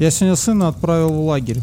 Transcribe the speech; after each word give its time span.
Я 0.00 0.10
сегодня 0.10 0.34
сына 0.34 0.68
отправил 0.68 1.10
в 1.12 1.26
лагерь. 1.26 1.60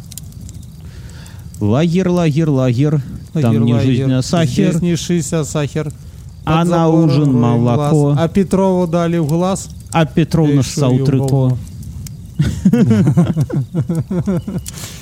Лагерь, 1.59 2.07
лагерь, 2.07 2.47
лагерь. 2.49 2.97
Там 3.33 3.43
Лагерь, 3.43 3.59
не 3.61 3.73
лагерь. 3.73 3.95
жизнь, 3.95 4.13
а 4.13 4.21
сахар. 4.21 4.47
Здесь 4.47 4.81
не 4.81 4.95
жизнь, 4.95 5.35
а 5.35 5.43
сахар. 5.43 5.91
А 6.45 6.59
Под 6.61 6.69
на 6.69 6.87
ужин 6.87 7.33
молоко. 7.33 8.11
глаз. 8.13 8.17
А 8.19 8.27
Петрову 8.27 8.85
дали 8.85 9.17
в 9.17 9.25
глаз. 9.27 9.69
А 9.91 10.05
ей 10.05 11.05
трико. 11.05 11.27
голову. 11.27 11.57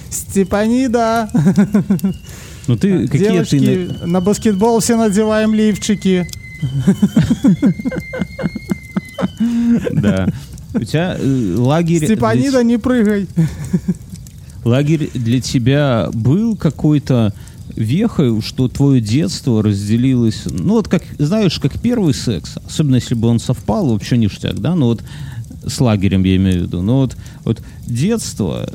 Степанида. 0.10 1.30
Ну 2.68 2.78
ты 2.78 3.08
какие 3.08 3.32
Девочки, 3.32 3.60
ты... 3.60 4.08
на 4.08 4.22
баскетбол 4.22 4.80
все 4.80 4.96
надеваем 4.96 5.54
лифчики. 5.54 6.26
Да. 9.92 10.28
У 10.76 10.84
тебя 10.84 11.18
э, 11.20 11.56
лагерь... 11.58 12.06
Степанида, 12.06 12.64
не 12.64 12.78
прыгай. 12.78 13.28
Лагерь 14.64 15.12
для 15.14 15.42
тебя 15.42 16.10
был 16.12 16.56
какой-то 16.56 17.34
вехой, 17.76 18.42
что 18.42 18.68
твое 18.68 19.00
детство 19.00 19.62
разделилось, 19.62 20.44
ну 20.46 20.74
вот 20.74 20.88
как, 20.88 21.04
знаешь, 21.20 21.60
как 21.60 21.80
первый 21.80 22.14
секс, 22.14 22.58
особенно 22.66 22.96
если 22.96 23.16
бы 23.16 23.28
он 23.28 23.40
совпал, 23.40 23.90
вообще 23.90 24.18
ништяк, 24.18 24.60
да, 24.60 24.76
ну 24.76 24.88
вот 24.88 25.04
с 25.68 25.80
лагерем 25.82 26.24
я 26.24 26.36
имею 26.38 26.62
в 26.62 26.64
виду, 26.64 26.82
но 26.82 27.00
вот, 27.00 27.18
вот 27.44 27.62
детство, 27.86 28.70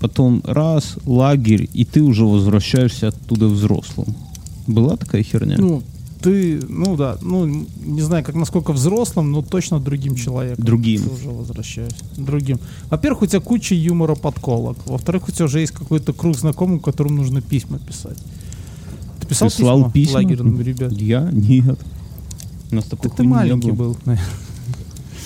потом 0.00 0.42
раз, 0.44 0.96
лагерь, 1.04 1.68
и 1.72 1.84
ты 1.84 2.02
уже 2.02 2.24
возвращаешься 2.24 3.08
оттуда 3.08 3.46
взрослым. 3.46 4.14
Была 4.66 4.96
такая 4.96 5.22
херня? 5.22 5.56
Ну, 5.58 5.82
ты, 6.24 6.58
ну 6.70 6.96
да, 6.96 7.18
ну, 7.20 7.66
не 7.84 8.00
знаю, 8.00 8.24
как 8.24 8.34
насколько 8.34 8.72
взрослым, 8.72 9.30
но 9.30 9.42
точно 9.42 9.78
другим 9.78 10.16
человеком. 10.16 10.64
Другим. 10.64 11.02
Ты 11.02 11.10
уже 11.10 11.28
возвращаюсь. 11.28 11.92
Другим. 12.16 12.58
Во-первых, 12.88 13.22
у 13.22 13.26
тебя 13.26 13.40
куча 13.40 13.74
юмора 13.74 14.14
подколок. 14.14 14.78
Во-вторых, 14.86 15.28
у 15.28 15.32
тебя 15.32 15.44
уже 15.44 15.60
есть 15.60 15.72
какой-то 15.72 16.14
круг 16.14 16.34
знакомых, 16.38 16.80
которым 16.80 17.16
нужно 17.16 17.42
письма 17.42 17.78
писать. 17.78 18.16
Ты 19.20 19.26
писал 19.26 19.50
Ты 19.50 19.56
слал 19.56 19.78
письма, 19.78 19.92
письма? 19.92 20.14
лагерным 20.14 20.60
ребят? 20.62 20.92
Я? 20.92 21.28
Нет. 21.30 21.78
У 22.72 22.74
нас 22.74 22.84
такой 22.84 23.10
Так 23.10 23.18
ты 23.18 23.24
маленький 23.24 23.72
был. 23.72 23.98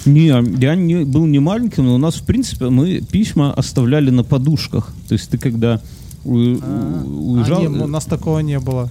Не, 0.05 0.27
я 0.61 0.75
не, 0.75 1.05
был 1.05 1.27
не 1.27 1.39
маленьким, 1.39 1.85
но 1.85 1.95
у 1.95 1.99
нас, 1.99 2.17
в 2.17 2.25
принципе, 2.25 2.71
мы 2.71 3.01
письма 3.01 3.53
оставляли 3.53 4.11
на 4.11 4.25
подушках. 4.25 4.93
То 5.09 5.13
есть 5.13 5.31
ты 5.31 5.39
когда 5.39 5.81
у- 6.25 6.57
А, 6.61 7.05
уезжал, 7.05 7.61
не, 7.61 7.69
у 7.69 7.87
нас 7.87 8.05
такого 8.05 8.41
не 8.41 8.59
было. 8.59 8.91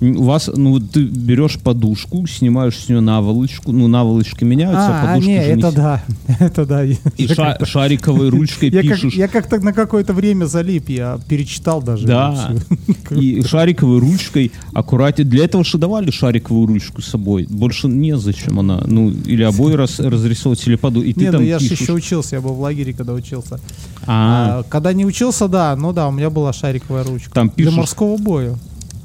У 0.00 0.22
вас, 0.24 0.48
ну, 0.54 0.80
ты 0.80 1.04
берешь 1.04 1.58
подушку, 1.58 2.26
снимаешь 2.26 2.76
с 2.78 2.88
нее 2.88 3.00
наволочку, 3.00 3.70
ну, 3.72 3.86
наволочки 3.86 4.44
меняются, 4.44 4.80
а, 4.88 4.90
А, 4.90 5.02
а, 5.02 5.06
подушки 5.14 5.28
не, 5.30 5.36
же 5.36 5.42
это 5.50 5.70
с- 5.70 5.74
да. 5.74 6.02
Это 6.40 6.66
да. 6.66 6.84
И 6.84 6.96
ша- 7.28 7.58
шариковой 7.64 8.28
ручкой 8.30 8.70
Я, 8.70 8.82
как, 8.82 8.92
пишешь. 8.92 9.14
я 9.14 9.28
как-то 9.28 9.60
на 9.60 9.72
какое-то 9.72 10.12
время 10.14 10.46
залип, 10.46 10.88
я 10.88 11.18
перечитал 11.28 11.82
даже. 11.82 12.06
Да. 12.06 12.52
И 13.10 13.42
шариковой 13.42 13.98
ручкой 13.98 14.52
аккуратнее. 14.72 15.26
Для 15.28 15.44
этого 15.44 15.64
же 15.64 15.76
давали 15.78 16.10
шариковую 16.10 16.66
ручку 16.66 17.02
с 17.02 17.06
собой. 17.06 17.46
Больше 17.50 17.88
незачем 17.88 18.58
она. 18.58 18.82
Ну, 18.86 19.10
или 19.10 19.42
обои 19.42 19.74
раз, 19.74 19.98
разрисовывать, 20.00 20.66
или 20.66 20.76
поду. 20.76 21.02
И 21.02 21.12
ты 21.12 21.20
Не, 21.20 21.26
ну 21.26 21.32
там 21.32 21.44
я 21.44 21.58
же 21.58 21.66
еще 21.74 21.92
учился, 21.92 22.36
я 22.36 22.40
был 22.40 22.54
в 22.54 22.60
лагере, 22.60 22.92
когда 22.94 23.12
учился. 23.12 23.60
А, 24.06 24.60
А, 24.60 24.62
когда 24.64 24.92
не 24.92 25.04
учился, 25.04 25.46
да, 25.48 25.76
ну 25.76 25.92
да, 25.92 26.08
у 26.08 26.12
меня 26.12 26.30
была 26.30 26.52
шариковая 26.52 27.04
ручка. 27.04 27.30
Там 27.32 27.48
Для 27.54 27.66
пишешь- 27.66 27.76
морского 27.76 28.16
боя. 28.16 28.54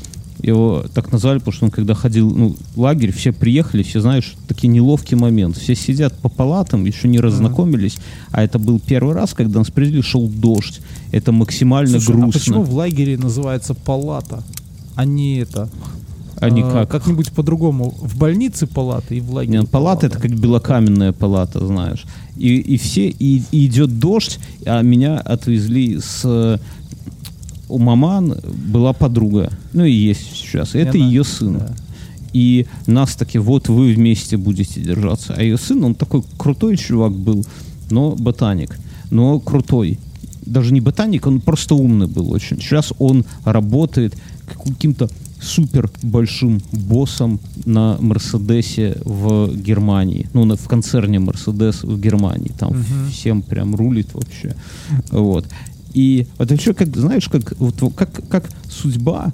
Его 0.42 0.86
так 0.94 1.12
назвали, 1.12 1.38
потому 1.38 1.54
что 1.54 1.66
он 1.66 1.72
когда 1.72 1.94
ходил 1.94 2.32
ну, 2.32 2.56
в 2.76 2.80
лагерь, 2.80 3.12
все 3.12 3.32
приехали, 3.32 3.84
все, 3.84 4.02
знаешь, 4.02 4.34
такие 4.48 4.70
неловкий 4.70 5.16
момент. 5.16 5.58
Все 5.58 5.76
сидят 5.76 6.18
по 6.18 6.30
палатам, 6.30 6.86
еще 6.86 7.08
не 7.08 7.20
разнакомились. 7.20 7.98
А 8.32 8.44
это 8.44 8.58
был 8.58 8.80
первый 8.80 9.14
раз, 9.14 9.34
когда 9.34 9.60
нас 9.60 9.70
привезли, 9.70 10.02
шел 10.02 10.28
дождь. 10.28 10.82
Это 11.12 11.32
максимально 11.32 12.00
Слушай, 12.00 12.16
а 12.16 12.18
грустно. 12.22 12.40
почему 12.40 12.64
в 12.64 12.74
лагере 12.74 13.18
называется 13.18 13.74
палата, 13.76 14.44
а 14.96 15.06
не 15.06 15.38
это? 15.38 15.70
Они 16.42 16.64
А, 16.64 16.72
как? 16.72 16.90
Как-нибудь 16.90 17.32
по-другому. 17.32 17.94
В 18.02 18.18
больнице 18.18 18.66
палата 18.66 19.14
и 19.14 19.22
в 19.22 19.32
лагере 19.32 19.60
Нет, 19.60 19.70
палата 19.70 20.08
это 20.08 20.20
как 20.20 20.32
белокаменная 20.32 21.12
палата, 21.12 21.64
знаешь. 21.66 22.04
И, 22.36 22.56
и 22.58 22.78
все, 22.78 23.10
и, 23.10 23.44
и 23.52 23.68
идет 23.68 24.00
дождь, 24.00 24.40
а 24.66 24.82
меня 24.82 25.20
отвезли 25.20 26.00
с... 26.00 26.60
У 27.72 27.78
маман 27.80 28.36
была 28.74 28.94
подруга, 28.94 29.50
ну 29.74 29.86
и 29.86 29.92
есть 29.92 30.36
сейчас. 30.36 30.76
Это 30.76 30.98
она- 30.98 31.06
ее 31.08 31.24
сын. 31.24 31.54
да. 31.60 31.74
И 32.34 32.66
нас 32.88 33.16
таки, 33.16 33.40
вот 33.40 33.70
вы 33.70 33.94
вместе 33.94 34.38
будете 34.38 34.82
держаться. 34.82 35.34
А 35.38 35.42
ее 35.42 35.58
сын, 35.58 35.84
он 35.84 35.96
такой 35.96 36.24
крутой 36.38 36.78
чувак 36.78 37.12
был, 37.14 37.46
но 37.90 38.12
ботаник. 38.16 38.78
Но 39.10 39.40
крутой. 39.40 40.00
Даже 40.46 40.74
не 40.74 40.82
ботаник, 40.82 41.28
он 41.28 41.40
просто 41.42 41.76
умный 41.76 42.08
был 42.08 42.32
очень. 42.32 42.58
Сейчас 42.62 42.94
он 43.00 43.26
работает 43.46 44.16
каким-то 44.66 45.10
супер 45.42 45.90
большим 46.04 46.62
боссом 46.72 47.40
на 47.66 47.98
Мерседесе 48.00 48.96
в 49.06 49.50
Германии. 49.56 50.30
Ну, 50.34 50.46
на- 50.46 50.56
в 50.56 50.68
концерне 50.68 51.20
Мерседес 51.20 51.84
в 51.84 52.00
Германии. 52.00 52.52
Там 52.60 52.74
всем 53.12 53.42
прям 53.42 53.76
рулит 53.76 54.14
вообще. 54.14 54.56
Вот. 55.12 55.46
И 55.94 56.28
это 56.38 56.54
вообще, 56.54 56.74
как, 56.74 56.96
знаешь, 56.96 57.28
как, 57.30 57.54
вот, 57.60 57.82
во- 57.82 57.90
как, 57.90 58.28
как 58.30 58.50
судьба 58.70 59.32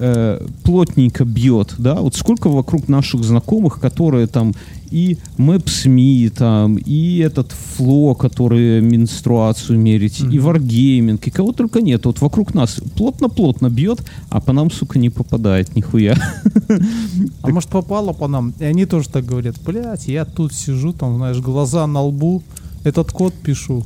э, 0.00 0.46
плотненько 0.62 1.24
бьет, 1.24 1.74
да, 1.78 1.94
вот 2.00 2.14
сколько 2.14 2.48
вокруг 2.48 2.88
наших 2.88 3.24
знакомых, 3.24 3.80
которые 3.80 4.26
там 4.26 4.54
и 4.90 5.18
Мэпсми, 5.36 6.28
там, 6.30 6.76
и 6.76 7.18
этот 7.18 7.52
Фло, 7.52 8.14
который 8.14 8.80
менструацию 8.80 9.78
мерить, 9.78 10.20
и 10.20 10.38
Wargaming, 10.38 11.20
и 11.22 11.30
кого 11.30 11.52
только 11.52 11.82
нет. 11.82 12.06
Вот 12.06 12.20
вокруг 12.20 12.54
нас 12.54 12.80
плотно-плотно 12.96 13.68
бьет, 13.68 14.02
а 14.30 14.40
по 14.40 14.52
нам, 14.52 14.70
сука, 14.70 14.98
не 14.98 15.10
попадает 15.10 15.76
нихуя. 15.76 16.16
А 17.42 17.48
может 17.48 17.70
попало 17.70 18.12
по 18.12 18.28
нам? 18.28 18.54
И 18.60 18.64
они 18.64 18.86
тоже 18.86 19.08
так 19.08 19.24
говорят. 19.24 19.56
Блять, 19.64 20.08
я 20.08 20.24
тут 20.24 20.52
сижу, 20.52 20.92
там, 20.92 21.16
знаешь, 21.16 21.38
глаза 21.38 21.86
на 21.86 22.02
лбу, 22.02 22.42
этот 22.84 23.12
код 23.12 23.34
пишу. 23.34 23.84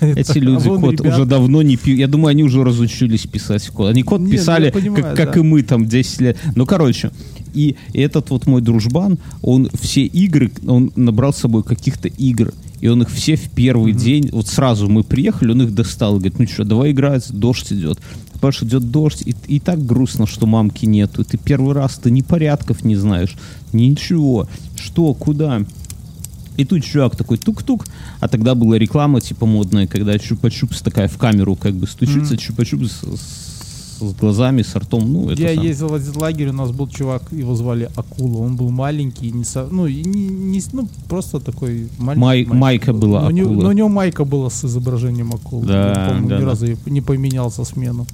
Эти 0.00 0.38
люди 0.38 0.68
А 0.68 0.78
код 0.78 0.92
ребята. 0.92 1.08
уже 1.08 1.24
давно 1.24 1.62
не 1.62 1.76
пьют. 1.76 1.98
Я 1.98 2.08
думаю, 2.08 2.30
они 2.30 2.44
уже 2.44 2.64
разучились 2.64 3.26
писать 3.26 3.66
код. 3.68 3.90
Они 3.90 4.02
код 4.02 4.20
ну, 4.20 4.30
писали, 4.30 4.70
понимаю, 4.70 5.16
как, 5.16 5.36
и 5.36 5.42
мы 5.42 5.62
там 5.62 5.86
10 5.86 6.20
лет. 6.20 6.38
Ну, 6.54 6.66
короче, 6.66 7.10
и 7.54 7.76
этот 7.94 8.30
вот 8.30 8.46
мой 8.46 8.62
дружбан, 8.62 9.18
он 9.42 9.68
все 9.80 10.04
игры, 10.04 10.50
он 10.66 10.92
набрал 10.96 11.32
с 11.32 11.38
собой 11.38 11.62
каких-то 11.62 12.08
игр. 12.08 12.52
И 12.80 12.86
он 12.86 13.02
их 13.02 13.10
все 13.10 13.34
в 13.34 13.50
первый 13.50 13.92
день, 13.92 14.28
вот 14.30 14.46
сразу 14.46 14.88
мы 14.88 15.02
приехали, 15.02 15.50
он 15.50 15.62
их 15.62 15.74
достал. 15.74 16.14
Говорит, 16.14 16.38
ну 16.38 16.46
что, 16.46 16.64
давай 16.64 16.92
играть, 16.92 17.26
дождь 17.32 17.72
идет. 17.72 17.98
Паш, 18.40 18.62
идет 18.62 18.90
дождь, 18.92 19.22
и, 19.26 19.34
и 19.48 19.58
так 19.58 19.84
грустно, 19.84 20.26
что 20.26 20.46
мамки 20.46 20.86
нету. 20.86 21.24
Ты 21.24 21.38
первый 21.38 21.74
раз, 21.74 21.98
ты 21.98 22.10
ни 22.12 22.22
порядков 22.22 22.84
не 22.84 22.94
знаешь, 22.94 23.36
ничего. 23.72 24.48
Что, 24.76 25.12
куда? 25.14 25.62
И 26.58 26.64
тут 26.64 26.82
чувак 26.84 27.16
такой 27.16 27.38
тук-тук, 27.38 27.86
а 28.20 28.28
тогда 28.28 28.54
была 28.54 28.78
реклама 28.78 29.20
типа 29.20 29.46
модная, 29.46 29.86
когда 29.86 30.16
чупа-чупс 30.16 30.82
такая 30.82 31.06
в 31.08 31.16
камеру 31.16 31.54
как 31.56 31.74
бы 31.74 31.86
стучится, 31.86 32.34
чупа-чупс 32.34 32.88
с, 33.16 34.00
с 34.00 34.14
глазами, 34.20 34.62
с 34.62 34.74
ртом, 34.76 35.12
ну 35.12 35.30
это 35.30 35.40
Я 35.40 35.54
сам. 35.54 35.64
ездил 35.64 35.88
в 35.88 35.94
один 35.94 36.16
лагерь, 36.16 36.48
у 36.48 36.52
нас 36.52 36.70
был 36.72 36.88
чувак, 36.88 37.22
его 37.32 37.54
звали 37.54 37.88
Акула. 37.96 38.38
Он 38.42 38.56
был 38.56 38.70
маленький, 38.70 39.30
не 39.32 39.44
со- 39.44 39.68
ну, 39.70 39.86
не, 39.86 40.02
не 40.02 40.60
ну, 40.72 40.88
просто 41.08 41.38
такой 41.40 41.88
маленький. 41.98 42.24
Май- 42.24 42.44
мальчик 42.44 42.54
майка 42.54 42.92
был. 42.92 43.00
была 43.00 43.20
но, 43.22 43.26
у 43.28 43.30
него- 43.30 43.50
Акула. 43.50 43.62
но 43.62 43.68
у 43.68 43.72
него 43.72 43.88
майка 43.88 44.24
была 44.24 44.50
с 44.50 44.64
изображением 44.64 45.32
акулы. 45.32 45.66
Да, 45.66 45.88
Он, 45.88 45.94
по-моему, 46.08 46.28
да, 46.28 46.36
ни 46.36 46.40
да. 46.40 46.46
разу 46.46 46.66
не 46.86 47.00
поменялся 47.00 47.64
смену. 47.64 48.04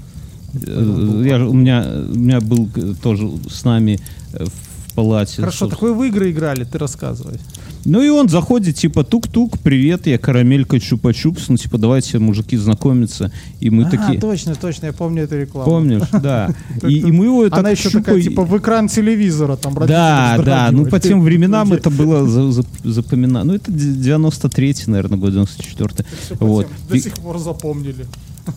Э, 0.54 1.22
Я, 1.26 1.46
у, 1.48 1.52
меня, 1.54 1.84
у 2.12 2.18
меня 2.18 2.40
был 2.40 2.68
э, 2.76 2.94
тоже 3.02 3.28
с 3.50 3.64
нами 3.64 3.98
э, 4.34 4.44
в 4.44 4.50
палате. 4.94 5.36
Хорошо, 5.36 5.58
собственно. 5.66 5.70
такой 5.70 5.94
в 5.94 6.02
игры 6.04 6.30
играли, 6.30 6.64
ты 6.64 6.78
рассказывай. 6.78 7.38
Ну 7.84 8.02
и 8.02 8.08
он 8.08 8.28
заходит, 8.28 8.76
типа, 8.76 9.04
тук-тук, 9.04 9.58
привет, 9.58 10.06
я 10.06 10.16
карамелька 10.18 10.78
чупа-чупс, 10.78 11.44
ну 11.48 11.56
типа, 11.56 11.76
давайте, 11.76 12.18
мужики, 12.18 12.56
знакомиться. 12.56 13.30
И 13.60 13.68
мы 13.68 13.84
а, 13.84 13.90
такие... 13.90 14.18
точно, 14.18 14.54
точно, 14.54 14.86
я 14.86 14.92
помню 14.92 15.24
эту 15.24 15.38
рекламу. 15.38 15.70
Помнишь, 15.70 16.08
да. 16.12 16.54
И, 16.82 17.00
и 17.00 17.12
мы 17.12 17.26
его 17.26 17.48
так 17.50 17.58
Она 17.58 17.70
еще 17.70 17.90
такая, 17.90 18.20
типа, 18.22 18.44
в 18.44 18.56
экран 18.56 18.88
телевизора, 18.88 19.56
там, 19.56 19.74
Да, 19.86 20.38
да, 20.38 20.70
ну 20.70 20.86
по 20.86 20.98
тем 20.98 21.22
временам 21.22 21.72
это 21.72 21.90
было 21.90 22.26
за- 22.26 22.52
за- 22.52 22.64
запоминано. 22.84 23.44
Ну 23.44 23.54
это 23.54 23.70
93-й, 23.70 24.90
наверное, 24.90 25.18
год, 25.18 25.32
94-й. 25.32 26.04
всё 26.24 26.36
по 26.36 26.46
Вот. 26.46 26.66
До 26.88 26.98
сих 26.98 27.14
пор 27.14 27.38
запомнили. 27.38 28.06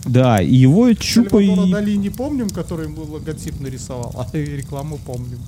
Да, 0.05 0.41
и 0.41 0.53
его 0.53 0.93
чупа 0.93 1.37
Сальвадора. 1.37 1.71
Дали 1.71 1.95
не 1.95 2.09
помним, 2.09 2.49
который 2.49 2.87
ему 2.87 3.03
логотип 3.03 3.59
нарисовал, 3.59 4.13
а 4.15 4.37
рекламу 4.37 4.99
помним. 5.05 5.39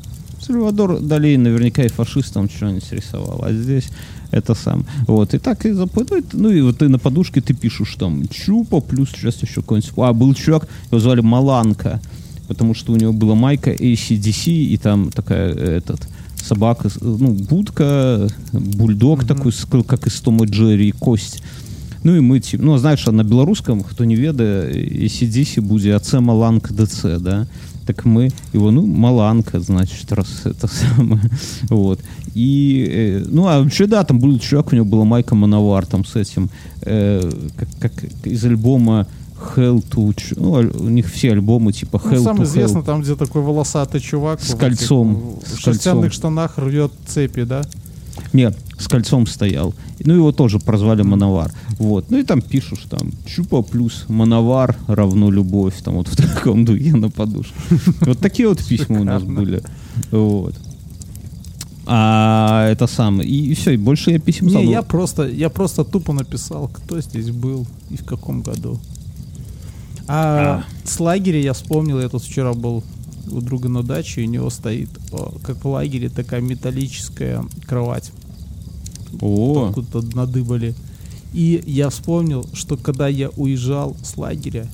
Сальвадор 0.49 1.01
Дали 1.01 1.37
наверняка 1.37 1.83
и 1.83 1.89
фашистом 1.89 2.49
что-нибудь 2.51 2.93
рисовал, 2.93 3.45
а 3.45 3.53
здесь 3.53 3.89
это 4.31 4.55
сам. 4.55 4.85
Вот, 5.07 5.35
и 5.35 5.39
так 5.39 5.65
и 5.65 5.73
запутывает. 5.73 6.27
Ну, 6.33 6.51
и 6.51 6.61
вот 6.61 6.79
ты 6.79 6.89
на 6.89 6.99
подушке 6.99 7.41
ты 7.41 7.55
пишешь 7.55 7.95
там 7.99 8.27
Чупа, 8.29 8.81
плюс 8.81 9.11
сейчас 9.11 9.43
еще 9.43 9.61
какой-нибудь... 9.63 9.93
А, 9.97 10.13
был 10.13 10.35
чувак, 10.35 10.69
его 10.91 10.99
звали 10.99 11.21
Маланка, 11.21 12.01
потому 12.49 12.75
что 12.75 12.93
у 12.93 12.97
него 12.97 13.13
была 13.13 13.35
майка 13.35 13.71
ACDC, 13.73 14.51
и 14.51 14.77
там 14.77 15.11
такая, 15.11 15.53
этот, 15.53 16.09
собака, 16.37 16.91
ну, 17.01 17.33
будка, 17.33 18.29
бульдог 18.53 19.23
mm-hmm. 19.23 19.27
такой, 19.27 19.85
как 19.85 20.07
из 20.07 20.21
Тома 20.21 20.47
Джерри, 20.47 20.93
кость. 20.93 21.43
Ну 22.05 22.17
і 22.17 22.21
мы 22.21 22.41
ці 22.41 22.59
ну 22.61 22.77
знаешь 22.79 23.07
на 23.07 23.25
беларускам 23.25 23.83
хто 23.83 24.05
не 24.05 24.15
ведае 24.15 25.09
сидзіся 25.09 25.65
будзе 25.65 25.97
АЦ 25.97 26.21
маланка 26.21 26.77
ДЦ 26.77 27.17
да 27.17 27.47
Так 27.90 28.06
мы 28.06 28.30
его 28.54 28.70
ну 28.70 28.86
маланка 28.86 29.60
значит 29.60 30.12
раз 30.12 30.46
это 30.46 30.68
самое 30.68 31.24
вот 31.70 32.00
и 32.36 32.88
э, 32.88 33.26
ну 33.28 33.48
а 33.48 33.64
вообще 33.64 33.88
да 33.88 34.04
там 34.04 34.20
был 34.20 34.38
чувак 34.38 34.72
у 34.72 34.76
него 34.76 34.86
была 34.86 35.06
майка 35.06 35.34
мановар 35.34 35.88
там 35.88 36.06
с 36.06 36.16
этим 36.16 36.52
э, 36.84 37.32
как, 37.58 37.68
как 37.80 38.04
из 38.26 38.46
альбома 38.46 39.08
Hell 39.56 39.84
to... 39.90 40.14
Ну, 40.36 40.52
у 40.52 40.90
них 40.90 41.08
все 41.12 41.32
альбомы 41.32 41.72
типа 41.74 41.98
Hell 41.98 42.18
ну, 42.18 42.24
самое 42.24 42.44
to 42.44 42.44
известно, 42.44 42.78
Hell. 42.80 42.86
там, 42.86 43.02
где 43.02 43.16
такой 43.16 43.42
волосатый 43.42 44.02
чувак 44.02 44.42
с 44.42 44.54
кольцом. 44.54 45.16
В, 45.16 45.40
этих, 45.40 45.58
в 45.58 45.60
шерстяных 45.62 46.14
штанах 46.14 46.58
рвет 46.58 46.92
цепи, 47.08 47.44
да? 47.44 47.62
Нет, 48.34 48.58
с 48.78 48.88
кольцом 48.88 49.28
стоял. 49.28 49.74
Ну, 50.00 50.14
его 50.14 50.32
тоже 50.32 50.60
прозвали 50.60 51.02
Мановар. 51.02 51.52
Вот. 51.78 52.10
Ну, 52.10 52.18
и 52.18 52.24
там 52.24 52.42
что 52.42 52.90
там 52.90 53.12
Чупа 53.26 53.62
плюс 53.62 54.06
Мановар 54.08 54.76
равно 54.88 55.32
любовь. 55.32 55.76
Там 55.84 55.96
вот 55.96 56.08
в 56.08 56.16
таком 56.16 56.66
духе 56.66 56.96
на 56.96 57.10
подушке. 57.10 57.54
Вот 58.02 58.20
такие 58.20 58.48
вот 58.48 58.64
письма 58.64 59.02
у 59.02 59.04
нас 59.04 59.24
были. 59.24 59.62
Вот. 60.12 60.56
А 61.92 62.68
это 62.70 62.86
самое. 62.86 63.28
И, 63.28 63.56
все, 63.56 63.72
и 63.72 63.78
больше 63.78 64.12
я 64.12 64.20
писем 64.20 64.46
Не, 64.46 64.70
я 64.70 64.84
просто, 64.84 65.28
я 65.28 65.50
просто 65.50 65.84
тупо 65.84 66.14
написал, 66.14 66.68
кто 66.68 67.02
здесь 67.02 67.32
был 67.32 67.66
и 67.90 67.98
в 67.98 68.06
каком 68.06 68.44
году. 68.44 68.80
А, 70.08 70.64
а. 70.64 70.88
с 70.88 71.00
лагеря 71.00 71.42
я 71.42 71.54
вспомнил, 71.54 72.00
я 72.00 72.10
тут 72.10 72.24
вчера 72.24 72.54
был 72.54 72.84
у 73.32 73.42
друга 73.42 73.70
на 73.70 73.84
даче, 73.84 74.22
и 74.22 74.28
у 74.28 74.30
него 74.30 74.50
стоит, 74.50 74.90
как 75.44 75.64
в 75.64 75.68
лагере, 75.68 76.10
такая 76.10 76.42
металлическая 76.42 77.44
кровать. 77.66 78.12
О. 79.22 79.68
Откуда-то 79.68 80.16
надыбали. 80.16 80.74
И 81.34 81.62
я 81.66 81.90
вспомнил, 81.90 82.46
что 82.54 82.78
когда 82.78 83.08
я 83.08 83.30
уезжал 83.36 83.96
с 84.04 84.18
лагеря, 84.18 84.68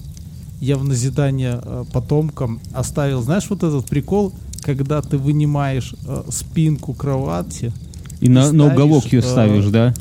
я 0.62 0.78
в 0.78 0.84
назидание 0.84 1.60
э, 1.62 1.84
потомкам 1.92 2.60
оставил, 2.74 3.22
знаешь, 3.22 3.46
вот 3.50 3.64
этот 3.64 3.86
прикол, 3.88 4.34
когда 4.62 5.02
ты 5.02 5.18
вынимаешь 5.18 5.94
э, 6.08 6.24
спинку 6.30 6.94
кровати. 6.94 7.74
И, 8.22 8.26
и 8.26 8.30
на, 8.30 8.46
ставишь, 8.46 8.58
на 8.58 8.74
уголок 8.74 9.06
ее 9.12 9.20
э, 9.20 9.22
ставишь, 9.22 9.66
да? 9.66 9.94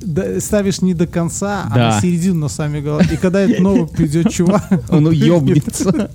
Да, 0.00 0.40
ставишь 0.40 0.80
не 0.80 0.94
до 0.94 1.06
конца, 1.08 1.68
да. 1.74 1.90
а 1.90 1.94
на 1.94 2.00
середину 2.00 2.40
на 2.40 2.48
сами 2.48 2.80
голове. 2.80 3.08
И 3.12 3.16
когда 3.16 3.40
этот 3.40 3.58
новый 3.58 3.88
придет 3.88 4.30
чувак, 4.30 4.66
он 4.88 5.06
уебнется. 5.06 6.10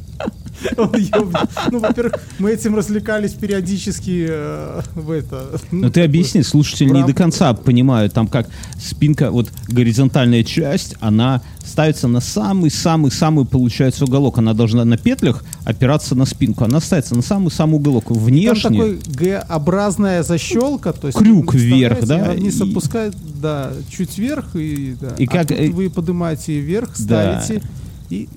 Ну, 1.71 1.79
во-первых, 1.79 2.13
мы 2.39 2.51
этим 2.51 2.75
развлекались 2.75 3.33
периодически 3.33 4.27
э, 4.29 4.81
в 4.95 5.11
это. 5.11 5.59
Ну, 5.71 5.89
ты 5.89 6.01
объясни, 6.01 6.43
слушатели 6.43 6.89
не 6.89 7.03
до 7.03 7.13
конца 7.13 7.53
понимают, 7.53 8.13
там 8.13 8.27
как 8.27 8.47
спинка, 8.79 9.31
вот 9.31 9.49
горизонтальная 9.67 10.43
часть, 10.43 10.95
она 10.99 11.41
ставится 11.65 12.07
на 12.07 12.19
самый-самый-самый, 12.19 13.45
получается, 13.45 14.05
уголок. 14.05 14.37
Она 14.37 14.53
должна 14.53 14.85
на 14.85 14.97
петлях 14.97 15.43
опираться 15.65 16.15
на 16.15 16.25
спинку. 16.25 16.65
Она 16.65 16.79
ставится 16.79 17.15
на 17.15 17.21
самый-самый 17.21 17.75
уголок. 17.75 18.11
Внешне... 18.11 18.61
Там 18.61 18.73
такой 18.73 18.99
Г-образная 19.15 20.23
защелка, 20.23 20.93
то 20.93 21.07
есть... 21.07 21.17
Крюк 21.17 21.53
вверх, 21.53 22.05
да? 22.05 22.15
Она 22.15 22.33
вниз 22.33 22.59
и... 22.59 22.69
опускает, 22.69 23.15
да, 23.41 23.71
чуть 23.89 24.17
вверх, 24.17 24.55
и, 24.55 24.95
да. 24.99 25.15
и 25.17 25.25
как... 25.25 25.51
а 25.51 25.55
вы 25.71 25.89
поднимаете 25.89 26.59
вверх, 26.59 26.95
ставите, 26.95 27.59
да. 27.59 27.67
и 28.09 28.29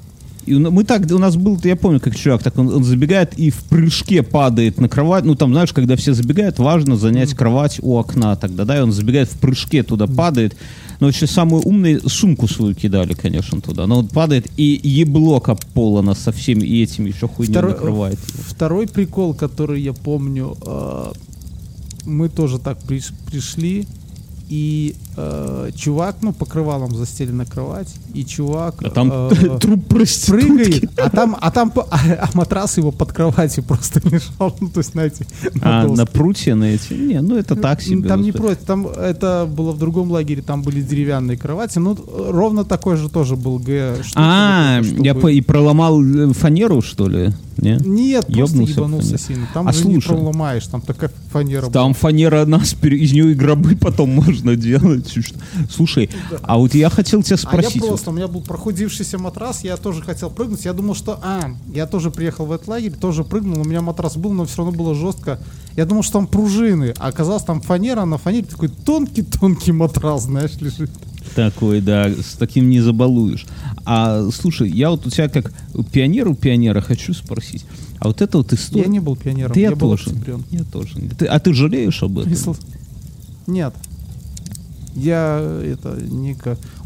и 0.47 0.55
мы 0.55 0.85
так, 0.85 1.11
у 1.11 1.19
нас 1.19 1.37
был, 1.37 1.59
я 1.65 1.77
помню, 1.77 2.01
как 2.01 2.15
чувак, 2.15 2.43
так 2.43 2.57
он, 2.57 2.69
он 2.69 2.85
забегает 2.85 3.35
и 3.37 3.51
в 3.51 3.65
прыжке 3.65 4.23
падает 4.23 4.79
на 4.81 4.89
кровать. 4.89 5.25
Ну, 5.25 5.35
там, 5.35 5.53
знаешь, 5.53 5.73
когда 5.73 5.97
все 5.97 6.15
забегают, 6.15 6.59
важно 6.59 6.97
занять 6.97 7.35
кровать 7.35 7.79
у 7.83 7.97
окна 7.97 8.37
тогда, 8.37 8.65
да, 8.65 8.79
и 8.79 8.81
он 8.81 8.93
забегает 8.93 9.29
в 9.29 9.39
прыжке 9.39 9.83
туда, 9.83 10.07
падает. 10.07 10.57
Но 11.01 11.07
вообще 11.07 11.27
самую 11.27 11.63
умную 11.63 12.09
сумку 12.09 12.49
свою 12.49 12.75
кидали, 12.75 13.13
конечно, 13.13 13.61
туда. 13.61 13.87
Но 13.87 13.99
он 13.99 14.09
падает, 14.09 14.47
и 14.57 14.81
еблок 14.83 15.49
об 15.49 15.61
пол 15.75 15.99
она 15.99 16.15
со 16.15 16.33
всеми 16.33 16.65
и 16.65 16.83
этими 16.83 17.09
еще 17.09 17.29
хуйней 17.29 17.53
второй, 17.53 17.73
накрывает. 17.73 18.19
Второй 18.19 18.87
прикол, 18.87 19.35
который 19.35 19.83
я 19.83 19.93
помню, 19.93 20.57
э, 20.65 21.13
мы 22.05 22.29
тоже 22.29 22.59
так 22.59 22.79
приш, 22.79 23.13
пришли, 23.31 23.87
и 24.49 24.95
э, 25.17 25.71
чувак, 25.75 26.17
ну, 26.23 26.33
покрывалом 26.33 26.95
застелена 26.95 27.45
кровать, 27.45 27.95
и 28.15 28.25
чувак... 28.25 28.77
А 28.83 28.91
там 28.91 29.11
э, 29.13 29.59
труп 29.61 29.85
прыгает, 29.89 30.91
а 30.99 31.11
там, 31.11 31.37
а 31.41 31.51
там 31.51 31.73
а, 31.77 31.99
а 32.21 32.29
матрас 32.35 32.77
его 32.79 32.93
под 32.93 33.13
кроватью 33.13 33.63
просто 33.69 34.01
лежал, 34.05 34.57
ну, 34.61 34.69
то 34.69 34.79
есть, 34.79 34.93
знаете, 34.93 35.27
на 35.55 35.83
А, 35.83 35.89
на 35.89 36.07
прутье 36.07 36.55
на 36.55 36.65
эти? 36.65 36.93
Не, 36.93 37.21
ну, 37.21 37.37
это 37.37 37.57
так 37.57 37.83
себе. 37.83 38.09
Там 38.09 38.23
не 38.23 38.33
против, 38.33 38.65
там 38.65 38.87
это 38.87 39.49
было 39.51 39.73
в 39.73 39.79
другом 39.79 40.11
лагере, 40.11 40.43
там 40.43 40.63
были 40.63 40.81
деревянные 40.81 41.37
кровати, 41.37 41.79
ну, 41.79 41.97
ровно 42.07 42.65
такой 42.65 42.97
же 42.97 43.09
тоже 43.09 43.37
был 43.37 43.59
Г. 43.59 43.97
А, 44.15 44.81
я 44.99 45.15
по 45.15 45.29
и 45.29 45.41
проломал 45.41 46.03
э, 46.03 46.33
фанеру, 46.33 46.83
что 46.83 47.09
ли? 47.09 47.33
Не? 47.59 47.79
Нет, 47.85 48.27
просто 48.27 48.63
ебанулся 48.63 49.19
сильно. 49.19 49.49
Там 49.55 49.67
а 49.67 49.73
же 49.73 49.81
слушай, 49.81 49.95
не 49.95 50.01
проломаешь, 50.01 50.67
там 50.67 50.81
такая 50.83 51.11
фанера. 51.31 51.63
Там 51.71 51.93
была. 51.93 51.95
фанера 51.95 52.45
нас, 52.45 52.75
из 52.83 53.13
нее 53.13 53.33
и 53.33 53.35
гробы 53.35 53.77
потом 53.77 54.11
можно 54.11 54.36
делать. 54.57 55.15
Слушай, 55.71 56.11
да. 56.31 56.39
а 56.43 56.59
вот 56.59 56.75
я 56.75 56.91
хотел 56.91 57.23
тебя 57.23 57.37
спросить. 57.37 57.83
А 57.83 57.85
я 57.85 57.89
просто, 57.89 58.11
у 58.11 58.13
меня 58.13 58.29
был 58.29 58.43
прохудившийся 58.43 59.19
матрас, 59.19 59.65
я 59.65 59.77
тоже 59.77 60.03
хотел 60.03 60.31
прыгнуть. 60.31 60.65
Я 60.65 60.73
думал, 60.73 60.95
что, 60.95 61.19
а, 61.23 61.51
я 61.73 61.87
тоже 61.87 62.11
приехал 62.11 62.47
в 62.47 62.53
этот 62.53 62.69
лагерь, 62.69 62.93
тоже 62.93 63.25
прыгнул, 63.25 63.61
у 63.61 63.65
меня 63.65 63.83
матрас 63.83 64.17
был, 64.17 64.33
но 64.33 64.45
все 64.45 64.59
равно 64.59 64.73
было 64.73 64.95
жестко. 64.95 65.41
Я 65.77 65.85
думал, 65.85 66.03
что 66.03 66.15
там 66.15 66.27
пружины, 66.27 66.95
а 66.99 67.09
оказалось 67.09 67.45
там 67.45 67.61
фанера, 67.61 68.05
на 68.05 68.19
фанере 68.19 68.47
такой 68.47 68.69
тонкий-тонкий 68.69 69.73
матрас, 69.73 70.25
знаешь, 70.25 70.53
лежит. 70.61 70.91
Такой, 71.35 71.81
да, 71.81 72.09
с 72.09 72.37
таким 72.39 72.71
не 72.71 72.81
забалуешь. 72.81 73.47
А 73.85 74.29
слушай, 74.31 74.71
я 74.71 74.91
вот 74.91 75.07
у 75.07 75.11
тебя 75.11 75.29
как 75.29 75.53
пионер 75.93 76.29
у 76.29 76.35
пионера 76.35 76.81
хочу 76.81 77.13
спросить. 77.13 77.65
А 77.99 78.09
вот 78.09 78.23
это 78.23 78.39
вот 78.39 78.53
история... 78.53 78.85
Я 78.85 78.89
не 78.89 79.01
был 79.01 79.17
пионером, 79.17 79.53
ты 79.53 79.61
я, 79.61 79.71
я 79.71 79.77
был 79.77 79.91
тоже. 79.91 80.11
октябрем. 80.11 80.45
Я 80.51 80.65
тоже. 80.65 80.95
Ты, 81.19 81.27
а 81.27 81.39
ты 81.39 81.53
жалеешь 81.53 82.03
об 82.03 82.19
этом? 82.19 82.57
Нет. 83.47 83.75
Я 84.97 85.39
это 85.63 85.97
не 86.01 86.37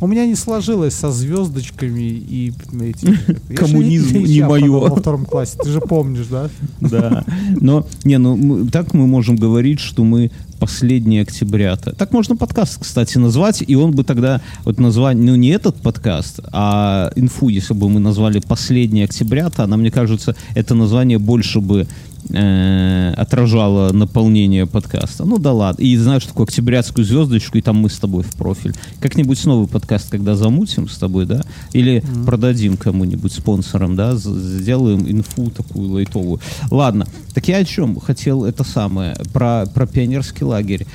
У 0.00 0.06
меня 0.08 0.26
не 0.26 0.34
сложилось 0.34 0.94
со 0.94 1.10
звездочками 1.12 2.02
и 2.02 2.52
эти. 2.80 3.54
Коммунизм 3.54 4.18
не, 4.18 4.24
не 4.24 4.40
мое. 4.42 4.68
Во 4.68 4.96
втором 4.96 5.24
классе. 5.24 5.56
Ты 5.62 5.70
же 5.70 5.80
помнишь, 5.80 6.26
да? 6.26 6.50
Да. 6.80 7.24
Но 7.60 7.86
не, 8.04 8.18
ну 8.18 8.36
мы, 8.36 8.68
так 8.68 8.94
мы 8.94 9.06
можем 9.06 9.36
говорить, 9.36 9.78
что 9.78 10.02
мы 10.02 10.30
последний 10.58 11.20
октября. 11.20 11.72
-то. 11.74 11.94
Так 11.96 12.12
можно 12.12 12.36
подкаст, 12.36 12.78
кстати, 12.80 13.18
назвать, 13.18 13.64
и 13.66 13.76
он 13.76 13.92
бы 13.92 14.04
тогда 14.04 14.40
вот 14.64 14.80
назвать, 14.80 15.16
ну 15.16 15.36
не 15.36 15.48
этот 15.48 15.76
подкаст, 15.82 16.40
а 16.52 17.12
инфу, 17.16 17.48
если 17.48 17.74
бы 17.74 17.88
мы 17.88 18.00
назвали 18.00 18.40
последний 18.40 19.04
октября, 19.04 19.50
то, 19.50 19.62
она, 19.64 19.76
мне 19.76 19.90
кажется, 19.90 20.34
это 20.54 20.74
название 20.74 21.18
больше 21.18 21.60
бы 21.60 21.86
э, 22.28 23.14
отражало 23.16 23.92
наполнение 23.92 24.66
подкаста. 24.66 25.24
Ну 25.24 25.38
да 25.38 25.52
ладно. 25.52 25.82
И 25.82 25.96
знаешь, 25.96 26.24
такую 26.26 26.44
октябрятскую 26.44 27.04
звездочку, 27.04 27.58
и 27.58 27.60
там 27.62 27.76
мы 27.76 27.88
с 27.88 27.98
тобой 27.98 28.22
в 28.22 28.32
профиль. 28.34 28.74
Как-нибудь 29.00 29.44
новый 29.46 29.68
подкаст, 29.68 30.10
когда 30.10 30.34
замутим 30.34 30.88
с 30.88 30.98
тобой, 30.98 31.26
да? 31.26 31.42
Или 31.72 31.98
mm-hmm. 31.98 32.24
продадим 32.24 32.76
кому-нибудь 32.76 33.32
спонсорам, 33.32 33.96
да? 33.96 34.16
Сделаем 34.16 35.10
инфу 35.10 35.50
такую 35.50 35.90
лайтовую. 35.90 36.40
Ладно. 36.70 37.06
Так 37.34 37.48
я 37.48 37.58
о 37.58 37.64
чем 37.64 37.98
хотел 38.00 38.44
это 38.44 38.64
самое, 38.64 39.16
про, 39.32 39.66
про 39.66 39.86
пионерский 39.86 40.44
лагерь 40.44 40.86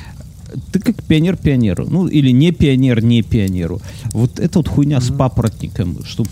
ты 0.71 0.79
как 0.79 1.03
пионер 1.03 1.35
пионеру, 1.35 1.85
ну 1.89 2.07
или 2.07 2.31
не 2.31 2.51
пионер 2.51 3.03
не 3.03 3.21
пионеру. 3.21 3.81
Вот 4.11 4.39
эта 4.39 4.59
вот 4.59 4.69
хуйня 4.69 4.97
mm-hmm. 4.97 5.13
с 5.13 5.17
папоротником, 5.17 6.05
чтобы 6.05 6.29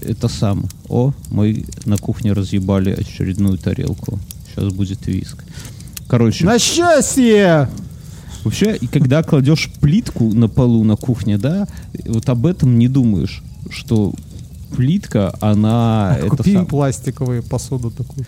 это 0.00 0.28
сам. 0.28 0.66
О, 0.88 1.12
мы 1.30 1.64
на 1.84 1.96
кухне 1.96 2.32
разъебали 2.32 2.90
очередную 2.90 3.58
тарелку. 3.58 4.18
Сейчас 4.48 4.72
будет 4.72 5.06
виск. 5.06 5.44
Короче. 6.08 6.44
На 6.44 6.58
счастье! 6.58 7.68
Вообще, 8.44 8.78
когда 8.92 9.22
кладешь 9.22 9.70
плитку 9.80 10.32
на 10.32 10.48
полу 10.48 10.84
на 10.84 10.94
кухне, 10.94 11.36
да, 11.36 11.66
вот 12.06 12.28
об 12.28 12.46
этом 12.46 12.78
не 12.78 12.86
думаешь, 12.86 13.42
что 13.70 14.14
плитка, 14.74 15.34
она... 15.40 16.14
А 16.14 16.18
это 16.18 16.42
сам... 16.42 16.66
пластиковые 16.66 17.42
посуду 17.42 17.90
такую. 17.90 18.26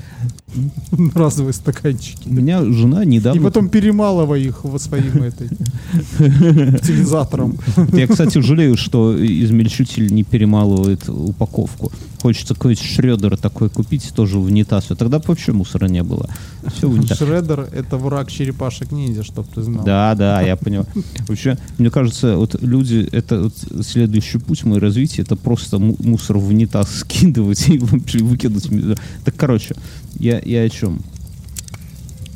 Разовые 1.14 1.52
стаканчики. 1.52 2.28
У 2.28 2.32
меня 2.32 2.64
жена 2.64 3.04
недавно... 3.04 3.40
И 3.40 3.42
потом 3.42 3.68
перемалывай 3.68 4.42
их 4.42 4.64
в 4.64 4.78
своим 4.78 5.22
этой 5.22 5.48
утилизатором. 6.18 7.58
Я, 7.92 8.06
кстати, 8.06 8.38
жалею, 8.38 8.76
что 8.76 9.14
измельчитель 9.16 10.12
не 10.12 10.24
перемалывает 10.24 11.08
упаковку. 11.08 11.92
Хочется 12.20 12.54
какой-то 12.54 12.82
шредер 12.82 13.36
такой 13.36 13.70
купить, 13.70 14.12
тоже 14.14 14.38
в 14.38 14.44
унитаз. 14.44 14.86
Тогда 14.98 15.20
вообще 15.24 15.52
мусора 15.52 15.86
не 15.86 16.02
было. 16.02 16.28
Все 16.74 16.88
в 16.88 16.92
унитаз. 16.94 17.18
Шредер— 17.18 17.60
это 17.72 17.96
враг 17.96 18.30
черепашек-ниндзя, 18.30 19.22
чтоб 19.24 19.46
ты 19.48 19.62
знал. 19.62 19.84
Да, 19.84 20.14
да, 20.14 20.40
я 20.42 20.56
понял. 20.56 20.86
Вообще, 21.28 21.56
мне 21.78 21.90
кажется, 21.90 22.36
вот 22.36 22.60
люди, 22.62 23.08
это 23.12 23.42
вот 23.44 23.54
следующий 23.86 24.38
путь 24.38 24.64
моего 24.64 24.80
развития, 24.80 25.22
это 25.22 25.36
просто 25.36 25.78
му- 25.78 25.96
мусор 26.00 26.38
в 26.38 26.48
унитаз 26.48 26.90
скидывать 27.00 27.68
и 27.68 27.78
вообще 27.78 28.18
выкинуть. 28.18 28.68
Так, 29.24 29.34
короче, 29.36 29.74
я, 30.18 30.40
я 30.44 30.62
о 30.62 30.68
чем? 30.68 31.00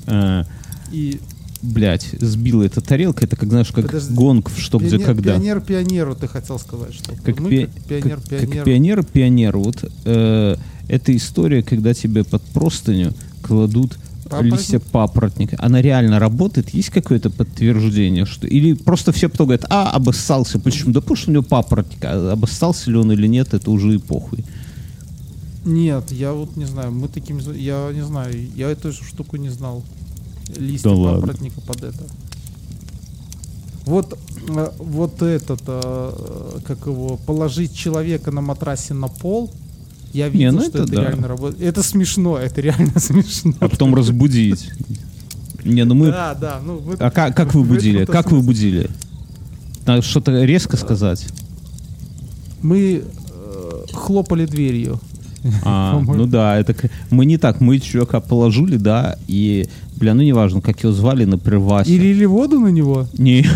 А, 0.06 0.44
И 0.92 1.20
блять, 1.62 2.08
сбила 2.20 2.62
эта 2.64 2.80
тарелка, 2.80 3.24
это 3.24 3.36
как, 3.36 3.48
знаешь, 3.48 3.68
как 3.68 3.86
Подожди. 3.86 4.14
гонг 4.14 4.50
в 4.50 4.58
что, 4.60 4.78
где, 4.78 4.90
пионер, 4.90 5.06
когда. 5.06 5.32
пионер 5.34 5.60
пионеру 5.60 6.14
ты 6.16 6.28
хотел 6.28 6.58
сказать, 6.58 6.92
что 6.94 7.12
Как, 7.24 7.40
мы 7.40 7.50
пи- 7.50 7.66
как 7.66 7.84
пионер 7.84 8.16
как- 8.16 8.28
пионеру. 8.28 8.52
как 8.52 8.64
пионер 8.64 9.04
пионер. 9.04 9.56
Вот 9.56 9.84
э, 10.04 10.56
эта 10.88 11.16
история, 11.16 11.62
когда 11.62 11.94
тебе 11.94 12.24
под 12.24 12.42
простыню 12.42 13.12
кладут 13.42 13.96
Папоротник? 14.24 14.52
листья 14.58 14.78
папоротника. 14.78 15.56
Она 15.60 15.82
реально 15.82 16.18
работает? 16.18 16.70
Есть 16.70 16.90
какое-то 16.90 17.28
подтверждение? 17.30 18.24
Что... 18.24 18.46
Или 18.46 18.72
просто 18.74 19.12
все 19.12 19.28
потом 19.28 19.48
говорят, 19.48 19.66
а, 19.68 19.90
обоссался. 19.90 20.58
Почему? 20.58 20.92
Да 20.92 21.00
потому 21.00 21.16
что 21.16 21.30
у 21.30 21.34
него 21.34 21.42
папоротник. 21.44 22.04
А 22.04 22.32
обоссался 22.32 22.90
ли 22.90 22.96
он 22.96 23.12
или 23.12 23.26
нет, 23.26 23.52
это 23.54 23.70
уже 23.70 23.94
и 23.94 23.98
похуй. 23.98 24.44
Нет, 25.64 26.10
я 26.10 26.32
вот 26.32 26.56
не 26.56 26.64
знаю, 26.64 26.90
мы 26.92 27.06
таким, 27.08 27.38
я 27.38 27.90
не 27.94 28.04
знаю, 28.04 28.34
я 28.56 28.68
эту 28.70 28.92
штуку 28.92 29.36
не 29.36 29.48
знал. 29.48 29.84
Листья 30.56 30.88
Да 30.90 30.94
ладно. 30.94 31.20
папоротника 31.20 31.60
под 31.60 31.84
это. 31.84 32.04
Вот, 33.84 34.18
э, 34.48 34.70
вот 34.78 35.22
этот, 35.22 35.62
э, 35.66 36.58
как 36.64 36.86
его, 36.86 37.16
положить 37.26 37.74
человека 37.74 38.30
на 38.30 38.40
матрасе 38.40 38.94
на 38.94 39.08
пол, 39.08 39.50
я 40.12 40.28
Не, 40.28 40.32
видел, 40.32 40.52
ну 40.52 40.60
что 40.60 40.68
это 40.68 40.82
это, 40.82 40.92
да. 40.92 41.02
реально 41.02 41.28
работает. 41.28 41.62
Это 41.62 41.82
смешно, 41.82 42.38
это 42.38 42.60
реально 42.60 42.98
смешно. 43.00 43.54
А 43.60 43.68
потом 43.68 43.94
разбудить. 43.94 44.70
Не, 45.64 45.84
ну 45.84 45.94
мы... 45.94 46.06
Да, 46.10 46.34
да. 46.34 46.60
Ну, 46.64 46.78
в 46.78 46.96
А 47.00 47.10
как, 47.10 47.36
как 47.36 47.54
вы 47.54 47.64
будили? 47.64 48.04
Как 48.04 48.30
вы 48.30 48.40
будили? 48.40 48.90
Надо 49.86 50.02
что-то 50.02 50.44
резко 50.44 50.76
сказать. 50.76 51.26
Мы 52.62 53.02
э, 53.04 53.84
хлопали 53.92 54.46
дверью. 54.46 55.00
А, 55.64 56.00
ну 56.00 56.26
да, 56.26 56.58
это 56.58 56.74
мы 57.10 57.24
не 57.24 57.36
так, 57.36 57.60
мы 57.60 57.78
чувака 57.78 58.20
положили, 58.20 58.76
да, 58.76 59.16
и, 59.26 59.68
бля, 59.96 60.14
ну 60.14 60.22
неважно, 60.22 60.60
как 60.60 60.80
его 60.82 60.92
звали, 60.92 61.24
например, 61.24 61.60
Вася. 61.60 61.90
И 61.90 61.98
лили 61.98 62.24
воду 62.24 62.60
на 62.60 62.68
него. 62.68 63.06
Не, 63.18 63.46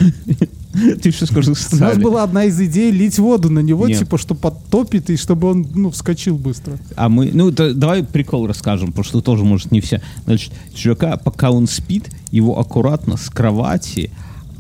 ты 1.03 1.11
что 1.11 1.27
скажи, 1.27 1.53
У 1.73 1.77
нас 1.77 1.99
была 1.99 2.25
одна 2.25 2.45
из 2.45 2.61
идей 2.61 2.91
лить 2.91 3.19
воду 3.19 3.51
на 3.51 3.61
него, 3.61 3.89
Нет. 3.89 4.01
типа, 4.01 4.19
что 4.19 4.35
подтопит, 4.35 5.11
и 5.11 5.17
чтобы 5.17 5.49
он, 5.49 5.67
ну, 5.75 5.91
вскочил 5.91 6.37
быстро. 6.37 6.79
А 6.97 7.09
мы, 7.09 7.31
ну, 7.33 7.51
да- 7.51 7.73
давай 7.73 8.03
прикол 8.03 8.47
расскажем, 8.47 8.89
потому 8.89 9.05
что 9.05 9.21
тоже, 9.21 9.45
может, 9.45 9.71
не 9.73 9.81
все. 9.81 10.03
Значит, 10.25 10.53
чувака, 10.75 11.17
пока 11.17 11.51
он 11.51 11.67
спит, 11.67 12.11
его 12.31 12.59
аккуратно 12.59 13.17
с 13.17 13.29
кровати 13.31 14.11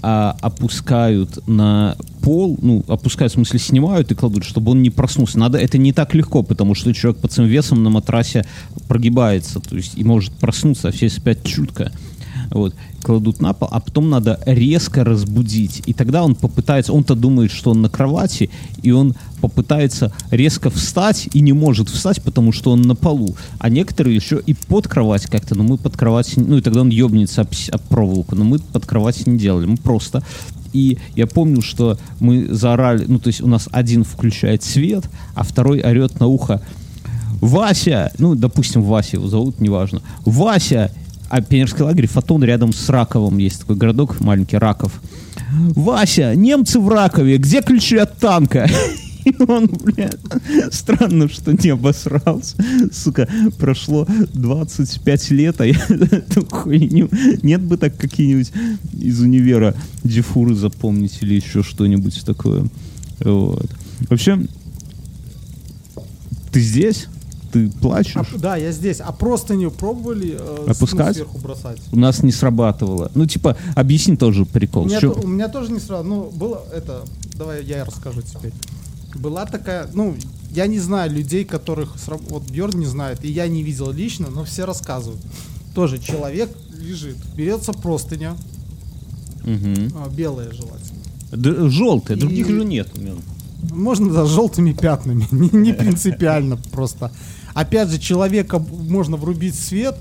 а, 0.08 0.36
опускают 0.40 1.48
на 1.48 1.96
пол, 2.22 2.56
ну, 2.62 2.84
опускают, 2.86 3.32
в 3.32 3.34
смысле, 3.34 3.58
снимают 3.58 4.12
и 4.12 4.14
кладут, 4.14 4.44
чтобы 4.44 4.70
он 4.70 4.80
не 4.80 4.90
проснулся. 4.90 5.36
Надо, 5.36 5.58
это 5.58 5.78
не 5.78 5.92
так 5.92 6.14
легко, 6.14 6.44
потому 6.44 6.76
что 6.76 6.94
человек 6.94 7.20
под 7.20 7.32
своим 7.32 7.50
весом 7.50 7.82
на 7.82 7.90
матрасе 7.90 8.46
прогибается, 8.86 9.58
то 9.58 9.75
есть 9.75 9.98
и 9.98 10.04
может 10.04 10.32
проснуться, 10.34 10.88
а 10.88 10.92
все 10.92 11.08
спят 11.08 11.42
чутко. 11.42 11.90
Вот, 12.50 12.74
кладут 13.02 13.40
на 13.40 13.52
пол, 13.52 13.68
а 13.70 13.80
потом 13.80 14.10
надо 14.10 14.40
резко 14.46 15.04
разбудить. 15.04 15.82
И 15.86 15.92
тогда 15.92 16.24
он 16.24 16.34
попытается, 16.34 16.92
он-то 16.92 17.14
думает, 17.14 17.50
что 17.50 17.70
он 17.70 17.82
на 17.82 17.88
кровати, 17.88 18.50
и 18.82 18.90
он 18.90 19.14
попытается 19.40 20.12
резко 20.30 20.70
встать 20.70 21.28
и 21.32 21.40
не 21.40 21.52
может 21.52 21.88
встать, 21.88 22.22
потому 22.22 22.52
что 22.52 22.72
он 22.72 22.82
на 22.82 22.94
полу. 22.94 23.36
А 23.58 23.68
некоторые 23.68 24.16
еще 24.16 24.40
и 24.44 24.54
под 24.54 24.88
кровать 24.88 25.26
как-то, 25.26 25.54
но 25.54 25.62
мы 25.62 25.76
под 25.76 25.96
кровать, 25.96 26.32
ну 26.36 26.58
и 26.58 26.60
тогда 26.60 26.80
он 26.80 26.88
ебнется 26.88 27.42
об, 27.42 27.48
об 27.72 27.80
проволоку, 27.82 28.34
но 28.34 28.44
мы 28.44 28.58
под 28.58 28.86
кровать 28.86 29.26
не 29.26 29.38
делали, 29.38 29.66
мы 29.66 29.76
просто 29.76 30.22
и 30.72 30.98
я 31.14 31.26
помню, 31.26 31.62
что 31.62 31.98
мы 32.20 32.48
заорали, 32.52 33.06
ну, 33.08 33.18
то 33.18 33.28
есть 33.28 33.40
у 33.40 33.46
нас 33.46 33.66
один 33.72 34.04
включает 34.04 34.62
свет, 34.62 35.08
а 35.34 35.42
второй 35.42 35.80
орет 35.80 36.20
на 36.20 36.26
ухо 36.26 36.60
Вася, 37.40 38.12
ну, 38.18 38.34
допустим, 38.34 38.82
Вася 38.82 39.16
его 39.16 39.28
зовут, 39.28 39.60
неважно. 39.60 40.02
Вася, 40.24 40.90
а 41.28 41.40
пионерский 41.40 41.83
лагерь 41.83 42.06
Фотон 42.06 42.45
рядом 42.45 42.73
с 42.73 42.88
Раковым 42.88 43.38
есть 43.38 43.61
такой 43.61 43.76
городок 43.76 44.21
маленький, 44.21 44.59
Раков. 44.59 45.00
Вася, 45.75 46.35
немцы 46.35 46.80
в 46.80 46.88
Ракове, 46.88 47.38
где 47.38 47.62
ключи 47.62 47.97
от 47.97 48.18
танка? 48.18 48.68
И 49.26 49.35
он, 49.42 49.66
блядь, 49.66 50.16
странно, 50.71 51.28
что 51.28 51.52
не 51.52 51.71
обосрался. 51.71 52.56
Сука, 52.92 53.28
прошло 53.59 54.06
25 54.35 55.30
лет, 55.30 55.61
а 55.61 55.66
я 55.66 55.75
эту 55.88 56.47
хуйню... 56.47 57.09
Нет 57.42 57.61
бы 57.61 57.76
так 57.76 57.97
какие-нибудь 57.97 58.52
из 58.92 59.21
универа 59.21 59.75
дефуры 60.04 60.54
запомнить 60.54 61.18
или 61.23 61.35
еще 61.35 61.64
что-нибудь 61.64 62.25
такое. 62.25 62.66
Вот. 63.18 63.68
Вообще, 64.09 64.47
ты 66.52 66.61
здесь? 66.61 67.09
Ты 67.56 67.70
плачешь? 67.80 68.14
А, 68.34 68.38
да, 68.38 68.56
я 68.56 68.70
здесь. 68.72 69.00
А 69.00 69.12
простыню 69.12 69.70
пробовали 69.70 70.36
э, 70.38 70.66
Опускать? 70.70 71.14
сверху 71.16 71.38
бросать? 71.38 71.80
У 71.92 71.98
нас 71.98 72.22
не 72.22 72.32
срабатывало. 72.32 73.10
Ну, 73.14 73.26
типа, 73.26 73.56
объясни 73.75 74.16
тоже 74.16 74.42
У 74.42 74.46
прикол. 74.46 74.84
меня, 74.86 75.00
Чё- 75.00 75.12
то- 75.14 75.20
у 75.20 75.26
меня 75.26 75.48
тоже 75.48 75.72
не 75.72 75.80
сразу. 75.80 76.04
Ну, 76.08 76.30
было 76.30 76.62
это. 76.75 77.02
Давай 77.36 77.64
я 77.64 77.84
расскажу 77.84 78.22
теперь. 78.22 78.52
Была 79.14 79.46
такая, 79.46 79.88
ну, 79.94 80.14
я 80.50 80.66
не 80.66 80.78
знаю 80.78 81.10
людей, 81.10 81.44
которых 81.44 81.94
сра- 81.96 82.20
вот 82.28 82.50
Бьорн 82.50 82.78
не 82.78 82.86
знает, 82.86 83.25
и 83.25 83.30
я 83.30 83.48
не 83.48 83.62
видел 83.62 83.90
лично, 83.90 84.28
но 84.30 84.44
все 84.44 84.64
рассказывают. 84.66 85.20
Тоже 85.75 85.98
человек 85.98 86.50
лежит, 86.78 87.16
берется 87.34 87.72
простыня, 87.72 88.36
Мгм. 89.44 89.92
а, 89.96 90.08
белая 90.10 90.50
желательно. 90.52 90.98
Д- 91.32 91.68
Желтые, 91.70 92.16
других 92.18 92.48
И- 92.48 92.52
же 92.52 92.64
нет. 92.64 92.88
Можно 93.70 94.12
да, 94.12 94.26
с 94.26 94.30
желтыми 94.30 94.72
пятнами, 94.72 95.26
не, 95.32 95.48
не 95.52 95.72
принципиально 95.75 96.56
просто. 96.72 97.10
Опять 97.56 97.90
же, 97.90 97.98
человека 97.98 98.58
можно 98.58 99.16
врубить 99.16 99.54
свет, 99.54 99.96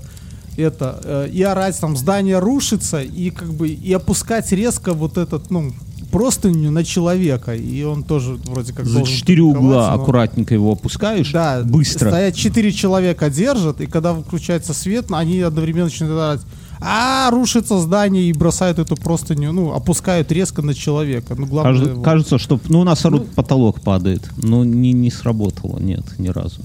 это 0.58 1.00
э, 1.02 1.28
и 1.32 1.42
орать 1.42 1.80
там 1.80 1.96
здание 1.96 2.38
рушится 2.38 3.02
и 3.02 3.30
как 3.30 3.52
бы 3.52 3.68
и 3.68 3.92
опускать 3.92 4.52
резко 4.52 4.92
вот 4.92 5.18
этот 5.18 5.50
ну 5.50 5.72
простыню 6.10 6.70
на 6.70 6.84
человека 6.84 7.54
и 7.54 7.82
он 7.82 8.04
тоже 8.04 8.38
вроде 8.44 8.72
как 8.72 8.86
За 8.86 9.02
четыре 9.02 9.42
угла 9.42 9.94
но- 9.94 10.02
аккуратненько 10.02 10.54
его 10.54 10.72
опускаешь. 10.72 11.32
Да, 11.32 11.62
быстро. 11.64 12.10
Стоят 12.10 12.34
четыре 12.34 12.72
человека 12.72 13.30
держат 13.30 13.80
и 13.80 13.86
когда 13.86 14.14
включается 14.14 14.72
свет, 14.74 15.06
они 15.10 15.40
одновременно 15.40 15.86
начинают 15.86 16.14
орать. 16.18 16.40
А, 16.78 17.30
рушится 17.30 17.78
здание 17.78 18.24
и 18.24 18.32
бросают 18.34 18.78
эту 18.78 18.96
простыню, 18.96 19.52
ну, 19.52 19.72
опускают 19.72 20.30
резко 20.30 20.60
на 20.60 20.74
человека. 20.74 21.34
Ну, 21.34 21.46
главное, 21.46 21.72
Кажется, 21.72 21.94
вот. 21.94 22.04
кажется, 22.04 22.38
что... 22.38 22.60
Ну, 22.68 22.80
у 22.80 22.84
нас 22.84 23.02
орут, 23.06 23.30
потолок 23.30 23.80
падает. 23.80 24.28
Но 24.36 24.62
не, 24.62 24.92
не 24.92 25.10
сработало, 25.10 25.78
нет, 25.78 26.04
ни 26.18 26.28
разу. 26.28 26.60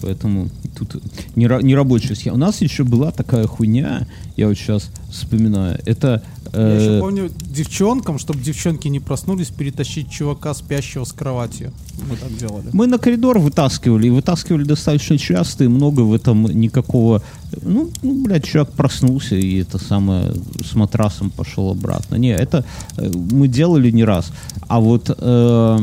Поэтому 0.00 0.48
тут 0.76 1.02
не, 1.34 1.48
не 1.62 1.74
рабочая 1.74 2.14
схема. 2.14 2.36
У 2.36 2.38
нас 2.38 2.60
еще 2.60 2.84
была 2.84 3.10
такая 3.10 3.46
хуйня, 3.46 4.06
я 4.36 4.48
вот 4.48 4.56
сейчас 4.56 4.90
вспоминаю. 5.10 5.80
Это... 5.86 6.22
Я 6.52 6.74
еще 6.74 6.96
э, 6.96 7.00
помню 7.00 7.30
девчонкам, 7.46 8.18
чтобы 8.18 8.40
девчонки 8.40 8.88
не 8.88 9.00
проснулись, 9.00 9.48
перетащить 9.48 10.10
чувака 10.10 10.54
спящего 10.54 11.04
с 11.04 11.12
кроватью. 11.12 11.72
Мы 12.08 12.16
так 12.16 12.36
делали. 12.36 12.68
Мы 12.72 12.86
на 12.86 12.98
коридор 12.98 13.38
вытаскивали, 13.38 14.06
и 14.06 14.10
вытаскивали 14.10 14.64
достаточно 14.64 15.18
часто, 15.18 15.64
и 15.64 15.68
много 15.68 16.02
в 16.02 16.14
этом 16.14 16.44
никакого... 16.44 17.22
Ну, 17.62 17.90
ну 18.02 18.24
блядь, 18.24 18.44
человек 18.44 18.72
проснулся, 18.72 19.34
и 19.36 19.60
это 19.60 19.78
самое, 19.78 20.34
с 20.64 20.74
матрасом 20.74 21.30
пошел 21.30 21.70
обратно. 21.70 22.16
Не, 22.16 22.34
это 22.34 22.64
э, 22.96 23.10
мы 23.10 23.48
делали 23.48 23.90
не 23.90 24.04
раз. 24.04 24.30
А 24.68 24.80
вот 24.80 25.10
э, 25.10 25.14
э, 25.18 25.78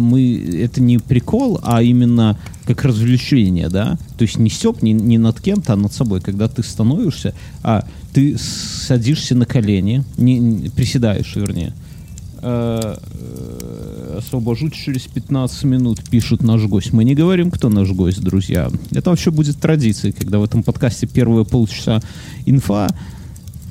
мы... 0.00 0.60
Это 0.62 0.80
не 0.80 0.98
прикол, 0.98 1.60
а 1.62 1.82
именно 1.82 2.38
как 2.66 2.84
развлечение, 2.84 3.68
да? 3.68 3.98
То 4.18 4.22
есть 4.22 4.38
не 4.38 4.50
степ 4.50 4.82
не, 4.82 4.92
не 4.92 5.18
над 5.18 5.40
кем-то, 5.40 5.72
а 5.72 5.76
над 5.76 5.92
собой. 5.92 6.20
Когда 6.20 6.48
ты 6.48 6.62
становишься, 6.62 7.34
а 7.62 7.84
ты 8.12 8.36
садишься 8.38 9.34
на 9.34 9.46
колени, 9.46 10.04
не, 10.16 10.38
не- 10.38 10.68
приседаешь, 10.68 11.34
вернее, 11.36 11.74
Э, 12.42 12.96
э, 13.12 14.16
освобожу 14.18 14.70
через 14.70 15.02
15 15.02 15.64
минут, 15.64 16.02
пишет 16.08 16.42
наш 16.42 16.62
гость. 16.62 16.92
Мы 16.92 17.04
не 17.04 17.14
говорим, 17.14 17.50
кто 17.50 17.68
наш 17.68 17.90
гость, 17.90 18.22
друзья. 18.22 18.70
Это 18.92 19.10
вообще 19.10 19.30
будет 19.30 19.60
традицией, 19.60 20.14
когда 20.14 20.38
в 20.38 20.44
этом 20.44 20.62
подкасте 20.62 21.06
первые 21.06 21.44
полчаса 21.44 22.00
инфа, 22.46 22.88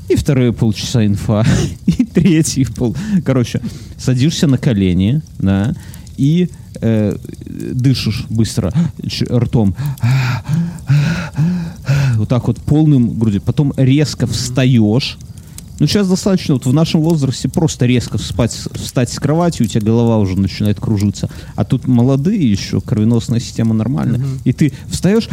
и 0.08 0.16
вторые 0.16 0.54
полчаса 0.54 1.04
инфа, 1.04 1.46
и 1.88 2.06
третий 2.06 2.66
пол... 2.66 2.96
Короче, 3.25 3.62
садишься 3.98 4.46
на 4.46 4.60
колени, 4.60 5.24
да, 5.39 5.74
и 6.20 6.50
э, 6.82 7.16
дышишь 7.46 8.26
быстро 8.30 8.74
ртом. 9.32 9.76
Вот 12.18 12.28
так 12.28 12.48
вот 12.48 12.58
полным 12.58 13.18
грудью. 13.18 13.42
Потом 13.42 13.74
резко 13.78 14.28
встаешь, 14.28 15.18
Ну, 15.80 15.88
сейчас 15.88 16.10
достаточно, 16.10 16.56
вот 16.56 16.66
в 16.66 16.74
нашем 16.74 17.00
возрасте 17.02 17.48
просто 17.48 17.86
резко 17.86 18.18
спать, 18.18 18.52
встать 18.74 19.10
с 19.10 19.18
кровати, 19.18 19.64
у 19.64 19.66
тебя 19.66 19.82
голова 19.82 20.18
уже 20.18 20.38
начинает 20.38 20.78
кружиться. 20.80 21.30
А 21.56 21.64
тут 21.64 21.88
молодые 21.88 22.52
еще, 22.52 22.82
кровеносная 22.82 23.40
система 23.40 23.74
нормальная. 23.74 24.22
И 24.44 24.52
ты 24.52 24.74
встаешь, 24.90 25.30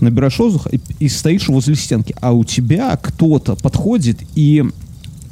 набираешь 0.00 0.38
воздух 0.38 0.66
и, 0.70 0.80
и 0.98 1.08
стоишь 1.08 1.48
возле 1.48 1.74
стенки. 1.74 2.14
А 2.20 2.32
у 2.32 2.44
тебя 2.44 2.96
кто-то 2.96 3.56
подходит 3.56 4.18
и 4.34 4.64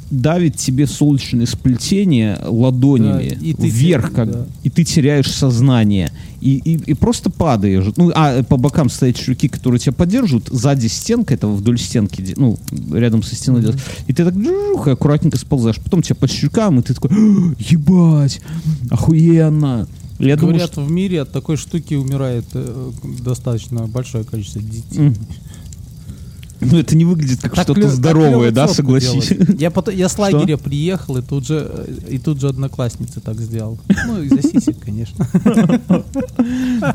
давит 0.09 0.55
тебе 0.55 0.87
солнечное 0.87 1.45
сплетение 1.45 2.39
ладонями 2.43 3.29
Да, 3.29 3.45
и 3.45 3.53
ты 3.53 3.69
вверх, 3.69 4.11
как, 4.13 4.31
да. 4.31 4.45
и 4.63 4.69
ты 4.69 4.83
теряешь 4.83 5.31
сознание. 5.31 6.11
И, 6.41 6.55
и, 6.57 6.91
и 6.91 6.93
просто 6.93 7.29
падаешь. 7.29 7.93
Ну, 7.97 8.11
а 8.15 8.43
по 8.43 8.57
бокам 8.57 8.89
стоят 8.89 9.17
чуваки, 9.17 9.49
которые 9.49 9.79
тебя 9.79 9.91
поддерживают. 9.91 10.47
Сзади 10.47 10.87
стенка, 10.87 11.33
это 11.33 11.47
вдоль 11.47 11.77
стенки, 11.77 12.33
ну, 12.37 12.57
рядом 12.93 13.23
со 13.23 13.35
стеной 13.35 13.61
идет. 13.61 13.77
И 14.07 14.13
ты 14.13 14.23
так 14.23 14.35
джух, 14.35 14.87
и 14.87 14.91
аккуратненько 14.91 15.37
сползаешь. 15.37 15.77
Потом 15.77 16.01
тебя 16.01 16.15
по 16.15 16.27
щекам, 16.27 16.79
и 16.79 16.81
ты 16.81 16.93
такой, 16.93 17.11
«А, 17.11 17.53
ебать, 17.59 18.41
охуенно. 18.89 19.87
Я 20.19 20.35
думаю, 20.35 20.55
Говорят, 20.55 20.71
что... 20.73 20.81
в 20.81 20.91
мире 20.91 21.21
от 21.21 21.31
такой 21.31 21.55
штуки 21.55 21.93
умирает 21.93 22.45
э, 22.53 22.91
достаточно 23.23 23.87
большое 23.87 24.25
количество 24.25 24.61
детей. 24.61 24.99
М. 24.99 25.15
Ну, 26.61 26.77
это 26.77 26.95
не 26.95 27.05
выглядит 27.05 27.41
как 27.41 27.53
Так 27.55 27.63
что-то 27.63 27.89
здоровое, 27.89 28.51
да, 28.51 28.67
согласись? 28.67 29.31
Я, 29.59 29.71
потом, 29.71 29.95
я 29.95 30.09
с 30.09 30.17
лагеря 30.17 30.57
приехал, 30.57 31.17
и 31.17 31.21
тут 31.21 31.47
же 31.47 31.87
и 32.09 32.17
тут 32.19 32.39
же 32.41 32.49
одноклассница 32.49 33.21
так 33.21 33.39
сделал. 33.39 33.79
Ну, 34.07 34.21
из-за 34.23 34.41
сисек, 34.41 34.77
конечно. 34.79 35.25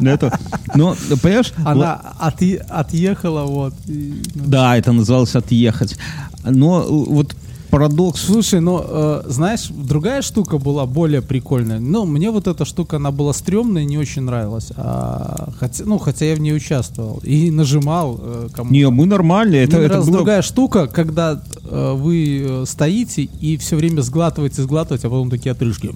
Ну, 0.01 0.11
это- 0.11 0.39
Но, 0.75 0.97
понимаешь, 1.23 1.53
Она 1.65 2.01
отъе- 2.21 2.59
отъехала, 2.59 3.45
вот. 3.45 3.75
ну. 3.87 4.15
Да, 4.35 4.77
это 4.77 4.93
называлось 4.93 5.35
отъехать. 5.35 5.97
Но 6.45 6.83
э, 6.83 6.87
вот 6.89 7.35
парадокс. 7.75 8.21
Слушай, 8.27 8.61
ну, 8.61 8.85
э, 8.87 9.23
знаешь, 9.27 9.69
другая 9.69 10.23
штука 10.23 10.59
была 10.59 10.87
более 10.87 11.23
прикольная. 11.23 11.81
Ну, 11.81 12.07
мне 12.07 12.31
вот 12.31 12.47
эта 12.47 12.65
штука, 12.65 12.97
она 12.97 13.11
была 13.11 13.33
стрёмная, 13.33 13.85
не 13.85 13.99
очень 13.99 14.23
нравилась. 14.23 14.71
А, 14.77 15.49
хотя, 15.59 15.85
ну, 15.85 15.99
хотя 15.99 16.25
я 16.27 16.37
в 16.37 16.41
ней 16.41 16.55
участвовал. 16.55 17.21
И 17.25 17.51
нажимал 17.51 18.21
э, 18.23 18.49
кому 18.55 18.71
Не, 18.71 18.89
мы 18.91 19.07
нормально. 19.07 19.57
Это, 19.57 19.77
Мне 19.77 19.87
это 19.87 20.01
было- 20.03 20.13
другая 20.13 20.43
штука, 20.43 20.87
когда 20.87 21.43
э, 21.69 21.93
вы 21.97 22.47
э, 22.49 22.65
стоите 22.67 23.23
и 23.23 23.57
все 23.57 23.77
время 23.77 24.03
сглатываете, 24.03 24.63
сглатываете, 24.63 25.09
а 25.09 25.11
потом 25.11 25.31
такие 25.31 25.51
отрыжки. 25.51 25.91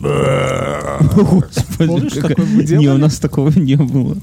Помнишь, 1.78 2.14
Не, 2.70 2.88
у 2.88 2.98
нас 2.98 3.18
такого 3.18 3.50
не 3.50 3.76
было. 3.76 4.16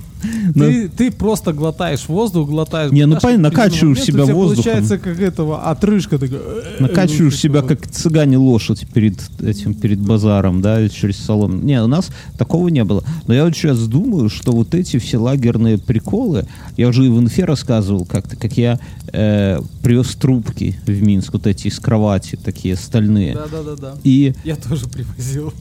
Но- 0.55 0.65
Ты, 0.65 0.89
ты 0.89 1.11
просто 1.11 1.53
глотаешь 1.53 2.07
воздух, 2.07 2.49
глотаешь. 2.49 2.91
Не, 2.91 3.05
ну, 3.05 3.17
понятно, 3.21 3.49
накачиваешь 3.49 4.01
себя 4.01 4.25
воздухом. 4.25 4.63
получается 4.63 4.97
как 4.97 5.19
этого 5.19 5.63
отрыжка. 5.63 6.17
такая, 6.17 6.39
э, 6.39 6.75
Накачиваешь 6.79 7.33
ну, 7.43 7.44
себя, 7.45 7.61
как 7.61 7.87
цыгане 7.87 8.37
лошадь 8.37 8.87
перед 8.93 9.19
этим, 9.41 9.73
перед 9.73 9.99
базаром, 9.99 10.61
да, 10.61 10.87
через 10.89 11.17
салон. 11.17 11.63
Не, 11.65 11.81
у 11.83 11.87
нас 11.87 12.09
такого 12.37 12.69
не 12.69 12.83
было. 12.83 13.03
Но 13.27 13.33
я 13.33 13.45
вот 13.45 13.55
сейчас 13.55 13.87
думаю, 13.87 14.29
что 14.29 14.51
вот 14.51 14.73
эти 14.73 14.97
все 14.97 15.17
лагерные 15.17 15.77
приколы, 15.77 16.45
я 16.75 16.87
уже 16.87 17.05
и 17.05 17.09
в 17.09 17.19
инфе 17.19 17.45
рассказывал 17.45 18.05
как-то, 18.05 18.35
как 18.35 18.57
я 18.57 18.79
э, 19.13 19.59
привез 19.83 20.15
трубки 20.15 20.79
в 20.85 21.01
Минск, 21.03 21.33
вот 21.33 21.45
эти 21.45 21.67
из 21.67 21.79
кровати, 21.79 22.37
такие 22.43 22.75
стальные. 22.75 23.35
Да, 23.35 23.47
да, 23.51 23.63
да, 23.63 23.75
да. 23.75 23.95
И 24.03 24.33
Я 24.43 24.55
тоже 24.55 24.87
привозил. 24.87 25.53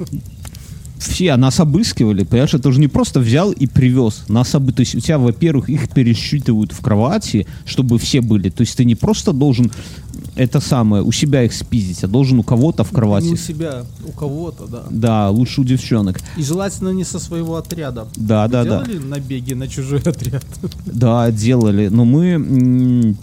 все 0.99 1.37
нас 1.37 1.61
обыскивали, 1.61 2.25
понимаешь, 2.25 2.55
это 2.55 2.73
же 2.73 2.81
не 2.81 2.89
просто 2.89 3.21
взял 3.21 3.53
и 3.53 3.67
привез. 3.67 4.25
Нас 4.29 4.55
обы... 4.55 4.73
То 4.73 4.81
есть 4.81 4.95
у 4.95 5.01
тебя, 5.01 5.19
во-первых, 5.19 5.69
их 5.69 5.91
пересчитывают 5.91 6.73
в 6.73 6.81
кровати, 6.81 7.47
чтобы 7.67 7.99
все 7.99 8.21
были. 8.21 8.49
То 8.49 8.63
есть 8.63 8.77
ты 8.77 8.85
не 8.85 8.95
просто 8.95 9.33
должен 9.33 9.71
это 10.37 10.61
самое, 10.61 11.03
у 11.03 11.13
себя 11.13 11.43
их 11.45 11.53
спиздить, 11.53 12.05
а 12.05 12.09
должен 12.09 12.39
у 12.39 12.43
кого-то 12.43 12.85
в 12.85 12.91
Не 12.91 12.97
кровати. 12.97 13.27
у 13.27 13.37
себя, 13.37 13.85
у 14.07 14.13
кого-то, 14.13 14.67
да. 14.67 14.83
Да, 14.91 15.31
лучше 15.31 15.61
у 15.61 15.65
девчонок. 15.65 16.21
И 16.37 16.43
желательно 16.43 16.91
не 16.91 17.05
со 17.05 17.19
своего 17.19 17.57
отряда. 17.57 18.07
Да, 18.17 18.47
Вы 18.47 18.53
да, 18.53 18.65
да. 18.65 18.85
делали 18.85 18.99
набеги 18.99 19.55
на 19.55 19.69
чужой 19.69 20.01
отряд? 20.05 20.45
Да, 20.87 21.31
делали. 21.31 21.89
Но 21.89 22.05
мы... 22.05 23.15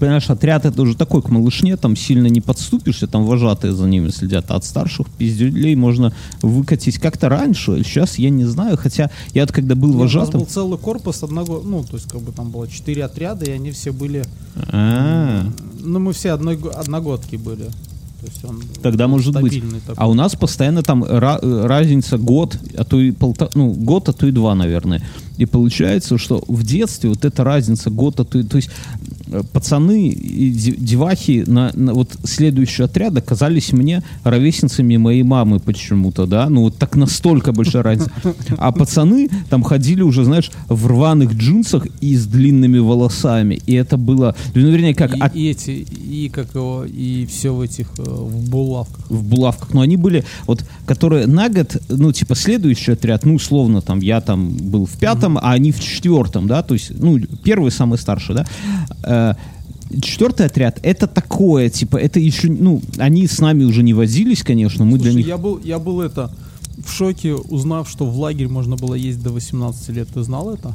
Понимаешь, 0.00 0.30
отряд 0.30 0.64
это 0.64 0.80
уже 0.80 0.96
такой 0.96 1.20
к 1.20 1.28
малышне, 1.28 1.76
там 1.76 1.94
сильно 1.94 2.26
не 2.26 2.40
подступишься, 2.40 3.06
там 3.06 3.26
вожатые 3.26 3.74
за 3.74 3.86
ними 3.86 4.08
следят, 4.08 4.46
а 4.48 4.56
от 4.56 4.64
старших 4.64 5.08
пиздюлей 5.10 5.74
можно 5.74 6.14
выкатить 6.40 6.98
как-то 6.98 7.28
раньше. 7.28 7.82
Сейчас 7.84 8.18
я 8.18 8.30
не 8.30 8.46
знаю, 8.46 8.78
хотя 8.78 9.10
я 9.34 9.42
вот 9.42 9.52
когда 9.52 9.74
был 9.74 9.88
Нет, 9.88 9.96
У 9.96 10.02
нас 10.02 10.14
вожатым... 10.14 10.40
был 10.40 10.46
целый 10.46 10.78
корпус 10.78 11.22
одного, 11.22 11.60
ну, 11.62 11.84
то 11.84 11.96
есть 11.96 12.08
как 12.08 12.22
бы 12.22 12.32
там 12.32 12.50
было 12.50 12.66
четыре 12.66 13.04
отряда, 13.04 13.44
и 13.44 13.50
они 13.50 13.72
все 13.72 13.92
были, 13.92 14.24
А, 14.72 15.46
ну, 15.78 15.98
мы 15.98 16.14
все 16.14 16.30
одной, 16.30 16.58
одногодки 16.74 17.36
были. 17.36 17.68
То 18.20 18.26
есть 18.26 18.44
он 18.44 18.62
Тогда 18.82 19.08
может 19.08 19.34
быть. 19.40 19.62
такой. 19.62 19.94
А 19.96 20.08
у 20.08 20.14
нас 20.14 20.34
постоянно 20.34 20.82
там 20.82 21.04
э, 21.04 21.18
разница 21.66 22.18
год, 22.18 22.58
а 22.76 22.84
то 22.84 23.00
и 23.00 23.12
полтора, 23.12 23.50
ну, 23.54 23.72
год, 23.72 24.08
а 24.08 24.12
то 24.12 24.26
и 24.26 24.30
два, 24.30 24.54
наверное. 24.54 25.02
И 25.38 25.46
получается, 25.46 26.18
что 26.18 26.44
в 26.46 26.62
детстве 26.62 27.08
вот 27.08 27.24
эта 27.24 27.44
разница 27.44 27.88
год, 27.88 28.20
а 28.20 28.24
то 28.24 28.38
и, 28.38 28.42
то 28.42 28.56
есть 28.56 28.68
пацаны 29.52 30.08
и 30.08 30.50
де- 30.50 30.76
девахи 30.76 31.44
на, 31.46 31.70
на 31.74 31.94
вот 31.94 32.16
следующий 32.24 32.82
отряд 32.84 33.16
оказались 33.16 33.72
мне 33.72 34.02
ровесницами 34.24 34.96
моей 34.96 35.22
мамы 35.22 35.58
почему-то, 35.60 36.26
да, 36.26 36.48
ну 36.48 36.62
вот 36.62 36.76
так 36.76 36.96
настолько 36.96 37.52
большая 37.52 37.82
разница. 37.82 38.10
А 38.58 38.72
пацаны 38.72 39.28
там 39.48 39.62
ходили 39.62 40.02
уже, 40.02 40.24
знаешь, 40.24 40.50
в 40.68 40.86
рваных 40.86 41.32
джинсах 41.34 41.86
и 42.00 42.16
с 42.16 42.26
длинными 42.26 42.78
волосами. 42.78 43.60
И 43.66 43.74
это 43.74 43.96
было, 43.96 44.34
ну, 44.54 44.60
вернее, 44.70 44.94
как 44.94 45.16
и, 45.16 45.20
от- 45.20 45.36
и 45.36 45.48
эти, 45.50 45.70
и 45.70 46.28
как 46.28 46.54
его, 46.54 46.84
и 46.84 47.26
все 47.26 47.54
в 47.54 47.60
этих, 47.60 47.86
э, 47.98 48.02
в 48.02 48.50
булавках. 48.50 49.10
в 49.10 49.22
булавках, 49.24 49.72
но 49.74 49.80
они 49.80 49.96
были, 49.96 50.24
вот, 50.46 50.64
которые 50.86 51.26
на 51.26 51.48
год, 51.48 51.76
ну, 51.88 52.12
типа, 52.12 52.34
следующий 52.34 52.92
отряд, 52.92 53.24
ну, 53.24 53.34
условно, 53.34 53.80
там, 53.80 54.00
я 54.00 54.20
там 54.20 54.50
был 54.50 54.86
в 54.86 54.92
пятом, 54.98 55.38
а 55.38 55.52
они 55.52 55.70
в 55.72 55.80
четвертом, 55.80 56.46
да, 56.46 56.62
то 56.62 56.74
есть, 56.74 56.92
ну, 56.98 57.18
первый 57.44 57.70
самый 57.70 57.98
старший, 57.98 58.34
да, 58.34 58.46
Э, 59.02 59.19
Четвертый 60.02 60.46
отряд 60.46 60.78
это 60.82 61.08
такое, 61.08 61.68
типа, 61.68 61.96
это 61.96 62.20
еще, 62.20 62.48
ну, 62.48 62.80
они 62.98 63.26
с 63.26 63.40
нами 63.40 63.64
уже 63.64 63.82
не 63.82 63.92
возились, 63.92 64.44
конечно, 64.44 64.84
мы 64.84 64.98
для 64.98 65.10
Слушай, 65.10 65.16
них. 65.16 65.26
я 65.26 65.36
был, 65.36 65.60
я 65.64 65.78
был 65.80 66.00
это 66.00 66.30
в 66.84 66.92
шоке, 66.92 67.34
узнав, 67.34 67.90
что 67.90 68.06
в 68.06 68.18
лагерь 68.18 68.48
можно 68.48 68.76
было 68.76 68.94
ездить 68.94 69.24
до 69.24 69.30
18 69.30 69.88
лет. 69.90 70.08
Ты 70.14 70.22
знал 70.22 70.54
это? 70.54 70.74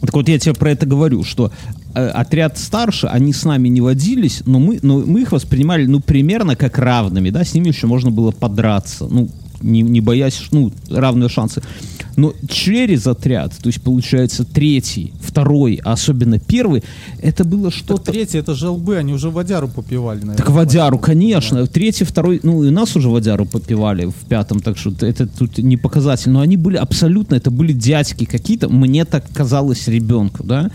Так 0.00 0.14
вот 0.14 0.28
я 0.28 0.38
тебе 0.38 0.54
про 0.54 0.70
это 0.70 0.86
говорю, 0.86 1.24
что 1.24 1.50
э, 1.94 2.06
отряд 2.08 2.58
старше, 2.58 3.06
они 3.06 3.32
с 3.32 3.44
нами 3.44 3.68
не 3.68 3.80
водились, 3.80 4.42
но 4.44 4.58
мы, 4.58 4.78
но 4.82 4.98
мы 4.98 5.22
их 5.22 5.32
воспринимали, 5.32 5.86
ну, 5.86 6.00
примерно 6.00 6.54
как 6.54 6.78
равными, 6.78 7.30
да, 7.30 7.44
с 7.44 7.54
ними 7.54 7.68
еще 7.68 7.86
можно 7.86 8.10
было 8.10 8.30
подраться, 8.30 9.06
ну, 9.08 9.28
не, 9.60 9.82
не 9.82 10.00
боясь, 10.00 10.42
ну, 10.50 10.72
равные 10.90 11.28
шансы. 11.28 11.62
Но 12.16 12.32
через 12.48 13.06
отряд, 13.06 13.52
то 13.58 13.68
есть, 13.68 13.82
получается, 13.82 14.44
третий, 14.44 15.12
второй, 15.20 15.80
а 15.84 15.92
особенно 15.92 16.38
первый, 16.38 16.82
это 17.20 17.44
было 17.44 17.70
Так 17.70 17.74
что-то... 17.74 18.12
третий, 18.12 18.38
это 18.38 18.54
же 18.54 18.70
лбы, 18.70 18.96
они 18.96 19.12
уже 19.12 19.28
водяру 19.28 19.68
попивали, 19.68 20.20
наверное. 20.20 20.38
Так 20.38 20.50
водяру, 20.50 20.98
конечно. 20.98 21.66
Третий, 21.66 22.04
второй, 22.04 22.40
ну 22.42 22.64
и 22.64 22.70
нас 22.70 22.96
уже 22.96 23.10
водяру 23.10 23.44
попивали 23.44 24.06
в 24.06 24.26
пятом, 24.28 24.60
так 24.60 24.78
что 24.78 24.94
это 25.00 25.26
тут 25.26 25.58
не 25.58 25.76
показатель. 25.76 26.30
Но 26.30 26.40
они 26.40 26.56
были 26.56 26.76
абсолютно, 26.76 27.34
это 27.34 27.50
были 27.50 27.72
дядьки 27.72 28.24
какие-то, 28.24 28.70
мне 28.70 29.04
так 29.04 29.24
казалось 29.32 29.86
ребенку, 29.86 30.42
да. 30.42 30.70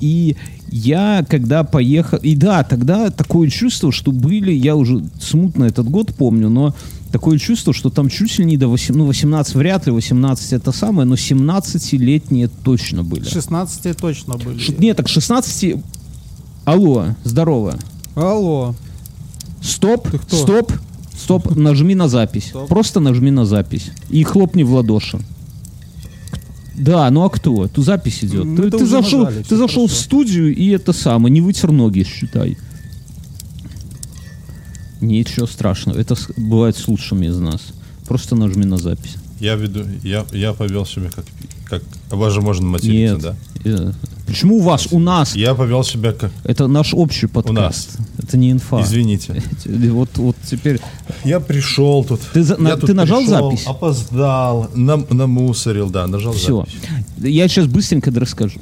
И 0.00 0.36
я, 0.70 1.24
когда 1.28 1.64
поехал... 1.64 2.18
И 2.18 2.36
да, 2.36 2.62
тогда 2.62 3.10
такое 3.10 3.48
чувство, 3.48 3.90
что 3.90 4.12
были, 4.12 4.52
я 4.52 4.76
уже 4.76 5.02
смутно 5.20 5.64
этот 5.64 5.88
год 5.88 6.14
помню, 6.14 6.50
но 6.50 6.74
такое 7.12 7.38
чувство, 7.38 7.72
что 7.72 7.90
там 7.90 8.08
чуть 8.08 8.38
ли 8.38 8.44
не 8.44 8.56
до 8.56 8.68
8, 8.68 8.94
ну, 8.94 9.06
18 9.06 9.54
вряд 9.54 9.86
ли, 9.86 9.92
18 9.92 10.52
это 10.52 10.72
самое, 10.72 11.06
но 11.08 11.14
17-летние 11.14 12.48
точно 12.48 13.02
были. 13.02 13.24
16 13.24 13.96
точно 13.96 14.36
были. 14.36 14.58
Ш- 14.58 14.74
Нет, 14.78 14.96
так 14.96 15.08
16... 15.08 15.76
Алло, 16.64 17.14
здорово. 17.24 17.78
Алло. 18.14 18.74
Стоп, 19.62 20.08
стоп, 20.30 20.72
стоп, 21.16 21.56
нажми 21.56 21.94
на 21.94 22.08
запись. 22.08 22.48
Стоп. 22.48 22.68
Просто 22.68 23.00
нажми 23.00 23.30
на 23.30 23.46
запись. 23.46 23.90
И 24.10 24.22
хлопни 24.22 24.62
в 24.62 24.72
ладоши. 24.74 25.18
Да, 26.76 27.10
ну 27.10 27.24
а 27.24 27.30
кто? 27.30 27.66
Тут 27.68 27.84
запись 27.84 28.22
идет. 28.22 28.44
Мы 28.44 28.56
ты 28.70 28.78
ты 28.78 28.86
зашел, 28.86 29.24
нажали, 29.24 29.42
ты 29.42 29.56
зашел 29.56 29.86
в 29.88 29.92
студию 29.92 30.54
и 30.54 30.68
это 30.68 30.92
самое, 30.92 31.32
не 31.32 31.40
вытер 31.40 31.72
ноги, 31.72 32.04
считай. 32.04 32.56
Ничего 35.00 35.46
страшного. 35.46 35.98
Это 35.98 36.16
бывает 36.36 36.76
с 36.76 36.88
лучшими 36.88 37.26
из 37.26 37.38
нас. 37.38 37.60
Просто 38.06 38.34
нажми 38.36 38.64
на 38.64 38.78
запись. 38.78 39.16
Я 39.40 39.54
веду, 39.54 39.84
я, 40.02 40.24
я 40.32 40.52
повел 40.52 40.84
себя 40.84 41.10
как, 41.14 41.24
как, 41.68 41.82
а 42.10 42.16
вас 42.16 42.32
же 42.32 42.40
можно 42.40 42.66
материться, 42.66 43.36
Нет. 43.64 43.74
да? 43.76 43.92
Почему 44.26 44.56
у 44.56 44.60
вас? 44.62 44.88
У 44.90 44.98
нас. 44.98 45.36
Я 45.36 45.54
повел 45.54 45.84
себя 45.84 46.12
как, 46.12 46.32
Это 46.44 46.66
наш 46.66 46.92
общий 46.92 47.26
подкаст. 47.28 47.98
нас. 47.98 48.06
Это 48.18 48.36
не 48.36 48.50
инфа. 48.50 48.82
извините. 48.82 49.40
Вот, 49.66 50.10
вот 50.16 50.36
теперь 50.50 50.80
Я 51.24 51.38
пришел 51.40 52.04
тут. 52.04 52.20
Ты 52.34 52.42
за- 52.42 52.54
я 52.54 52.60
на- 52.60 52.76
тут 52.76 52.86
ты 52.86 52.94
нажал 52.94 53.20
пришел, 53.20 53.50
запись? 53.50 53.64
Опоздал, 53.66 54.70
нам, 54.74 55.06
намусорил, 55.10 55.88
да, 55.90 56.06
нажал 56.06 56.32
все. 56.32 56.58
запись. 56.66 56.74
Я 57.18 57.46
сейчас 57.48 57.66
быстренько 57.66 58.10
расскажу. 58.10 58.58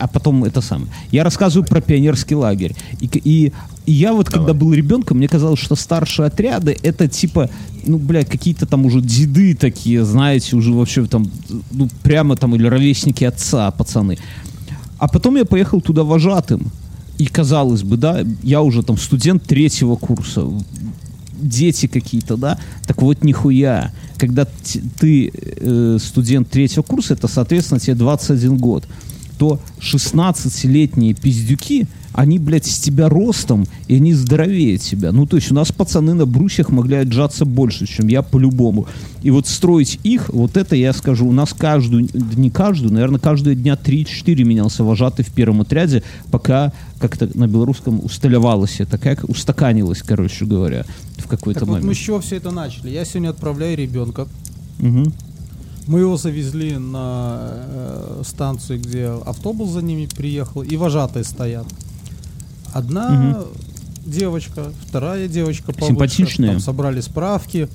А 0.00 0.06
потом 0.06 0.44
это 0.44 0.60
самое. 0.62 0.90
Я 1.12 1.24
рассказываю 1.24 1.68
про 1.68 1.80
пионерский 1.80 2.34
лагерь. 2.34 2.74
И, 3.00 3.06
и, 3.06 3.52
и 3.86 3.92
я 3.92 4.12
вот, 4.12 4.30
когда 4.30 4.54
был 4.54 4.72
ребенком, 4.72 5.18
мне 5.18 5.28
казалось, 5.28 5.60
что 5.60 5.76
старшие 5.76 6.26
отряды 6.26 6.76
это 6.82 7.06
типа, 7.06 7.50
ну, 7.84 7.98
блядь, 7.98 8.28
какие-то 8.28 8.66
там 8.66 8.86
уже 8.86 9.00
деды 9.02 9.54
такие, 9.54 10.04
знаете, 10.04 10.56
уже 10.56 10.72
вообще 10.72 11.04
там, 11.04 11.30
ну, 11.70 11.88
прямо 12.02 12.34
там, 12.36 12.54
или 12.54 12.66
ровесники 12.66 13.24
отца, 13.24 13.70
пацаны. 13.70 14.18
А 14.98 15.06
потом 15.06 15.36
я 15.36 15.44
поехал 15.44 15.80
туда 15.80 16.02
вожатым. 16.02 16.72
И 17.18 17.26
казалось 17.26 17.82
бы, 17.82 17.98
да, 17.98 18.24
я 18.42 18.62
уже 18.62 18.82
там 18.82 18.96
студент 18.96 19.42
третьего 19.44 19.96
курса, 19.96 20.46
дети 21.38 21.86
какие-то, 21.86 22.38
да, 22.38 22.58
так 22.86 23.02
вот 23.02 23.22
нихуя. 23.22 23.92
Когда 24.16 24.46
ты 24.98 25.30
э, 25.34 25.98
студент 26.00 26.48
третьего 26.48 26.82
курса, 26.82 27.14
это, 27.14 27.28
соответственно, 27.28 27.80
тебе 27.80 27.94
21 27.94 28.56
год, 28.56 28.86
то 29.40 29.58
16-летние 29.80 31.14
пиздюки, 31.14 31.86
они, 32.12 32.38
блядь, 32.38 32.66
с 32.66 32.78
тебя 32.78 33.08
ростом, 33.08 33.66
и 33.88 33.96
они 33.96 34.12
здоровее 34.12 34.76
тебя. 34.76 35.12
Ну, 35.12 35.24
то 35.24 35.36
есть 35.36 35.50
у 35.50 35.54
нас 35.54 35.72
пацаны 35.72 36.12
на 36.12 36.26
брусьях 36.26 36.68
могли 36.68 36.96
отжаться 36.96 37.46
больше, 37.46 37.86
чем 37.86 38.08
я 38.08 38.20
по-любому. 38.20 38.86
И 39.22 39.30
вот 39.30 39.48
строить 39.48 39.98
их, 40.02 40.28
вот 40.28 40.58
это 40.58 40.76
я 40.76 40.92
скажу, 40.92 41.26
у 41.26 41.32
нас 41.32 41.54
каждую, 41.54 42.06
не 42.12 42.50
каждую, 42.50 42.92
наверное, 42.92 43.18
каждые 43.18 43.56
дня 43.56 43.78
3-4 43.82 44.44
менялся 44.44 44.84
вожатый 44.84 45.24
в 45.24 45.32
первом 45.32 45.62
отряде, 45.62 46.02
пока 46.30 46.74
как-то 46.98 47.26
на 47.32 47.46
белорусском 47.46 48.04
усталевалось 48.04 48.80
это, 48.80 48.98
как 48.98 49.24
устаканилось, 49.26 50.02
короче 50.02 50.44
говоря, 50.44 50.84
в 51.16 51.26
какой-то 51.26 51.60
Так 51.60 51.68
вот 51.68 51.76
мы 51.76 51.80
момент. 51.80 51.96
с 51.96 52.00
чего 52.00 52.20
все 52.20 52.36
это 52.36 52.50
начали? 52.50 52.90
Я 52.90 53.06
сегодня 53.06 53.30
отправляю 53.30 53.74
ребенка. 53.74 54.28
Мгм. 54.80 55.14
Мы 55.90 56.00
его 56.00 56.16
завезли 56.16 56.78
на 56.78 57.50
э, 57.52 58.22
станцию, 58.24 58.78
где 58.78 59.06
автобус 59.26 59.70
за 59.70 59.82
ними 59.82 60.06
приехал, 60.06 60.62
и 60.62 60.76
вожатые 60.76 61.24
стоят. 61.24 61.66
Одна 62.72 63.42
девочка, 64.06 64.72
вторая 64.86 65.26
девочка 65.26 65.72
повыше. 65.72 65.88
Симпатичные. 65.88 66.50
Там 66.52 66.60
собрали 66.60 67.00
справки. 67.00 67.68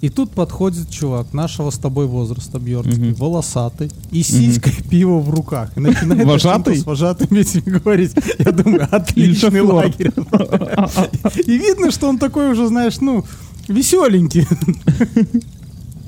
И 0.00 0.08
тут 0.08 0.30
подходит 0.30 0.88
чувак 0.88 1.32
нашего 1.32 1.70
с 1.70 1.78
тобой 1.78 2.06
возраста, 2.06 2.60
Бьернский, 2.60 3.08
Мгм. 3.10 3.14
волосатый, 3.14 3.90
и 4.12 4.22
сиськой 4.22 4.74
пиво 4.88 5.18
в 5.18 5.28
руках. 5.30 5.76
И 5.76 5.80
начинает 5.80 6.24
Вожатый? 6.28 6.76
с 6.78 6.86
вожатыми 6.86 7.40
этими 7.40 7.76
говорить. 7.80 8.14
Я 8.38 8.52
думаю, 8.52 8.86
отличный 8.92 9.62
лагерь. 9.62 10.12
И 11.44 11.58
видно, 11.58 11.90
что 11.90 12.08
он 12.08 12.18
такой 12.20 12.52
уже, 12.52 12.68
знаешь, 12.68 13.00
ну, 13.00 13.24
веселенький. 13.66 14.46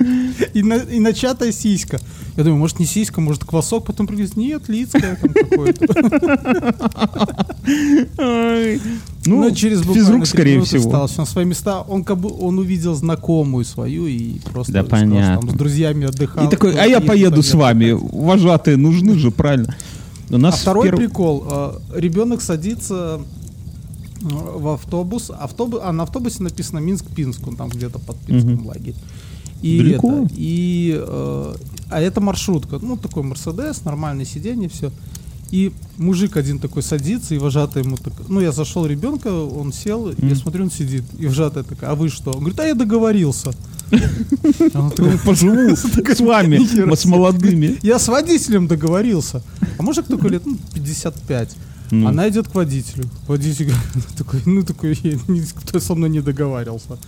И, 0.54 0.62
на, 0.62 0.74
и 0.76 0.98
начатая 1.00 1.52
сиська. 1.52 1.98
Я 2.36 2.44
думаю, 2.44 2.58
может 2.58 2.78
не 2.80 2.86
сиська, 2.86 3.20
может 3.20 3.44
квасок, 3.44 3.84
потом 3.84 4.06
пригласит. 4.06 4.36
Нет, 4.36 4.68
лицкая 4.68 5.16
там 5.20 5.30
какое-то. 5.32 5.86
Ну, 9.26 9.42
Но 9.42 9.50
через 9.50 9.78
буквально 9.80 10.02
физрук, 10.02 10.26
скорее 10.26 10.60
всего. 10.62 10.82
встал 10.82 11.06
всё 11.06 11.22
на 11.22 11.26
свои 11.26 11.44
места. 11.44 11.82
Он 11.82 12.04
как 12.04 12.18
бы 12.18 12.30
он 12.40 12.58
увидел 12.58 12.94
знакомую 12.94 13.64
свою 13.64 14.06
и 14.06 14.38
просто 14.52 14.72
Да, 14.72 14.82
сказал, 14.84 14.98
что 14.98 15.08
понятно. 15.10 15.40
там 15.40 15.50
с 15.50 15.52
друзьями 15.58 16.06
отдыхал. 16.06 16.46
И 16.46 16.50
такой, 16.50 16.74
а 16.80 16.86
я 16.86 17.00
поеду 17.00 17.42
с 17.42 17.52
вами. 17.54 17.90
Вожатые 17.92 18.76
нужны 18.76 19.18
же, 19.18 19.30
правильно. 19.30 19.74
У 20.30 20.36
А 20.36 20.38
нас 20.38 20.58
в 20.58 20.62
второй 20.62 20.88
перв- 20.88 20.96
прикол. 20.96 21.44
э, 21.50 21.72
Ребенок 21.96 22.40
садится 22.40 23.20
э, 24.22 24.26
в 24.30 24.68
автобус. 24.68 25.30
Автобус, 25.30 25.80
а 25.84 25.92
на 25.92 26.04
автобусе 26.04 26.42
написано 26.42 26.78
Минск-Пинск, 26.78 27.46
он 27.46 27.56
там 27.56 27.68
где-то 27.68 27.98
под 27.98 28.16
Пинском 28.20 28.54
Мгм. 28.54 28.66
лагерь. 28.68 28.94
И 29.62 29.78
Далеко? 29.78 30.22
это, 30.24 30.34
и, 30.36 30.94
э, 30.98 31.54
а 31.90 32.00
это 32.00 32.20
маршрутка, 32.20 32.78
ну 32.80 32.96
такой 32.96 33.22
Мерседес, 33.22 33.84
нормальное 33.84 34.24
сиденье, 34.24 34.68
все. 34.68 34.90
И 35.50 35.72
мужик 35.98 36.36
один 36.36 36.60
такой 36.60 36.82
садится, 36.82 37.34
и 37.34 37.38
вожатый 37.38 37.82
ему 37.82 37.96
так, 37.96 38.12
ну 38.28 38.40
я 38.40 38.52
зашел 38.52 38.86
ребенка, 38.86 39.28
он 39.28 39.72
сел, 39.72 40.08
и 40.08 40.14
я 40.26 40.36
смотрю, 40.36 40.64
он 40.64 40.70
сидит, 40.70 41.02
и 41.18 41.26
вожатая 41.26 41.64
такая, 41.64 41.90
а 41.90 41.94
вы 41.96 42.08
что? 42.08 42.30
Он 42.30 42.38
говорит, 42.38 42.60
а 42.60 42.66
я 42.66 42.74
договорился. 42.74 43.52
Ну, 44.72 45.18
поживу 45.24 45.74
с 45.76 46.20
вами, 46.20 46.94
с 46.94 47.04
молодыми. 47.06 47.76
я 47.82 47.98
с 47.98 48.06
водителем 48.06 48.68
договорился. 48.68 49.42
А 49.78 49.82
мужик 49.82 50.06
такой 50.06 50.30
лет, 50.30 50.46
ну, 50.46 50.56
55. 50.74 51.56
Ну. 51.90 52.06
Она 52.06 52.28
идет 52.28 52.46
к 52.46 52.54
водителю. 52.54 53.04
Водитель 53.26 53.72
такой, 54.16 54.42
ну 54.46 54.62
такой, 54.62 54.96
«Я- 55.02 55.18
никто 55.26 55.80
со 55.80 55.94
мной 55.96 56.08
не 56.08 56.20
договаривался. 56.20 56.98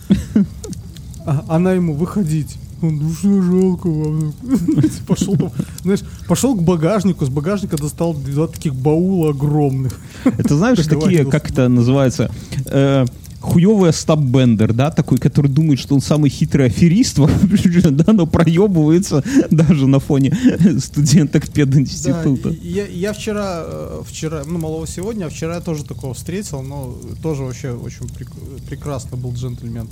А 1.26 1.44
она 1.48 1.72
ему 1.72 1.94
выходить. 1.94 2.56
Он, 2.82 2.96
ну 2.98 3.12
что 3.12 3.42
жалко 3.42 3.86
вам. 3.88 4.32
Пошел, 5.06 5.36
знаешь, 5.82 6.00
пошел 6.26 6.56
к 6.56 6.62
багажнику, 6.62 7.24
с 7.24 7.28
багажника 7.28 7.76
достал 7.76 8.12
два 8.14 8.48
таких 8.48 8.74
баула 8.74 9.30
огромных. 9.30 9.98
Это 10.24 10.56
знаешь, 10.56 10.84
такие, 10.86 11.24
как 11.24 11.48
это 11.50 11.68
называется, 11.68 12.28
э, 12.66 13.06
хуёвый 13.40 13.92
стаббендер, 13.92 14.72
да, 14.72 14.90
такой, 14.90 15.18
который 15.18 15.46
думает, 15.48 15.78
что 15.78 15.94
он 15.94 16.00
самый 16.00 16.28
хитрый 16.30 16.66
аферист, 16.66 17.18
да, 17.90 18.12
но 18.12 18.26
проебывается 18.26 19.22
даже 19.50 19.86
на 19.86 20.00
фоне 20.00 20.36
студенток 20.80 21.46
Да, 21.46 21.52
пединститута. 21.52 22.48
и- 22.50 22.68
я, 22.68 22.86
я 22.86 23.12
вчера, 23.12 23.62
э, 23.64 24.02
вчера, 24.08 24.42
ну, 24.46 24.58
малого 24.58 24.86
сегодня, 24.88 25.26
а 25.26 25.28
вчера 25.28 25.54
я 25.56 25.60
тоже 25.60 25.84
такого 25.84 26.14
встретил, 26.14 26.62
но 26.62 26.96
тоже 27.22 27.42
вообще 27.42 27.72
очень 27.72 28.06
прек- 28.06 28.60
прекрасно 28.68 29.16
был 29.16 29.32
джентльмен. 29.32 29.88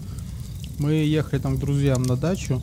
Мы 0.80 0.94
ехали 0.94 1.38
там 1.38 1.56
к 1.56 1.60
друзьям 1.60 2.02
на 2.04 2.16
дачу, 2.16 2.62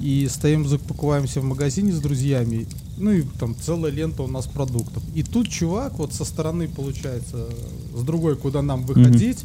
и 0.00 0.28
стоим, 0.28 0.68
закупаемся 0.68 1.40
в 1.40 1.44
магазине 1.44 1.92
с 1.92 1.98
друзьями, 1.98 2.68
ну 2.98 3.10
и 3.10 3.22
там 3.40 3.56
целая 3.58 3.90
лента 3.90 4.22
у 4.22 4.26
нас 4.26 4.46
продуктов. 4.46 5.02
И 5.14 5.22
тут 5.22 5.48
чувак 5.48 5.98
вот 5.98 6.12
со 6.12 6.26
стороны, 6.26 6.68
получается, 6.68 7.48
с 7.96 8.02
другой, 8.02 8.36
куда 8.36 8.60
нам 8.60 8.84
выходить, 8.84 9.44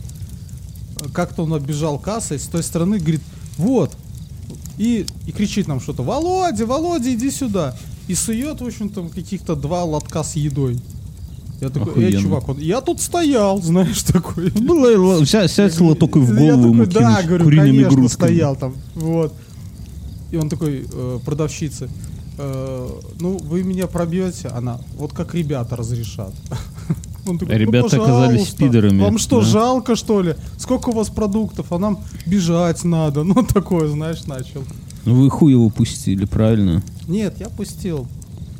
э, 0.97 1.09
как-то 1.13 1.43
он 1.43 1.53
оббежал 1.53 1.97
кассой, 1.97 2.39
с 2.39 2.47
той 2.47 2.61
стороны 2.61 2.99
говорит, 2.99 3.21
вот, 3.57 3.95
и, 4.77 5.05
и 5.25 5.31
кричит 5.31 5.67
нам 5.67 5.79
что-то, 5.79 6.03
Володя, 6.03 6.65
Володя, 6.65 7.13
иди 7.13 7.31
сюда. 7.31 7.73
И 8.09 8.15
сует, 8.15 8.59
в 8.59 8.65
общем-то, 8.65 9.07
каких-то 9.07 9.55
два 9.55 9.85
лотка 9.85 10.23
с 10.23 10.35
едой. 10.35 10.77
Я 11.63 11.69
такой, 11.69 11.93
эй, 12.03 12.07
Охуенно. 12.09 12.21
чувак, 12.21 12.49
он, 12.49 12.57
я 12.59 12.81
тут 12.81 13.01
стоял, 13.01 13.61
знаешь, 13.63 14.03
такой. 14.03 14.49
Было, 14.51 14.91
л- 14.91 15.25
ся- 15.25 15.47
сядь 15.47 15.79
лоток 15.79 16.15
и 16.17 16.19
в 16.19 16.29
Я 16.33 16.39
голову 16.55 16.73
ему 16.73 16.85
такой, 16.85 17.01
да, 17.01 17.13
кинуть 17.15 17.25
говорю, 17.27 17.43
куриными 17.45 17.67
конечно, 17.83 17.89
грудками. 17.89 18.07
стоял 18.07 18.55
там, 18.55 18.75
вот. 18.95 19.33
И 20.31 20.37
он 20.37 20.49
такой, 20.49 20.85
э, 20.91 21.19
продавщице, 21.25 21.89
э, 22.37 22.89
ну, 23.19 23.37
вы 23.37 23.63
меня 23.63 23.87
пробьете? 23.87 24.47
Она, 24.49 24.79
вот 24.97 25.13
как 25.13 25.33
ребята 25.35 25.75
разрешат. 25.75 26.33
Он 27.25 27.37
такой, 27.39 27.55
А 27.55 27.57
ребята 27.57 27.95
оказались 27.95 28.31
пожалуйста, 28.49 28.57
пидорами, 28.57 29.01
Вам 29.01 29.17
что, 29.17 29.39
да. 29.39 29.45
жалко, 29.45 29.95
что 29.95 30.21
ли? 30.21 30.35
Сколько 30.57 30.89
у 30.89 30.91
вас 30.91 31.07
продуктов? 31.09 31.71
А 31.71 31.79
нам 31.79 31.99
бежать 32.25 32.83
надо. 32.83 33.23
Ну, 33.23 33.35
такое, 33.43 33.87
знаешь, 33.87 34.25
начал. 34.25 34.63
Ну 35.05 35.15
вы 35.21 35.29
хуй 35.29 35.53
его 35.53 35.69
пустили, 35.69 36.25
правильно? 36.25 36.83
Нет, 37.07 37.35
я 37.39 37.47
пустил. 37.47 38.07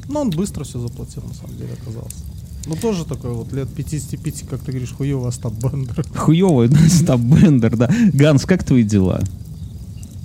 Но 0.07 0.21
он 0.21 0.29
быстро 0.29 0.63
все 0.63 0.79
заплатил, 0.79 1.23
на 1.27 1.33
самом 1.33 1.57
деле, 1.57 1.71
оказался. 1.73 2.15
Ну, 2.65 2.75
тоже 2.75 3.05
такой 3.05 3.31
вот 3.33 3.51
лет 3.51 3.67
55, 3.73 4.43
как 4.49 4.61
ты 4.61 4.71
говоришь, 4.71 4.93
хуёвый 4.93 5.29
Остап 5.29 5.53
Бендер. 5.53 6.05
Хуёвый 6.15 6.69
стаббендер, 6.89 7.75
да. 7.75 7.89
Ганс, 8.13 8.45
как 8.45 8.63
твои 8.63 8.83
дела? 8.83 9.21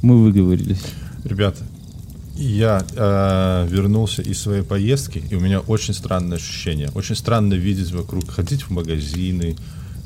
Мы 0.03 0.22
выговорились. 0.22 0.81
Ребята, 1.24 1.64
я 2.37 2.85
э, 2.94 3.66
вернулся 3.68 4.22
из 4.22 4.40
своей 4.40 4.62
поездки, 4.62 5.22
и 5.31 5.35
у 5.35 5.40
меня 5.40 5.59
очень 5.59 5.94
странное 5.94 6.37
ощущение. 6.38 6.90
Очень 6.94 7.16
странно 7.16 7.55
видеть 7.55 7.90
вокруг, 7.90 8.31
ходить 8.31 8.62
в 8.62 8.70
магазины, 8.70 9.57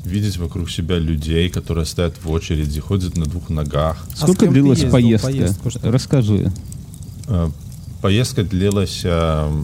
видеть 0.03 0.37
вокруг 0.37 0.71
себя 0.71 0.97
людей, 0.97 1.49
которые 1.49 1.85
стоят 1.85 2.15
в 2.23 2.31
очереди, 2.31 2.79
ходят 2.79 3.15
на 3.15 3.25
двух 3.25 3.49
ногах. 3.49 4.03
А 4.13 4.23
Сколько 4.23 4.47
длилась 4.47 4.83
поездка? 4.83 5.29
ли? 5.29 5.47
Расскажи. 5.83 6.51
Э, 7.27 7.49
поездка 8.01 8.43
длилась 8.43 9.01
э, 9.03 9.63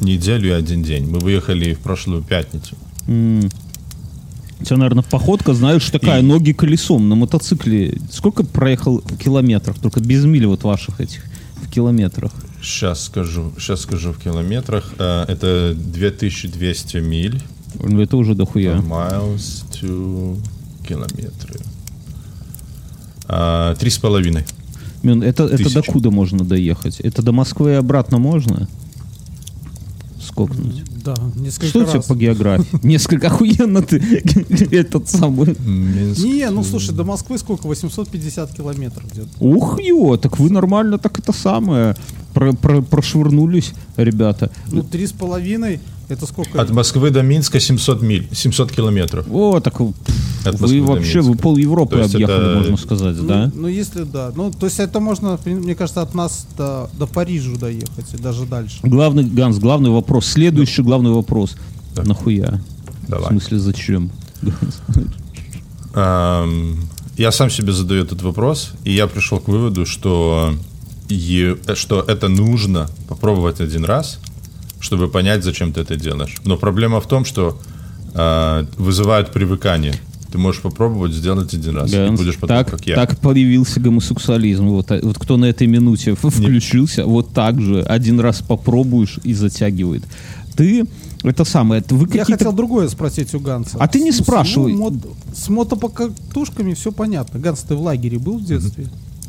неделю 0.00 0.48
и 0.48 0.52
один 0.52 0.82
день. 0.82 1.08
Мы 1.08 1.18
выехали 1.18 1.74
в 1.74 1.78
прошлую 1.80 2.22
пятницу. 2.22 2.76
У 3.06 4.64
тебя, 4.64 4.76
наверное, 4.76 5.04
походка, 5.04 5.54
знаешь, 5.54 5.88
такая, 5.90 6.20
И- 6.20 6.24
ноги 6.24 6.52
колесом 6.52 7.08
на 7.08 7.14
мотоцикле. 7.14 7.98
Сколько 8.10 8.44
проехал 8.44 9.00
в 9.00 9.16
километрах? 9.16 9.78
Только 9.78 10.00
без 10.00 10.24
миль 10.24 10.46
вот 10.46 10.64
ваших 10.64 11.00
этих 11.00 11.22
в 11.62 11.70
километрах. 11.70 12.32
Сейчас 12.60 13.04
скажу, 13.04 13.52
сейчас 13.58 13.82
скажу 13.82 14.12
в 14.12 14.18
километрах. 14.18 14.94
Э, 14.98 15.24
это 15.28 15.74
2200 15.76 16.96
миль. 16.98 17.40
Ну, 17.80 18.00
Это 18.00 18.16
уже 18.16 18.34
дохуя. 18.34 18.76
Miles 18.78 19.62
to 19.80 20.36
километры. 20.88 21.60
А, 23.26 23.74
Три 23.76 23.90
с 23.90 23.98
половиной. 23.98 24.44
Это, 25.04 25.44
это 25.44 25.56
Тысяча. 25.58 25.74
докуда 25.82 26.10
можно 26.10 26.44
доехать? 26.44 26.98
Это 27.00 27.22
до 27.22 27.30
Москвы 27.32 27.72
и 27.72 27.74
обратно 27.74 28.18
можно? 28.18 28.66
Скокнуть. 30.46 30.84
Да, 31.04 31.14
несколько 31.36 31.66
Что 31.66 31.80
у 31.80 31.84
тебя 31.84 31.94
раз. 31.94 32.06
по 32.06 32.14
географии? 32.14 32.78
Несколько 32.86 33.26
охуенно 33.26 33.82
ты 33.82 33.96
этот 34.70 35.08
самый. 35.08 35.56
Не, 35.66 36.48
ну 36.50 36.62
слушай, 36.62 36.94
до 36.94 37.02
Москвы 37.04 37.38
сколько? 37.38 37.66
850 37.66 38.52
километров 38.54 39.04
где-то. 39.10 39.28
Ух, 39.40 39.80
ё, 39.80 40.16
так 40.16 40.38
вы 40.38 40.50
нормально 40.50 40.98
так 40.98 41.18
это 41.18 41.32
самое 41.32 41.96
про- 42.34 42.52
про- 42.52 42.82
прошвырнулись, 42.82 43.72
ребята. 43.96 44.50
Ну, 44.70 44.82
три 44.82 45.06
с 45.08 45.12
половиной, 45.12 45.80
Это 46.08 46.26
сколько? 46.26 46.60
От 46.60 46.70
Москвы 46.70 47.10
до 47.10 47.22
Минска 47.22 47.60
700 47.60 48.00
миль, 48.02 48.28
700 48.32 48.72
километров. 48.72 49.26
О, 49.30 49.60
так 49.60 49.74
От 49.80 50.58
вы 50.60 50.80
вообще, 50.82 51.20
вы 51.20 51.34
пол 51.36 51.56
Европы 51.58 51.96
То 51.96 52.04
объехали, 52.04 52.48
это- 52.48 52.58
можно 52.58 52.76
сказать, 52.78 53.16
Ну, 53.18 53.28
да? 53.28 53.52
Ну, 53.54 53.68
если 53.68 54.04
да. 54.04 54.32
Ну, 54.34 54.50
то 54.50 54.66
есть 54.66 54.80
это 54.80 55.00
можно, 55.00 55.38
мне 55.44 55.74
кажется, 55.74 56.00
от 56.00 56.14
нас 56.14 56.46
до, 56.56 56.88
до 56.98 57.06
Парижа 57.06 57.56
доехать, 57.56 58.14
и 58.14 58.16
даже 58.16 58.46
дальше. 58.46 58.78
Главный, 58.82 59.24
Ганс, 59.24 59.58
главный 59.58 59.90
вопрос. 59.90 60.26
Следующий 60.26 60.82
главный 60.82 61.10
вопрос. 61.10 61.56
Так. 61.94 62.06
Нахуя? 62.06 62.60
Давай. 63.06 63.26
В 63.26 63.28
смысле, 63.28 63.58
зачем? 63.58 64.10
Эм, 65.94 66.76
Я 67.16 67.32
сам 67.32 67.50
себе 67.50 67.72
задаю 67.72 68.04
этот 68.04 68.22
вопрос, 68.22 68.72
и 68.84 68.92
я 68.92 69.08
пришел 69.08 69.40
к 69.40 69.48
выводу, 69.48 69.84
что, 69.86 70.54
е- 71.08 71.56
что 71.74 72.00
это 72.00 72.28
нужно 72.28 72.88
попробовать 73.08 73.60
один 73.60 73.84
раз, 73.84 74.20
чтобы 74.88 75.08
понять, 75.08 75.44
зачем 75.44 75.70
ты 75.74 75.82
это 75.82 75.96
делаешь. 75.96 76.36
Но 76.46 76.56
проблема 76.56 76.98
в 77.02 77.06
том, 77.06 77.26
что 77.26 77.58
э, 78.14 78.64
вызывает 78.78 79.30
привыкание. 79.32 79.94
Ты 80.32 80.38
можешь 80.38 80.62
попробовать 80.62 81.12
сделать 81.12 81.52
один 81.54 81.76
раз, 81.76 81.92
и 81.92 81.96
Ганс, 81.96 82.18
будешь 82.20 82.36
потом 82.38 82.56
так, 82.56 82.70
как 82.70 82.86
я. 82.86 82.94
так 82.96 83.18
появился 83.18 83.80
гомосексуализм. 83.80 84.66
Вот, 84.68 84.90
а- 84.90 85.00
вот 85.02 85.18
кто 85.18 85.36
на 85.36 85.44
этой 85.46 85.66
минуте 85.66 86.14
включился, 86.14 87.04
вот 87.04 87.32
так 87.34 87.60
же 87.60 87.82
один 87.82 88.18
раз 88.20 88.40
попробуешь 88.40 89.18
и 89.24 89.34
затягивает. 89.34 90.04
Ты 90.56 90.86
это 91.22 91.44
самое, 91.44 91.80
это 91.82 91.94
вы 91.94 92.08
Я 92.14 92.24
хотел 92.24 92.52
другое 92.54 92.88
спросить 92.88 93.34
у 93.34 93.40
Ганса. 93.40 93.76
А 93.78 93.88
ты 93.88 94.00
не 94.00 94.10
С- 94.12 94.16
с- 94.16 94.22
спрашивай. 94.22 94.72
ну, 94.72 94.78
мот- 94.90 95.06
с 95.34 95.48
мотопокатушками 95.50 96.72
все 96.74 96.92
понятно. 96.92 97.38
Ганс, 97.40 97.60
ты 97.60 97.74
в 97.74 97.80
лагере 97.82 98.18
был 98.18 98.38
в 98.38 98.44
детстве? 98.44 98.86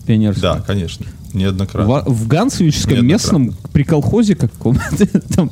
Пионерском? 0.10 0.42
Да, 0.42 0.62
конечно, 0.66 1.06
неоднократно. 1.34 2.02
В, 2.08 2.14
в 2.24 2.28
Ганцевичском 2.28 3.06
местном 3.06 3.54
при 3.72 3.84
колхозе 3.84 4.36
каком-то 4.36 5.06
там 5.36 5.50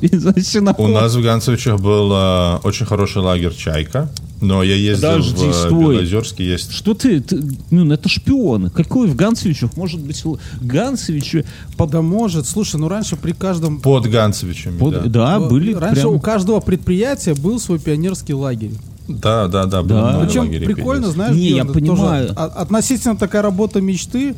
У 0.78 0.88
нас 0.88 1.14
в 1.14 1.22
Ганцевичах 1.22 1.80
был 1.80 2.10
э, 2.12 2.56
очень 2.64 2.84
хороший 2.86 3.22
лагерь 3.22 3.54
«Чайка», 3.54 4.10
но 4.40 4.62
я 4.64 4.74
ездил 4.74 5.10
Подожди, 5.10 5.48
в 5.48 5.54
стой. 5.54 5.96
Белозерске, 5.96 6.44
есть 6.44 6.72
Что 6.72 6.94
ты, 6.94 7.20
ты- 7.20 7.40
ну 7.70 7.92
это 7.92 8.08
шпионы. 8.08 8.70
Какой 8.70 9.06
в 9.08 9.14
Ганцевичах 9.16 9.76
может 9.76 10.00
быть 10.00 10.24
л- 10.24 10.40
Ганцевичи? 10.60 11.44
по- 11.76 11.86
Да 11.86 12.02
может. 12.02 12.46
Слушай, 12.46 12.76
ну 12.80 12.88
раньше 12.88 13.16
при 13.16 13.32
каждом... 13.32 13.80
под 13.80 14.06
Ганцевичами, 14.06 14.78
под- 14.78 14.94
да. 15.04 15.36
да, 15.38 15.44
э, 15.44 15.48
были 15.48 15.72
Раньше 15.74 16.02
прям- 16.02 16.14
у 16.14 16.20
каждого 16.20 16.60
предприятия 16.60 17.34
был 17.34 17.58
свой 17.60 17.78
пионерский 17.78 18.34
лагерь. 18.34 18.72
Да, 19.08 19.48
да, 19.48 19.66
да, 19.66 19.82
Да. 19.82 20.20
Причем 20.24 20.48
прикольно, 20.66 21.10
знаешь, 21.10 21.34
Не, 21.34 21.46
где 21.48 21.56
я 21.56 21.62
он 21.64 21.72
понимаю. 21.72 22.32
относительно 22.36 23.16
такая 23.16 23.42
работа 23.42 23.80
мечты. 23.80 24.34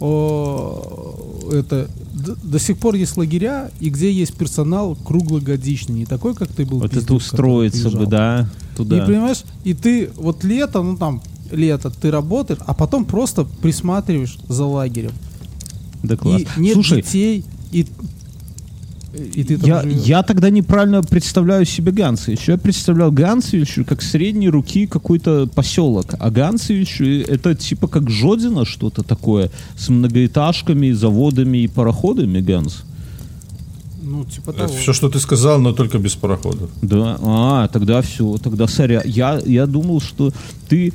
о, 0.00 1.48
это 1.52 1.88
д- 2.12 2.34
до 2.42 2.58
сих 2.58 2.78
пор 2.78 2.94
есть 2.94 3.16
лагеря, 3.16 3.70
и 3.80 3.90
где 3.90 4.10
есть 4.12 4.34
персонал 4.34 4.96
круглогодичный, 4.96 5.94
не 6.00 6.06
такой, 6.06 6.34
как 6.34 6.48
ты 6.48 6.64
был. 6.64 6.78
Вот 6.80 6.90
пиздюк, 6.90 7.04
это 7.04 7.14
устроиться 7.14 7.90
бы, 7.90 8.06
да, 8.06 8.48
туда. 8.76 8.98
И 9.02 9.06
понимаешь, 9.06 9.42
и 9.64 9.74
ты 9.74 10.10
вот 10.16 10.42
лето, 10.44 10.82
ну 10.82 10.96
там 10.96 11.22
лето, 11.50 11.90
ты 11.90 12.10
работаешь, 12.10 12.60
а 12.66 12.74
потом 12.74 13.04
просто 13.04 13.44
присматриваешь 13.44 14.38
за 14.48 14.64
лагерем. 14.64 15.12
да 16.02 16.16
класс. 16.16 16.42
И 16.56 16.60
нет 16.60 16.74
Слушай, 16.74 17.02
детей, 17.02 17.44
и, 17.72 17.86
и 19.14 19.44
ты 19.44 19.58
я, 19.62 19.82
я 19.82 20.22
тогда 20.22 20.50
неправильно 20.50 21.02
представляю 21.02 21.64
себе 21.64 21.92
Ганцевич. 21.92 22.48
Я 22.48 22.58
представлял 22.58 23.12
Ганцевич 23.12 23.78
как 23.86 24.02
средней 24.02 24.48
руки 24.48 24.86
какой-то 24.86 25.46
поселок. 25.46 26.14
А 26.18 26.30
Ганцевич 26.30 27.00
э, 27.00 27.22
это 27.22 27.54
типа 27.54 27.86
как 27.86 28.10
Жодина 28.10 28.64
что-то 28.64 29.02
такое 29.02 29.50
с 29.76 29.88
многоэтажками, 29.88 30.90
заводами 30.92 31.58
и 31.58 31.68
пароходами 31.68 32.40
Ганс. 32.40 32.84
Ну, 34.02 34.24
типа 34.24 34.50
Это 34.50 34.66
того. 34.66 34.74
все, 34.74 34.92
что 34.92 35.08
ты 35.08 35.18
сказал, 35.18 35.60
но 35.60 35.72
только 35.72 35.98
без 35.98 36.14
пароходов. 36.14 36.70
Да, 36.82 37.18
а, 37.22 37.68
тогда 37.68 38.02
все, 38.02 38.36
тогда 38.38 38.66
соря. 38.66 39.02
Я, 39.04 39.40
я 39.44 39.66
думал, 39.66 40.00
что 40.00 40.32
ты... 40.68 40.92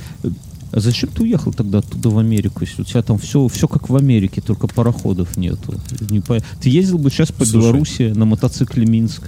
А 0.71 0.79
зачем 0.79 1.09
ты 1.09 1.23
уехал 1.23 1.51
тогда 1.51 1.79
оттуда 1.79 2.09
в 2.09 2.19
Америку, 2.19 2.59
если 2.61 2.83
у 2.83 2.85
тебя 2.85 3.01
там 3.01 3.17
все, 3.17 3.47
все 3.47 3.67
как 3.67 3.89
в 3.89 3.95
Америке, 3.95 4.41
только 4.41 4.67
пароходов 4.67 5.35
нету? 5.37 5.73
Не 6.09 6.19
по- 6.19 6.39
Ты 6.61 6.69
ездил 6.69 6.97
бы 6.99 7.09
сейчас 7.09 7.31
по 7.31 7.45
Слушай. 7.45 7.61
Беларуси 7.61 8.13
на 8.15 8.25
мотоцикле 8.25 8.85
Минск. 8.85 9.23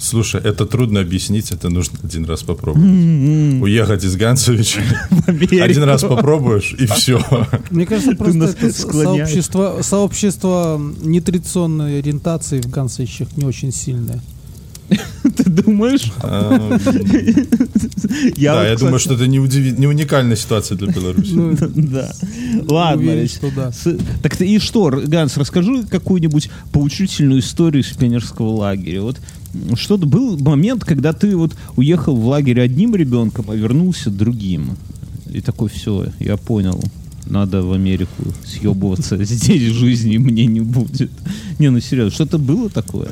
Слушай, 0.00 0.40
это 0.42 0.64
трудно 0.64 1.00
объяснить, 1.00 1.50
это 1.50 1.70
нужно 1.70 1.98
один 2.04 2.24
раз 2.24 2.42
попробовать. 2.44 2.86
Уехать 3.62 4.04
из 4.04 4.14
Ганцевича, 4.14 4.80
один 5.26 5.82
раз 5.82 6.02
попробуешь, 6.02 6.72
и 6.78 6.86
все. 6.86 7.20
Мне 7.70 7.84
кажется, 7.84 8.12
просто 8.16 8.72
сообщество, 8.72 9.78
сообщество 9.82 10.80
нетрадиционной 11.02 11.98
ориентации 11.98 12.60
в 12.60 12.70
Гансовичах 12.70 13.36
не 13.36 13.44
очень 13.44 13.72
сильное. 13.72 14.20
Ты 15.36 15.44
думаешь? 15.50 16.12
Да, 16.22 16.58
вот, 18.54 18.68
я 18.68 18.76
думаю, 18.76 18.98
что 18.98 19.14
это 19.14 19.26
не 19.26 19.38
уникальная 19.86 20.36
ситуация 20.36 20.76
для 20.76 20.88
Беларуси. 20.92 21.32
Ну, 21.32 21.56
Да. 21.74 22.12
Ладно. 22.68 23.12
да. 23.54 23.72
Так 24.22 24.36
ты 24.36 24.46
и 24.46 24.58
что, 24.58 24.90
Ганс, 24.90 25.36
расскажи 25.36 25.84
какую-нибудь 25.84 26.50
поучительную 26.72 27.40
историю 27.40 27.82
из 27.82 27.88
пионерского 27.88 28.48
лагеря. 28.48 29.02
Вот 29.02 29.20
что-то 29.74 30.06
был 30.06 30.38
момент, 30.38 30.84
когда 30.84 31.12
ты 31.12 31.36
вот 31.36 31.54
уехал 31.76 32.16
в 32.16 32.26
лагерь 32.26 32.60
одним 32.60 32.94
ребенком, 32.94 33.50
а 33.50 33.54
вернулся 33.54 34.10
другим. 34.10 34.76
И 35.30 35.40
такой, 35.40 35.68
все, 35.68 36.06
я 36.18 36.36
понял. 36.36 36.82
Надо 37.26 37.62
в 37.62 37.72
Америку 37.72 38.24
съебываться. 38.44 39.16
Здесь 39.24 39.72
жизни 39.72 40.16
мне 40.16 40.46
не 40.46 40.60
будет. 40.60 41.10
Не, 41.58 41.70
ну 41.70 41.80
серьезно, 41.80 42.12
что-то 42.12 42.38
было 42.38 42.70
такое? 42.70 43.10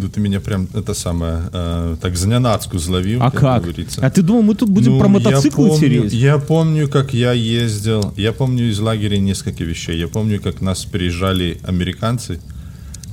Да 0.00 0.08
ты 0.08 0.20
меня 0.20 0.40
прям, 0.40 0.68
это 0.74 0.94
самое, 0.94 1.48
э, 1.52 1.96
так 2.00 2.16
знянацку 2.16 2.78
зловил, 2.78 3.20
А 3.22 3.30
как 3.30 3.40
как? 3.40 3.62
говорится. 3.62 4.00
А 4.06 4.10
ты 4.10 4.22
думал, 4.22 4.42
мы 4.42 4.54
тут 4.54 4.68
будем 4.70 4.92
Ну, 4.92 4.98
про 4.98 5.06
я 5.08 5.12
мотоциклы 5.12 5.68
помню- 5.68 5.80
тереть? 5.80 6.12
Я 6.12 6.38
помню, 6.38 6.88
как 6.88 7.14
я 7.14 7.32
ездил. 7.32 8.12
Я 8.16 8.32
помню 8.32 8.68
из 8.70 8.78
лагеря 8.80 9.18
несколько 9.18 9.64
вещей. 9.64 9.98
Я 9.98 10.08
помню, 10.08 10.40
как 10.40 10.60
нас 10.60 10.84
приезжали 10.84 11.58
американцы 11.64 12.40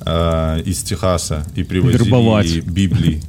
э, 0.06 0.62
из 0.66 0.84
Техаса 0.84 1.46
и 1.56 1.64
привозили 1.64 2.04
Вербовать. 2.04 2.64
Библии. 2.66 3.22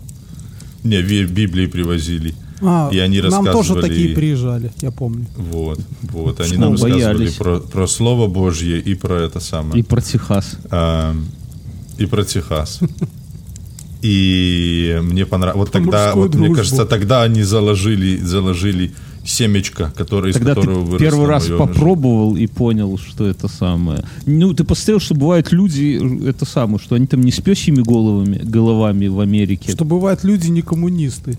Не, 0.85 1.03
Библии 1.03 1.67
привозили. 1.67 2.35
А, 2.63 2.89
И 2.93 2.99
они 2.99 3.21
нам 3.21 3.45
тоже 3.45 3.75
рассказывали- 3.75 3.89
такие 3.89 4.15
приезжали, 4.15 4.71
я 4.81 4.91
помню. 4.91 5.27
Вот, 5.37 5.79
вот. 6.03 6.41
Они 6.41 6.57
нам 6.57 6.73
рассказывали 6.73 7.03
боялись? 7.17 7.35
про, 7.35 7.59
про 7.61 7.87
Слово 7.87 8.29
Божье 8.29 8.79
и 8.81 8.95
про 8.95 9.15
это 9.23 9.41
самое. 9.41 9.81
И 9.81 9.83
про 9.83 10.01
Техас. 10.01 10.57
А, 10.71 11.15
и 11.99 12.07
про 12.07 12.25
Техас. 12.25 12.81
И 14.07 15.01
мне 15.03 15.27
понравилось. 15.27 15.67
Вот 15.67 15.73
тогда, 15.73 16.15
вот, 16.15 16.35
мне 16.37 16.55
кажется, 16.55 16.85
тогда 16.85 17.23
они 17.23 17.43
заложили, 17.43 18.19
заложили 18.19 18.93
семечко, 19.25 19.93
которое, 19.97 20.31
из 20.31 20.35
Тогда 20.35 20.55
ты 20.55 20.61
которого 20.61 20.81
выросло 20.85 20.99
первый 20.99 21.27
раз 21.27 21.49
моё 21.49 21.59
попробовал 21.59 22.37
и 22.37 22.47
понял, 22.47 22.97
что 22.99 23.27
это 23.27 23.49
самое. 23.49 24.05
Ну, 24.25 24.55
ты 24.55 24.63
посмотрел, 24.63 25.01
что 25.01 25.15
бывают 25.17 25.51
люди, 25.51 26.29
это 26.29 26.45
самое, 26.45 26.79
что 26.79 26.95
они 26.95 27.09
там 27.09 27.21
не 27.21 27.33
с 27.33 27.41
пёсьими 27.41 27.83
головами, 27.83 28.41
головами 28.45 29.09
в 29.09 29.19
Америке. 29.19 29.73
Что 29.73 29.85
бывают 29.85 30.23
люди 30.23 30.47
не 30.51 30.63
коммунисты. 30.63 31.37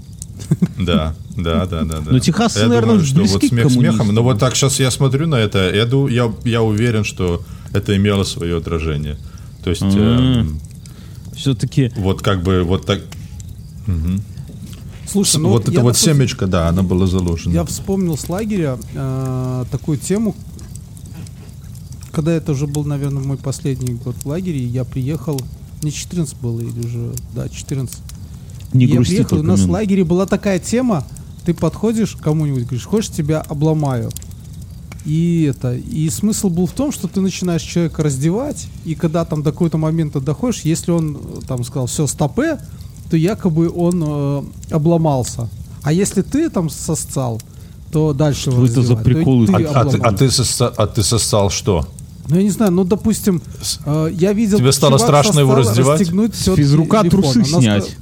Да, 0.77 1.15
да, 1.37 1.65
да, 1.65 1.83
да. 1.83 1.99
да. 1.99 2.11
Ну, 2.11 2.19
техасцы, 2.19 2.59
Я 2.59 2.67
наверное, 2.67 2.99
думаю, 2.99 3.05
что 3.05 3.23
вот 3.23 3.43
смех 3.45 3.71
смехом. 3.71 4.13
Но 4.13 4.23
вот 4.23 4.39
так 4.39 4.55
сейчас 4.55 4.79
я 4.81 4.91
смотрю 4.91 5.27
на 5.27 5.35
это, 5.35 5.73
я, 5.73 5.85
я, 6.09 6.33
я 6.43 6.61
уверен, 6.61 7.05
что 7.05 7.43
это 7.71 7.95
имело 7.95 8.23
свое 8.23 8.57
отражение. 8.57 9.17
То 9.63 9.69
есть, 9.69 9.83
Все-таки 11.37 11.91
вот 11.95 12.21
как 12.21 12.43
бы, 12.43 12.63
вот 12.63 12.85
так, 12.85 13.01
Слушай, 15.09 15.37
ну 15.37 15.49
вот 15.49 15.69
это 15.69 15.79
вот 15.81 15.93
допустим, 15.93 16.15
семечко, 16.15 16.47
да, 16.47 16.67
оно 16.67 16.83
было 16.83 17.07
заложено. 17.07 17.53
Я 17.53 17.63
вспомнил 17.63 18.17
с 18.17 18.27
лагеря 18.27 18.77
э, 18.93 19.65
такую 19.71 19.97
тему, 19.97 20.35
когда 22.11 22.33
это 22.33 22.51
уже 22.51 22.67
был, 22.67 22.83
наверное, 22.83 23.23
мой 23.23 23.37
последний 23.37 23.93
год 23.93 24.15
в 24.21 24.25
лагере, 24.25 24.59
я 24.65 24.83
приехал, 24.83 25.39
не 25.81 25.91
14 25.91 26.35
было 26.37 26.59
или 26.59 26.79
уже, 26.85 27.13
да, 27.33 27.47
14. 27.47 27.95
не 28.73 28.85
я 28.85 28.95
грусти 28.95 29.15
приехал, 29.15 29.39
у 29.39 29.43
нас 29.43 29.61
в 29.61 29.71
лагере 29.71 30.03
была 30.03 30.25
такая 30.25 30.59
тема, 30.59 31.05
ты 31.45 31.53
подходишь 31.53 32.15
к 32.15 32.19
кому-нибудь, 32.19 32.63
говоришь, 32.63 32.85
хочешь, 32.85 33.11
тебя 33.11 33.39
обломаю. 33.41 34.11
И 35.07 35.43
это, 35.49 35.73
и 35.73 36.09
смысл 36.09 36.49
был 36.49 36.67
в 36.67 36.73
том, 36.73 36.91
что 36.91 37.07
ты 37.07 37.21
начинаешь 37.21 37.61
человека 37.61 38.03
раздевать, 38.03 38.67
и 38.83 38.93
когда 38.93 39.23
там 39.23 39.41
до 39.41 39.53
какого-то 39.53 39.77
момента 39.77 40.19
доходишь, 40.19 40.63
если 40.63 40.91
он 40.91 41.15
э, 41.15 41.39
там 41.47 41.63
сказал, 41.63 41.87
все, 41.87 42.07
стопе, 42.07 42.59
то 43.09 43.15
якобы 43.15 43.71
он 43.73 44.03
э, 44.05 44.43
обломался. 44.69 45.47
А 45.83 45.93
если 45.93 46.23
ты 46.23 46.49
там 46.49 46.69
сосцал, 46.69 47.41
то 47.89 48.11
дальше 48.11 48.49
его 48.49 48.65
это 48.65 48.81
за 48.81 48.97
приколы? 48.97 49.47
ты 49.47 49.63
А, 49.63 49.81
а 49.81 49.85
ты, 49.85 49.97
а, 49.99 50.11
ты 50.11 50.25
сосса- 50.25 50.73
а 50.75 50.87
ты 50.87 51.03
сосал 51.03 51.49
что? 51.51 51.87
Ну, 52.27 52.35
я 52.35 52.43
не 52.43 52.49
знаю, 52.49 52.73
ну, 52.73 52.83
допустим, 52.83 53.41
э, 53.85 54.09
я 54.13 54.33
видел... 54.33 54.57
Тебе 54.57 54.73
стало 54.73 54.97
страшно 54.97 55.39
его 55.39 55.55
раздевать? 55.55 56.01
физрука 56.01 57.03
телефон. 57.03 57.09
трусы 57.21 57.37
Она 57.37 57.61
снять. 57.61 57.97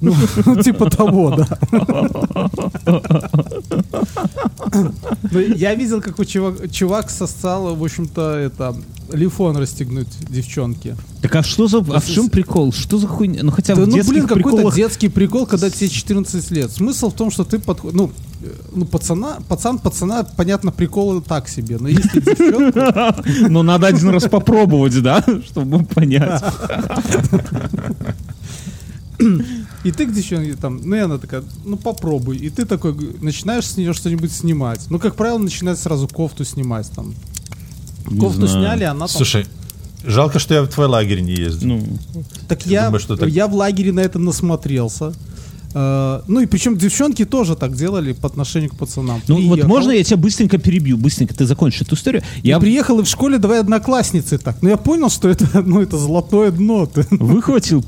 Ну, 0.00 0.62
типа 0.62 0.90
того, 0.90 1.36
да. 1.36 1.48
Ну, 5.32 5.40
Я 5.40 5.74
видел, 5.74 6.00
как 6.00 6.18
у 6.18 6.24
чувак, 6.24 7.10
сосал, 7.10 7.74
в 7.74 7.82
общем-то, 7.82 8.36
это, 8.36 8.76
лифон 9.12 9.56
расстегнуть 9.56 10.08
девчонке. 10.28 10.96
Так 11.22 11.34
а 11.36 11.42
что 11.42 11.66
за... 11.66 11.78
А 11.78 12.00
в 12.00 12.06
чем 12.06 12.28
прикол? 12.28 12.72
Что 12.72 12.98
за 12.98 13.06
хуйня? 13.06 13.40
Ну 13.42 13.50
хотя 13.50 13.74
Да, 13.74 13.86
ну, 13.86 14.02
блин, 14.04 14.26
какой-то 14.26 14.74
детский 14.74 15.08
прикол, 15.08 15.46
когда 15.46 15.70
тебе 15.70 15.88
14 15.88 16.50
лет. 16.50 16.70
Смысл 16.70 17.10
в 17.10 17.14
том, 17.14 17.30
что 17.30 17.44
ты 17.44 17.58
подходишь... 17.58 17.96
Ну, 17.96 18.10
ну, 18.72 18.84
пацана, 18.84 19.38
пацан, 19.48 19.78
пацана, 19.78 20.22
понятно, 20.22 20.70
приколы 20.70 21.20
так 21.20 21.48
себе. 21.48 21.78
Но 21.78 21.88
если 21.88 22.20
девчонка... 22.20 23.16
Ну, 23.48 23.62
надо 23.62 23.86
один 23.88 24.10
раз 24.10 24.24
попробовать, 24.24 25.00
да, 25.02 25.24
чтобы 25.44 25.84
понять. 25.84 26.42
И 29.84 29.92
ты 29.92 30.06
к 30.06 30.12
девчонке 30.14 30.54
там, 30.54 30.80
ну 30.82 30.96
и 30.96 30.98
она 31.00 31.18
такая, 31.18 31.42
ну 31.64 31.76
попробуй. 31.76 32.36
И 32.36 32.50
ты 32.50 32.64
такой 32.64 32.94
начинаешь 33.20 33.66
с 33.66 33.76
нее 33.76 33.92
что-нибудь 33.92 34.32
снимать. 34.32 34.86
Ну, 34.90 34.98
как 34.98 35.16
правило, 35.16 35.38
начинает 35.38 35.78
сразу 35.78 36.08
кофту 36.08 36.44
снимать 36.44 36.90
там. 36.92 37.14
Не 38.06 38.18
кофту 38.20 38.46
знаю. 38.46 38.66
сняли, 38.66 38.84
она 38.84 39.06
там... 39.06 39.08
Слушай, 39.08 39.46
жалко, 40.04 40.38
что 40.38 40.54
я 40.54 40.62
в 40.62 40.68
твой 40.68 40.86
лагерь 40.86 41.20
не 41.20 41.34
ездил. 41.34 41.68
Ну, 41.68 41.98
Так 42.48 42.66
я, 42.66 42.86
думаю, 42.86 43.00
что 43.00 43.16
так- 43.16 43.28
я 43.28 43.46
в 43.46 43.54
лагере 43.54 43.92
на 43.92 44.00
это 44.00 44.18
насмотрелся. 44.18 45.12
Э, 45.74 46.20
ну 46.26 46.40
и 46.40 46.46
причем 46.46 46.76
девчонки 46.76 47.24
тоже 47.24 47.56
так 47.56 47.74
делали 47.74 48.12
по 48.12 48.26
отношению 48.26 48.70
к 48.70 48.76
пацанам. 48.76 49.20
ну 49.28 49.36
вот 49.36 49.54
Приехал. 49.54 49.68
можно 49.68 49.90
я 49.92 50.02
тебя 50.04 50.16
быстренько 50.16 50.58
перебью? 50.58 50.96
Быстренько 50.96 51.34
ты 51.34 51.46
закончишь 51.46 51.82
эту 51.82 51.94
историю. 51.94 52.22
Я 52.42 52.54
Я 52.54 52.60
приехал 52.60 53.00
и 53.00 53.02
в 53.02 53.08
школе 53.08 53.38
давай 53.38 53.60
одноклассницы 53.60 54.38
так. 54.38 54.62
Но 54.62 54.70
я 54.70 54.76
понял, 54.76 55.10
что 55.10 55.28
это, 55.28 55.62
ну, 55.66 55.80
это 55.80 55.98
золотое 55.98 56.50
дно. 56.50 56.86
Ты. 56.86 57.06
выхватил 57.10 57.82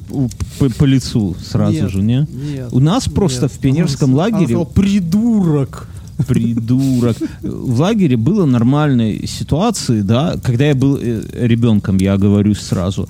по, 0.58 0.68
по 0.68 0.84
лицу 0.84 1.36
сразу 1.42 1.72
Нет, 1.72 1.90
же, 1.90 2.02
не? 2.02 2.26
нет, 2.30 2.68
У 2.72 2.80
нас 2.80 3.08
просто 3.08 3.42
Нет. 3.42 3.52
в 3.52 3.58
пионерском 3.58 4.10
Она 4.10 4.18
лагере... 4.24 4.44
сказала, 4.46 4.64
придурок. 4.64 5.88
Придурок. 6.28 7.16
В 7.42 7.80
лагере 7.80 8.16
было 8.16 8.44
нормальной 8.44 9.26
ситуации, 9.26 10.02
да, 10.02 10.36
когда 10.42 10.66
я 10.66 10.74
был 10.74 10.98
э, 11.00 11.22
ребенком, 11.32 11.96
я 11.96 12.18
говорю 12.18 12.54
сразу, 12.54 13.08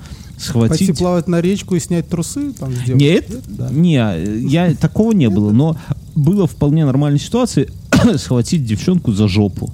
Пойти 0.53 0.85
схватить... 0.85 0.97
плавать 0.97 1.27
на 1.27 1.41
речку 1.41 1.75
и 1.75 1.79
снять 1.79 2.07
трусы 2.09 2.51
там 2.53 2.73
с 2.73 2.79
девушкой? 2.79 2.95
Нет, 2.97 3.25
Да. 3.47 3.69
не, 3.69 3.95
я 4.49 4.73
такого 4.75 5.11
не 5.11 5.29
было, 5.29 5.51
но 5.51 5.77
было 6.15 6.47
вполне 6.47 6.85
нормальной 6.85 7.19
ситуации 7.19 7.69
схватить 8.17 8.65
девчонку 8.65 9.11
за 9.11 9.27
жопу. 9.27 9.71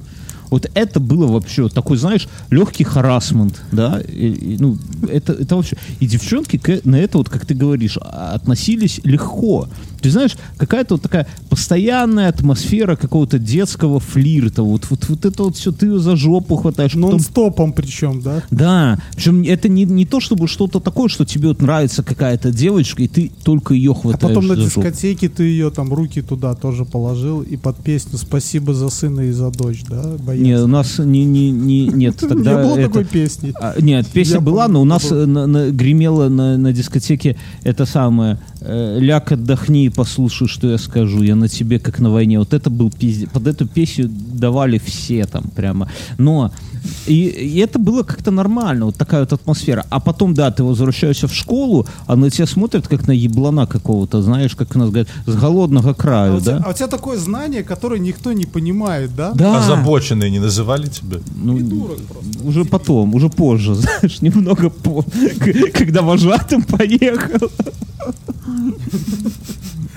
Вот 0.50 0.70
это 0.74 1.00
было 1.00 1.28
вообще 1.28 1.68
такой, 1.70 1.98
знаешь, 1.98 2.28
легкий 2.50 2.84
харасмент, 2.84 3.62
да, 3.72 4.00
и- 4.02 4.28
и, 4.54 4.58
ну, 4.60 4.78
это, 5.12 5.34
это 5.34 5.56
вообще... 5.56 5.78
И 6.00 6.08
девчонки 6.08 6.58
к- 6.58 6.82
на 6.86 6.96
это, 6.98 7.18
вот 7.18 7.30
как 7.30 7.46
ты 7.46 7.54
говоришь, 7.54 7.98
а- 8.02 8.34
относились 8.34 9.00
легко. 9.04 9.68
Ты 10.02 10.12
знаешь, 10.12 10.38
какая-то 10.58 10.96
вот 10.96 11.02
такая 11.02 11.28
постоянная 11.50 12.30
атмосфера 12.30 12.96
какого-то 12.96 13.40
детского 13.40 14.00
флирта, 14.00 14.64
вот, 14.64 14.86
вот, 14.90 15.10
вот 15.10 15.26
это 15.26 15.44
вот 15.44 15.56
все, 15.58 15.72
ты 15.72 15.88
ее 15.88 16.00
за 16.00 16.16
жопу 16.16 16.56
хватаешь, 16.56 16.94
потом 16.94 17.10
Нон-стопом 17.12 17.74
причем, 17.74 18.22
да? 18.22 18.44
да, 18.52 19.00
причем 19.16 19.42
это 19.44 19.68
не, 19.68 19.84
не 19.86 20.06
то, 20.06 20.20
чтобы 20.20 20.48
что-то 20.48 20.80
такое, 20.80 21.10
что 21.10 21.26
тебе 21.26 21.48
вот 21.50 21.62
нравится 21.62 22.04
какая-то 22.04 22.52
девочка, 22.52 23.02
и 23.04 23.08
ты 23.08 23.32
только 23.44 23.74
ее 23.74 23.92
А 23.92 23.96
хватаешь 23.96 24.22
потом 24.36 24.48
на 24.48 24.56
дискотеке 24.56 25.30
ты 25.30 25.44
ее 25.44 25.72
там 25.72 25.92
руки 25.94 26.22
туда 26.22 26.54
тоже 26.54 26.86
положил 26.86 27.42
и 27.42 27.58
под 27.58 27.78
песню 27.78 28.18
«Спасибо 28.18 28.74
за 28.74 28.90
сына 28.90 29.22
и 29.22 29.32
за 29.32 29.50
дочь», 29.50 29.84
да? 29.90 30.16
Боец? 30.38 30.58
Не, 30.58 30.64
у 30.64 30.68
нас 30.68 31.00
не, 31.00 31.26
не, 31.26 31.52
не, 31.52 31.88
нет, 31.88 32.22
Не 32.22 32.28
тогда 32.28 32.64
было 32.64 32.78
это- 32.78 32.88
такой 32.88 33.06
песни. 33.06 33.54
А, 33.60 33.76
нет, 33.80 34.08
песня 34.08 34.36
Я 34.36 34.42
была, 34.42 34.64
помню, 34.66 34.74
но 34.80 34.82
у 34.82 34.86
нас 34.86 35.10
было. 35.10 35.24
э, 35.24 35.26
на- 35.26 35.48
на- 35.48 35.72
гремела 35.72 36.30
на, 36.30 36.58
на 36.58 36.74
дискотеке 36.74 37.36
это 37.64 37.86
самое 37.86 38.40
э, 38.62 38.98
«Ляг, 39.00 39.32
отдохни 39.32 39.86
и 39.86 39.90
послушай, 39.90 40.48
что 40.48 40.70
я 40.70 40.78
скажу, 40.78 41.22
я 41.24 41.36
на 41.36 41.48
тебе, 41.48 41.80
как 41.80 42.00
на 42.00 42.10
войне». 42.12 42.40
Вот 42.40 42.54
это 42.54 42.70
был 42.70 42.92
пиздец. 42.92 43.30
Под 43.30 43.48
эту 43.48 43.68
песню 43.68 44.10
давали 44.10 44.78
все 44.84 45.26
там 45.26 45.44
прямо. 45.56 45.90
Но 46.18 46.52
и, 47.06 47.14
и 47.28 47.60
это 47.60 47.80
было 47.80 48.04
как-то 48.04 48.32
нормально, 48.32 48.86
вот 48.86 48.96
такая 48.96 49.22
вот 49.22 49.34
атмосфера. 49.34 49.86
А 49.90 50.00
потом, 50.00 50.34
да, 50.34 50.52
ты 50.52 50.64
возвращаешься 50.64 51.28
в 51.28 51.34
школу, 51.34 51.88
а 52.06 52.16
на 52.16 52.30
тебя 52.30 52.46
смотрят, 52.48 52.88
как 52.88 53.08
на 53.08 53.12
еблана 53.12 53.66
какого-то, 53.68 54.22
знаешь, 54.22 54.56
как 54.56 54.76
у 54.76 54.80
нас 54.80 54.90
говорят, 54.90 55.08
с 55.26 55.36
голодного 55.36 55.92
А 55.92 55.94
краю, 55.94 56.38
у, 56.38 56.40
тебя, 56.42 56.58
да? 56.60 56.64
а 56.66 56.70
у 56.70 56.74
тебя 56.74 56.88
такое 56.88 57.18
знание, 57.18 57.64
которое 57.64 58.00
никто 58.00 58.34
не 58.34 58.46
понимает, 58.46 59.16
да? 59.16 59.32
Да. 59.34 59.58
Озабоченные 59.60 60.30
не 60.32 60.40
называли 60.40 60.88
тебя? 60.88 61.18
Ну, 61.36 61.56
Придурок 61.56 62.00
просто. 62.06 62.44
Уже 62.48 62.66
потом, 62.66 63.16
уже 63.16 63.30
позже, 63.30 63.76
знаешь, 63.82 64.22
немного 64.22 64.70
по... 64.70 65.02
к- 65.04 65.72
когда 65.74 66.02
вожатым 66.02 66.64
поехал. 66.64 67.50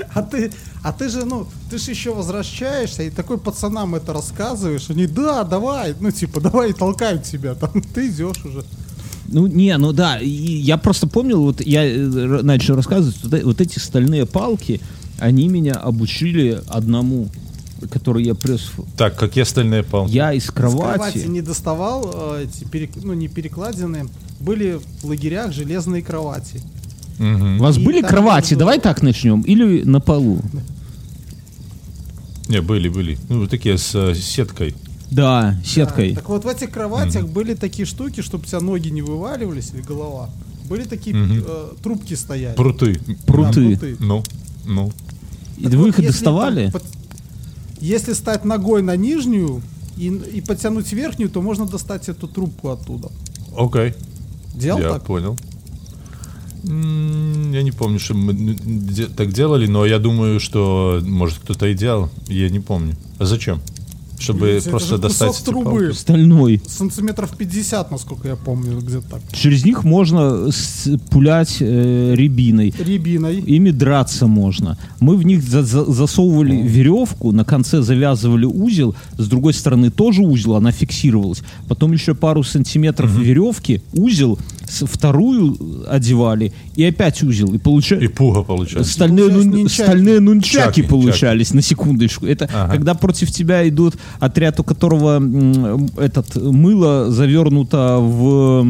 А 0.15 0.23
ты, 0.23 0.53
а 0.83 0.93
ты 0.93 1.09
же, 1.09 1.25
ну, 1.25 1.47
ты 1.71 1.79
же 1.79 1.91
еще 1.91 2.15
возвращаешься 2.15 3.03
и 3.03 3.11
такой 3.11 3.39
пацанам 3.39 3.95
это 3.95 4.13
рассказываешь. 4.13 4.91
Они, 4.91 5.07
да, 5.07 5.45
давай, 5.45 5.95
ну, 6.01 6.11
типа, 6.11 6.41
давай 6.51 6.73
толкают 6.73 7.25
тебя. 7.25 7.55
Там, 7.55 7.83
ты 7.95 8.09
идешь 8.09 8.45
уже. 8.45 8.65
Ну, 9.29 9.47
не, 9.47 9.77
ну 9.77 9.93
да, 9.93 10.19
и 10.19 10.29
я 10.29 10.77
просто 10.77 11.07
помнил, 11.07 11.43
вот 11.43 11.61
я 11.61 11.85
э, 11.85 11.97
начал 12.43 12.75
рассказывать, 12.75 13.17
вот, 13.23 13.35
э- 13.35 13.45
вот 13.45 13.61
эти 13.61 13.79
стальные 13.79 14.27
палки, 14.27 14.81
они 15.21 15.47
меня 15.47 15.75
обучили 15.75 16.61
одному, 16.67 17.29
который 17.93 18.25
я 18.25 18.35
прес... 18.35 18.73
Так, 18.97 19.17
какие 19.17 19.43
остальные 19.43 19.85
палки? 19.85 20.11
Я 20.11 20.33
из 20.33 20.51
кровати 20.51 20.95
кровати... 20.95 21.19
не 21.29 21.43
доставал, 21.43 22.11
э, 22.13 22.45
эти, 22.45 22.65
перек- 22.65 23.01
ну, 23.03 23.13
не 23.13 23.29
перекладины. 23.29 24.09
Были 24.41 24.81
в 25.03 25.07
лагерях 25.07 25.53
железные 25.53 26.03
кровати. 26.03 26.61
У 27.21 27.59
вас 27.59 27.77
И 27.77 27.85
были 27.85 28.01
кровати? 28.01 28.55
Давай 28.55 28.81
так 28.81 29.03
начнем. 29.03 29.43
Или 29.43 29.83
на 29.85 30.01
полу? 30.01 30.41
Не, 32.49 32.63
были, 32.63 32.89
были. 32.89 33.19
Ну, 33.29 33.41
вот 33.41 33.51
такие 33.51 33.77
с 33.77 33.95
э, 33.95 34.15
сеткой. 34.15 34.75
Да, 35.11 35.61
сеткой. 35.65 36.11
Да, 36.11 36.21
так 36.21 36.29
вот 36.31 36.45
в 36.45 36.49
этих 36.49 36.71
кроватях 36.71 37.29
были 37.29 37.55
такие 37.55 37.85
штуки, 37.87 38.23
чтобы 38.23 38.45
у 38.45 38.47
тебя 38.47 38.61
ноги 38.61 38.89
не 38.89 39.03
вываливались 39.03 39.71
или 39.75 39.83
голова. 39.83 40.31
Были 40.69 40.85
такие 40.85 41.15
э, 41.17 41.69
трубки 41.83 42.15
стояли. 42.15 42.57
Пруты. 42.57 42.99
Пруты. 43.27 43.77
Да, 43.77 43.87
Ну, 44.01 44.23
ну. 44.65 44.93
И 45.59 45.65
Так 45.65 45.73
вы 45.75 45.79
вот, 45.79 45.89
их 45.89 45.99
если 45.99 46.11
доставали? 46.13 46.71
там 46.71 46.81
под- 46.81 46.85
Если 47.81 48.15
стать 48.15 48.45
ногой 48.45 48.83
на 48.83 48.97
нижнюю 48.97 49.63
и, 49.97 50.07
и 50.07 50.41
подтянуть 50.41 50.91
верхнюю, 50.93 51.29
то 51.31 51.43
можно 51.43 51.67
достать 51.67 52.09
эту 52.09 52.27
трубку 52.29 52.71
оттуда. 52.71 53.11
Окей. 53.57 53.95
Делал 54.55 54.81
я 54.81 54.93
так? 54.93 55.05
понял. 55.05 55.37
Я 56.63 57.63
не 57.63 57.73
помню, 57.73 57.99
что 57.99 58.15
мы 58.15 58.57
так 59.17 59.33
делали, 59.33 59.67
но 59.67 59.87
я 59.87 59.99
думаю, 59.99 60.41
что, 60.41 61.01
может, 61.03 61.39
кто-то 61.39 61.67
и 61.67 61.75
делал. 61.75 62.11
Я 62.29 62.49
не 62.51 62.61
помню. 62.61 62.97
А 63.19 63.25
зачем? 63.25 63.61
Чтобы 64.21 64.49
это 64.49 64.71
просто 64.71 64.97
же 64.97 64.99
достать 65.03 65.29
кусок 65.29 65.43
эти 65.43 65.51
трубы. 65.51 65.95
Стальной. 65.95 66.63
Сантиметров 66.67 67.31
50, 67.37 67.91
насколько 67.91 68.29
я 68.29 68.37
помню, 68.37 68.79
где-то 68.79 69.09
так. 69.11 69.21
Через 69.33 69.65
них 69.65 69.83
можно 69.85 70.51
с- 70.53 70.89
пулять 71.11 71.57
э, 71.61 72.15
рябиной. 72.15 72.75
Рябиной. 72.79 73.41
Ими 73.41 73.71
драться 73.71 74.27
можно. 74.27 74.79
Мы 75.01 75.17
в 75.17 75.25
них 75.25 75.43
за- 75.43 75.63
за- 75.63 75.85
засовывали 75.91 76.55
веревку, 76.57 77.33
на 77.33 77.45
конце 77.45 77.83
завязывали 77.83 78.45
узел, 78.45 78.95
с 79.17 79.27
другой 79.27 79.55
стороны 79.55 79.91
тоже 79.91 80.23
узел, 80.23 80.55
она 80.57 80.71
фиксировалась. 80.73 81.43
Потом 81.69 81.93
еще 81.93 82.15
пару 82.15 82.43
сантиметров 82.43 83.11
веревки, 83.11 83.83
узел, 83.95 84.39
с- 84.69 84.85
вторую 84.87 85.57
одевали, 85.89 86.53
и 86.77 86.85
опять 86.85 87.23
узел. 87.23 87.53
И 87.53 87.57
И 87.57 87.59
получается... 87.59 88.09
пуга 88.11 88.43
получается. 88.43 88.93
Стальные, 88.93 89.27
Получались 89.27 89.47
нун- 89.47 89.59
нунчаки. 89.61 89.83
стальные 89.83 90.21
нунчаки 90.21 90.57
Чаки, 90.77 90.83
получались, 90.83 91.55
на 91.55 91.63
секундочку. 91.63 92.27
Это 92.27 92.49
Ага. 92.53 92.73
когда 92.73 92.95
против 92.95 93.31
тебя 93.31 93.69
идут 93.69 93.97
отряд, 94.19 94.61
у 94.61 94.65
которого 94.65 95.17
м, 95.17 95.89
этот 95.97 96.37
мыло 96.37 97.11
завернуто 97.11 97.99
в, 98.01 98.67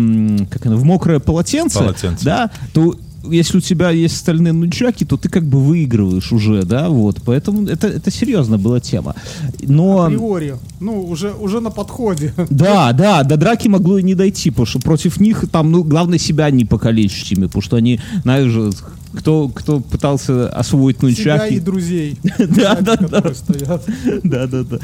как 0.51 0.67
оно, 0.67 0.77
в 0.77 0.85
мокрое 0.85 1.19
полотенце, 1.21 1.79
Полотенце. 1.79 2.25
да, 2.25 2.51
то 2.73 2.95
если 3.29 3.59
у 3.59 3.61
тебя 3.61 3.91
есть 3.91 4.17
стальные 4.17 4.53
нунчаки, 4.53 5.05
то 5.05 5.17
ты 5.17 5.29
как 5.29 5.45
бы 5.45 5.61
выигрываешь 5.61 6.33
уже, 6.33 6.63
да, 6.63 6.89
вот. 6.89 7.21
Поэтому 7.25 7.67
это, 7.67 7.87
это 7.87 8.11
серьезно 8.11 8.59
была 8.59 8.81
тема. 8.81 9.15
Но... 9.61 10.05
Априори. 10.05 10.57
Ну, 10.81 11.03
уже, 11.03 11.33
уже 11.33 11.61
на 11.61 11.71
подходе. 11.71 12.33
Да, 12.49 12.93
да, 12.93 13.23
до 13.23 13.37
драки 13.37 13.69
могло 13.69 13.99
и 13.99 14.03
не 14.03 14.15
дойти, 14.15 14.51
потому 14.51 14.67
что 14.67 14.79
против 14.79 15.21
них 15.21 15.45
там, 15.53 15.71
ну, 15.71 15.85
главное 15.85 16.19
себя 16.19 16.51
не 16.51 16.65
покалечить 16.65 17.33
ими, 17.33 17.47
потому 17.47 17.63
что 17.63 17.77
они, 17.77 18.01
знаешь, 18.23 18.51
же, 18.51 18.71
кто, 19.15 19.49
кто 19.49 19.81
пытался 19.81 20.49
освоить 20.49 20.99
Себя 20.99 21.37
нунчаки... 21.37 21.55
и 21.55 21.61
друзей. 21.61 22.19
Да, 22.39 22.77
да, 22.81 22.97
да. 22.97 22.97
которые 22.97 23.35
стоят. 23.35 23.85
Да, 24.25 24.47
да, 24.47 24.63
да. 24.65 24.79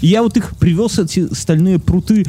Я 0.00 0.22
вот 0.22 0.36
их 0.36 0.56
привез, 0.56 0.98
эти 0.98 1.32
стальные 1.34 1.78
пруты, 1.78 2.24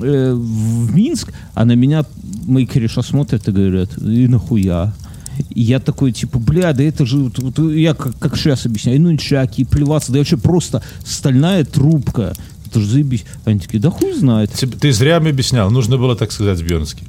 э, 0.00 0.32
в 0.34 0.94
Минск, 0.94 1.32
а 1.54 1.64
на 1.64 1.72
меня 1.72 2.04
мои 2.46 2.66
кореша 2.66 3.02
смотрят 3.02 3.46
и 3.48 3.52
говорят, 3.52 3.96
и 3.98 4.28
нахуя? 4.28 4.94
И 5.50 5.62
я 5.62 5.80
такой, 5.80 6.12
типа, 6.12 6.38
бля, 6.38 6.72
да 6.72 6.82
это 6.82 7.06
же, 7.06 7.18
вот- 7.18 7.38
вот 7.38 7.58
я 7.72 7.94
как, 7.94 8.18
как 8.18 8.36
сейчас 8.36 8.66
объясняю, 8.66 8.98
и 8.98 9.00
нунчаки, 9.00 9.62
и 9.62 9.64
плеваться, 9.64 10.12
да 10.12 10.18
вообще 10.18 10.36
просто 10.36 10.82
стальная 11.04 11.64
трубка. 11.64 12.34
Это 12.66 12.80
же 12.80 12.86
заебись. 12.86 13.24
Они 13.44 13.58
такие, 13.58 13.80
да 13.80 13.90
хуй 13.90 14.14
знает. 14.14 14.52
Тебе- 14.52 14.76
Ты 14.78 14.92
зря 14.92 15.20
мне 15.20 15.30
объяснял, 15.30 15.70
нужно 15.70 15.96
было 15.98 16.16
так 16.16 16.32
сказать 16.32 16.62
Бьернский. 16.62 17.06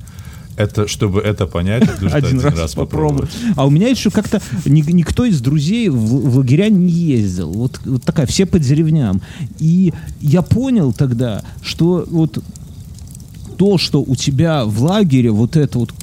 Это, 0.55 0.87
чтобы 0.87 1.21
это 1.21 1.47
понять, 1.47 1.87
нужно 2.01 2.17
один, 2.17 2.39
раз, 2.39 2.75
попробовать. 2.75 3.31
А 3.55 3.65
у 3.65 3.69
меня 3.69 3.87
еще 3.87 4.11
как-то 4.11 4.41
ни- 4.65 4.91
никто 4.91 5.25
из 5.25 5.41
друзей 5.41 5.89
в, 5.89 5.95
в 5.95 6.37
лагеря 6.37 6.69
не 6.69 6.89
ездил. 6.89 7.51
Вот, 7.51 7.79
вот 7.85 8.03
такая, 8.03 8.25
все 8.25 8.45
по 8.45 8.59
деревням. 8.59 9.21
И 9.59 9.93
я 10.21 10.41
понял 10.41 10.93
тогда, 10.93 11.43
что 11.61 12.05
вот 12.09 12.43
то, 13.57 13.77
что 13.77 14.01
у 14.01 14.15
тебя 14.15 14.65
в 14.65 14.81
лагере 14.81 15.31
вот 15.31 15.55
эта 15.55 15.79
вот 15.79 15.93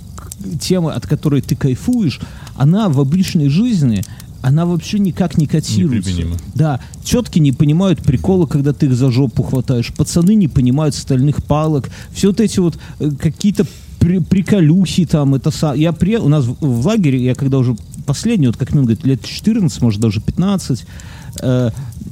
тема, 0.61 0.95
от 0.95 1.07
которой 1.07 1.43
ты 1.43 1.57
кайфуешь, 1.57 2.21
она 2.57 2.89
в 2.89 3.01
обычной 3.01 3.49
жизни 3.49 4.05
она 4.43 4.65
вообще 4.65 4.99
никак 4.99 5.37
не 5.37 5.47
котируется. 5.47 6.11
Неприменима. 6.11 6.39
Да, 6.55 6.81
тетки 7.05 7.39
не 7.39 7.53
понимают 7.53 8.03
прикола, 8.03 8.47
когда 8.47 8.73
ты 8.73 8.87
их 8.87 8.95
за 8.95 9.11
жопу 9.11 9.43
хватаешь. 9.43 9.93
Пацаны 9.95 10.35
не 10.35 10.49
понимают 10.49 10.95
стальных 10.95 11.45
палок. 11.45 11.91
Все 12.13 12.29
вот 12.29 12.41
эти 12.41 12.59
вот 12.59 12.79
э, 13.01 13.11
какие-то 13.19 13.67
при- 14.01 14.19
приколюхи 14.21 15.07
там. 15.07 15.35
Это 15.35 15.51
са- 15.51 15.77
я 15.77 15.93
при... 15.93 16.17
У 16.17 16.29
нас 16.29 16.45
в, 16.47 16.57
в 16.61 16.87
лагере, 16.87 17.19
я 17.19 17.35
когда 17.35 17.59
уже 17.59 17.77
последний, 18.07 18.47
вот 18.47 18.57
как 18.57 18.71
минимум 18.71 18.87
говорит, 18.87 19.07
лет 19.07 19.25
14, 19.25 19.83
может 19.83 20.01
даже 20.01 20.21
15, 20.21 20.87
э, 21.43 21.71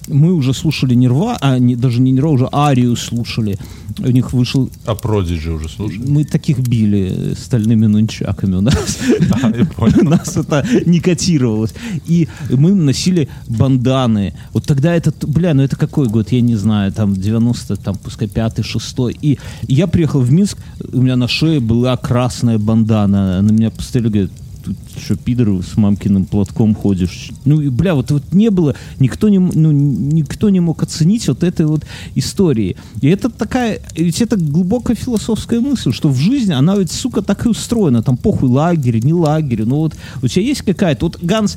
мы 0.09 0.32
уже 0.32 0.55
слушали 0.55 0.95
Нирва, 0.95 1.36
а 1.41 1.59
не, 1.59 1.76
даже 1.76 2.01
не 2.01 2.12
Нирва, 2.12 2.30
уже 2.30 2.49
Арию 2.53 2.97
слушали. 2.97 3.59
У 3.99 4.11
них 4.11 4.32
вышел... 4.32 4.70
А 4.86 4.95
Продиджи 4.95 5.53
уже 5.53 5.68
слушали? 5.68 6.03
Мы 6.07 6.24
таких 6.24 6.61
били 6.61 7.34
стальными 7.36 7.86
нунчаками 7.86 8.57
у 8.57 8.61
нас. 8.61 8.99
Я 9.20 9.64
У 9.78 10.05
нас 10.09 10.36
это 10.36 10.64
не 10.86 11.01
котировалось. 11.01 11.74
И 12.07 12.28
мы 12.51 12.74
носили 12.74 13.28
банданы. 13.49 14.34
Вот 14.53 14.64
тогда 14.66 14.95
этот, 14.95 15.24
бля, 15.24 15.55
ну 15.55 15.62
это 15.62 15.76
какой 15.76 16.09
год, 16.09 16.32
я 16.32 16.41
не 16.41 16.57
знаю, 16.57 16.93
там 16.93 17.14
90, 17.14 17.76
там 17.76 17.97
пускай 17.97 18.28
5 18.28 18.64
6 18.64 18.97
И 19.20 19.39
я 19.66 19.86
приехал 19.86 20.20
в 20.20 20.30
Минск, 20.32 20.59
у 20.93 21.01
меня 21.01 21.16
на 21.16 21.28
шее 21.28 21.61
была 21.61 21.97
красная 21.97 22.59
бандана. 22.59 23.43
На 23.43 23.51
меня 23.51 23.70
постоянно 23.70 24.11
говорят, 24.11 24.30
тут 24.65 24.77
что, 24.97 25.17
пидор, 25.17 25.63
с 25.63 25.77
мамкиным 25.77 26.25
платком 26.25 26.75
ходишь. 26.75 27.31
Ну, 27.45 27.61
и, 27.61 27.69
бля, 27.69 27.95
вот, 27.95 28.11
вот 28.11 28.33
не 28.33 28.51
было, 28.51 28.75
никто 28.99 29.29
не, 29.29 29.39
ну, 29.39 29.73
никто 29.73 30.51
не 30.51 30.61
мог 30.61 30.83
оценить 30.83 31.29
вот 31.29 31.43
этой 31.43 31.67
вот 31.67 31.85
истории. 32.15 32.77
И 33.01 33.09
это 33.09 33.31
такая, 33.31 33.81
ведь 33.97 34.21
это 34.21 34.37
глубокая 34.37 34.97
философская 34.97 35.61
мысль, 35.61 35.93
что 35.93 36.09
в 36.09 36.17
жизни 36.17 36.53
она 36.53 36.77
ведь, 36.77 36.93
сука, 36.93 37.23
так 37.23 37.47
и 37.47 37.49
устроена. 37.49 38.03
Там 38.03 38.17
похуй 38.17 38.49
лагерь, 38.49 39.05
не 39.05 39.13
лагерь. 39.13 39.65
Ну 39.65 39.77
вот 39.77 39.95
у 40.23 40.29
тебя 40.29 40.45
есть 40.45 40.63
какая-то... 40.63 41.07
Вот 41.07 41.19
Ганс 41.23 41.57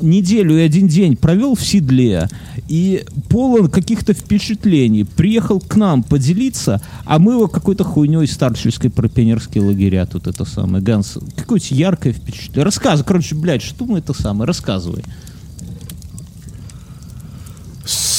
неделю 0.00 0.58
и 0.58 0.60
один 0.60 0.88
день 0.88 1.16
провел 1.16 1.54
в 1.54 1.64
седле 1.64 2.28
и 2.68 3.04
полон 3.28 3.70
каких-то 3.70 4.12
впечатлений. 4.12 5.04
Приехал 5.04 5.60
к 5.60 5.76
нам 5.76 6.02
поделиться, 6.02 6.80
а 7.04 7.18
мы 7.18 7.32
его 7.32 7.48
какой-то 7.48 7.84
хуйней 7.84 8.26
старческой 8.26 8.90
про 8.90 9.08
пионерские 9.08 9.64
лагеря 9.64 10.06
тут 10.06 10.26
это 10.26 10.44
самое. 10.44 10.82
Ганс, 10.82 11.18
какое-то 11.36 11.74
яркое 11.74 12.12
впечатление. 12.12 12.64
Рассказывай, 12.64 13.06
короче, 13.06 13.34
блядь, 13.34 13.62
что 13.62 13.84
мы 13.84 13.98
это 13.98 14.12
самое, 14.12 14.46
рассказывай. 14.46 15.02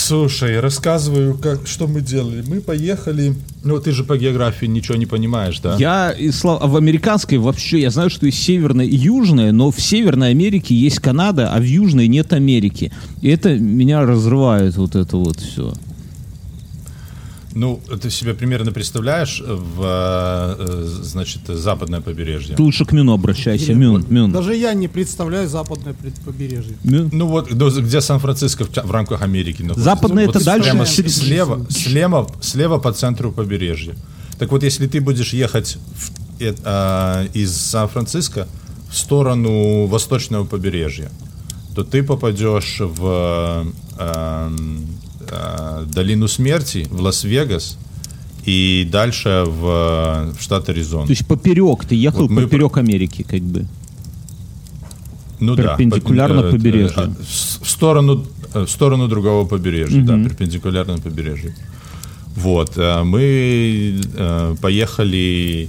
Слушай, 0.10 0.60
рассказываю, 0.60 1.38
как, 1.38 1.68
что 1.68 1.86
мы 1.86 2.02
делали. 2.02 2.44
Мы 2.48 2.62
поехали... 2.62 3.36
Ну, 3.64 3.80
ты 3.80 3.92
же 3.92 4.04
по 4.04 4.18
географии 4.18 4.66
ничего 4.66 4.98
не 4.98 5.06
понимаешь, 5.06 5.60
да? 5.60 5.76
Я 5.78 6.16
слав- 6.32 6.64
в 6.64 6.76
американской 6.76 7.38
вообще, 7.38 7.80
я 7.82 7.92
знаю, 7.92 8.10
что 8.10 8.26
есть 8.26 8.42
северная 8.42 8.86
и 8.86 8.96
южная, 8.96 9.52
но 9.52 9.70
в 9.70 9.80
Северной 9.80 10.32
Америке 10.32 10.74
есть 10.74 10.98
Канада, 10.98 11.54
а 11.54 11.60
в 11.60 11.64
Южной 11.64 12.08
нет 12.08 12.34
Америки. 12.34 12.92
И 13.22 13.30
это 13.30 13.54
меня 13.60 14.02
разрывает 14.02 14.78
вот 14.78 14.96
это 14.96 15.16
вот 15.16 15.40
все. 15.40 15.76
Ну, 17.60 17.82
ты 18.02 18.10
себе 18.10 18.34
примерно 18.34 18.72
представляешь 18.72 19.44
в, 19.46 19.84
э, 19.84 20.86
значит, 21.02 21.42
западное 21.48 22.00
побережье? 22.00 22.56
Ты 22.56 22.64
лучше 22.64 22.86
к 22.86 22.94
Мюну 22.94 23.14
обращайся, 23.14 23.74
Мюн, 23.74 24.06
Мюн. 24.10 24.32
Даже 24.32 24.56
я 24.56 24.74
не 24.74 24.88
представляю 24.88 25.50
западное 25.50 25.94
побережье. 26.26 26.78
Мюн. 26.86 27.10
Ну 27.12 27.28
вот, 27.28 27.52
где 27.52 28.00
Сан-Франциско 28.00 28.64
в, 28.64 28.92
рамках 28.92 29.22
Америки 29.24 29.62
находится. 29.62 29.84
Западное 29.84 30.26
Вот 30.26 30.38
это 30.38 30.46
дальше 30.46 30.70
Прямо 30.70 30.86
слева, 30.86 31.68
слева, 31.70 32.32
слева 32.40 32.78
по 32.78 32.94
центру 32.94 33.34
побережья. 33.34 33.94
Так 34.38 34.52
вот, 34.52 34.64
если 34.64 34.88
ты 34.88 35.02
будешь 35.02 35.34
ехать 35.34 35.78
в- 35.96 36.42
э, 36.42 36.56
а, 36.64 37.26
из 37.34 37.54
Сан-Франциско 37.58 38.48
в 38.90 38.98
сторону 38.98 39.86
восточного 39.88 40.46
побережья, 40.46 41.12
то 41.76 41.84
ты 41.84 42.04
попадешь 42.04 42.78
в 42.80 43.66
э, 43.98 44.56
э, 45.32 45.86
долину 45.94 46.28
смерти, 46.28 46.88
в 46.90 47.02
Лас-Вегас 47.02 47.78
и 48.46 48.88
дальше 48.92 49.44
в, 49.46 50.34
в 50.38 50.42
штат 50.42 50.70
Аризона. 50.70 51.06
То 51.06 51.12
есть 51.14 51.28
поперек, 51.28 51.86
ты 51.86 51.96
ехал 51.96 52.22
Вот 52.22 52.32
мы 52.32 52.44
поперек 52.44 52.78
Америки, 52.78 53.24
как 53.30 53.42
бы. 53.42 53.66
Ну 55.40 55.56
да, 55.56 55.64
перпендикулярно 55.76 56.42
по- 56.42 56.48
э, 56.48 56.52
побережью. 56.52 56.94
э, 56.98 57.10
В 57.64 57.70
сторону, 57.70 58.26
в 58.54 58.68
сторону 58.68 59.08
другого 59.08 59.46
побережья, 59.46 60.02
да, 60.02 60.14
перпендикулярно 60.16 60.98
побережью. 60.98 61.54
Вот, 62.36 62.78
мы 62.78 64.00
поехали, 64.62 65.68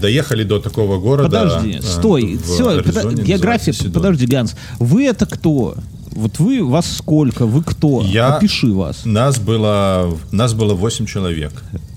доехали 0.00 0.44
до 0.44 0.58
такого 0.58 0.98
города. 0.98 1.28
Подожди, 1.28 1.80
стой, 1.82 2.38
все, 2.42 2.68
Аризоне, 2.68 3.22
география, 3.22 3.70
называется 3.70 3.72
Седон. 3.72 3.92
подожди, 3.92 4.26
Ганс, 4.26 4.56
вы 4.78 5.04
это 5.04 5.26
кто? 5.26 5.74
Вот 6.12 6.38
вы, 6.38 6.64
вас 6.64 6.96
сколько, 6.96 7.46
вы 7.46 7.62
кто? 7.62 8.02
Я- 8.02 8.36
Опиши 8.36 8.72
вас. 8.72 9.04
Нас 9.04 9.38
было, 9.38 10.16
нас 10.32 10.54
было 10.54 10.74
8 10.74 11.06
человек. 11.06 11.52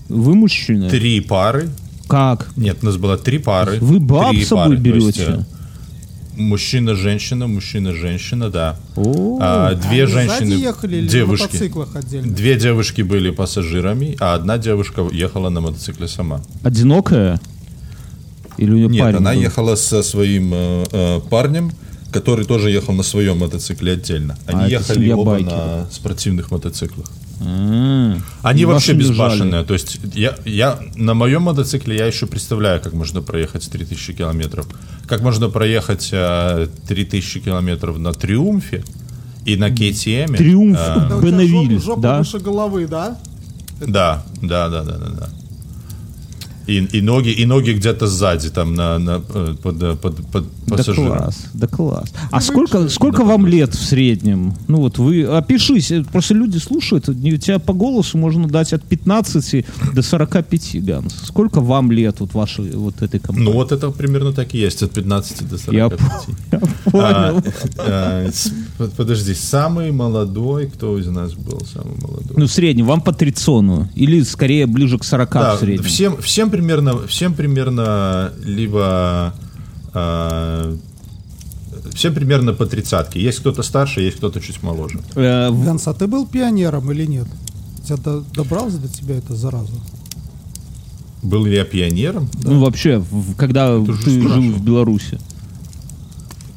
Вы 0.09 0.35
мужчина? 0.35 0.89
Три 0.89 1.19
пары. 1.21 1.69
Как? 2.07 2.49
Нет, 2.57 2.83
нас 2.83 2.97
было 2.97 3.17
три 3.17 3.37
пары. 3.37 3.79
Вы 3.79 3.99
баб 3.99 4.31
Три 4.31 4.43
с 4.43 4.49
собой 4.49 4.77
пары, 4.77 4.77
то 4.91 4.95
есть, 4.97 5.17
берете? 5.19 5.31
э, 5.39 6.41
Мужчина-женщина, 6.41 7.47
мужчина-женщина, 7.47 8.49
да. 8.49 8.77
О, 8.95 9.37
А, 9.41 9.75
две 9.75 10.03
Они 10.03 10.11
женщины, 10.13 10.47
сзади 10.51 10.61
ехали 10.61 10.95
или 10.97 11.03
на 11.03 11.09
девушки. 11.09 11.43
мотоциклах 11.43 11.95
отдельно? 11.95 12.33
Две 12.33 12.55
девушки 12.55 13.01
были 13.01 13.29
пассажирами, 13.31 14.15
а 14.19 14.33
одна 14.35 14.57
девушка 14.57 15.07
ехала 15.11 15.49
на 15.49 15.61
мотоцикле 15.61 16.07
сама. 16.07 16.41
одинокая? 16.63 17.39
Или 18.57 18.71
у 18.71 18.75
нее 18.77 18.87
Нет, 18.87 19.01
парень 19.01 19.17
она 19.17 19.33
был? 19.33 19.41
ехала 19.41 19.75
со 19.75 20.03
своим 20.03 20.51
э, 20.53 20.83
э, 20.91 21.19
парнем, 21.29 21.71
который 22.11 22.45
тоже 22.45 22.69
ехал 22.71 22.93
на 22.93 23.03
своем 23.03 23.39
мотоцикле 23.39 23.93
отдельно. 23.93 24.37
Они 24.45 24.63
А, 24.65 24.67
ехали 24.67 25.11
оба 25.11 25.31
байкеров. 25.31 25.51
на 25.57 25.87
спортивных 25.91 26.51
мотоциклах. 26.51 27.07
А, 27.43 28.17
Они 28.43 28.61
и 28.61 28.65
вообще 28.65 28.93
безбашенные. 28.93 29.47
лежали. 29.49 29.65
То 29.65 29.73
есть 29.73 29.99
я, 30.13 30.35
я 30.45 30.79
на 30.95 31.13
моем 31.13 31.43
мотоцикле 31.43 31.97
я 31.97 32.05
еще 32.05 32.27
представляю, 32.27 32.81
как 32.81 32.93
можно 32.93 33.21
проехать 33.21 33.69
3000 33.69 34.13
километров. 34.13 34.67
Как 35.07 35.21
можно 35.21 35.49
проехать 35.49 36.09
э, 36.11 36.67
3000 36.87 37.39
километров 37.39 37.97
на 37.97 38.13
Триумфе 38.13 38.83
и 39.45 39.55
на 39.55 39.69
KTM. 39.69 40.35
Триумф 40.37 40.77
э, 40.79 41.07
Да, 41.09 41.19
Бенневиль, 41.19 41.77
жоп- 41.77 41.81
жопа 41.83 42.01
да? 42.01 42.17
выше 42.19 42.39
головы, 42.39 42.87
да? 42.87 43.17
Да, 43.79 44.23
да, 44.41 44.69
да, 44.69 44.83
да, 44.83 44.97
да, 44.97 45.09
да. 45.09 45.29
И, 46.67 46.77
и 46.77 47.01
ноги, 47.01 47.29
и 47.29 47.45
ноги 47.45 47.71
где-то 47.71 48.07
сзади, 48.07 48.49
там 48.49 48.75
на, 48.75 48.99
на, 48.99 49.19
под, 49.19 49.99
под, 49.99 50.25
под 50.27 50.45
Да 50.67 50.77
пассажиром. 50.77 51.17
класс, 51.17 51.45
да 51.53 51.67
класс. 51.67 52.13
А 52.31 52.41
сколько, 52.41 52.89
сколько 52.89 53.23
вам 53.23 53.45
лет 53.47 53.73
в 53.73 53.83
среднем? 53.83 54.53
Ну 54.67 54.77
вот 54.77 54.97
вы 54.97 55.23
опишись, 55.23 55.91
э, 55.91 56.03
просто 56.03 56.33
люди 56.35 56.57
слушают, 56.57 57.09
у 57.09 57.13
тебя 57.13 57.59
по 57.59 57.73
голосу 57.73 58.17
можно 58.17 58.47
дать 58.47 58.73
от 58.73 58.83
15 58.83 59.65
до 59.93 60.01
45, 60.01 60.83
Ганс. 60.85 61.15
Сколько 61.25 61.61
вам 61.61 61.91
лет 61.91 62.19
вот 62.19 62.33
вашей 62.33 62.71
вот 62.71 63.01
этой 63.01 63.19
компании? 63.19 63.49
Ну 63.49 63.53
вот 63.53 63.71
это 63.71 63.89
примерно 63.91 64.31
так 64.31 64.53
и 64.53 64.59
есть, 64.59 64.83
от 64.83 64.91
15 64.91 65.49
до 65.49 65.57
45. 65.57 65.73
Я 65.73 65.89
Я 66.51 66.61
понял. 66.85 67.43
с- 68.31 68.51
под- 68.77 68.93
подожди, 68.93 69.33
самый 69.33 69.91
молодой, 69.91 70.67
кто 70.67 70.97
из 70.97 71.07
нас 71.07 71.33
был 71.33 71.61
самый 71.73 71.95
молодой? 72.01 72.33
Ну, 72.37 72.45
в 72.47 72.51
среднем, 72.51 72.85
вам 72.85 73.01
по 73.01 73.13
трицону. 73.13 73.89
Или 73.95 74.21
скорее 74.23 74.65
ближе 74.67 74.97
к 74.97 75.03
40 75.03 75.33
Да, 75.33 75.55
в 75.55 75.59
среднем. 75.59 75.83
всем, 75.83 76.17
всем 76.21 76.49
примерно, 76.49 76.97
всем 77.07 77.33
примерно 77.33 78.31
либо 78.43 79.33
э, 79.93 80.75
всем 81.93 82.13
примерно 82.13 82.53
по 82.53 82.65
тридцатке. 82.65 83.21
Есть 83.21 83.39
кто-то 83.39 83.63
старше, 83.63 84.01
есть 84.01 84.17
кто-то 84.17 84.39
чуть 84.41 84.63
моложе. 84.63 84.99
Э, 85.15 85.49
Ганс, 85.51 85.87
а 85.87 85.93
ты 85.93 86.07
был 86.07 86.25
пионером 86.27 86.91
или 86.91 87.05
нет? 87.05 87.27
Тебя 87.85 87.97
до- 87.97 88.23
добралась 88.33 88.75
до 88.75 88.87
тебя 88.87 89.15
эта 89.15 89.35
зараза? 89.35 89.73
Был 91.23 91.45
ли 91.45 91.55
я 91.55 91.65
пионером? 91.65 92.29
Ну, 92.43 92.59
вообще, 92.59 93.03
когда 93.37 93.77
ты 93.79 94.21
жил 94.21 94.51
в 94.53 94.63
Беларуси. 94.63 95.19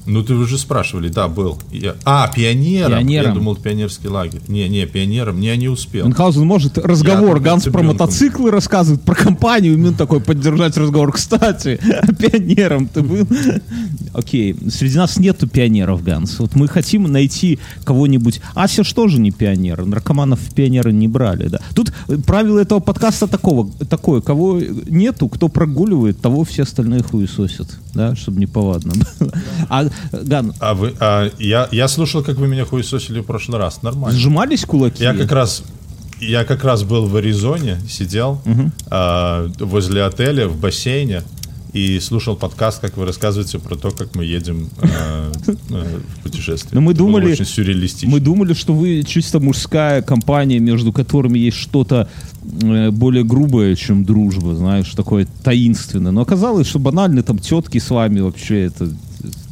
Ну, 0.07 0.23
ты 0.23 0.35
уже 0.35 0.59
спрашивали, 0.59 1.09
да, 1.09 1.29
был. 1.29 1.59
Я- 1.71 1.97
а, 2.05 2.29
пионером. 2.29 2.93
Пионером. 2.99 3.29
Я 3.29 3.35
думал, 3.35 3.57
пионерский 3.57 4.09
лагерь. 4.09 4.43
Не, 4.49 4.69
не, 4.69 4.87
пионером. 4.87 5.41
Не, 5.41 5.57
не 5.57 5.69
успел. 5.69 6.05
Мюнхгаузен 6.05 6.47
может 6.47 6.77
разговор, 6.79 7.37
Я 7.39 7.43
Ганс 7.43 7.65
про 7.65 7.83
мотоциклы 7.83 8.51
рассказывает, 8.51 9.03
про 9.03 9.15
компанию, 9.15 9.79
Мюн 9.79 9.95
такой 9.95 10.21
поддержать 10.21 10.77
разговор. 10.77 11.13
Кстати, 11.13 11.81
пионером 12.19 12.87
ты 12.87 13.03
был? 13.03 13.27
Окей, 14.13 14.57
среди 14.71 14.97
нас 14.99 15.19
нету 15.19 15.49
пионеров, 15.49 16.03
Ганс. 16.03 16.39
Вот 16.39 16.55
мы 16.55 16.69
хотим 16.69 17.05
найти 17.05 17.59
кого-нибудь. 17.85 18.41
Ася 18.55 18.85
что 18.85 19.09
же 19.09 19.21
не 19.21 19.31
пионер? 19.31 19.85
Наркоманов 19.87 20.41
в 20.41 20.55
пионеры 20.55 20.93
не 20.93 21.09
брали, 21.09 21.49
да. 21.49 21.61
Тут 21.75 21.93
э, 22.09 22.17
правило 22.19 22.59
этого 22.59 22.81
подкаста 22.81 23.27
такого, 23.27 23.71
такое, 23.89 24.21
кого 24.21 24.61
нету, 24.61 25.29
кто 25.29 25.49
прогуливает, 25.49 26.21
того 26.21 26.45
все 26.45 26.63
остальные 26.63 27.03
хуесосят, 27.03 27.79
да, 27.95 28.15
чтобы 28.15 28.39
не 28.39 28.47
повадно 28.47 28.93
было. 28.93 29.33
А, 29.69 29.89
Ган, 30.13 30.53
А 30.61 30.75
вы, 30.75 30.95
а, 31.01 31.31
я, 31.39 31.69
я 31.73 31.89
слушал, 31.89 32.23
как 32.23 32.37
вы 32.37 32.49
меня 32.49 32.65
хуесосили 32.65 33.21
в 33.21 33.25
прошлый 33.25 33.59
раз. 33.59 33.83
Нормально. 33.83 34.19
сжимались 34.19 34.65
кулаки? 34.65 35.03
Я 35.03 35.15
как 35.15 35.33
раз 35.33 35.63
я 36.21 36.45
как 36.45 36.65
раз 36.65 36.85
был 36.85 37.07
в 37.07 37.17
Аризоне, 37.17 37.79
сидел 37.89 38.41
а, 38.87 39.51
возле 39.59 40.05
отеля 40.05 40.49
в 40.49 40.59
бассейне 40.59 41.23
и 41.73 41.99
слушал 41.99 42.37
подкаст, 42.37 42.81
как 42.81 42.97
вы 42.97 43.05
рассказываете 43.05 43.59
про 43.59 43.75
то, 43.75 43.91
как 43.91 44.15
мы 44.15 44.25
едем 44.25 44.71
а, 44.81 45.33
в 45.47 46.23
путешествие. 46.23 46.71
Но 46.73 46.81
мы 46.81 46.93
Это 46.93 46.99
думали- 46.99 47.33
очень 47.33 47.45
сюрреалистично. 47.45 48.09
Мы 48.11 48.21
думали, 48.21 48.55
что 48.55 48.73
вы 48.73 49.03
чисто 49.03 49.41
мужская 49.41 50.01
компания, 50.01 50.61
между 50.61 50.93
которыми 50.93 51.39
есть 51.39 51.57
что-то 51.57 52.09
э, 52.63 52.91
более 52.91 53.25
грубое, 53.25 53.75
чем 53.75 54.05
дружба, 54.05 54.55
знаешь, 54.55 54.89
такое 54.91 55.27
таинственное. 55.43 56.13
Но 56.13 56.21
оказалось, 56.21 56.69
что 56.69 56.79
банально 56.79 57.25
там 57.25 57.39
тетки 57.41 57.79
с 57.79 57.91
вами 57.91 58.21
вообще 58.21 58.67
это... 58.67 58.89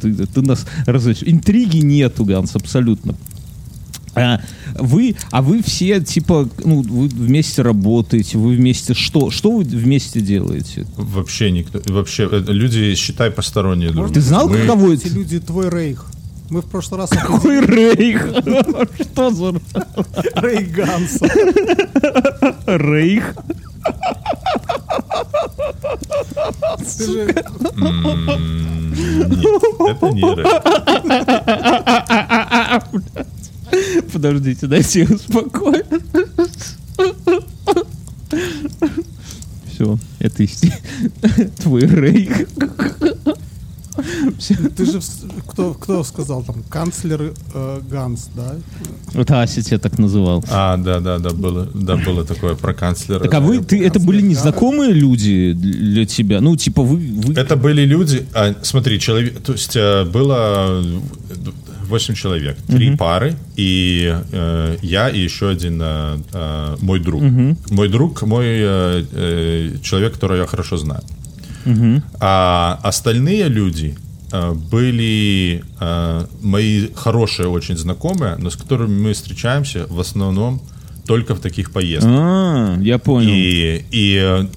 Ты, 0.01 0.13
ты 0.27 0.41
нас 0.41 0.65
разоч- 0.85 1.23
Интриги 1.25 1.77
нету, 1.77 2.25
Ганс, 2.25 2.55
абсолютно. 2.55 3.15
А 4.15 4.39
вы, 4.75 5.15
а 5.31 5.41
вы 5.41 5.63
все, 5.63 5.99
типа, 5.99 6.47
ну, 6.63 6.81
вы 6.83 7.07
вместе 7.07 7.63
работаете, 7.63 8.37
вы 8.37 8.55
вместе 8.55 8.93
что? 8.93 9.31
Что 9.31 9.51
вы 9.51 9.63
вместе 9.63 10.21
делаете? 10.21 10.85
Вообще 10.97 11.49
никто, 11.49 11.81
вообще 11.91 12.29
э, 12.31 12.43
люди 12.47 12.93
считай 12.93 13.31
посторонние 13.31 13.89
друг 13.89 14.13
Ты 14.13 14.21
знал, 14.21 14.47
Мы- 14.47 14.59
каково 14.59 14.93
Эти 14.93 15.07
люди 15.07 15.39
твой 15.39 15.69
рейх. 15.71 16.05
Мы 16.51 16.61
в 16.61 16.65
прошлый 16.65 16.99
раз 16.99 17.09
Какой 17.09 17.65
рейх? 17.65 18.27
Что 19.01 19.31
за 19.31 19.59
рейх 20.41 20.71
Ганса. 20.71 21.27
рейх? 22.67 23.35
Это 29.87 30.09
не 30.11 30.23
рэп. 30.35 30.47
Подождите, 34.11 34.67
дайте 34.67 35.01
я 35.01 35.15
успокоюсь. 35.15 35.85
Все, 39.73 39.97
это 40.19 40.43
исти- 40.43 40.73
твой 41.61 41.81
рейх. 41.87 42.47
Ты 44.75 44.85
же 44.85 44.99
кто 45.47 45.73
кто 45.73 46.03
сказал 46.03 46.43
там 46.43 46.63
канцлер 46.69 47.33
э, 47.53 47.81
Ганс, 47.89 48.29
да? 48.35 48.55
Вот 49.13 49.31
Ася 49.31 49.61
тебя 49.61 49.79
так 49.79 49.99
называл. 49.99 50.43
А, 50.49 50.77
да, 50.77 50.99
да, 50.99 51.19
да, 51.19 51.29
было, 51.31 51.67
да, 51.73 51.97
было 51.97 52.25
такое 52.25 52.55
про 52.55 52.73
канцлера. 52.73 53.19
Так 53.19 53.33
а 53.33 53.39
вы, 53.39 53.63
ты, 53.63 53.85
это 53.85 53.99
были 53.99 54.21
незнакомые 54.21 54.93
люди 54.93 55.53
для 55.53 56.05
тебя? 56.05 56.41
Ну, 56.41 56.55
типа 56.55 56.81
вы... 56.81 56.97
вы... 56.97 57.33
Это 57.33 57.55
были 57.55 57.85
люди, 57.85 58.25
а, 58.33 58.55
смотри, 58.63 58.99
человек, 58.99 59.41
то 59.41 59.53
есть 59.53 59.75
э, 59.75 60.05
было 60.05 60.83
8 61.87 62.15
человек, 62.15 62.57
три 62.67 62.95
пары, 62.95 63.35
и 63.55 64.15
э, 64.31 64.77
я 64.81 65.09
и 65.09 65.19
еще 65.19 65.49
один 65.49 65.79
э, 65.81 66.17
э, 66.33 66.75
мой 66.81 66.99
друг. 66.99 67.21
Мой 67.69 67.89
друг, 67.89 68.23
мой 68.23 68.45
э, 68.45 69.03
э, 69.11 69.77
человек, 69.81 70.13
которого 70.13 70.37
я 70.37 70.47
хорошо 70.47 70.77
знаю. 70.77 71.03
А 72.19 72.79
остальные 72.83 73.47
люди 73.49 73.95
э, 74.31 74.53
были 74.53 75.63
э, 75.79 76.25
мои 76.41 76.87
хорошие 76.95 77.47
очень 77.47 77.77
знакомые, 77.77 78.35
но 78.37 78.49
с 78.49 78.55
которыми 78.55 78.99
мы 79.01 79.13
встречаемся 79.13 79.85
в 79.89 79.99
основном 79.99 80.61
только 81.05 81.35
в 81.35 81.39
таких 81.39 81.71
поездках. 81.71 82.11
А, 82.15 82.77
я 82.81 82.97
понял. 82.97 83.29
И, 83.33 83.83
и, 83.91 84.47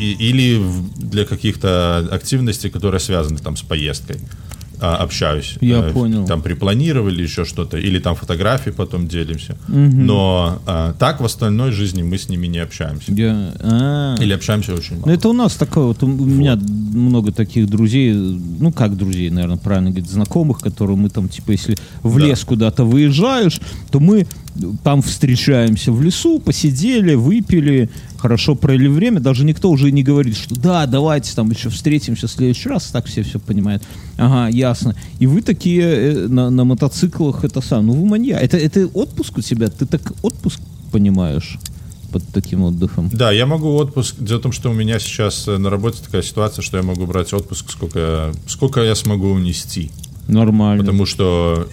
и- 0.00 0.16
или 0.30 0.62
для 0.96 1.24
каких-то 1.24 2.08
активностей, 2.10 2.70
которые 2.70 3.00
связаны 3.00 3.38
там 3.38 3.56
с 3.56 3.62
поездкой, 3.62 4.16
а, 4.16 4.51
общаюсь. 4.82 5.56
Я 5.60 5.78
Э, 5.78 5.92
понял. 5.92 6.26
Там 6.26 6.42
припланировали 6.42 7.22
еще 7.22 7.44
что-то, 7.44 7.76
или 7.78 7.98
там 7.98 8.14
фотографии 8.14 8.70
потом 8.70 9.06
делимся. 9.08 9.56
Но 9.68 10.60
а, 10.66 10.92
так 10.98 11.20
в 11.20 11.24
остальной 11.24 11.72
жизни 11.72 12.02
мы 12.02 12.18
с 12.18 12.28
ними 12.28 12.46
не 12.48 12.58
общаемся. 12.58 13.12
Я- 13.12 13.54
а. 13.60 14.16
Или 14.20 14.32
общаемся 14.34 14.74
очень 14.74 14.96
мало. 14.96 15.06
Ну, 15.06 15.12
это 15.12 15.28
у 15.28 15.32
нас 15.32 15.54
такое, 15.54 15.84
вот 15.86 16.02
у 16.02 16.06
у 16.06 16.24
меня 16.26 16.56
много 16.56 17.32
таких 17.32 17.68
друзей, 17.68 18.12
ну, 18.12 18.70
как 18.72 18.96
друзей, 18.96 19.30
наверное, 19.30 19.56
правильно 19.56 19.90
говорить, 19.90 20.10
знакомых, 20.10 20.58
которые 20.60 20.96
мы 20.96 21.08
там, 21.10 21.28
типа, 21.28 21.52
если 21.52 21.76
в 22.02 22.18
Да. 22.18 22.26
лес 22.26 22.44
куда-то 22.44 22.84
выезжаешь, 22.84 23.60
то 23.90 23.98
мы 24.00 24.26
там 24.82 25.02
встречаемся 25.02 25.92
в 25.92 26.02
лесу, 26.02 26.38
посидели, 26.38 27.14
выпили, 27.14 27.88
хорошо 28.16 28.54
провели 28.54 28.88
время, 28.88 29.20
даже 29.20 29.44
никто 29.44 29.70
уже 29.70 29.90
не 29.90 30.02
говорит, 30.02 30.36
что 30.36 30.54
да, 30.54 30.86
давайте 30.86 31.34
там 31.34 31.50
еще 31.50 31.70
встретимся 31.70 32.26
в 32.26 32.30
следующий 32.30 32.68
раз, 32.68 32.86
так 32.86 33.06
все 33.06 33.22
все 33.22 33.38
понимают. 33.38 33.82
Ага, 34.18 34.48
ясно. 34.54 34.94
И 35.18 35.26
вы 35.26 35.42
такие 35.42 35.82
э, 35.82 36.28
на, 36.28 36.50
на 36.50 36.64
мотоциклах, 36.64 37.44
это 37.44 37.60
сам, 37.60 37.86
ну, 37.86 37.94
вы 37.94 38.06
манья. 38.06 38.38
Это, 38.38 38.56
это 38.56 38.86
отпуск 38.86 39.38
у 39.38 39.40
тебя? 39.40 39.68
Ты 39.68 39.86
так 39.86 40.12
отпуск 40.22 40.60
понимаешь 40.90 41.58
под 42.12 42.22
таким 42.28 42.62
отдыхом? 42.62 43.10
Да, 43.12 43.32
я 43.32 43.46
могу 43.46 43.74
отпуск. 43.74 44.16
Дело 44.18 44.38
в 44.38 44.42
том, 44.42 44.52
что 44.52 44.70
у 44.70 44.74
меня 44.74 44.98
сейчас 44.98 45.48
э, 45.48 45.56
на 45.56 45.70
работе 45.70 46.02
такая 46.04 46.22
ситуация, 46.22 46.62
что 46.62 46.76
я 46.76 46.82
могу 46.82 47.06
брать 47.06 47.32
отпуск, 47.32 47.70
сколько, 47.70 48.32
сколько 48.46 48.82
я 48.82 48.94
смогу 48.94 49.28
унести. 49.28 49.90
Нормально. 50.28 50.84
Потому 50.84 51.06
что 51.06 51.66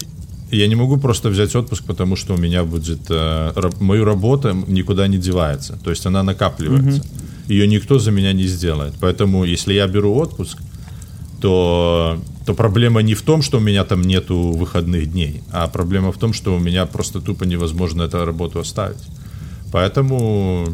я 0.50 0.66
не 0.68 0.74
могу 0.74 0.96
просто 0.96 1.28
взять 1.28 1.54
отпуск, 1.56 1.84
потому 1.86 2.16
что 2.16 2.34
у 2.34 2.36
меня 2.36 2.64
будет... 2.64 3.00
э, 3.10 3.52
раб- 3.54 3.80
мою 3.80 4.04
работа 4.04 4.52
никуда 4.66 5.08
не 5.08 5.18
девается. 5.18 5.78
То 5.84 5.90
есть 5.90 6.06
она 6.06 6.22
накапливается. 6.22 7.02
Ее 7.48 7.66
никто 7.66 7.98
за 7.98 8.10
меня 8.10 8.32
не 8.32 8.46
сделает. 8.46 8.94
Поэтому 9.00 9.44
если 9.44 9.74
я 9.74 9.86
беру 9.86 10.14
отпуск, 10.14 10.58
то, 11.40 12.18
то 12.46 12.54
проблема 12.54 13.02
не 13.02 13.14
в 13.14 13.22
том, 13.22 13.42
что 13.42 13.58
у 13.58 13.60
меня 13.60 13.84
там 13.84 14.02
нету 14.02 14.36
выходных 14.36 15.10
дней, 15.10 15.42
а 15.50 15.68
проблема 15.68 16.12
в 16.12 16.18
том, 16.18 16.32
что 16.32 16.54
у 16.54 16.58
меня 16.58 16.86
просто 16.86 17.20
тупо 17.20 17.44
невозможно 17.44 18.02
эту 18.02 18.24
работу 18.24 18.60
оставить. 18.60 19.02
Поэтому, 19.72 20.66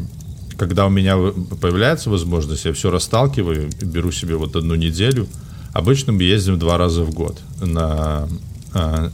когда 0.57 0.85
у 0.85 0.89
меня 0.89 1.17
появляется 1.61 2.09
возможность, 2.09 2.65
я 2.65 2.73
все 2.73 2.91
расталкиваю, 2.91 3.69
беру 3.81 4.11
себе 4.11 4.35
вот 4.35 4.55
одну 4.55 4.75
неделю. 4.75 5.27
Обычно 5.73 6.13
мы 6.13 6.23
ездим 6.23 6.59
два 6.59 6.77
раза 6.77 7.03
в 7.03 7.13
год. 7.13 7.39
На, 7.61 8.27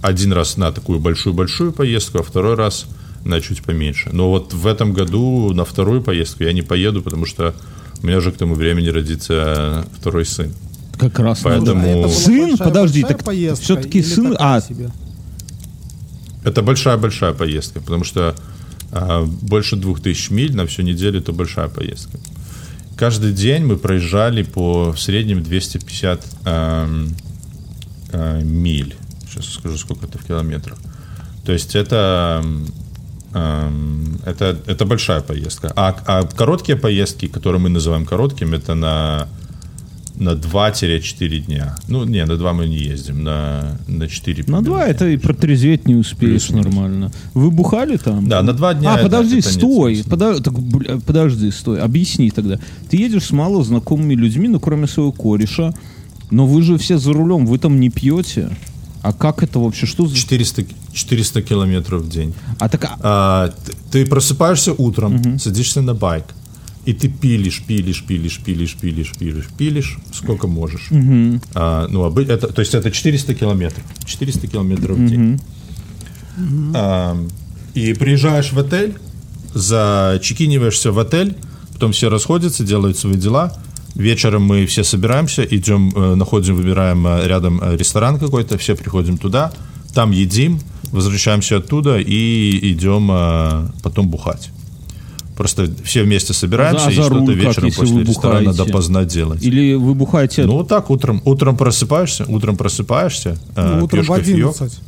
один 0.02 0.34
раз 0.34 0.58
на 0.58 0.72
такую 0.72 1.00
большую-большую 1.00 1.72
поездку, 1.72 2.20
а 2.20 2.24
второй 2.24 2.56
раз 2.56 2.86
на 3.26 3.40
чуть 3.42 3.64
поменьше. 3.64 4.10
Но 4.12 4.30
вот 4.30 4.54
в 4.54 4.68
этом 4.68 4.94
году 4.94 5.54
на 5.54 5.66
вторую 5.66 6.02
поездку 6.02 6.44
я 6.44 6.54
не 6.54 6.62
поеду, 6.62 7.02
потому 7.02 7.26
что 7.26 7.54
у 8.02 8.08
меня 8.08 8.18
уже 8.18 8.32
к 8.32 8.38
тому 8.38 8.56
времени 8.56 8.90
родится 8.90 9.86
второй 9.98 10.26
сын. 10.26 10.52
Как 10.98 11.18
раз. 11.20 11.40
Поэтому- 11.44 11.76
надо. 11.76 11.88
А 11.88 11.90
это 11.92 12.08
была 12.08 12.10
сын, 12.10 12.50
большая- 12.50 12.68
подожди, 12.68 13.02
большая 13.02 13.18
так 13.18 13.26
поездка 13.26 13.64
все-таки 13.64 14.04
сын, 14.04 14.36
а 14.40 14.62
себе? 14.62 14.92
Это 16.44 16.62
большая-большая 16.62 17.34
поездка, 17.34 17.80
потому 17.80 18.04
что 18.04 18.36
а, 18.92 19.24
больше 19.24 19.76
двух 19.76 20.02
тысяч 20.02 20.30
миль 20.30 20.56
на 20.56 20.68
всю 20.68 20.82
неделю 20.84 21.20
это 21.20 21.32
большая 21.32 21.68
поездка. 21.68 22.20
Каждый 22.96 23.34
день 23.34 23.66
мы 23.66 23.78
проезжали 23.78 24.44
по 24.44 24.92
в 24.92 25.00
среднем 25.00 25.42
250 25.42 26.26
ам, 26.46 27.10
а, 28.12 28.42
миль. 28.42 28.96
Сейчас 29.42 29.54
скажу, 29.54 29.78
сколько 29.78 30.06
это 30.06 30.18
в 30.18 30.24
километрах. 30.24 30.78
То 31.46 31.52
есть 31.52 31.76
это, 31.76 32.44
ам, 33.34 34.20
это, 34.26 34.58
это 34.68 34.86
большая 34.86 35.22
поездка. 35.22 35.72
А, 35.76 35.96
а 36.06 36.24
короткие 36.24 36.78
поездки, 36.78 37.28
которые 37.28 37.60
мы 37.62 37.70
называем 37.70 38.06
короткими, 38.06 38.56
это 38.58 38.76
на, 38.76 39.28
на 40.16 40.36
2-4 40.36 41.40
дня. 41.40 41.76
Ну, 41.88 42.06
не, 42.06 42.26
на 42.26 42.38
2 42.38 42.54
мы 42.54 42.68
не 42.68 42.78
ездим, 42.78 43.24
на, 43.24 43.78
на 43.88 44.08
4 44.08 44.44
на 44.48 44.62
два 44.62 44.86
это 44.88 45.08
и 45.10 45.18
протрезветь 45.18 45.88
не 45.88 45.96
успеешь 45.96 46.48
Плюс-минус. 46.48 46.66
нормально. 46.66 47.12
Вы 47.34 47.50
бухали 47.52 47.98
там? 47.98 48.28
Да, 48.30 48.42
на 48.44 48.54
два 48.54 48.74
дня 48.74 48.94
А, 48.94 49.00
это- 49.00 49.04
подожди, 49.04 49.40
это 49.40 49.50
стой, 49.50 49.96
подо- 50.06 50.42
так, 50.42 50.54
бля, 50.60 51.00
подожди, 51.06 51.52
стой, 51.52 51.80
объясни 51.82 52.30
тогда. 52.32 52.60
Ты 52.90 52.98
едешь 52.98 53.26
с 53.26 53.32
мало 53.32 53.64
знакомыми 53.64 54.14
людьми, 54.14 54.48
ну, 54.48 54.60
кроме 54.60 54.88
своего 54.88 55.12
кореша, 55.12 55.74
но 56.32 56.46
вы 56.46 56.62
же 56.62 56.78
все 56.78 56.98
за 56.98 57.12
рулем, 57.14 57.46
вы 57.46 57.58
там 57.58 57.80
не 57.80 57.90
пьете. 57.90 58.56
А 59.04 59.14
как 59.14 59.44
это 59.44 59.60
вообще? 59.60 59.86
Что 59.86 60.08
за... 60.08 60.16
400, 60.16 60.66
400 60.94 61.42
километров 61.44 62.02
в 62.02 62.10
день. 62.10 62.34
А 62.60 62.68
так, 62.70 62.86
а- 62.86 62.98
А, 63.02 63.54
ты, 63.66 63.74
ты 63.92 64.06
просыпаешься 64.06 64.74
утром, 64.74 65.38
садишься 65.40 65.82
на 65.82 65.94
байк, 65.94 66.24
и 66.86 66.94
ты 66.94 67.08
пилишь, 67.10 67.62
пилишь, 67.68 68.04
пилишь, 68.04 68.40
пилишь, 68.44 68.76
пилишь, 68.82 69.12
пилишь, 69.20 69.48
пилишь, 69.58 69.98
сколько 70.14 70.48
можешь. 70.48 70.88
А, 71.54 71.88
ну, 71.90 72.04
обы- 72.10 72.26
это, 72.26 72.48
то 72.48 72.62
есть 72.62 72.74
это 72.74 72.90
400 72.92 73.36
километров. 73.36 73.84
400 74.06 74.48
километров 74.48 74.98
в 74.98 75.08
день. 75.08 75.40
А, 76.74 77.18
и 77.74 77.94
приезжаешь 77.94 78.52
в 78.54 78.60
отель, 78.60 78.96
зачекиниваешься 79.54 80.92
в 80.92 81.00
отель, 81.00 81.36
потом 81.74 81.92
все 81.92 82.10
расходятся, 82.10 82.64
делают 82.64 82.98
свои 82.98 83.16
дела. 83.16 83.58
Вечером 83.96 84.44
мы 84.44 84.66
все 84.66 84.84
собираемся, 84.84 85.44
идем, 85.44 85.92
э, 85.96 86.16
находим, 86.16 86.56
выбираем 86.56 87.06
э, 87.06 87.28
рядом 87.28 87.60
э, 87.62 87.78
ресторан 87.78 88.18
какой-то, 88.18 88.58
все 88.58 88.76
приходим 88.76 89.18
туда, 89.18 89.52
там 89.94 90.12
едим, 90.12 90.60
возвращаемся 90.92 91.58
оттуда 91.58 92.00
и 92.00 92.72
идем 92.72 93.10
э, 93.12 93.68
потом 93.84 94.08
бухать. 94.08 94.50
Просто 95.38 95.68
все 95.84 96.04
вместе 96.04 96.34
собираемся 96.34 96.88
А 96.88 96.92
и 96.92 96.96
за 96.96 97.04
что-то 97.04 97.20
руль 97.20 97.28
как, 97.28 97.36
вечером 97.36 97.66
если 97.66 97.80
после 97.82 98.04
ресторана 98.04 98.40
бухаете? 98.52 98.66
допоздна 98.66 99.04
делать. 99.06 99.44
Или 99.44 99.74
вы 99.74 99.94
бухаете... 99.96 100.46
Ну 100.46 100.54
вот 100.54 100.68
так 100.68 100.90
утром, 100.90 101.22
утром 101.26 101.58
просыпаешься, 101.58 102.26
утром 102.28 102.56
просыпаешься, 102.56 103.38
э, 103.56 103.76
Ну, 103.78 103.86
утром 103.86 104.06
пьешь 104.06 104.10
в 104.10 104.14
кофеек. 104.14 104.56
11. 104.56 104.80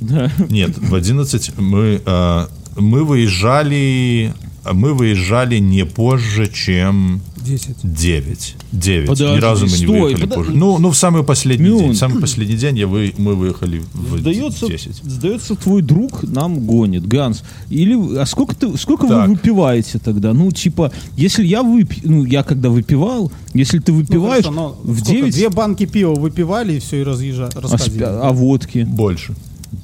Да. 0.00 0.30
Нет, 0.50 0.78
в 0.78 0.94
11 0.94 1.58
мы, 1.58 2.00
э, 2.04 2.46
мы 2.76 3.04
выезжали, 3.04 4.32
мы 4.72 4.94
выезжали 4.94 5.58
не 5.58 5.84
позже, 5.84 6.48
чем 6.52 7.20
10. 7.44 7.76
9. 7.82 8.56
9. 8.72 9.08
Подожди, 9.08 9.34
Ни 9.36 9.40
разу 9.40 9.66
мы 9.66 9.70
не 9.72 9.76
стой, 9.76 10.00
выехали 10.00 10.22
подожди. 10.22 10.34
позже. 10.46 10.52
Ну, 10.58 10.78
ну, 10.78 10.90
в 10.90 10.96
самый 10.96 11.22
последний 11.24 11.68
Мюн. 11.68 11.78
день. 11.78 11.92
В 11.92 11.96
самый 11.96 12.20
последний 12.20 12.56
день 12.56 12.78
я 12.78 12.86
вы, 12.86 13.12
мы 13.18 13.34
выехали 13.34 13.82
в 13.92 14.18
Сдается, 14.18 14.66
10. 14.66 14.96
сдается, 15.04 15.54
твой 15.54 15.82
друг 15.82 16.22
нам 16.22 16.60
гонит, 16.66 17.06
Ганс. 17.06 17.42
Или 17.68 18.18
а 18.18 18.24
сколько 18.26 18.54
ты, 18.56 18.76
сколько 18.78 19.06
Так. 19.06 19.28
вы 19.28 19.34
выпиваете 19.34 19.98
тогда? 19.98 20.32
Ну, 20.32 20.50
типа, 20.50 20.90
если 21.16 21.44
я 21.44 21.62
выпью, 21.62 22.02
ну, 22.04 22.24
я 22.24 22.42
когда 22.42 22.70
выпивал, 22.70 23.30
если 23.52 23.78
ты 23.78 23.92
Ну, 23.92 23.98
выпиваешь 23.98 24.44
хорошо, 24.44 24.50
но 24.84 24.92
в 24.92 24.96
сколько? 25.00 25.12
9, 25.12 25.34
Две 25.34 25.50
банки 25.50 25.84
пива 25.86 26.14
выпивали 26.14 26.74
и 26.74 26.78
все, 26.80 27.00
и 27.00 27.02
разъезжали. 27.04 27.52
а, 27.56 27.60
спя- 27.76 28.20
а 28.22 28.32
водки, 28.32 28.84
Больше. 28.88 29.34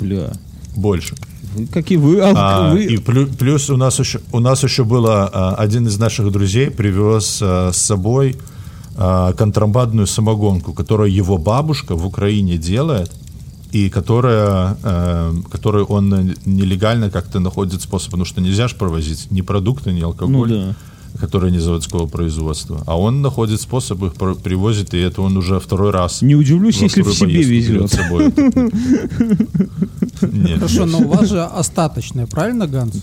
бля, 0.01 0.33
Больше. 0.76 1.14
Как 1.73 1.91
и 1.91 1.97
вы, 1.97 2.19
алк- 2.21 2.35
А, 2.37 2.73
вы- 2.73 2.85
и 2.85 2.97
плю- 2.97 3.27
плюс 3.39 3.71
у 3.71 3.77
нас 3.77 3.99
еще 3.99 4.21
у 4.33 4.41
нас 4.41 4.63
еще 4.65 4.85
было 4.85 5.29
а, 5.33 5.55
один 5.55 5.87
из 5.87 5.99
наших 5.99 6.31
друзей 6.33 6.71
привез 6.71 7.41
а, 7.43 7.71
с 7.73 7.77
собой 7.79 8.37
а, 8.97 9.33
контрабандную 9.33 10.07
самогонку, 10.07 10.73
которую 10.73 11.13
его 11.13 11.39
бабушка 11.39 11.97
в 11.97 12.07
Украине 12.07 12.57
делает 12.59 13.11
и 13.73 13.89
которая, 13.89 14.77
э, 14.83 15.33
которую 15.49 15.87
он 15.87 16.35
нелегально 16.45 17.09
как-то 17.09 17.39
находит 17.39 17.81
способ, 17.81 18.11
потому 18.11 18.25
что 18.25 18.41
нельзя 18.41 18.67
же 18.67 18.75
провозить 18.75 19.31
ни 19.31 19.43
продукты, 19.43 19.93
ни 19.93 20.01
алкоголь, 20.01 20.33
Ну 20.33 20.45
да. 20.47 20.75
Которые 21.21 21.53
не 21.53 21.59
заводского 21.59 22.07
производства, 22.07 22.83
а 22.87 22.99
он 22.99 23.23
находит 23.23 23.61
способ 23.61 24.03
их 24.03 24.14
привозит, 24.14 24.95
и 24.95 24.99
это 24.99 25.23
он 25.23 25.37
уже 25.37 25.61
второй 25.61 25.91
раз. 25.91 26.23
не 26.23 26.35
удивлюсь, 26.35 26.81
если 26.83 27.03
в 27.03 27.12
себе 27.12 27.43
везет. 27.43 27.93
Хорошо, 30.55 30.87
но 30.87 30.99
у 30.99 31.09
вас 31.09 31.29
же 31.29 31.43
остаточное, 31.43 32.27
правильно, 32.27 32.66
Ганс? 32.66 32.95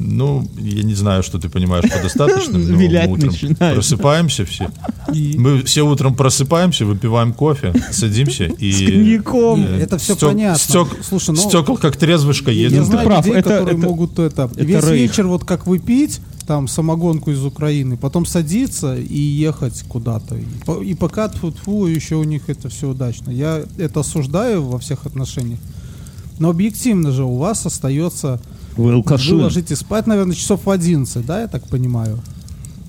Ну, 0.00 0.46
я 0.58 0.82
не 0.82 0.94
знаю, 0.94 1.22
что 1.22 1.38
ты 1.38 1.48
понимаешь 1.48 1.88
по 1.88 2.02
достаточным, 2.02 2.68
но 2.68 2.76
Вилять 2.76 3.08
мы 3.08 3.14
утром 3.14 3.30
начинает. 3.30 3.74
просыпаемся 3.74 4.44
все. 4.44 4.68
И 5.14 5.36
Мы 5.38 5.62
все 5.62 5.82
утром 5.82 6.16
просыпаемся, 6.16 6.84
выпиваем 6.84 7.32
кофе, 7.32 7.72
садимся 7.92 8.44
и... 8.46 8.72
С 8.72 8.78
коньяком. 8.84 9.64
э, 9.64 9.82
Это 9.82 9.96
всё 9.98 10.14
стек- 10.14 10.28
понятно. 10.30 10.58
стек- 10.58 10.98
Слушай, 11.08 11.36
ну, 11.36 11.48
стекол 11.48 11.76
как 11.76 11.96
трезвышка 11.96 12.50
я 12.50 12.66
едем. 12.68 12.84
знаю 12.84 13.06
прав, 13.06 13.24
людей, 13.24 13.38
это- 13.38 13.50
которые 13.50 13.78
это- 13.78 13.86
могут 13.86 14.18
это, 14.18 14.50
это 14.52 14.64
весь 14.64 14.84
рейх. 14.84 15.10
вечер 15.10 15.26
вот 15.28 15.44
как 15.44 15.66
выпить, 15.68 16.20
там 16.46 16.68
самогонку 16.68 17.30
из 17.30 17.44
Украины, 17.44 17.96
потом 17.96 18.26
садиться 18.26 18.96
и 18.96 19.18
ехать 19.18 19.82
куда-то. 19.88 20.36
И, 20.36 20.44
по- 20.66 20.82
и 20.82 20.94
пока 20.94 21.28
тьфу 21.28 21.86
еще 21.86 22.16
у 22.16 22.24
них 22.24 22.48
это 22.48 22.68
все 22.68 22.90
удачно. 22.90 23.30
Я 23.30 23.62
это 23.78 24.00
осуждаю 24.00 24.62
во 24.64 24.78
всех 24.78 25.06
отношениях. 25.06 25.58
Но 26.38 26.50
объективно 26.50 27.12
же 27.12 27.24
у 27.24 27.36
вас 27.36 27.64
остается... 27.66 28.40
Вы 28.76 28.92
алкаши. 28.94 29.34
Вы 29.34 29.42
ложитесь 29.42 29.78
спать, 29.78 30.06
наверное, 30.06 30.34
часов 30.34 30.66
в 30.66 30.70
11, 30.70 31.24
да, 31.24 31.42
я 31.42 31.48
так 31.48 31.66
понимаю? 31.68 32.18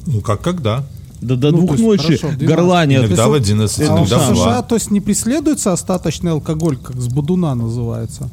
Ну, 0.08 0.22
как 0.22 0.42
когда? 0.42 0.84
Да 1.22 1.36
до 1.36 1.52
Ну, 1.52 1.58
двух 1.60 1.72
есть, 1.74 1.84
ночи 1.84 2.04
хорошо, 2.18 2.28
в 2.30 2.38
12. 2.38 2.48
горланят. 2.48 3.06
Иногда 3.06 3.26
в 3.28 3.30
вот- 3.30 3.36
11, 3.42 3.80
А 3.80 3.84
в 3.84 3.98
иногда 4.00 4.18
в 4.18 4.36
США, 4.36 4.44
2. 4.54 4.62
то 4.64 4.76
есть 4.76 4.92
не 4.92 5.00
преследуется 5.00 5.72
остаточный 5.74 6.32
алкоголь, 6.32 6.78
как 6.78 7.00
с 7.00 7.08
Будуна 7.08 7.54
называется? 7.56 8.30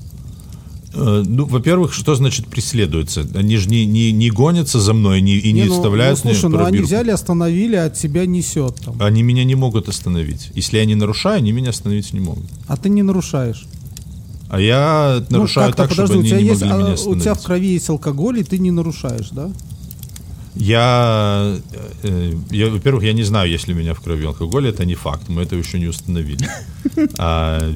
Э, 0.94 1.22
Ну, 1.26 1.44
во-первых, 1.46 1.92
что 1.92 2.14
значит 2.14 2.46
преследуются? 2.46 3.26
Они 3.34 3.56
же 3.56 3.68
не, 3.68 3.86
не, 3.86 4.12
не 4.12 4.30
гонятся 4.30 4.80
за 4.80 4.92
мной 4.94 5.20
не, 5.20 5.36
и 5.36 5.52
не, 5.52 5.64
ну, 5.64 5.74
вставляют 5.74 6.20
ну, 6.24 6.30
мне 6.30 6.38
слушай, 6.38 6.52
ну 6.52 6.64
они 6.64 6.78
взяли, 6.78 7.10
остановили, 7.10 7.76
а 7.76 7.86
от 7.86 7.96
себя 7.96 8.26
несет 8.26 8.76
там. 8.84 9.00
Они 9.00 9.22
меня 9.22 9.44
не 9.44 9.54
могут 9.54 9.88
остановить. 9.88 10.50
Если 10.54 10.78
я 10.78 10.84
не 10.84 10.94
нарушаю, 10.94 11.38
они 11.38 11.52
меня 11.52 11.70
остановить 11.70 12.12
не 12.12 12.20
могут. 12.20 12.44
А 12.66 12.76
ты 12.76 12.88
не 12.88 13.02
нарушаешь. 13.02 13.64
А 14.48 14.60
я 14.60 15.24
Ну, 15.30 15.38
нарушаю 15.38 15.72
так, 15.72 15.88
подожди, 15.88 16.12
чтобы 16.12 16.18
у 16.18 16.20
они 16.20 16.28
тебя 16.28 16.40
не 16.42 16.48
есть, 16.48 16.60
могли 16.60 16.74
а, 16.74 16.78
меня 16.78 16.90
у 16.90 16.94
остановить. 16.94 17.22
тебя 17.22 17.34
в 17.34 17.42
крови 17.42 17.68
есть 17.72 17.88
алкоголь, 17.88 18.40
и 18.40 18.44
ты 18.44 18.58
не 18.58 18.70
нарушаешь, 18.70 19.30
да? 19.30 19.50
Я, 20.54 21.56
э, 22.02 22.34
я, 22.50 22.68
во-первых, 22.68 23.02
я 23.04 23.14
не 23.14 23.22
знаю, 23.22 23.50
есть 23.50 23.66
ли 23.68 23.72
у 23.72 23.76
меня 23.78 23.94
в 23.94 24.00
крови 24.02 24.26
алкоголь, 24.26 24.68
это 24.68 24.84
не 24.84 24.94
факт, 24.94 25.30
мы 25.30 25.42
это 25.42 25.56
еще 25.56 25.78
не 25.78 25.86
установили. 25.86 26.46
А, 27.16 27.72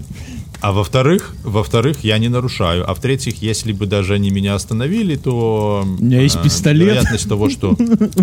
а 0.61 0.73
во-вторых, 0.73 1.35
во-вторых, 1.45 2.05
я 2.05 2.19
не 2.19 2.29
нарушаю. 2.29 2.89
А 2.91 2.95
в-третьих, 2.95 3.43
если 3.43 3.73
бы 3.73 3.87
даже 3.87 4.15
они 4.15 4.31
меня 4.31 4.55
остановили, 4.55 5.17
то 5.17 5.85
У 5.99 6.03
меня 6.05 6.21
есть 6.23 6.37
э, 6.37 6.43
пистолет. 6.43 6.83
вероятность 6.89 7.29
того, 7.29 7.49
что 7.51 7.77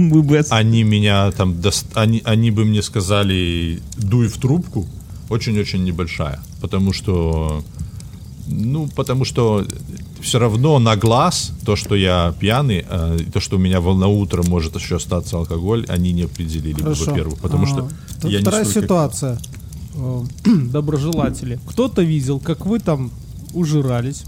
они 0.52 0.84
меня 0.84 1.32
там, 1.32 1.54
дос- 1.54 1.86
они, 1.94 2.22
они 2.26 2.52
бы 2.52 2.66
мне 2.66 2.82
сказали, 2.82 3.80
дуй 3.98 4.28
в 4.28 4.38
трубку, 4.38 4.86
очень-очень 5.30 5.84
небольшая, 5.84 6.40
потому 6.62 6.92
что, 6.94 7.64
ну, 8.48 8.88
потому 8.96 9.26
что 9.26 9.66
все 10.22 10.40
равно 10.40 10.80
на 10.80 10.96
глаз 10.96 11.52
то, 11.66 11.76
что 11.76 11.96
я 11.96 12.34
пьяный, 12.40 12.86
э, 12.90 13.20
то, 13.34 13.40
что 13.40 13.56
у 13.58 13.60
меня 13.60 13.80
на 13.82 14.08
утро 14.08 14.44
может 14.44 14.76
еще 14.76 14.96
остаться 14.98 15.38
алкоголь, 15.38 15.86
они 15.88 16.12
не 16.14 16.24
определили, 16.24 16.82
бы, 16.82 16.94
во-первых, 16.94 17.40
потому 17.40 17.64
А, 17.64 17.68
что 17.68 17.90
т- 18.22 18.30
я 18.30 18.40
не 18.40 18.42
Вторая 18.44 18.66
ситуация. 18.66 19.40
Э, 19.96 20.22
Доброжелатели. 20.72 21.60
Кто-то 21.68 22.02
видел, 22.02 22.40
как 22.40 22.66
вы 22.66 22.80
там 22.80 23.12
ужирались, 23.54 24.24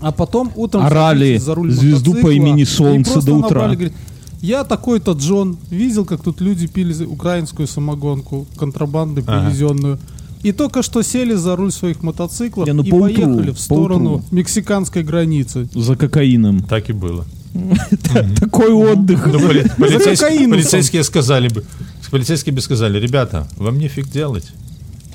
а 0.00 0.12
потом 0.12 0.52
утром 0.56 0.84
Орали 0.84 1.38
за 1.38 1.54
руль 1.54 1.72
звезду 1.72 2.14
по 2.14 2.30
имени 2.30 2.64
Солнце 2.64 3.20
до 3.22 3.34
утра. 3.34 3.48
набрали, 3.62 3.74
говорит, 3.74 3.94
я 4.42 4.64
такой-то 4.64 5.12
Джон, 5.12 5.56
видел, 5.70 6.04
как 6.04 6.22
тут 6.22 6.40
люди 6.40 6.66
пили 6.66 7.04
украинскую 7.04 7.66
самогонку, 7.66 8.46
контрабанды 8.56 9.22
Ага. 9.26 9.46
привезенную. 9.46 9.98
И 10.42 10.52
только 10.52 10.82
что 10.82 11.02
сели 11.02 11.34
за 11.34 11.56
руль 11.56 11.72
своих 11.72 12.02
мотоциклов 12.04 12.66
Не, 12.68 12.72
ну 12.74 12.84
и 12.84 12.90
поутру, 12.90 13.06
поехали 13.06 13.50
в 13.50 13.58
сторону 13.58 14.10
поутру. 14.18 14.36
мексиканской 14.36 15.02
границы. 15.02 15.68
за 15.74 15.96
кокаином. 15.96 16.62
Так 16.62 16.88
и 16.90 16.92
было. 16.92 17.24
Такой 18.40 18.72
отдых. 18.72 19.26
Ну, 19.26 19.38
поли- 19.40 19.70
полицейские, 19.78 21.02
сказали 21.04 21.48
бы, 21.48 21.64
полицейские 22.10 22.54
бы 22.54 22.60
сказали, 22.60 22.98
ребята, 23.00 23.48
вам 23.56 23.78
нефиг 23.78 24.08
делать, 24.08 24.50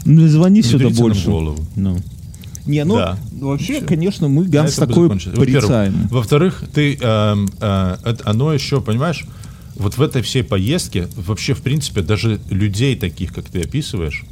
Ну, 0.06 0.28
звони 0.28 0.62
сюда 0.62 0.89
больше. 0.89 1.30
голову. 1.30 1.66
Ну. 1.76 1.98
Не, 2.66 2.84
ну, 2.86 2.96
Да. 2.96 3.18
вообще, 3.32 3.82
конечно, 3.82 4.28
мы 4.28 4.46
Ганс 4.46 4.76
такой 4.76 5.10
порицаем. 5.10 6.08
Во-вторых, 6.12 6.64
ты, 6.74 6.96
эм, 6.96 7.50
э, 7.60 7.98
это- 8.04 8.22
оно 8.30 8.54
еще, 8.54 8.82
понимаешь, 8.82 9.26
вот 9.76 9.98
в 9.98 10.02
этой 10.02 10.22
всей 10.22 10.44
поездке 10.44 11.08
вообще, 11.16 11.54
в 11.56 11.62
принципе, 11.62 12.02
даже 12.02 12.39
людей 12.50 12.96
таких, 12.96 13.34
как 13.34 13.46
ты 13.46 13.62
описываешь, 13.62 14.26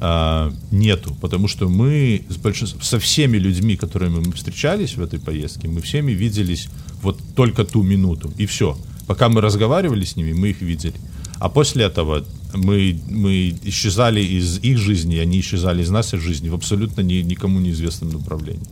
а, 0.00 0.52
нету, 0.70 1.16
потому 1.20 1.48
что 1.48 1.68
мы 1.68 2.22
с 2.28 2.36
большинством, 2.36 2.82
со 2.82 2.98
всеми 2.98 3.36
людьми, 3.36 3.76
которыми 3.76 4.20
мы 4.20 4.32
встречались 4.32 4.96
в 4.96 5.02
этой 5.02 5.18
поездке, 5.18 5.66
мы 5.68 5.80
всеми 5.80 6.12
виделись 6.12 6.68
вот 7.02 7.20
только 7.34 7.64
ту 7.64 7.82
минуту, 7.82 8.32
и 8.38 8.46
все. 8.46 8.78
Пока 9.08 9.28
мы 9.28 9.40
разговаривали 9.40 10.04
с 10.04 10.16
ними, 10.16 10.32
мы 10.32 10.50
их 10.50 10.60
видели. 10.60 10.94
А 11.40 11.48
после 11.48 11.84
этого 11.84 12.24
мы, 12.54 13.00
мы 13.08 13.58
исчезали 13.64 14.20
из 14.20 14.58
их 14.58 14.78
жизни, 14.78 15.16
они 15.16 15.40
исчезали 15.40 15.82
из 15.82 15.90
нашей 15.90 16.18
жизни 16.18 16.48
в 16.48 16.54
абсолютно 16.54 17.00
ни- 17.00 17.22
никому 17.22 17.58
неизвестном 17.58 18.10
направлении. 18.10 18.66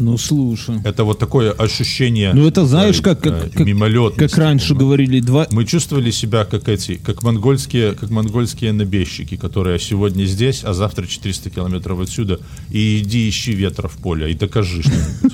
Ну, 0.00 0.16
слушай. 0.16 0.76
Это 0.84 1.02
вот 1.02 1.18
такое 1.18 1.50
ощущение. 1.50 2.32
Ну, 2.32 2.46
это 2.46 2.64
знаешь, 2.66 3.00
э, 3.00 3.02
как, 3.02 3.26
э, 3.26 3.30
как, 3.30 3.52
как, 3.52 3.66
мимолетности, 3.66 4.32
как 4.34 4.38
раньше 4.38 4.68
понимаешь? 4.68 4.80
говорили, 4.86 5.20
два... 5.20 5.46
Мы 5.50 5.64
чувствовали 5.64 6.12
себя 6.12 6.44
как 6.44 6.68
эти, 6.68 6.94
как 6.96 7.24
монгольские, 7.24 7.94
как 7.94 8.10
монгольские 8.10 8.72
набежчики, 8.72 9.36
которые 9.36 9.80
сегодня 9.80 10.24
здесь, 10.24 10.62
а 10.62 10.72
завтра 10.72 11.04
400 11.06 11.50
километров 11.50 11.98
отсюда. 12.00 12.38
И 12.70 12.98
иди 13.00 13.28
ищи 13.28 13.52
ветра 13.52 13.88
в 13.88 13.96
поле 13.96 14.30
и 14.30 14.34
докажи. 14.34 14.82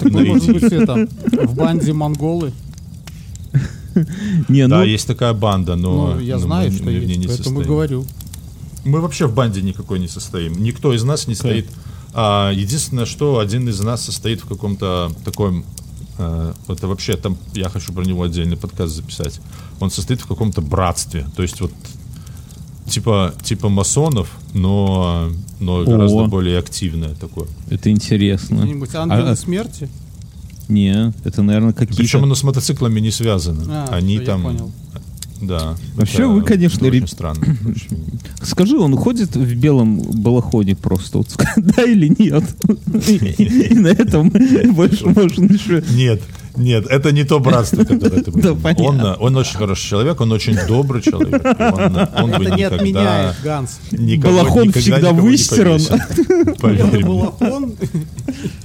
Ну, 0.01 0.25
может 0.25 0.47
Найди. 0.49 0.53
быть, 0.53 0.73
это, 0.73 1.09
в 1.47 1.55
банде 1.55 1.93
монголы. 1.93 2.53
Не, 4.49 4.67
Да, 4.67 4.79
ну, 4.79 4.85
есть 4.85 5.07
такая 5.07 5.33
банда, 5.35 5.77
но 5.77 6.15
Ну, 6.15 6.21
я 6.21 6.35
но 6.37 6.41
знаю, 6.41 6.71
мы- 6.71 6.77
что 6.77 6.85
мы 6.85 6.93
есть, 6.93 7.07
не 7.07 7.27
поэтому 7.27 7.37
состоим. 7.37 7.62
говорю. 7.69 8.05
Мы 8.85 9.01
вообще 9.01 9.27
в 9.27 9.35
банде 9.35 9.62
никакой 9.62 9.99
не 9.99 10.09
состоим. 10.09 10.62
Никто 10.62 10.93
из 10.95 11.05
нас 11.05 11.27
не 11.27 11.35
стоит. 11.35 11.69
А, 12.15 12.53
единственное, 12.53 13.07
что 13.07 13.39
один 13.41 13.69
из 13.69 13.81
нас 13.81 14.03
состоит 14.03 14.41
в 14.41 14.47
каком-то 14.47 15.11
таком 15.25 15.65
э, 16.19 16.53
это 16.69 16.87
вообще 16.87 17.17
там, 17.17 17.37
я 17.55 17.69
хочу 17.69 17.93
про 17.93 18.05
него 18.05 18.23
отдельный 18.23 18.57
подкаст 18.57 18.95
записать. 18.95 19.41
Он 19.81 19.91
состоит 19.91 20.21
в 20.21 20.27
каком-то 20.27 20.62
братстве. 20.62 21.27
То 21.35 21.43
есть 21.43 21.61
вот 21.61 21.73
типа, 22.87 23.35
типа 23.43 23.69
масонов, 23.69 24.29
но, 24.53 25.31
но 25.59 25.81
О. 25.81 25.85
гораздо 25.85 26.25
более 26.27 26.59
активное 26.59 27.15
такое. 27.15 27.49
Это 27.69 27.91
интересно. 27.91 28.61
Где-нибудь 28.62 28.95
ангелы 28.95 29.31
А- 29.31 29.37
смерти? 29.37 29.89
Не, 30.69 31.12
это, 31.25 31.43
наверное, 31.43 31.75
Причем 31.75 31.89
какие-то... 31.89 32.19
оно 32.23 32.35
с 32.35 32.43
мотоциклами 32.43 33.01
не 33.01 33.11
связано. 33.11 33.65
А, 33.69 33.97
Они 33.97 34.19
там... 34.21 34.43
понял. 34.45 34.73
Да. 35.47 35.77
Вообще 35.95 36.19
Это- 36.19 36.29
вы, 36.29 36.43
конечно, 36.43 36.79
это 36.79 36.87
очень 36.89 37.01
реб- 37.01 37.09
странно. 37.09 37.45
Скажи, 38.43 38.79
он 38.79 38.97
ходит 38.97 39.35
в 39.37 39.55
белом 39.57 40.01
балахоне 40.01 40.77
просто, 40.77 41.19
вот, 41.19 41.29
да 41.57 41.83
или 41.83 42.09
нет? 42.19 42.45
И 43.39 43.75
на 43.75 43.89
этом 43.89 44.29
больше 44.75 45.07
можно 45.07 45.45
еще... 45.53 45.83
Нет, 45.91 46.23
нет, 46.57 46.87
это 46.89 47.11
не 47.11 47.25
то 47.25 47.41
братство, 47.41 47.85
которое 47.85 48.23
ты 48.23 48.31
Да, 48.41 49.15
он, 49.19 49.37
очень 49.37 49.57
хороший 49.57 49.89
человек, 49.89 50.21
он 50.21 50.31
очень 50.33 50.57
добрый 50.69 51.03
человек. 51.03 51.43
Он, 52.15 52.31
бы 52.31 52.45
Это 52.45 52.51
не 52.55 52.63
никогда, 52.63 52.77
отменяет, 52.77 53.37
Ганс. 53.43 53.79
никого- 53.93 54.35
Балахон 54.39 54.69
никогда 54.69 54.81
всегда 54.81 55.13
выстиран. 55.13 55.81
балахон 57.03 57.75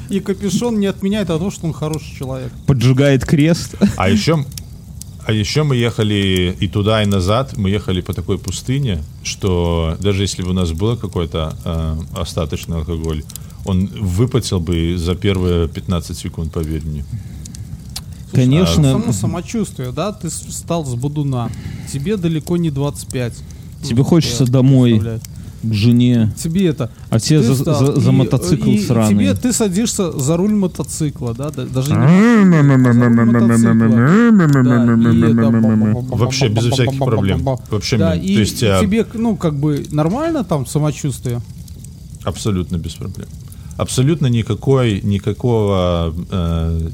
и 0.10 0.20
капюшон 0.20 0.80
не 0.80 0.88
отменяет 0.88 1.28
того, 1.28 1.52
что 1.52 1.68
он 1.68 1.74
хороший 1.74 2.16
человек. 2.18 2.52
Поджигает 2.66 3.26
крест. 3.26 3.76
А 3.96 4.10
еще, 4.10 4.44
а 5.26 5.32
еще 5.32 5.64
мы 5.64 5.76
ехали 5.76 6.56
и 6.60 6.68
туда, 6.68 7.04
и 7.04 7.06
назад. 7.06 7.58
Мы 7.58 7.70
ехали 7.70 8.02
по 8.02 8.14
такой 8.14 8.38
пустыне, 8.38 9.04
что 9.24 9.96
даже 10.00 10.22
если 10.24 10.42
бы 10.44 10.50
у 10.50 10.54
нас 10.54 10.72
было 10.72 10.96
какой-то 10.96 11.54
э, 11.66 11.96
остаточный 12.20 12.78
алкоголь, 12.78 13.24
он 13.66 13.88
выпотел 13.88 14.60
бы 14.60 14.96
за 14.98 15.16
первые 15.16 15.68
15 15.68 16.18
секунд, 16.18 16.54
поверь 16.54 16.84
мне. 16.86 17.06
Конечно. 18.32 18.92
Само 18.92 19.12
самочувствие, 19.14 19.92
да, 19.92 20.12
ты 20.12 20.30
с- 20.30 20.42
встал 20.46 20.86
с 20.86 20.94
будуна, 20.96 21.50
тебе 21.92 22.16
далеко 22.16 22.58
не 22.58 22.70
25. 22.70 23.34
Тебе 23.84 23.98
Ну, 23.98 24.04
хочется 24.04 24.46
домой, 24.46 24.92
представляю. 24.92 25.22
К 25.62 25.74
жене. 25.74 26.32
Тебе 26.38 26.68
это... 26.68 26.90
А 27.10 27.18
все 27.20 27.40
ты 27.42 27.48
за, 27.54 27.54
за- 27.64 28.00
за 28.00 28.10
и- 28.12 28.14
мотоцикл 28.14 28.70
и 28.70 28.80
сраный. 28.80 29.10
Тебе, 29.10 29.34
ты 29.34 29.54
садишься 29.54 30.12
за 30.12 30.38
руль 30.38 30.54
мотоцикла, 30.54 31.34
да, 31.34 31.50
да, 31.50 31.66
даже 31.66 31.92
не 31.92 31.98
Вообще 36.10 36.48
без 36.50 36.66
всяких 36.66 37.00
проблем. 37.00 37.44
Вообще, 37.70 37.98
Да, 37.98 38.16
мне- 38.16 38.24
и 38.24 38.34
то 38.36 38.40
есть 38.40 38.60
тебе, 38.60 39.06
ну, 39.14 39.36
как 39.36 39.56
бы 39.60 39.86
нормально 39.92 40.44
там 40.44 40.66
самочувствие? 40.66 41.42
абсолютно 42.24 42.78
без 42.78 42.96
проблем. 42.96 43.28
Абсолютно 43.78 44.28
никакой, 44.28 45.00
никакого, 45.02 46.14
э, 46.30 46.90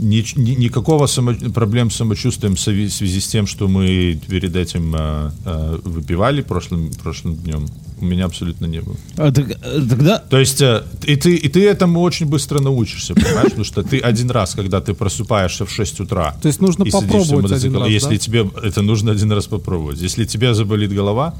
ни- 0.00 0.24
ни- 0.36 0.56
никакого 0.56 1.06
само- 1.06 1.52
проблем 1.52 1.90
с 1.90 1.96
самочувствием 1.96 2.54
в 2.54 2.60
связи 2.60 3.20
с 3.20 3.28
тем, 3.28 3.46
что 3.46 3.68
мы 3.68 4.18
перед 4.28 4.56
этим 4.56 4.94
э, 4.94 5.30
э, 5.44 5.78
выпивали 5.84 6.42
прошлым, 6.42 6.90
прошлым 7.02 7.36
днем, 7.36 7.66
у 8.00 8.04
меня 8.04 8.24
абсолютно 8.24 8.66
не 8.66 8.80
было. 8.80 8.96
А, 9.16 9.30
так, 9.30 9.50
э, 9.50 9.88
тогда 9.88 10.18
То 10.18 10.38
есть 10.38 10.62
э, 10.62 10.82
и 11.06 11.16
ты, 11.16 11.34
и 11.34 11.48
ты 11.48 11.68
этому 11.68 12.00
очень 12.00 12.26
быстро 12.26 12.60
научишься, 12.60 13.14
понимаешь? 13.14 13.50
Потому 13.50 13.64
что 13.64 13.82
ты 13.82 13.98
один 13.98 14.30
раз, 14.30 14.54
когда 14.54 14.80
ты 14.80 14.94
просыпаешься 14.94 15.64
в 15.64 15.70
6 15.70 16.00
утра, 16.00 16.34
То 16.42 16.48
есть 16.48 16.60
нужно 16.60 16.84
попробовать 16.86 17.52
один 17.52 17.76
раз, 17.76 17.88
если 17.88 18.14
да? 18.14 18.18
тебе 18.18 18.50
это 18.62 18.82
нужно 18.82 19.12
один 19.12 19.32
раз 19.32 19.46
попробовать. 19.46 20.00
Если 20.00 20.24
тебе 20.24 20.54
заболит 20.54 20.92
голова, 20.92 21.34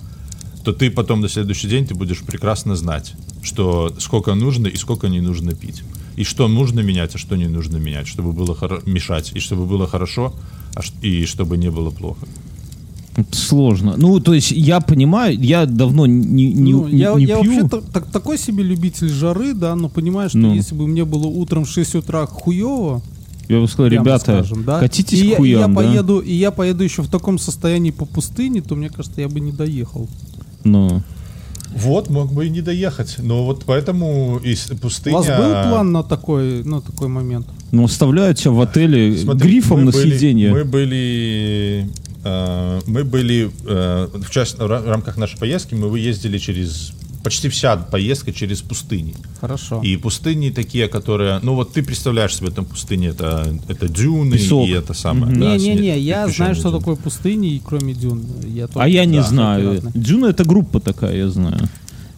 то 0.64 0.72
ты 0.72 0.90
потом 0.90 1.20
на 1.20 1.28
следующий 1.28 1.68
день 1.68 1.86
ты 1.86 1.94
будешь 1.94 2.20
прекрасно 2.20 2.76
знать, 2.76 3.14
что 3.42 3.94
сколько 3.98 4.34
нужно 4.34 4.66
и 4.66 4.76
сколько 4.76 5.08
не 5.08 5.20
нужно 5.20 5.54
пить. 5.54 5.82
И 6.20 6.24
что 6.24 6.48
нужно 6.48 6.80
менять, 6.80 7.14
а 7.14 7.18
что 7.18 7.36
не 7.36 7.48
нужно 7.48 7.78
менять, 7.78 8.06
чтобы 8.06 8.32
было 8.32 8.54
хоро- 8.54 8.82
мешать, 8.84 9.32
и 9.36 9.40
чтобы 9.40 9.64
было 9.64 9.86
хорошо, 9.86 10.32
а 10.74 10.82
ш- 10.82 10.92
и 11.02 11.24
чтобы 11.24 11.56
не 11.56 11.70
было 11.70 11.90
плохо. 11.90 12.26
сложно. 13.32 13.94
Ну, 13.96 14.20
то 14.20 14.34
есть 14.34 14.50
я 14.52 14.80
понимаю, 14.80 15.38
я 15.40 15.66
давно 15.66 16.06
не, 16.06 16.52
не, 16.52 16.72
Ну, 16.72 16.88
не- 16.88 16.98
я, 16.98 17.14
не 17.14 17.24
я 17.24 17.40
пью. 17.40 17.52
вообще 17.52 17.68
так, 17.68 17.84
так- 17.92 18.06
такой 18.10 18.38
себе 18.38 18.62
любитель 18.64 19.08
жары, 19.08 19.54
да, 19.54 19.74
но 19.76 19.88
понимаю, 19.88 20.28
что 20.28 20.38
Ну. 20.38 20.54
если 20.54 20.74
бы 20.76 20.86
мне 20.86 21.04
было 21.04 21.26
утром 21.26 21.64
в 21.64 21.68
6 21.68 21.94
утра 21.94 22.26
хуево, 22.26 23.00
Я 23.48 23.60
бы 23.60 23.66
сказал, 23.68 23.90
ребята, 23.90 24.20
скажем, 24.42 24.64
да, 24.64 24.78
катитесь 24.80 25.18
и, 25.18 25.22
к 25.22 25.24
я- 25.26 25.32
и 25.32 25.36
хуям, 25.36 25.60
я 25.60 25.66
да? 25.68 25.74
поеду, 25.74 26.18
и 26.20 26.34
я 26.34 26.50
поеду 26.50 26.84
еще 26.84 27.02
в 27.02 27.08
таком 27.08 27.38
состоянии 27.38 27.90
по 27.92 28.04
пустыне, 28.04 28.60
то 28.62 28.76
мне 28.76 28.88
кажется, 28.90 29.20
я 29.20 29.28
бы 29.28 29.40
не 29.40 29.52
доехал. 29.52 30.06
Ну, 30.64 31.02
Вот, 31.76 32.10
мог 32.10 32.32
бы 32.32 32.46
и 32.46 32.50
не 32.50 32.60
доехать. 32.62 33.16
Но 33.18 33.44
вот 33.44 33.64
поэтому 33.64 34.38
из 34.42 34.70
У 34.70 34.76
пустыня... 34.76 35.16
вас 35.18 35.26
был 35.26 35.70
план 35.70 35.92
на 35.92 36.02
такой, 36.02 36.64
на 36.64 36.80
такой 36.80 37.08
момент? 37.08 37.46
ну 37.72 37.84
оставляют 37.84 38.38
тебя 38.38 38.50
в 38.50 38.60
отеле 38.60 39.16
Смотри, 39.16 39.48
грифом 39.50 39.78
мы 39.80 39.84
на 39.86 39.90
были- 39.92 40.02
съедение. 40.10 40.50
Мы 40.50 40.64
были, 40.64 41.88
э, 42.24 42.80
мы 42.86 43.04
были 43.04 43.50
э, 43.66 44.08
в, 44.12 44.30
част- 44.30 44.58
в 44.58 44.62
ра- 44.62 44.84
рамках 44.84 45.16
нашей 45.16 45.38
поездки 45.38 45.74
мы 45.74 45.96
ездили 45.98 46.38
через 46.38 46.92
почти 47.22 47.48
вся 47.48 47.76
поездка 47.76 48.32
через 48.32 48.60
пустыни. 48.62 49.14
Хорошо. 49.40 49.80
И 49.82 49.96
пустыни 49.96 50.50
такие, 50.50 50.88
которые, 50.88 51.38
ну 51.42 51.54
вот 51.54 51.72
ты 51.72 51.82
представляешь 51.82 52.34
себе 52.36 52.50
там 52.50 52.64
пустыни, 52.64 53.08
это 53.08 53.54
это 53.68 53.88
дюны 53.88 54.36
Песок. 54.36 54.68
и 54.68 54.72
это 54.72 54.94
самое. 54.94 55.32
да, 55.34 55.56
Не-не-не, 55.56 55.76
снег, 55.78 55.96
я 55.98 56.24
причем 56.24 56.36
знаю, 56.36 56.54
что 56.54 56.68
дюны. 56.70 56.78
такое 56.78 56.96
пустыни, 56.96 57.54
и 57.54 57.62
кроме 57.64 57.94
дюн. 57.94 58.22
Я 58.46 58.68
А 58.74 58.88
я 58.88 59.04
не 59.04 59.18
да, 59.18 59.22
знаю. 59.24 59.82
Джуна 59.96 60.26
это 60.26 60.44
группа 60.44 60.80
такая, 60.80 61.16
я 61.16 61.28
знаю. 61.28 61.68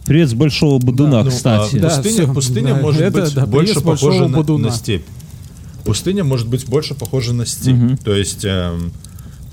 Привет 0.05 0.29
с 0.29 0.33
Большого 0.33 0.79
Бодуна, 0.79 1.23
Ну, 1.23 1.29
кстати. 1.31 1.77
а, 1.77 1.81
Да, 1.81 1.87
пустыня, 1.89 2.23
всё, 2.25 2.33
пустыня 2.33 2.73
да, 2.75 2.81
может 2.81 3.01
это, 3.01 3.21
быть 3.21 3.33
да, 3.35 3.45
больше 3.45 3.81
похожа 3.81 4.27
на, 4.27 4.57
на 4.57 4.71
степь. 4.71 5.05
Пустыня 5.85 6.23
может 6.23 6.47
быть 6.47 6.65
больше 6.67 6.93
похожа 6.93 7.33
на 7.33 7.45
степь. 7.45 7.99
То 8.03 8.13
есть 8.15 8.43
эм, 8.45 8.91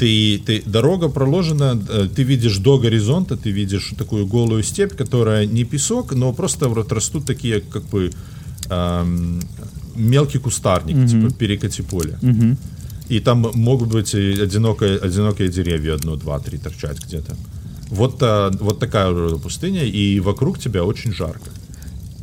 ты, 0.00 0.38
ты, 0.46 0.62
дорога 0.66 1.08
проложена, 1.08 1.78
э, 1.88 2.08
ты 2.16 2.22
видишь 2.22 2.58
до 2.58 2.78
горизонта, 2.78 3.36
ты 3.36 3.52
видишь 3.52 3.92
такую 3.98 4.26
голую 4.26 4.62
степь, 4.62 4.94
которая 4.94 5.46
не 5.46 5.64
песок, 5.64 6.14
но 6.14 6.32
просто 6.32 6.68
вот 6.68 6.92
растут 6.92 7.26
такие 7.26 7.60
как 7.60 7.82
бы 7.82 8.10
эм, 8.70 9.40
мелкий 9.94 10.38
кустарник, 10.38 11.10
типа 11.10 11.30
перекати 11.38 11.82
поля. 11.82 12.18
Мгм. 12.22 12.56
И 13.10 13.20
там 13.20 13.46
могут 13.54 13.88
быть 13.88 14.14
одинокие, 14.14 14.96
одинокие 14.96 15.48
деревья, 15.48 15.94
одно, 15.94 16.16
два, 16.16 16.38
три 16.38 16.58
торчать 16.58 16.98
где-то. 17.06 17.36
Вот, 17.90 18.22
а, 18.22 18.50
вот 18.60 18.78
такая 18.78 19.36
пустыня, 19.36 19.84
и 19.84 20.20
вокруг 20.20 20.58
тебя 20.58 20.82
очень 20.82 21.12
жарко. 21.12 21.50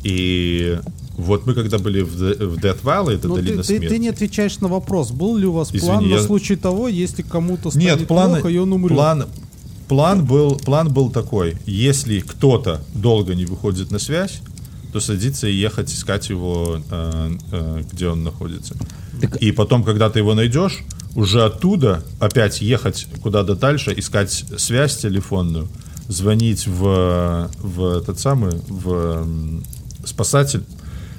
И 0.03 0.79
вот 1.17 1.45
мы 1.45 1.53
когда 1.53 1.77
были 1.79 2.01
в, 2.01 2.09
в 2.15 2.57
Death 2.57 2.81
Valley, 2.83 3.15
это 3.15 3.27
Ну, 3.27 3.35
ты, 3.35 3.41
долина 3.41 3.61
ты- 3.63 3.67
смерти. 3.67 3.87
ты 3.89 3.97
не 3.99 4.09
отвечаешь 4.09 4.59
на 4.59 4.67
вопрос, 4.67 5.11
был 5.11 5.35
ли 5.35 5.45
у 5.45 5.51
вас 5.51 5.69
Извини, 5.69 5.81
план 5.81 6.03
на 6.09 6.13
я- 6.15 6.21
случай 6.21 6.55
того, 6.55 6.87
если 6.87 7.23
кому-то 7.23 7.71
станет 7.71 7.99
Нет, 7.99 8.07
план, 8.07 8.31
плохо, 8.33 8.47
и 8.49 8.57
он 8.57 8.71
умрет? 8.73 8.95
план, 8.95 9.25
план, 9.87 10.25
был, 10.25 10.55
план 10.57 10.93
был 10.93 11.09
такой. 11.11 11.57
Если 11.65 12.19
кто-то 12.19 12.81
долго 12.93 13.35
не 13.35 13.45
выходит 13.45 13.91
на 13.91 13.99
связь, 13.99 14.41
то 14.93 14.99
садиться 14.99 15.47
и 15.47 15.53
ехать 15.55 15.91
искать 15.93 16.29
его, 16.29 16.79
э, 16.89 17.31
э, 17.51 17.83
где 17.91 18.07
он 18.09 18.23
находится. 18.23 18.75
Так- 19.19 19.37
И 19.37 19.51
потом, 19.51 19.83
когда 19.83 20.09
ты 20.09 20.19
его 20.19 20.33
найдешь, 20.35 20.79
уже 21.15 21.43
оттуда 21.43 22.03
опять 22.19 22.61
ехать 22.61 23.07
куда-то 23.23 23.55
дальше, 23.55 23.93
искать 23.97 24.45
связь 24.57 24.97
телефонную, 24.97 25.67
звонить 26.07 26.67
в, 26.67 27.49
в 27.59 27.97
этот 27.97 28.19
самый, 28.19 28.51
в 28.69 29.27
спасатель 30.05 30.63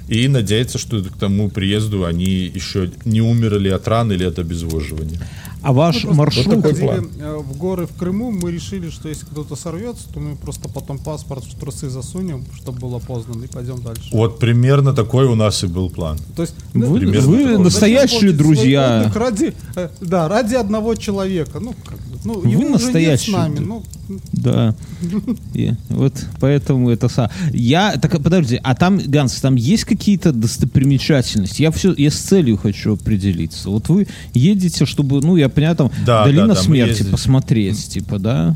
и 0.09 0.27
надеяться, 0.27 0.77
что 0.77 1.01
к 1.03 1.17
тому 1.17 1.49
приезду 1.49 2.03
они 2.03 2.51
еще 2.53 2.89
не 3.05 3.21
умерли 3.21 3.69
от 3.69 3.87
ран 3.87 4.11
или 4.11 4.23
от 4.23 4.39
обезвоживания. 4.39 5.19
А 5.61 5.73
ваш 5.73 6.03
Мы 6.03 6.15
просто 6.15 6.17
маршрут... 6.17 6.55
такой 6.55 6.73
ходили, 6.73 7.09
э, 7.21 7.37
в 7.37 7.57
горы 7.57 7.85
в 7.85 7.93
Крыму, 7.97 8.31
мы 8.31 8.51
решили, 8.51 8.89
что 8.89 9.09
если 9.09 9.25
кто-то 9.25 9.55
сорвется, 9.55 10.07
то 10.13 10.19
мы 10.19 10.35
просто 10.35 10.69
потом 10.69 10.97
паспорт 10.97 11.43
в 11.43 11.59
трусы 11.59 11.89
засунем, 11.89 12.45
чтобы 12.55 12.79
было 12.79 12.99
поздно, 12.99 13.43
и 13.43 13.47
пойдем 13.47 13.81
дальше. 13.81 14.09
Вот 14.13 14.39
примерно 14.39 14.93
такой 14.93 15.25
у 15.25 15.35
нас 15.35 15.63
и 15.63 15.67
был 15.67 15.89
план. 15.89 16.17
То 16.35 16.43
есть, 16.43 16.55
Вы- 16.73 17.11
да, 17.11 17.21
вы 17.21 17.57
настоящие 17.57 18.31
друзья. 18.31 19.11
ради, 19.13 19.53
э, 19.75 19.89
да, 20.01 20.27
ради 20.27 20.55
одного 20.55 20.95
человека. 20.95 21.59
Ну, 21.59 21.75
как 21.85 21.97
бы, 21.99 22.19
ну, 22.23 22.39
Вы 22.39 22.49
его 22.49 22.61
уже 22.61 22.69
нет 22.69 22.79
с 22.79 22.83
настоящие 22.83 23.37
нами. 23.37 23.59
Ну, 23.59 23.83
Да. 24.31 24.75
И 25.53 25.73
вот 25.89 26.13
поэтому 26.39 26.89
это 26.89 27.09
са. 27.09 27.29
Я 27.53 27.97
так 27.97 28.21
подожди, 28.23 28.59
а 28.63 28.75
там 28.75 28.97
Ганс, 28.97 29.35
там 29.35 29.55
есть 29.55 29.83
какие-то 29.83 30.31
достопримечательности? 30.31 31.61
Я 31.61 31.71
все, 31.71 31.93
я 31.93 32.09
с 32.09 32.15
целью 32.15 32.57
хочу 32.57 32.93
определиться. 32.93 33.69
Вот 33.69 33.89
вы 33.89 34.07
едете, 34.33 34.85
чтобы, 34.85 35.21
ну 35.21 35.35
я 35.35 35.48
понимаю, 35.49 35.75
там 35.75 35.91
Да, 36.05 36.23
долина 36.25 36.47
да, 36.49 36.53
да, 36.55 36.61
смерти 36.61 37.03
посмотреть, 37.03 37.89
типа, 37.89 38.19
да? 38.19 38.55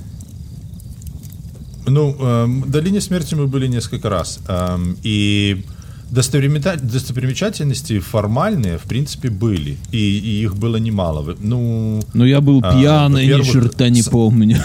Ну, 1.86 2.16
в 2.64 2.70
долине 2.70 3.02
смерти 3.02 3.36
мы 3.36 3.48
были 3.48 3.68
несколько 3.68 4.10
раз. 4.10 4.40
Эм, 4.48 4.98
и 5.04 5.66
достопримечательности 6.12 8.00
формальные, 8.00 8.78
в 8.78 8.84
принципе, 8.84 9.30
были. 9.30 9.78
И, 9.92 9.98
и 9.98 10.44
их 10.44 10.56
было 10.56 10.78
немало. 10.78 11.36
Ну, 11.40 12.02
Но 12.14 12.26
я 12.26 12.40
был 12.40 12.62
А, 12.64 12.72
пьяный, 12.80 13.26
ни 13.26 13.32
во-первых, 13.32 13.52
черта 13.52 13.90
не 13.90 14.02
с- 14.02 14.08
помню. 14.10 14.58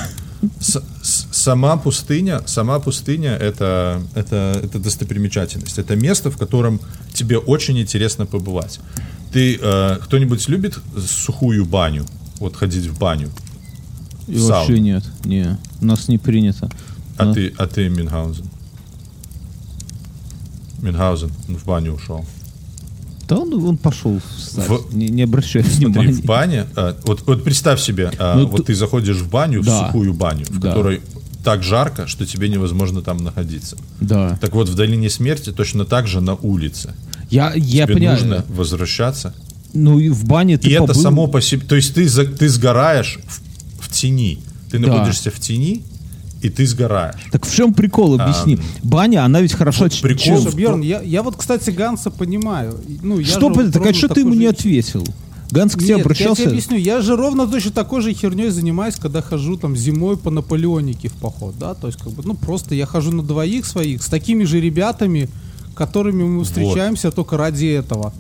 С- 0.61 0.83
с- 1.03 1.27
сама 1.33 1.77
пустыня, 1.77 2.43
сама 2.47 2.79
пустыня 2.79 3.31
это, 3.31 4.01
это, 4.15 4.61
это 4.63 4.79
достопримечательность. 4.79 5.79
Это 5.79 5.97
место, 5.97 6.31
в 6.31 6.37
котором 6.37 6.81
тебе 7.13 7.39
очень 7.39 7.79
интересно 7.81 8.27
побывать. 8.27 8.79
Ты 9.33 9.59
э, 9.61 9.97
кто-нибудь 10.03 10.49
любит 10.49 10.79
сухую 11.07 11.65
баню? 11.65 12.05
Вот 12.39 12.57
ходить 12.57 12.87
в 12.87 12.99
баню? 12.99 13.29
И 14.27 14.35
в 14.35 14.41
сауну? 14.41 14.53
вообще 14.61 14.79
нет. 14.81 15.05
Не, 15.25 15.59
у 15.81 15.85
нас 15.87 16.09
не 16.09 16.19
принято. 16.19 16.71
А 17.17 17.25
Ну. 17.25 17.35
ты, 17.35 17.53
а 17.57 17.67
ты 17.67 17.89
Мюнхгаузен? 17.89 18.45
Мюнхгаузен 20.83 21.31
в 21.49 21.65
баню 21.67 21.95
ушел. 21.95 22.25
Да 23.29 23.37
он, 23.39 23.53
он 23.65 23.77
пошел 23.77 24.21
встать. 24.37 24.69
В- 24.69 24.95
Не, 24.95 25.09
не 25.09 25.23
обращай 25.23 25.63
Смотри, 25.63 25.87
внимания. 25.87 26.13
в 26.13 26.25
бане, 26.25 26.67
а, 26.77 26.97
вот, 27.05 27.25
вот 27.27 27.45
представь 27.45 27.81
себе, 27.81 28.11
а, 28.19 28.37
Ну, 28.39 28.47
вот 28.47 28.59
ты- 28.59 28.73
ты 28.73 28.75
заходишь 28.75 29.17
в 29.19 29.29
баню, 29.29 29.63
Да. 29.63 29.83
в 29.83 29.87
сухую 29.87 30.15
баню, 30.15 30.47
в 30.49 30.59
Да. 30.59 30.69
которой 30.69 31.03
так 31.45 31.63
жарко, 31.63 32.07
что 32.07 32.25
тебе 32.27 32.49
невозможно 32.49 33.03
там 33.03 33.19
находиться. 33.19 33.77
Да. 34.01 34.39
Так 34.41 34.55
вот, 34.55 34.69
в 34.69 34.75
долине 34.75 35.11
смерти 35.11 35.51
точно 35.53 35.85
так 35.85 36.07
же 36.07 36.21
на 36.21 36.35
улице. 36.35 36.95
Я, 37.31 37.53
я 37.55 37.85
Тебе 37.85 37.95
понимаю. 37.97 38.19
нужно 38.19 38.45
возвращаться. 38.49 39.35
Ну 39.75 39.99
и 39.99 40.09
в 40.09 40.25
бане 40.25 40.57
ты 40.59 40.69
И 40.69 40.73
это 40.73 40.87
побыл. 40.89 41.03
само 41.03 41.27
по 41.27 41.41
себе, 41.41 41.65
то 41.67 41.77
есть 41.77 41.95
ты, 41.95 42.09
за- 42.09 42.25
ты 42.25 42.49
сгораешь 42.49 43.19
в, 43.27 43.85
в 43.85 43.89
тени. 43.91 44.39
Ты 44.71 44.79
Да. 44.79 44.89
находишься 44.89 45.31
в 45.31 45.39
тени, 45.39 45.83
и 46.43 46.49
ты 46.49 46.67
сгораешь. 46.67 47.27
Так 47.33 47.47
в 47.47 47.55
чем 47.55 47.75
прикол, 47.75 48.21
объясни. 48.21 48.59
Баня, 48.83 49.25
она 49.25 49.41
ведь 49.41 49.53
хорошо... 49.53 49.85
вот 49.85 50.01
прикол 50.01 50.41
Слушай, 50.41 50.55
Бьерн, 50.57 50.81
я, 50.83 51.01
я 51.03 51.23
вот, 51.23 51.37
кстати, 51.37 51.71
Ганса 51.71 52.11
понимаю. 52.11 52.79
Ну, 53.03 53.19
я 53.19 53.27
Что, 53.27 53.53
же 53.53 53.71
так 53.73 53.87
а 53.87 53.95
что 53.95 54.09
ты 54.09 54.21
ему 54.21 54.33
же- 54.33 54.39
не 54.39 54.47
ответил? 54.47 55.07
Ганс 55.51 55.75
к 55.75 55.79
тебе 55.79 55.95
Нет, 55.95 56.01
обращался? 56.03 56.43
я 56.43 56.49
тебе 56.49 56.51
объясню, 56.59 56.77
я 56.77 57.01
же 57.01 57.17
ровно 57.17 57.47
точно 57.47 57.71
такой 57.71 58.03
же 58.03 58.13
херней 58.13 58.51
занимаюсь, 58.51 58.97
когда 58.97 59.23
хожу 59.23 59.57
там 59.57 59.75
зимой 59.77 60.19
по 60.19 60.31
Наполеонике 60.31 61.09
в 61.09 61.15
поход, 61.15 61.55
да, 61.59 61.73
то 61.73 61.87
есть 61.87 61.99
как 61.99 62.13
бы, 62.13 62.23
ну 62.23 62.35
просто 62.35 62.75
я 62.75 62.85
хожу 62.85 63.13
на 63.13 63.23
двоих 63.23 63.65
своих, 63.65 64.03
с 64.03 64.09
такими 64.09 64.45
же 64.45 64.61
ребятами, 64.61 65.31
которыми 65.75 66.25
мы 66.25 66.45
встречаемся 66.45 67.11
только 67.11 67.39
ради 67.39 67.65
этого. 67.65 68.13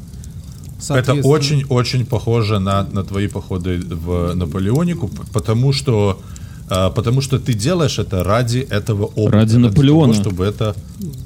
Это 0.89 1.14
очень-очень 1.14 2.07
похоже 2.07 2.59
на, 2.61 2.85
на 2.85 3.03
твои 3.03 3.26
походы 3.29 3.79
в 3.79 4.35
Наполеонику, 4.35 5.11
потому 5.33 5.72
что, 5.72 6.20
а, 6.68 6.91
потому 6.91 7.20
что 7.20 7.39
ты 7.39 7.53
делаешь 7.53 7.99
это 7.99 8.22
ради 8.22 8.59
этого 8.59 9.07
опыта. 9.07 9.31
Ради 9.37 9.57
Наполеона. 9.57 10.12
того, 10.12 10.22
чтобы 10.22 10.45
это 10.45 10.76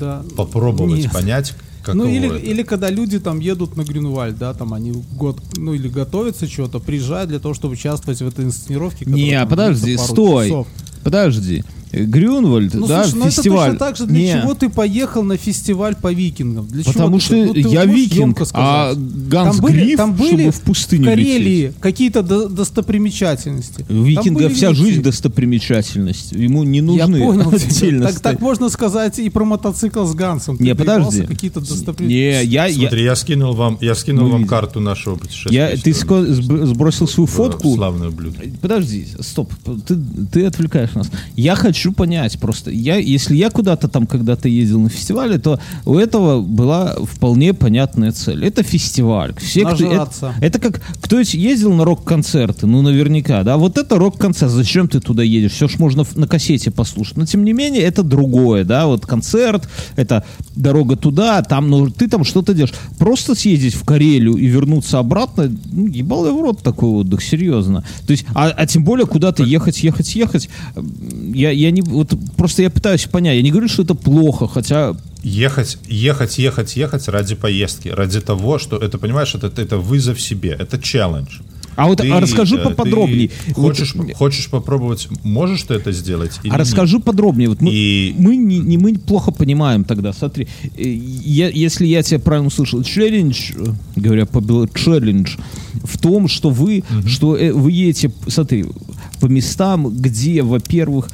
да. 0.00 0.22
попробовать, 0.36 1.02
Нет. 1.02 1.12
понять, 1.12 1.54
каково 1.82 2.04
Ну 2.04 2.08
или, 2.08 2.28
это. 2.28 2.36
или 2.36 2.62
когда 2.62 2.88
люди 2.90 3.18
там 3.18 3.40
едут 3.40 3.76
на 3.76 3.82
Грюнвальд, 3.82 4.38
да, 4.38 4.54
там 4.54 4.72
они 4.72 4.92
год, 4.92 5.38
ну 5.56 5.74
или 5.74 5.88
готовятся 5.88 6.46
что-то, 6.48 6.78
приезжают 6.80 7.28
для 7.28 7.38
того, 7.38 7.54
чтобы 7.54 7.74
участвовать 7.74 8.20
в 8.22 8.26
этой 8.26 8.44
инсценировке. 8.46 9.04
которая 9.04 9.22
Не, 9.22 9.46
подожди, 9.46 9.96
стой. 9.98 10.46
часов. 10.46 10.66
Подожди. 11.04 11.64
Грюнвальд, 11.92 12.74
Ну, 12.74 12.86
да, 12.86 13.04
слушай, 13.04 13.18
ну 13.18 13.30
фестиваль. 13.30 13.70
это 13.70 13.78
точно 13.78 13.86
так 13.86 13.96
же, 13.96 14.06
для 14.06 14.18
Не, 14.36 14.40
чего 14.42 14.54
ты 14.54 14.68
поехал 14.70 15.22
на 15.22 15.36
фестиваль 15.36 15.94
по 15.94 16.12
викингам? 16.12 16.66
Для 16.66 16.82
чего 16.84 16.92
Потому 16.94 17.18
ты- 17.18 17.24
что 17.24 17.34
ну, 17.36 17.52
ты 17.54 17.60
я 17.60 17.84
викинг, 17.84 18.40
а? 18.54 18.94
Ганс 18.94 19.56
там 19.56 19.64
были, 19.66 19.84
Гриф, 19.84 19.96
там 19.96 20.12
были 20.14 20.28
чтобы 20.34 20.50
в 20.52 20.60
пустыню 20.60 21.02
в 21.02 21.06
Карелии 21.06 21.62
лететь. 21.66 21.80
какие-то 21.80 22.22
до- 22.22 22.48
достопримечательности. 22.48 23.84
У 23.88 24.02
викинга 24.02 24.44
были 24.44 24.54
вся 24.54 24.72
жизнь 24.74 25.00
эти- 25.00 25.04
достопримечательность. 25.04 26.32
Ему 26.32 26.62
не 26.64 26.78
Я 26.78 27.06
нужны 27.06 27.20
понял 27.20 27.50
тебя. 27.52 27.66
отдельно 27.66 28.06
Так, 28.06 28.20
так 28.20 28.40
можно 28.40 28.68
сказать 28.68 29.18
и 29.18 29.28
про 29.28 29.44
мотоцикл 29.44 30.04
с 30.04 30.14
Гансом. 30.14 30.56
Ты 30.58 30.64
Не, 30.64 30.74
подожди. 30.74 31.22
Какие-то 31.22 31.60
Не, 31.60 31.66
достопримечательности. 31.66 32.52
я, 32.54 32.66
я, 32.66 32.74
Смотри, 32.78 33.04
я 33.04 33.16
скинул 33.16 33.54
вам, 33.54 33.78
я 33.80 33.94
скинул 33.94 34.26
Мы 34.26 34.32
вам 34.32 34.46
карту 34.46 34.80
нашего 34.80 35.16
путешествия. 35.16 35.54
я, 35.72 35.76
ты 35.76 35.92
сбросил 35.92 37.08
свою 37.08 37.26
фотку. 37.26 37.74
Славное 37.74 38.10
блюдо. 38.10 38.38
Подожди, 38.60 39.06
стоп, 39.20 39.52
ты, 39.86 39.96
ты 40.30 40.46
отвлекаешь 40.46 40.92
нас. 40.94 41.10
Я 41.36 41.54
хочу 41.56 41.81
понять 41.90 42.38
просто. 42.38 42.70
Я, 42.70 42.96
если 42.96 43.34
я 43.34 43.50
куда-то 43.50 43.88
там 43.88 44.06
когда-то 44.06 44.48
ездил 44.48 44.78
на 44.80 44.88
фестивале, 44.88 45.38
то 45.38 45.58
у 45.84 45.96
этого 45.96 46.40
была 46.40 46.94
вполне 47.02 47.52
понятная 47.54 48.12
цель. 48.12 48.44
Это 48.44 48.62
фестиваль. 48.62 49.34
Все, 49.38 49.64
кто- 49.64 49.74
это, 49.92 50.34
это 50.40 50.58
как 50.60 50.80
кто 51.00 51.18
ездил 51.18 51.72
на 51.72 51.84
рок-концерты, 51.84 52.66
ну 52.66 52.82
наверняка, 52.82 53.42
да. 53.42 53.56
Вот 53.56 53.78
это 53.78 53.96
рок-концерт. 53.98 54.52
Зачем 54.52 54.86
ты 54.86 55.00
туда 55.00 55.24
едешь? 55.24 55.52
Все 55.52 55.66
ж 55.66 55.78
можно 55.78 56.04
на 56.14 56.28
кассете 56.28 56.70
послушать. 56.70 57.16
Но 57.16 57.26
тем 57.26 57.44
не 57.44 57.52
менее 57.52 57.82
это 57.82 58.02
другое, 58.04 58.64
да. 58.64 58.86
Вот 58.86 59.06
концерт, 59.06 59.68
это 59.96 60.24
дорога 60.54 60.96
туда, 60.96 61.42
там, 61.42 61.68
ну 61.70 61.90
ты 61.90 62.08
там 62.08 62.24
что-то 62.24 62.54
делаешь. 62.54 62.74
Просто 62.98 63.34
съездить 63.34 63.74
в 63.74 63.84
Карелию 63.84 64.36
и 64.36 64.46
вернуться 64.46 64.98
обратно, 64.98 65.50
ну, 65.72 65.86
ебал 65.86 66.26
я 66.26 66.32
в 66.32 66.40
рот 66.40 66.62
такой 66.62 66.90
отдых, 66.90 67.22
серьезно. 67.22 67.84
То 68.06 68.12
есть, 68.12 68.26
а, 68.34 68.48
а 68.48 68.66
тем 68.66 68.84
более 68.84 69.06
куда-то 69.06 69.42
ехать, 69.42 69.82
ехать, 69.82 70.14
ехать. 70.14 70.48
Я, 71.34 71.50
я 71.50 71.70
не, 71.72 71.82
вот 71.82 72.12
просто 72.36 72.62
я 72.62 72.70
пытаюсь 72.70 73.04
понять. 73.06 73.36
Я 73.36 73.42
не 73.42 73.50
говорю, 73.50 73.68
что 73.68 73.82
это 73.82 73.94
плохо, 73.94 74.46
хотя 74.48 74.94
Ехать, 75.24 75.78
ехать, 75.86 76.38
ехать, 76.38 76.76
ехать 76.76 77.06
ради 77.08 77.36
поездки, 77.36 77.88
ради 77.88 78.20
того, 78.20 78.58
что 78.58 78.76
это, 78.76 78.98
понимаешь, 78.98 79.34
это, 79.36 79.46
это 79.62 79.78
вызов 79.78 80.20
себе, 80.20 80.56
это 80.58 80.80
челлендж. 80.82 81.38
А 81.76 81.86
вот 81.86 81.98
Ты, 81.98 82.10
а 82.10 82.20
расскажи 82.20 82.56
э, 82.56 82.62
поподробнее. 82.62 83.28
ты 83.28 83.54
Вот, 83.56 83.76
хочешь, 83.78 83.94
хочешь 84.14 84.50
попробовать, 84.50 85.08
можешь 85.22 85.62
ты 85.62 85.74
это 85.74 85.92
сделать? 85.92 86.38
а 86.50 86.58
расскажи 86.58 86.98
подробнее. 86.98 87.48
Вот 87.48 87.60
мы, 87.62 87.70
И- 87.72 88.14
мы, 88.18 88.36
не, 88.36 88.58
не- 88.58 88.76
мы 88.76 88.94
плохо 88.98 89.30
понимаем 89.30 89.84
тогда. 89.84 90.12
Смотри, 90.12 90.48
э, 90.76 90.82
я, 90.82 91.48
если 91.48 91.86
я 91.86 92.02
тебя 92.02 92.18
правильно 92.18 92.48
услышал, 92.48 92.82
челлендж, 92.82 93.52
э, 93.56 93.66
говоря 93.96 94.26
по 94.26 94.42
челлендж 94.74 95.36
в 95.84 95.98
том, 95.98 96.28
что 96.28 96.50
вы, 96.50 96.84
что 97.06 97.36
э, 97.36 97.52
вы 97.52 97.70
едете, 97.72 98.10
смотри, 98.26 98.66
по 99.20 99.26
местам, 99.26 99.88
где, 99.96 100.42
во-первых, 100.42 101.10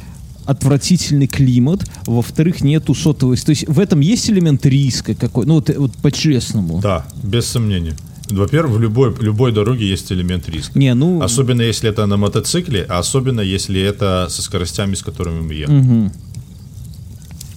отвратительный 0.48 1.26
климат, 1.26 1.88
во-вторых, 2.06 2.62
нету 2.62 2.94
сотовой. 2.94 3.36
То 3.36 3.50
есть 3.50 3.68
в 3.68 3.78
этом 3.78 4.00
есть 4.00 4.30
элемент 4.30 4.64
риска 4.64 5.14
какой? 5.14 5.44
Ну 5.44 5.54
вот, 5.54 5.68
э, 5.68 5.78
вот 5.78 5.92
по-честному. 5.92 6.80
Да, 6.80 7.06
без 7.22 7.46
сомнения. 7.46 7.94
Во-первых, 8.30 8.78
в 8.78 8.80
любой, 8.80 9.14
любой 9.20 9.52
дороге 9.52 9.86
есть 9.86 10.10
элемент 10.12 10.48
риска. 10.48 10.78
Не, 10.78 10.94
ну... 10.94 11.22
Особенно 11.22 11.62
если 11.62 11.90
это 11.90 12.06
на 12.06 12.16
мотоцикле, 12.16 12.86
а 12.88 12.98
особенно 12.98 13.40
если 13.40 13.80
это 13.80 14.28
со 14.30 14.42
скоростями, 14.42 14.94
с 14.94 15.02
которыми 15.02 15.40
мы 15.40 15.54
едем. 15.54 16.12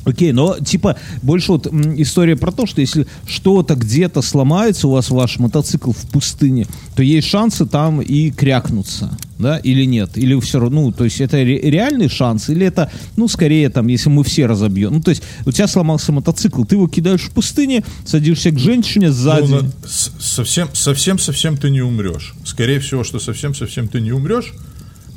Окей, 0.03 0.31
но 0.31 0.57
типа 0.57 0.97
больше 1.21 1.51
вот 1.51 1.67
история 1.97 2.35
про 2.35 2.51
то, 2.51 2.65
что 2.65 2.81
если 2.81 3.05
что-то 3.27 3.75
где-то 3.75 4.21
сломается 4.21 4.87
у 4.87 4.91
вас 4.91 5.09
ваш 5.11 5.37
мотоцикл 5.37 5.91
в 5.91 6.09
пустыне, 6.09 6.65
то 6.95 7.03
есть 7.03 7.27
шансы 7.27 7.65
там 7.67 8.01
и 8.01 8.31
крякнуться, 8.31 9.15
да, 9.37 9.57
или 9.57 9.85
нет, 9.85 10.17
или 10.17 10.39
все 10.39 10.59
равно, 10.59 10.81
ну, 10.81 10.91
то 10.91 11.03
есть 11.03 11.21
это 11.21 11.37
ре- 11.37 11.61
реальный 11.61 12.09
шанс, 12.09 12.49
или 12.49 12.65
это, 12.65 12.91
ну, 13.15 13.27
скорее 13.27 13.69
там, 13.69 13.87
если 13.87 14.09
мы 14.09 14.23
все 14.23 14.47
разобьем, 14.47 14.93
ну, 14.93 15.01
то 15.01 15.09
есть 15.11 15.21
у 15.45 15.51
тебя 15.51 15.67
сломался 15.67 16.11
мотоцикл, 16.11 16.63
ты 16.63 16.75
его 16.75 16.87
кидаешь 16.87 17.21
в 17.21 17.31
пустыне, 17.31 17.83
садишься 18.05 18.49
к 18.51 18.57
женщине 18.59 19.11
сзади, 19.11 19.51
Ну, 19.51 19.71
совсем, 20.19 20.69
совсем, 20.73 21.19
совсем 21.19 21.57
ты 21.57 21.69
не 21.69 21.81
умрешь. 21.81 22.33
Скорее 22.43 22.79
всего, 22.79 23.03
что 23.03 23.19
совсем, 23.19 23.53
совсем 23.53 23.87
ты 23.87 24.01
не 24.01 24.11
умрешь. 24.11 24.53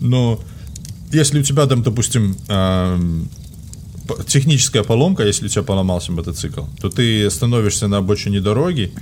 Но 0.00 0.38
если 1.12 1.40
у 1.40 1.42
тебя 1.42 1.66
там, 1.66 1.82
допустим, 1.82 2.34
п- 2.34 2.98
техническая 4.26 4.82
поломка, 4.82 5.24
если 5.26 5.46
у 5.46 5.48
тебя 5.48 5.62
поломался 5.62 6.12
мотоцикл, 6.12 6.62
то 6.80 6.88
ты 6.90 7.30
становишься 7.30 7.88
на 7.88 7.98
обочине 7.98 8.40
дороги 8.40 8.92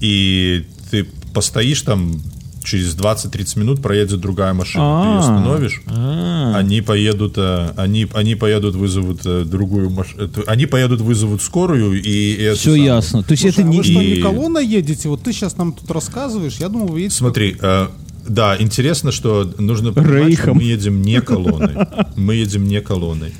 и 0.00 0.64
ты 0.90 1.06
постоишь 1.34 1.82
там 1.82 2.20
через 2.62 2.94
20-30 2.94 3.58
минут 3.58 3.82
проедет 3.82 4.20
другая 4.20 4.52
машина. 4.52 5.02
Ты 5.02 5.08
ее 5.08 5.14
А. 5.14 5.18
остановишь, 5.20 5.82
А. 5.86 6.52
они 6.56 6.82
поедут, 6.82 7.34
э, 7.36 7.72
они, 7.76 8.06
они 8.14 8.34
поедут 8.34 8.74
вызовут 8.74 9.20
э, 9.24 9.44
другую 9.44 9.88
машину, 9.90 10.28
они 10.46 10.66
поедут 10.66 11.00
вызовут 11.00 11.40
скорую 11.42 12.00
и, 12.02 12.32
и 12.32 12.52
все 12.54 12.70
самую. 12.72 12.84
ясно. 12.84 13.22
То 13.22 13.32
есть 13.32 13.42
Слушай, 13.42 13.54
это 13.54 13.62
а 13.62 13.70
не... 13.70 13.78
вы 13.78 13.84
что, 13.84 14.02
не 14.02 14.16
колонна 14.20 14.58
едете? 14.58 15.08
Вот 15.08 15.22
ты 15.22 15.32
сейчас 15.32 15.56
нам 15.56 15.72
тут 15.72 15.90
рассказываешь, 15.90 16.56
я 16.58 16.68
думал, 16.68 16.88
вы 16.88 17.00
едете... 17.00 17.16
Смотри, 17.16 17.56
э, 17.60 17.88
да, 18.28 18.56
интересно, 18.60 19.10
что 19.10 19.50
нужно 19.58 19.92
понимать, 19.92 20.16
что 20.18 20.26
Рейхом. 20.28 20.56
мы 20.56 20.62
едем 20.64 21.00
не 21.02 21.20
колонной. 21.22 21.74
Мы 22.16 22.34
едем 22.34 22.64
не 22.68 22.80
колонной. 22.82 23.32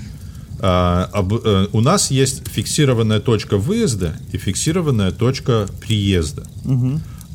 А, 0.62 1.08
об- 1.12 1.34
э, 1.44 1.68
у 1.72 1.80
нас 1.80 2.10
есть 2.10 2.46
фиксированная 2.48 3.20
точка 3.20 3.56
выезда 3.56 4.16
и 4.32 4.36
фиксированная 4.36 5.10
точка 5.10 5.66
приезда. 5.80 6.42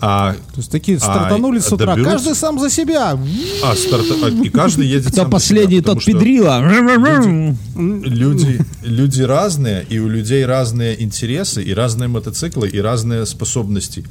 А, 0.02 0.34
То 0.34 0.58
есть 0.58 0.70
такие 0.72 0.98
а, 0.98 1.00
стартанули 1.00 1.60
с 1.60 1.72
утра. 1.72 1.96
доберутся- 1.96 2.12
Каждый 2.12 2.36
сам 2.36 2.60
за 2.60 2.70
себя. 2.70 3.12
а, 3.64 3.76
старта- 3.76 4.26
а, 4.26 4.30
и 4.30 4.50
каждый 4.50 4.86
едет 4.88 5.08
Кто 5.08 5.16
сам 5.16 5.16
за 5.16 5.22
себя, 5.26 5.32
последний, 5.32 5.78
потому 5.80 5.96
тот 6.02 6.06
педрила. 6.06 6.60
Люди, 7.76 8.60
люди 8.84 9.22
разные, 9.22 9.86
и 9.90 10.00
у 10.00 10.08
людей 10.10 10.46
разные 10.46 11.02
интересы, 11.02 11.64
и 11.64 11.74
разные 11.74 12.08
мотоциклы, 12.10 12.68
и 12.70 12.80
разные 12.80 13.26
способности 13.26 14.06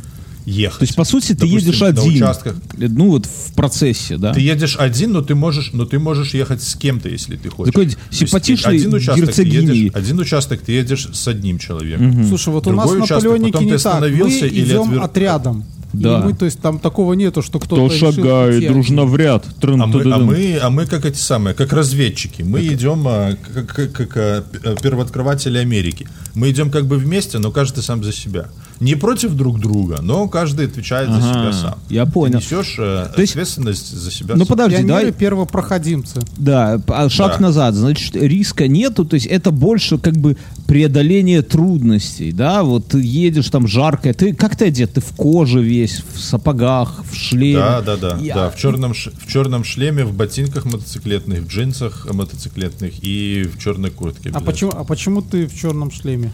ехать. 0.47 0.79
То 0.81 0.85
есть, 0.85 0.97
по 0.97 1.05
сути, 1.05 1.29
ты 1.29 1.47
Допустим, 1.47 1.59
едешь 1.59 1.83
один. 1.83 2.15
участках. 2.17 2.57
Ну, 2.77 3.09
вот 3.11 3.27
в 3.27 3.55
процессе, 3.55 4.17
да? 4.17 4.33
Ты 4.35 4.41
едешь 4.41 4.77
один, 4.79 5.13
но 5.13 5.23
ты 5.23 5.35
можешь, 5.35 5.71
но 5.73 5.85
ты 5.85 5.99
можешь 5.99 6.35
ехать 6.35 6.63
с 6.63 6.75
кем-то, 6.75 7.09
если 7.09 7.37
ты 7.37 7.49
хочешь. 7.49 7.73
Такой 7.73 7.95
симпатичный 8.11 8.77
один 8.77 8.95
участок, 8.95 9.33
ты 9.35 9.45
герцогиней. 9.45 9.77
едешь, 9.85 9.93
один 9.95 10.19
участок 10.19 10.61
ты 10.61 10.73
едешь 10.73 11.09
с 11.13 11.29
одним 11.29 11.59
человеком. 11.59 12.27
Слушай, 12.29 12.51
вот 12.53 12.67
у 12.67 12.73
нас 12.73 12.85
Другой 12.85 12.99
на 12.99 13.05
участок, 13.05 13.31
потом 13.33 13.65
не 13.65 13.73
ты 13.73 13.79
так. 13.83 14.01
Мы 14.01 14.09
или 14.09 14.65
идем 14.65 14.83
отвер- 14.83 15.01
отрядом. 15.03 15.65
Да. 16.03 16.21
И 16.21 16.23
мы, 16.25 16.33
то 16.35 16.45
есть 16.45 16.61
там 16.61 16.79
такого 16.79 17.15
нету, 17.15 17.43
что 17.43 17.59
кто-то 17.59 17.87
Кто 17.87 17.95
решил 17.95 18.13
шагает 18.13 18.59
идти 18.63 18.69
дружно 18.69 19.05
в 19.05 19.17
ряд. 19.17 19.45
Трын, 19.61 19.81
А 19.83 19.87
мы, 19.87 20.03
а, 20.13 20.19
мы, 20.19 20.59
а 20.63 20.71
мы 20.71 20.87
как 20.87 21.05
эти 21.05 21.19
самые, 21.19 21.55
как 21.55 21.73
разведчики. 21.73 22.43
Мы 22.43 22.67
идем 22.67 23.05
а, 23.07 23.37
как, 23.55 23.67
как- 23.93 24.09
как, 24.09 24.81
первооткрыватели 24.83 25.59
Америки. 25.59 26.07
Мы 26.35 26.51
идем 26.51 26.71
как 26.71 26.87
бы 26.87 26.97
вместе, 26.97 27.39
но 27.39 27.51
каждый 27.51 27.83
сам 27.83 28.03
за 28.03 28.13
себя. 28.13 28.47
Не 28.81 28.97
против 28.97 29.35
друг 29.35 29.61
друга, 29.61 30.01
но 30.03 30.27
каждый 30.29 30.67
отвечает 30.67 31.09
за 31.09 31.19
Ага, 31.19 31.29
себя 31.29 31.53
сам. 31.53 31.79
я 31.89 32.07
понял. 32.07 32.41
Ты 32.41 32.45
несешь 32.57 32.75
э, 32.79 33.09
То 33.15 33.21
есть- 33.21 33.33
ответственность 33.35 33.93
за 33.97 34.11
себя 34.11 34.35
Ну 34.35 34.41
сам. 34.41 34.49
подожди, 34.49 34.77
Пионеры 34.79 34.99
давай. 34.99 35.13
первопроходимцы. 35.13 36.21
Да, 36.37 36.81
а 36.89 37.09
шаг 37.09 37.35
Да. 37.39 37.43
назад, 37.45 37.75
значит, 37.75 38.17
риска 38.17 38.67
нету, 38.67 39.05
то 39.05 39.15
есть 39.15 39.27
это 39.27 39.53
больше 39.53 39.99
как 39.99 40.17
бы 40.17 40.37
преодоление 40.79 41.43
трудностей, 41.43 42.33
да, 42.33 42.65
вот 42.65 42.89
ты 42.89 43.01
едешь 43.01 43.49
там 43.49 43.69
жарко, 43.69 44.13
ты 44.13 44.35
как 44.35 44.57
ты 44.57 44.65
одет, 44.65 44.95
ты 44.95 45.01
в 45.01 45.15
коже 45.15 45.63
весь, 45.63 46.03
в 46.15 46.19
сапогах, 46.19 47.05
в 47.09 47.15
шлеме. 47.15 47.59
Да, 47.61 47.81
да, 47.81 47.97
да, 47.97 48.19
Я- 48.21 48.35
да. 48.35 48.51
В 48.51 48.57
черном, 48.57 48.93
ш- 48.93 49.13
в 49.17 49.31
черном 49.33 49.63
шлеме, 49.63 50.05
в 50.05 50.13
ботинках 50.13 50.65
мотоциклетных, 50.65 51.43
в 51.43 51.47
джинсах 51.47 52.09
мотоциклетных 52.13 52.95
и 53.03 53.45
в 53.55 53.63
черной 53.63 53.91
куртке. 53.93 54.31
А 54.35 54.41
почему, 54.41 54.73
а 54.75 54.83
почему 54.83 55.23
ты 55.23 55.47
в 55.47 55.55
черном 55.57 55.93
шлеме? 55.93 56.33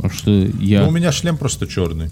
А 0.00 0.08
что 0.10 0.32
я... 0.32 0.82
Ну, 0.82 0.88
у 0.88 0.90
меня 0.90 1.12
шлем 1.12 1.36
просто 1.36 1.68
черный. 1.68 2.10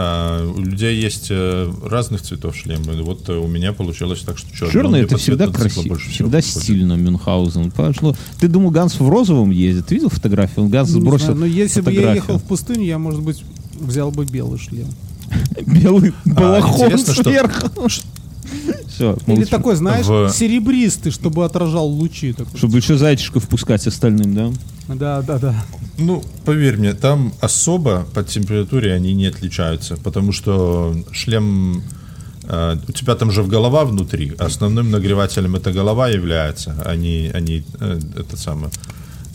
А, 0.00 0.48
у 0.48 0.60
людей 0.60 0.94
есть 1.02 1.26
э, 1.30 1.72
разных 1.82 2.22
цветов 2.22 2.54
шлемы. 2.54 3.02
Вот 3.02 3.28
э, 3.28 3.32
у 3.32 3.48
меня 3.48 3.72
получилось 3.72 4.20
так, 4.20 4.38
что 4.38 4.48
черный. 4.56 4.72
Черный 4.72 5.00
это 5.02 5.16
всегда 5.16 5.48
красиво, 5.48 5.96
всегда 5.96 6.40
стильно 6.40 6.92
Мюнхгаузен. 6.92 7.72
Ну, 8.00 8.14
ты 8.38 8.46
думал, 8.46 8.70
Ганс 8.70 9.00
в 9.00 9.08
розовом 9.08 9.50
ездит? 9.50 9.86
Ты 9.86 9.96
видел 9.96 10.08
фотографию? 10.08 10.66
Он 10.66 10.70
Ганс 10.70 10.90
сбросил 10.90 11.26
знаю, 11.26 11.40
но 11.40 11.46
если 11.46 11.80
бы 11.80 11.92
я 11.92 12.14
ехал 12.14 12.38
в 12.38 12.44
пустыню, 12.44 12.84
я, 12.84 12.96
может 13.00 13.22
быть, 13.22 13.42
взял 13.74 14.12
бы 14.12 14.24
белый 14.24 14.60
шлем. 14.60 14.86
Белый 15.66 16.12
балахон 16.24 16.86
интересно, 16.86 17.14
что- 17.14 17.24
сверху. 17.24 17.88
Все, 18.88 19.16
Или 19.26 19.44
такой, 19.44 19.76
знаешь, 19.76 20.06
В- 20.06 20.30
серебристый, 20.30 21.12
чтобы 21.12 21.44
отражал 21.44 21.86
лучи. 21.86 22.32
Такой. 22.32 22.58
Чтобы 22.58 22.78
еще 22.78 22.96
зайчиков 22.96 23.48
пускать 23.48 23.86
остальным, 23.86 24.34
да? 24.34 24.50
Да, 24.94 25.22
да, 25.22 25.38
да. 25.38 25.64
Ну, 25.98 26.22
поверь 26.44 26.76
мне, 26.78 26.94
там 26.94 27.32
особо 27.40 28.06
по 28.14 28.22
температуре 28.22 28.92
они 28.94 29.14
не 29.14 29.26
отличаются, 29.26 29.96
потому 29.96 30.32
что 30.32 30.94
шлем... 31.12 31.82
э, 32.44 32.76
у 32.88 32.92
тебя 32.92 33.14
там 33.14 33.30
же 33.30 33.42
в 33.42 33.48
голова 33.48 33.84
внутри. 33.84 34.32
Основным 34.38 34.90
нагревателем 34.90 35.54
эта 35.56 35.70
голова 35.72 36.08
является, 36.08 36.74
а 36.84 36.96
не, 36.96 37.30
а 37.34 37.40
не 37.40 37.64
э, 37.80 38.00
это 38.16 38.36
самое, 38.36 38.70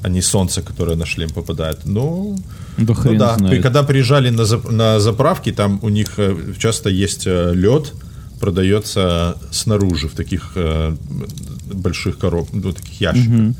а 0.01 0.09
не 0.09 0.21
солнце, 0.21 0.61
которое 0.61 0.95
на 0.97 1.05
шлем 1.05 1.29
попадает. 1.29 1.81
Ну, 1.85 2.35
Да 2.77 2.83
ну 2.87 2.93
хрен 2.95 3.17
да. 3.17 3.37
знает. 3.37 3.53
При- 3.55 3.61
Когда 3.61 3.83
приезжали 3.83 4.29
на, 4.31 4.41
зап- 4.41 4.71
на 4.71 4.99
заправки, 4.99 5.51
там 5.51 5.79
у 5.83 5.89
них 5.89 6.13
э, 6.17 6.35
часто 6.57 6.89
есть 6.89 7.25
лед, 7.27 7.93
продается 8.43 9.37
снаружи 9.51 10.09
в 10.09 10.15
таких 10.15 10.51
э, 10.55 10.93
больших 11.73 12.17
коробках, 12.17 12.61
ну, 12.61 12.73
таких 12.73 12.99
ящиках. 12.99 13.55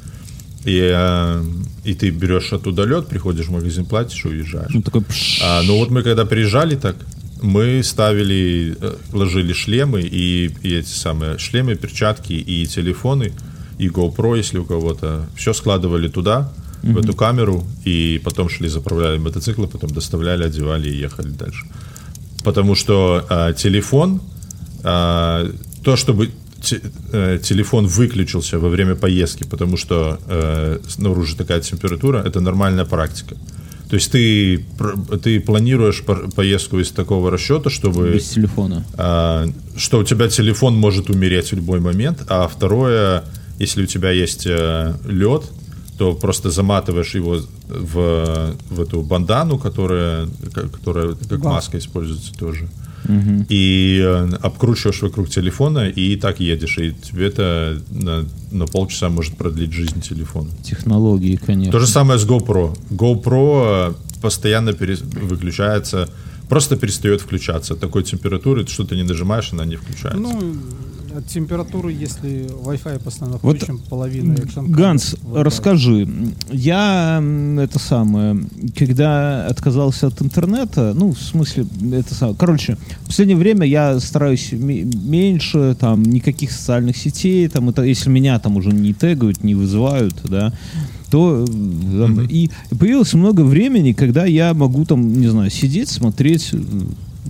И, 0.66 0.92
э, 0.94 1.44
и 1.86 1.94
ты 1.94 2.10
берешь 2.10 2.52
оттуда 2.52 2.84
лед, 2.84 3.08
приходишь 3.08 3.46
в 3.46 3.52
магазин, 3.52 3.86
платишь 3.86 4.26
и 4.26 4.28
уезжаешь. 4.28 4.74
Ну, 4.74 4.82
такой. 4.82 5.04
А, 5.42 5.62
ну 5.64 5.78
вот 5.78 5.90
мы 5.90 6.04
когда 6.04 6.26
приезжали 6.26 6.76
так, 6.76 6.98
мы 7.42 7.82
ставили, 7.82 8.76
э, 8.78 8.96
ложили 9.14 9.54
шлемы 9.54 10.02
и, 10.02 10.52
и 10.64 10.76
эти 10.76 10.90
самые 10.90 11.38
шлемы, 11.38 11.76
перчатки 11.76 12.34
и 12.34 12.68
телефоны, 12.68 13.32
и 13.80 13.88
GoPro, 13.88 14.36
если 14.36 14.58
у 14.58 14.66
кого-то, 14.66 15.26
все 15.38 15.54
складывали 15.54 16.10
туда, 16.10 16.52
в 16.84 16.98
эту 16.98 17.14
камеру, 17.14 17.64
и 17.86 18.20
потом 18.26 18.50
шли, 18.50 18.68
заправляли 18.68 19.18
мотоциклы, 19.18 19.68
потом 19.68 19.92
доставляли, 19.92 20.44
одевали 20.44 20.90
и 20.90 20.98
ехали 20.98 21.30
дальше. 21.30 21.66
Потому 22.44 22.76
что 22.76 23.26
э, 23.30 23.54
телефон, 23.58 24.20
э, 24.84 25.52
то, 25.84 25.96
чтобы 25.96 26.30
те- 26.62 26.82
э, 27.12 27.40
телефон 27.44 27.88
выключился 27.88 28.60
во 28.60 28.70
время 28.70 28.96
поездки, 28.96 29.44
потому 29.44 29.78
что 29.78 30.18
э, 30.28 30.80
снаружи 30.88 31.36
такая 31.36 31.60
температура, 31.62 32.20
это 32.26 32.40
нормальная 32.42 32.86
практика. 32.86 33.36
То 33.90 33.96
есть 33.98 34.12
ты, 34.12 34.66
ты 35.24 35.40
планируешь 35.40 36.04
поездку 36.36 36.80
из 36.80 36.90
такого 36.92 37.30
расчета, 37.30 37.70
чтобы 37.70 38.10
Без 38.14 38.30
телефона. 38.30 38.84
а, 38.98 39.46
что 39.78 40.00
у 40.00 40.04
тебя 40.04 40.28
телефон 40.30 40.76
может 40.76 41.10
умереть 41.10 41.52
в 41.52 41.56
любой 41.56 41.80
момент, 41.80 42.24
а 42.28 42.48
второе, 42.48 43.24
если 43.60 43.84
у 43.84 43.86
тебя 43.86 44.10
есть 44.10 44.48
э, 44.48 44.94
лед, 45.08 45.44
то 46.00 46.16
просто 46.16 46.50
заматываешь 46.50 47.14
его 47.14 47.38
в, 47.68 48.56
в 48.72 48.82
эту 48.82 49.04
бандану, 49.04 49.60
которая, 49.60 50.28
которая 50.72 51.10
как 51.30 51.42
Да. 51.42 51.50
маска 51.50 51.78
используется 51.78 52.34
тоже. 52.34 52.68
И 53.50 54.02
э, 54.04 54.30
обкручиваешь 54.42 55.02
вокруг 55.02 55.30
телефона 55.30 55.90
и 55.90 56.16
так 56.16 56.40
едешь. 56.40 56.78
И 56.78 56.92
тебе 56.92 57.28
это 57.28 57.82
на, 57.92 58.26
на 58.52 58.66
полчаса 58.66 59.10
может 59.10 59.38
продлить 59.38 59.74
жизнь 59.74 60.02
телефона. 60.02 60.50
Технологии, 60.64 61.36
конечно. 61.36 61.72
То 61.72 61.80
же 61.80 61.88
самое 61.88 62.20
с 62.20 62.26
GoPro. 62.26 62.78
GoPro 62.90 63.92
э, 63.92 63.94
постоянно 64.22 64.74
пере- 64.74 64.98
выключается, 65.30 66.10
просто 66.50 66.76
перестает 66.78 67.22
включаться 67.22 67.74
от 67.74 67.80
такой 67.80 68.04
температуры, 68.04 68.66
что 68.68 68.84
ты 68.84 68.96
не 68.96 69.04
нажимаешь, 69.04 69.54
она 69.54 69.66
не 69.66 69.76
включается. 69.76 70.20
Ну, 70.20 70.56
от 71.16 71.28
температуры, 71.28 71.92
если 71.92 72.50
Wi-Fi 72.66 73.04
постоянно 73.04 73.38
Вот, 73.42 73.58
включен, 73.58 73.80
половина 73.90 74.34
экшн 74.34 74.66
Ганс, 74.72 75.16
расскажи, 75.34 76.08
я 76.52 77.24
это 77.60 77.80
самое, 77.80 78.44
когда 78.76 79.46
отказался 79.48 80.08
от 80.08 80.22
интернета, 80.22 80.94
ну, 80.96 81.14
в 81.14 81.20
смысле, 81.20 81.66
это 81.92 82.14
самое, 82.14 82.38
короче, 82.38 82.78
в 83.02 83.08
последнее 83.08 83.38
время 83.38 83.66
я 83.66 84.00
стараюсь 84.00 84.52
ме- 84.52 84.84
меньше, 84.84 85.76
там, 85.80 86.04
никаких 86.04 86.52
социальных 86.52 86.98
сетей, 86.98 87.48
там, 87.48 87.70
это, 87.70 87.84
если 87.84 88.10
меня 88.10 88.40
там 88.40 88.58
уже 88.58 88.70
не 88.70 88.94
тегают, 88.94 89.44
не 89.44 89.56
вызывают, 89.56 90.16
да, 90.24 90.54
то 91.12 91.46
там, 91.46 92.22
и 92.22 92.50
появилось 92.80 93.14
много 93.14 93.42
времени, 93.42 93.94
когда 93.94 94.26
я 94.26 94.54
могу 94.54 94.84
там, 94.86 95.14
не 95.20 95.28
знаю, 95.28 95.52
сидеть, 95.52 95.90
смотреть 95.90 96.52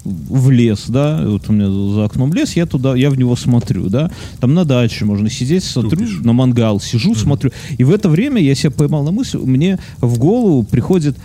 в 0.04 0.52
лес, 0.52 0.86
да, 0.88 1.24
вот 1.26 1.50
у 1.50 1.54
меня 1.54 1.70
за 1.70 2.06
окном 2.06 2.34
лес, 2.34 2.56
я 2.56 2.66
туда, 2.66 2.96
я 2.96 3.10
в 3.10 3.18
него 3.18 3.36
смотрю, 3.36 3.90
да, 3.90 4.12
там 4.40 4.54
на 4.54 4.66
даче 4.66 5.06
можно 5.06 5.30
сидеть, 5.30 5.64
смотрю 5.64 5.92
Тупишь. 5.92 6.20
на 6.22 6.34
мангал, 6.34 6.80
сижу, 6.80 7.16
смотрю, 7.16 7.52
и 7.78 7.84
в 7.84 7.92
это 7.92 8.10
время 8.10 8.42
я 8.42 8.56
себя 8.56 8.72
поймал 8.72 9.04
на 9.04 9.12
мысль, 9.12 9.38
мне 9.38 9.80
в 10.00 10.18
голову 10.18 10.64
приходит 10.64 11.18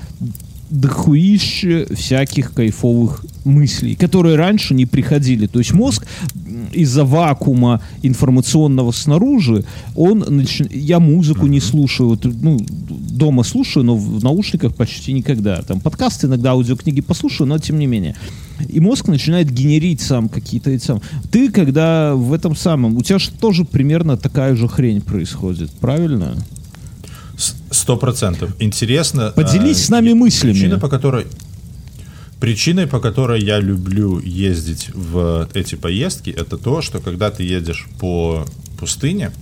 дохуище 0.71 1.87
всяких 1.95 2.53
кайфовых 2.53 3.25
мыслей, 3.45 3.95
которые 3.95 4.37
раньше 4.37 4.75
не 4.75 4.87
приходили. 4.87 5.47
То 5.47 5.59
есть 5.59 5.73
мозг 5.73 6.07
из-за 6.73 7.05
вакуума 7.05 7.81
информационного 8.03 8.93
снаружи, 8.93 9.65
он 9.95 10.23
нач- 10.23 10.69
я 10.75 11.01
музыку 11.01 11.47
не 11.47 11.61
слушаю, 11.61 12.11
вот, 12.11 12.25
ну, 12.25 12.59
дома 12.91 13.43
слушаю, 13.43 13.85
но 13.85 13.97
в 13.97 14.23
наушниках 14.23 14.75
почти 14.75 15.13
никогда. 15.13 15.63
Там 15.63 15.81
подкасты 15.81 16.27
иногда, 16.27 16.51
аудиокниги 16.51 17.01
послушаю, 17.01 17.49
но 17.49 17.59
тем 17.59 17.79
не 17.79 17.87
менее. 17.87 18.15
И 18.69 18.81
мозг 18.81 19.09
начинает 19.09 19.51
генерить 19.51 20.01
сам 20.01 20.29
какие-то 20.29 20.71
эти 20.71 20.85
сам. 20.85 21.01
Ты, 21.31 21.51
когда 21.51 22.15
в 22.15 22.33
этом 22.33 22.57
самом, 22.57 22.97
у 22.97 23.03
тебя 23.03 23.19
же 23.19 23.31
тоже 23.31 23.65
примерно 23.65 24.17
такая 24.17 24.55
же 24.57 24.69
хрень 24.69 25.01
происходит, 25.01 25.71
правильно? 25.71 26.35
Сто 27.71 27.97
процентов. 27.97 28.51
Интересно. 28.59 29.33
Поделись 29.35 29.81
э, 29.81 29.85
с 29.85 29.89
нами 29.89 30.13
мыслями. 30.13 30.53
Причина, 30.53 30.79
по 30.79 30.89
которой 30.89 31.27
Причиной, 32.41 32.87
по 32.87 33.01
которой 33.01 33.43
я 33.43 33.59
люблю 33.59 34.21
ездить 34.21 34.91
в 34.95 35.49
эти 35.55 35.75
поездки, 35.75 36.31
это 36.31 36.57
то, 36.57 36.83
что 36.83 37.01
когда 37.01 37.31
ты 37.31 37.43
едешь 37.43 37.89
по 37.99 38.47
пустыне, 38.79 39.33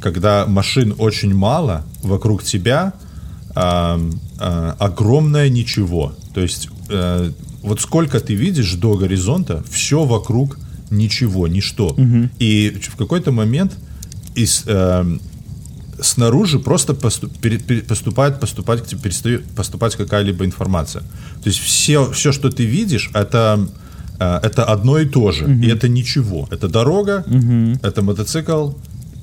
когда 0.00 0.46
машин 0.46 0.94
очень 0.98 1.34
мало, 1.34 1.84
вокруг 2.02 2.42
тебя 2.42 2.92
а, 3.54 4.00
а, 4.38 4.76
огромное 4.78 5.48
ничего. 5.48 6.12
То 6.34 6.40
есть 6.40 6.68
э, 6.88 7.30
вот 7.62 7.80
сколько 7.80 8.20
ты 8.20 8.34
видишь 8.34 8.74
до 8.74 8.96
горизонта, 8.96 9.64
все 9.68 10.04
вокруг 10.04 10.58
ничего, 10.90 11.48
ничто. 11.48 11.96
И 12.38 12.78
в 12.80 12.96
какой-то 12.96 13.32
момент 13.32 13.76
из, 14.34 14.62
эм, 14.66 15.20
снаружи 16.00 16.58
просто 16.58 16.92
посту- 16.94 17.28
пере- 17.40 17.58
пере- 17.58 17.82
поступает, 17.82 18.40
поступать, 18.40 18.82
перестает 19.02 19.44
поступать 19.56 19.96
какая-либо 19.96 20.44
информация. 20.44 21.02
То 21.42 21.48
есть 21.50 21.58
все, 21.58 22.10
все 22.12 22.32
что 22.32 22.50
ты 22.50 22.64
видишь, 22.64 23.10
это, 23.14 23.68
э, 24.20 24.40
это 24.42 24.64
одно 24.64 24.98
и 24.98 25.06
то 25.06 25.32
же. 25.32 25.44
И 25.44 25.68
это 25.68 25.88
ничего. 25.88 26.46
Это 26.50 26.68
дорога, 26.68 27.24
это 27.82 28.02
мотоцикл, 28.02 28.70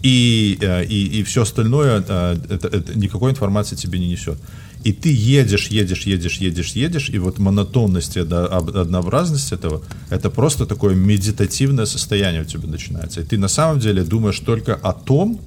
и, 0.04 0.58
э, 0.62 0.86
и, 0.86 1.20
и 1.20 1.24
все 1.24 1.42
остальное, 1.42 2.04
э, 2.08 2.38
это, 2.50 2.68
это 2.68 2.98
никакой 3.00 3.32
информации 3.32 3.76
тебе 3.76 4.00
не 4.00 4.08
несет. 4.08 4.38
И 4.84 4.92
ты 4.94 5.10
едешь, 5.12 5.70
едешь, 5.72 6.06
едешь, 6.06 6.38
едешь, 6.38 6.76
едешь, 6.76 7.10
и 7.10 7.18
вот 7.20 7.40
монотонность 7.40 8.18
об- 8.18 8.78
однообразность 8.78 9.52
этого, 9.52 9.82
это 10.12 10.30
просто 10.30 10.66
такое 10.66 10.94
медитативное 10.96 11.86
состояние 11.86 12.42
у 12.42 12.46
тебя 12.46 12.68
начинается. 12.68 13.22
И 13.22 13.24
ты 13.24 13.40
на 13.40 13.48
самом 13.48 13.80
деле 13.80 14.04
думаешь 14.04 14.40
только 14.40 14.76
о 14.76 14.94
том, 14.94 15.40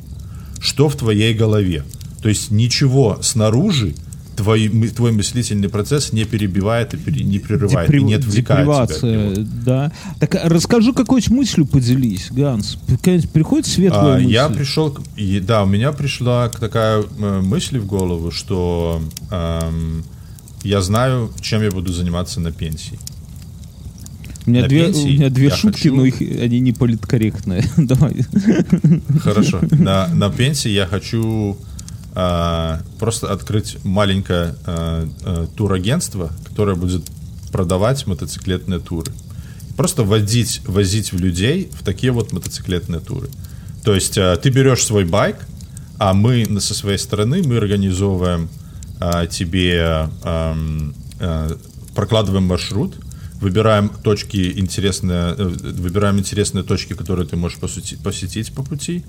что 0.61 0.89
в 0.89 0.97
твоей 0.97 1.35
голове. 1.35 1.85
То 2.23 2.29
есть 2.29 2.51
ничего 2.51 3.19
снаружи 3.23 3.95
твой, 4.39 4.69
твой 4.69 5.13
мыслительный 5.13 5.69
процесс 5.69 6.13
не 6.13 6.25
перебивает 6.25 6.95
и 6.95 7.25
не 7.25 7.39
прерывает, 7.39 7.91
Депри- 7.91 8.01
и 8.01 8.05
не 8.05 8.15
отвлекает 8.15 8.99
тебя 8.99 9.45
да. 9.65 9.93
Так 10.21 10.37
а 10.37 10.49
расскажи, 10.49 10.93
какой-нибудь 10.93 11.31
мыслью 11.31 11.67
поделись, 11.67 12.29
Ганс. 12.31 12.79
Приходит 13.33 13.67
светлая 13.67 14.17
А, 14.17 14.19
мысль? 14.19 14.33
я 14.33 14.49
пришел, 14.49 14.97
да, 15.43 15.65
у 15.65 15.67
меня 15.67 15.93
пришла 15.93 16.49
такая 16.49 17.03
э, 17.03 17.41
мысль 17.43 17.79
в 17.79 17.87
голову, 17.87 18.31
что 18.31 19.03
эм, 19.31 20.05
я 20.63 20.81
знаю, 20.83 21.33
чем 21.41 21.63
я 21.63 21.71
буду 21.71 21.93
заниматься 21.93 22.41
на 22.41 22.53
пенсии. 22.53 22.99
У 24.49 24.51
меня 24.51 24.63
на 24.63 24.69
две, 24.69 24.85
пенсии 24.87 25.03
у 25.03 25.09
меня 25.09 25.31
две 25.31 25.51
шутки, 25.51 25.83
хочу- 25.83 25.95
но 25.97 26.05
их, 26.07 26.21
они 26.21 26.61
не 26.61 26.73
политкорректные. 26.73 27.65
Давай. 27.77 28.25
Хорошо. 29.21 29.61
На, 29.71 30.09
на 30.09 30.31
пенсии 30.31 30.71
я 30.71 30.87
хочу 30.87 31.59
а, 32.15 32.81
просто 32.99 33.31
открыть 33.31 33.77
маленькое 33.85 34.55
а, 34.65 35.09
а, 35.23 35.47
турагентство, 35.55 36.33
которое 36.49 36.77
будет 36.77 37.05
продавать 37.53 38.07
мотоциклетные 38.07 38.81
туры. 38.81 39.13
Просто 39.77 40.03
водить, 40.03 40.63
возить 40.67 41.13
в 41.13 41.21
людей 41.21 41.71
в 41.79 41.85
такие 41.85 42.11
вот 42.11 42.33
мотоциклетные 42.33 43.01
туры. 43.01 43.29
То 43.85 43.95
есть 43.95 44.17
а, 44.17 44.37
ты 44.37 44.49
берешь 44.49 44.83
свой 44.83 45.05
байк, 45.05 45.37
а 45.99 46.15
мы 46.15 46.47
со 46.61 46.75
своей 46.75 46.99
стороны 46.99 47.43
мы 47.45 47.59
организовываем 47.59 48.49
а, 48.99 49.27
тебе, 49.27 50.09
ам, 50.23 50.95
а, 51.21 51.57
прокладываем 51.95 52.45
маршрут, 52.45 52.95
выбираем 53.41 53.89
точки 53.89 54.59
интересные, 54.59 55.35
э, 55.37 55.45
выбираем 55.45 56.19
интересные 56.19 56.65
точки, 56.65 56.95
которые 56.95 57.27
ты 57.27 57.37
можешь 57.37 57.59
посетить, 57.59 58.01
посетить 58.01 58.53
по 58.53 58.63
пути, 58.63 59.05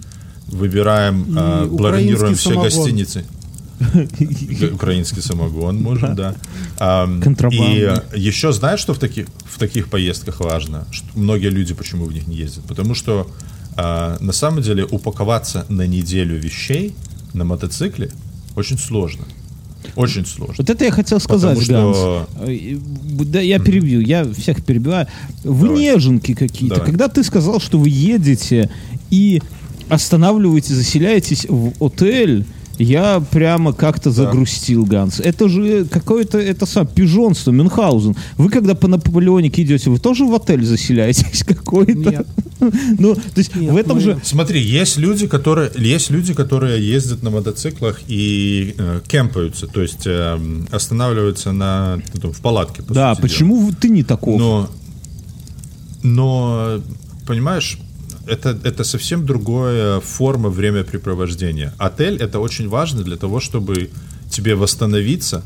выбираем, 0.47 1.23
бронируем 1.23 2.33
украинский 2.33 2.35
все 2.35 2.49
самогон. 2.49 2.63
гостиницы. 2.63 3.25
Украинский 4.73 5.21
самогон 5.21 5.81
можем, 5.81 6.15
да. 6.15 6.35
И 8.13 8.19
еще 8.19 8.51
знаешь, 8.51 8.79
что 8.79 8.93
в 8.93 8.99
таких, 8.99 9.27
в 9.45 9.57
таких 9.57 9.89
поездках 9.89 10.41
важно? 10.41 10.85
Многие 11.15 11.49
люди 11.49 11.73
почему 11.73 12.05
в 12.05 12.13
них 12.13 12.27
не 12.27 12.35
ездят? 12.35 12.65
Потому 12.65 12.93
что 12.93 13.29
а, 13.75 14.17
на 14.19 14.33
самом 14.33 14.61
деле 14.61 14.83
упаковаться 14.83 15.65
на 15.69 15.87
неделю 15.87 16.37
вещей 16.37 16.93
на 17.33 17.45
мотоцикле 17.45 18.11
очень 18.55 18.77
сложно. 18.77 19.23
Очень 19.95 20.25
сложно. 20.25 20.55
Вот 20.59 20.69
это 20.69 20.85
я 20.85 20.91
хотел 20.91 21.19
сказать, 21.19 21.57
Потому 21.59 21.93
что- 21.93 22.27
Ганс. 22.37 22.49
Э, 22.49 22.77
Да, 23.25 23.39
я 23.41 23.59
перебью, 23.59 23.99
я 24.01 24.25
всех 24.33 24.63
перебиваю. 24.63 25.07
Вы 25.43 25.67
Давай. 25.67 25.81
неженки 25.83 26.33
какие-то. 26.33 26.75
Давай. 26.75 26.89
Когда 26.91 27.07
ты 27.07 27.23
сказал, 27.23 27.59
что 27.59 27.77
вы 27.79 27.89
едете 27.89 28.69
и 29.09 29.41
останавливаетесь, 29.89 30.75
заселяетесь 30.75 31.45
в 31.49 31.73
отель, 31.83 32.45
я 32.79 33.19
прямо 33.19 33.73
как-то 33.73 34.09
загрустил, 34.09 34.85
Ганс. 34.85 35.19
Это 35.19 35.47
же 35.49 35.85
какое-то, 35.85 36.37
это 36.39 36.65
сам, 36.65 36.87
пижонство, 36.87 37.51
Мюнхгаузен. 37.51 38.15
Вы 38.37 38.49
когда 38.49 38.73
по 38.73 38.87
Наполеонике 38.87 39.61
идете, 39.63 39.89
вы 39.89 39.99
тоже 39.99 40.25
в 40.25 40.33
отель 40.33 40.63
заселяетесь 40.65 41.43
какой-то? 41.47 41.91
Нет. 41.93 42.27
Ну, 42.99 43.15
то 43.15 43.21
есть 43.37 43.55
Нет, 43.55 43.71
в 43.71 43.77
этом 43.77 43.95
мы- 43.97 44.01
же... 44.01 44.19
Смотри, 44.23 44.61
есть 44.61 44.97
люди, 44.97 45.27
которые 45.27 45.71
есть 45.77 46.09
люди, 46.09 46.33
которые 46.33 46.85
ездят 46.85 47.23
на 47.23 47.29
мотоциклах 47.29 48.01
и 48.07 48.75
э, 48.77 48.99
кемпаются, 49.07 49.65
то 49.67 49.81
есть 49.81 50.05
э, 50.05 50.37
останавливаются 50.69 51.53
на 51.53 52.01
ну, 52.13 52.19
там, 52.19 52.33
в 52.33 52.41
палатке. 52.41 52.83
по 52.83 52.93
Да, 52.93 53.13
дела. 53.13 53.21
почему 53.21 53.71
ты 53.71 53.87
не 53.89 54.03
таков? 54.03 54.37
Но, 54.39 54.69
но 56.03 56.81
понимаешь, 57.25 57.79
это, 58.29 58.57
это 58.63 58.83
совсем 58.83 59.25
другая 59.25 59.99
форма 59.99 60.49
времяпрепровождения. 60.49 61.73
Отель 61.77 62.17
это 62.17 62.39
очень 62.39 62.69
важно 62.69 63.03
для 63.03 63.17
того, 63.17 63.39
чтобы 63.39 63.89
тебе 64.29 64.55
восстановиться 64.55 65.43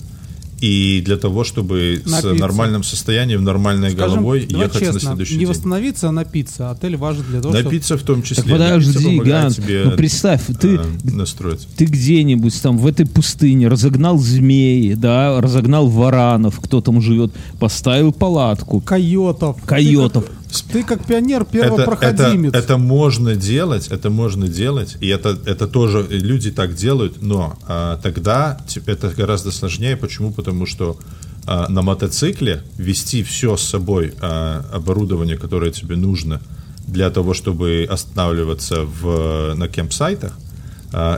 и 0.64 1.02
для 1.04 1.18
того, 1.18 1.44
чтобы 1.44 2.02
с 2.06 2.10
Напиться. 2.10 2.34
нормальным 2.36 2.84
состоянием, 2.84 3.44
нормальной 3.44 3.92
Скажем, 3.92 4.20
головой 4.20 4.48
ехать 4.50 4.80
честно, 4.80 4.94
на 4.94 5.00
следующий 5.00 5.34
не 5.34 5.40
день. 5.40 5.50
восстановиться, 5.50 6.08
а 6.08 6.12
напиться. 6.14 6.72
Отель 6.72 6.96
важен 6.96 7.26
для 7.30 7.42
того, 7.42 7.54
чтобы... 7.54 7.66
Напиться 7.66 7.98
в 7.98 8.04
том 8.04 8.24
числе. 8.24 8.44
Так 8.44 8.60
Напиться 8.60 8.94
подожди, 8.94 9.20
Ганс, 9.20 9.56
тебе, 9.58 9.82
ну 9.84 9.92
представь, 9.98 10.42
ты, 10.62 10.76
э, 10.76 11.58
ты 11.76 11.84
где-нибудь 11.84 12.62
там 12.62 12.78
в 12.78 12.88
этой 12.88 13.06
пустыне 13.06 13.68
разогнал 13.68 14.18
змеи, 14.18 14.94
да, 14.94 15.42
разогнал 15.42 15.90
варанов, 15.90 16.62
кто 16.62 16.80
там 16.80 17.02
живет, 17.02 17.34
поставил 17.60 18.14
палатку, 18.14 18.80
Койотов. 18.80 19.62
койотов. 19.66 20.26
Ты 20.26 20.32
ты 20.62 20.84
как 20.84 21.06
пионер 21.06 21.46
первопроходимец. 21.46 22.50
это, 22.50 22.60
это 22.60 22.78
можно 22.78 23.36
делать, 23.36 23.88
это 23.88 24.10
можно 24.10 24.48
делать, 24.48 24.98
и 25.00 25.08
это, 25.08 25.38
это 25.46 25.68
тоже 25.68 26.06
люди 26.10 26.52
так 26.52 26.76
делают, 26.76 27.22
но 27.22 27.58
а, 27.68 28.00
тогда 28.04 28.60
это 28.86 29.10
гораздо 29.10 29.52
сложнее. 29.52 29.98
Почему? 29.98 30.32
Потому 30.32 30.66
что 30.66 30.98
а, 31.46 31.68
на 31.70 31.82
мотоцикле 31.82 32.64
вести 32.78 33.24
все 33.24 33.58
с 33.58 33.64
собой 33.64 34.14
а, 34.22 34.66
оборудование, 34.72 35.38
которое 35.38 35.72
тебе 35.72 35.96
нужно 35.96 36.42
для 36.88 37.10
того, 37.10 37.34
чтобы 37.34 37.88
останавливаться 37.90 38.84
в, 38.84 39.54
на 39.56 39.68
кемпсайтах, 39.68 40.38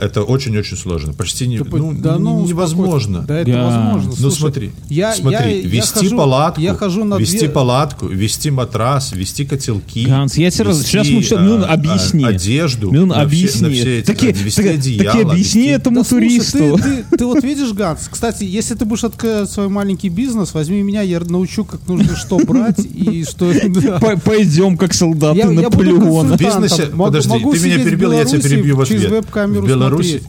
это 0.00 0.22
очень-очень 0.22 0.76
сложно. 0.76 1.12
Почти 1.12 1.46
не, 1.46 1.58
ну, 1.58 1.92
да 1.92 2.18
ну, 2.18 2.44
невозможно. 2.46 3.24
Да 3.28 3.38
это 3.40 3.52
Да. 3.52 3.64
возможно. 3.64 4.10
Ну 4.10 4.16
Слушай, 4.30 4.38
смотри, 4.38 4.70
я, 4.88 5.12
смотри, 5.14 5.38
я- 5.38 5.56
я 5.60 5.68
вести 5.68 5.98
хожу- 6.06 6.16
палатку, 6.16 6.60
Я 6.60 6.74
хожу 6.74 7.04
на 7.04 7.16
вести 7.18 7.38
две... 7.40 7.48
палатку, 7.50 8.06
вести 8.06 8.50
матрас, 8.50 9.12
вести 9.12 9.44
котелки. 9.44 10.06
Ганс, 10.06 10.36
я 10.38 10.50
тебе 10.50 10.64
раз- 10.64 10.82
сейчас 10.82 11.08
мы 11.08 11.22
а, 11.30 11.40
Мюн, 11.42 11.62
а, 11.64 11.66
объясни. 11.68 12.24
одежду. 12.24 12.90
Мюн, 12.90 13.08
на 13.08 13.14
все- 13.14 13.22
объясни. 13.24 13.62
на 13.68 13.70
все 13.74 13.98
эти- 13.98 14.06
Таки- 14.06 14.32
вести 14.32 14.62
таки- 14.62 14.74
одеяло, 14.74 15.12
таки 15.12 15.22
объясни 15.30 15.62
вести- 15.68 15.70
этому 15.72 15.96
Да 16.00 16.04
слушай, 16.04 16.28
туристу. 16.28 16.58
ты, 16.78 17.04
ты- 17.10 17.16
ты 17.18 17.26
вот 17.26 17.44
видишь, 17.44 17.72
Ганс, 17.72 18.08
кстати, 18.10 18.44
если 18.44 18.74
ты 18.74 18.84
будешь 18.84 19.04
открывать 19.04 19.50
свой 19.50 19.68
маленький 19.68 20.08
бизнес, 20.08 20.54
возьми 20.54 20.82
меня, 20.82 21.02
я 21.02 21.20
научу, 21.20 21.64
как 21.64 21.86
нужно 21.86 22.16
что 22.16 22.38
брать 22.38 22.80
и 22.84 23.24
что... 23.28 23.52
Пойдем 24.24 24.76
как 24.76 24.94
солдаты 24.94 25.38
Я- 25.38 25.50
я 25.50 25.60
Наполеона. 25.62 26.36
В 26.36 26.38
бизнесе, 26.38 26.86
подожди, 26.86 27.30
ты 27.30 27.58
меня 27.60 27.78
перебил, 27.84 28.12
я 28.12 28.24
тебя 28.24 28.40
перебью 28.40 28.76
в 28.76 28.86
через 28.86 29.04
ответ. 29.04 29.26
В 29.66 29.68
Беларуси, 29.68 30.22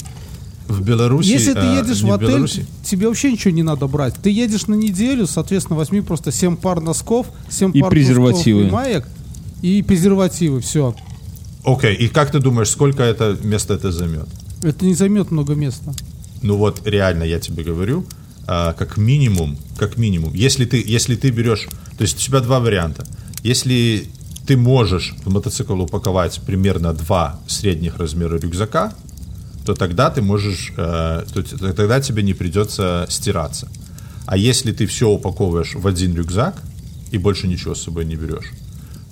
в 0.68 0.82
Беларуси, 0.82 1.28
Если 1.30 1.54
ты 1.54 1.60
а, 1.60 1.76
едешь 1.76 2.02
не 2.02 2.10
в 2.10 2.14
отель, 2.14 2.28
Беларуси. 2.28 2.66
тебе 2.84 3.08
вообще 3.08 3.32
ничего 3.32 3.54
не 3.54 3.64
надо 3.64 3.88
брать. 3.88 4.16
Ты 4.22 4.30
едешь 4.30 4.68
на 4.68 4.76
неделю, 4.76 5.28
соответственно, 5.28 5.78
возьми 5.78 6.02
просто 6.02 6.32
7 6.32 6.58
пар 6.58 6.82
носков, 6.82 7.28
7 7.50 7.72
И 7.74 7.82
пар 7.82 7.90
презервативы. 7.90 8.68
и 8.68 8.70
маек 8.70 9.08
и 9.62 9.82
презервативы, 9.82 10.60
все. 10.62 10.96
Окей, 11.64 11.96
и 11.96 12.08
как 12.08 12.32
ты 12.32 12.40
думаешь, 12.40 12.70
сколько 12.70 13.04
это 13.04 13.38
место 13.44 13.74
это 13.74 13.92
займет? 13.92 14.28
Это 14.62 14.86
не 14.86 14.94
займет 14.94 15.32
много 15.32 15.56
места. 15.56 15.94
Ну 16.42 16.58
вот 16.58 16.86
реально 16.86 17.24
я 17.24 17.40
тебе 17.40 17.64
говорю, 17.64 18.06
а, 18.46 18.74
как 18.74 18.98
минимум, 18.98 19.58
как 19.78 19.98
минимум, 19.98 20.34
если 20.34 20.66
ты, 20.66 20.84
если 20.86 21.16
ты 21.16 21.30
берешь, 21.30 21.68
то 21.98 22.04
есть 22.04 22.18
у 22.18 22.22
тебя 22.22 22.40
два 22.40 22.60
варианта. 22.60 23.06
Если 23.44 24.10
ты 24.46 24.56
можешь 24.56 25.16
в 25.26 25.30
мотоцикл 25.30 25.80
упаковать 25.82 26.40
примерно 26.46 26.94
два 26.94 27.40
средних 27.48 27.98
размера 27.98 28.38
рюкзака, 28.38 28.94
то 29.68 29.76
тогда 29.76 30.10
ты 30.10 30.22
можешь, 30.22 30.72
э, 30.78 31.26
то 31.34 31.44
тогда 31.74 32.00
тебе 32.00 32.24
не 32.24 32.34
придется 32.34 33.06
стираться. 33.10 33.68
А 34.26 34.38
если 34.38 34.72
ты 34.72 34.86
все 34.86 35.10
упаковываешь 35.10 35.76
в 35.76 35.86
один 35.86 36.16
рюкзак 36.16 36.56
и 37.12 37.18
больше 37.18 37.48
ничего 37.48 37.76
с 37.76 37.82
собой 37.82 38.06
не 38.06 38.16
берешь, 38.16 38.54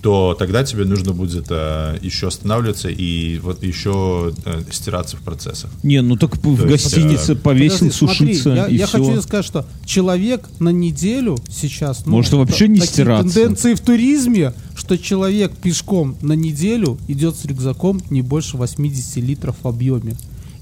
то 0.02 0.34
тогда 0.38 0.64
тебе 0.64 0.86
нужно 0.86 1.12
будет 1.12 1.48
э, 1.50 1.98
еще 2.02 2.28
останавливаться 2.28 2.88
и 2.88 3.38
вот 3.40 3.64
еще 3.64 4.34
э, 4.46 4.62
стираться 4.72 5.18
в 5.18 5.22
процессах. 5.22 5.72
Не, 5.84 6.02
ну 6.02 6.16
так 6.16 6.38
в 6.38 6.42
То 6.42 6.50
есть, 6.68 6.86
гостинице 6.86 7.34
э, 7.34 7.36
повесил 7.36 7.88
Подожди, 7.88 7.98
смотри, 7.98 8.18
сушиться 8.36 8.50
я, 8.52 8.68
и 8.68 8.78
я 8.78 8.88
все. 8.88 9.04
хочу 9.04 9.22
сказать, 9.24 9.46
что 9.46 9.66
человек 9.84 10.48
на 10.60 10.70
неделю 10.70 11.38
сейчас... 11.50 12.06
ну, 12.06 12.14
Может, 12.14 12.32
вообще 12.34 12.70
не 12.70 12.80
такие 12.80 12.94
стираться. 12.94 13.34
тенденции 13.34 13.74
в 13.74 13.82
туризме, 13.82 14.54
что 14.74 14.98
человек 14.98 15.52
пешком 15.58 16.16
на 16.22 16.34
неделю 16.34 16.98
идет 17.10 17.36
с 17.36 17.44
рюкзаком 17.44 18.02
не 18.10 18.22
больше 18.22 18.56
80 18.56 19.18
литров 19.18 19.58
в 19.62 19.68
объеме. 19.68 20.16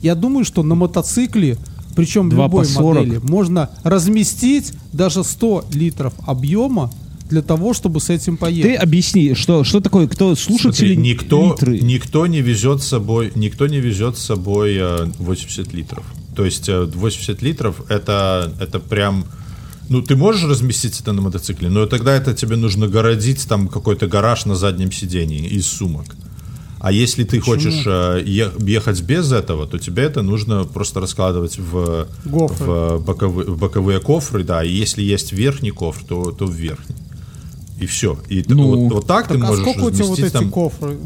Я 0.04 0.16
думаю, 0.16 0.46
что 0.46 0.62
на 0.64 0.76
мотоцикле, 0.76 1.58
причем 1.96 2.30
Два 2.30 2.46
любой 2.46 2.66
по 2.66 2.70
40. 2.72 2.96
модели, 3.06 3.18
можно 3.24 3.70
разместить 3.84 4.74
даже 4.92 5.24
100 5.24 5.66
литров 5.74 6.14
объема 6.28 6.92
для 7.30 7.42
того, 7.42 7.74
чтобы 7.74 8.00
с 8.00 8.10
этим 8.10 8.36
Ты 8.36 8.42
поехать. 8.42 8.84
объясни, 8.84 9.34
что, 9.34 9.64
что 9.64 9.80
такое, 9.80 10.08
кто 10.08 10.36
слушатели 10.36 10.94
Смотри, 10.94 10.98
никто, 10.98 11.52
литры? 11.54 11.80
никто 11.80 12.28
не 12.28 12.42
везет 12.42 12.84
с 12.84 12.88
собой, 12.88 13.32
никто 13.36 13.66
не 13.68 13.80
везет 13.80 14.18
с 14.18 14.22
собой 14.24 14.76
э, 14.78 15.06
80 15.18 15.74
литров. 15.74 16.04
То 16.36 16.46
есть 16.46 16.68
э, 16.70 16.84
80 16.84 17.42
литров 17.42 17.82
это, 17.90 18.54
это 18.60 18.80
прям, 18.80 19.26
ну 19.90 20.02
ты 20.02 20.16
можешь 20.16 20.44
разместить 20.44 21.00
это 21.00 21.14
на 21.14 21.22
мотоцикле, 21.22 21.70
но 21.70 21.86
тогда 21.86 22.14
это 22.14 22.34
тебе 22.34 22.56
нужно 22.58 22.88
городить 22.88 23.48
там 23.48 23.68
какой-то 23.68 24.08
гараж 24.08 24.46
на 24.46 24.56
заднем 24.56 24.92
сидении 24.92 25.48
из 25.48 25.66
сумок. 25.66 26.06
А 26.84 26.92
если 26.92 27.24
ты 27.24 27.40
хочешь 27.40 27.84
э, 27.86 28.22
ехать 28.26 29.02
без 29.04 29.32
этого, 29.32 29.66
то 29.66 29.80
тебе 29.80 30.04
это 30.04 30.22
нужно 30.22 30.66
просто 30.66 31.00
раскладывать 31.00 31.58
в, 31.58 32.08
Гофры. 32.26 32.66
в, 32.66 33.04
боковые, 33.06 33.48
в 33.48 33.58
боковые 33.58 34.02
кофры, 34.02 34.44
да. 34.44 34.66
И 34.66 34.70
если 34.70 35.02
есть 35.02 35.32
верхний 35.32 35.72
кофр, 35.72 36.04
то, 36.06 36.32
то 36.32 36.46
в 36.46 36.52
верхний. 36.52 36.98
И 37.80 37.86
все. 37.86 38.20
И 38.28 38.44
Ну, 38.50 38.68
вот, 38.68 38.94
вот 38.96 39.08
так, 39.08 39.30
Так, 39.30 39.38
ты 39.38 39.42
а 39.42 39.48
можешь 39.48 39.64
сколько 39.64 39.86
у 39.86 39.92
тебя 39.92 40.04
вот 40.04 40.20
разместить 40.20 40.26
эти 40.26 40.34
там 40.34 40.50
кофры? 40.50 40.98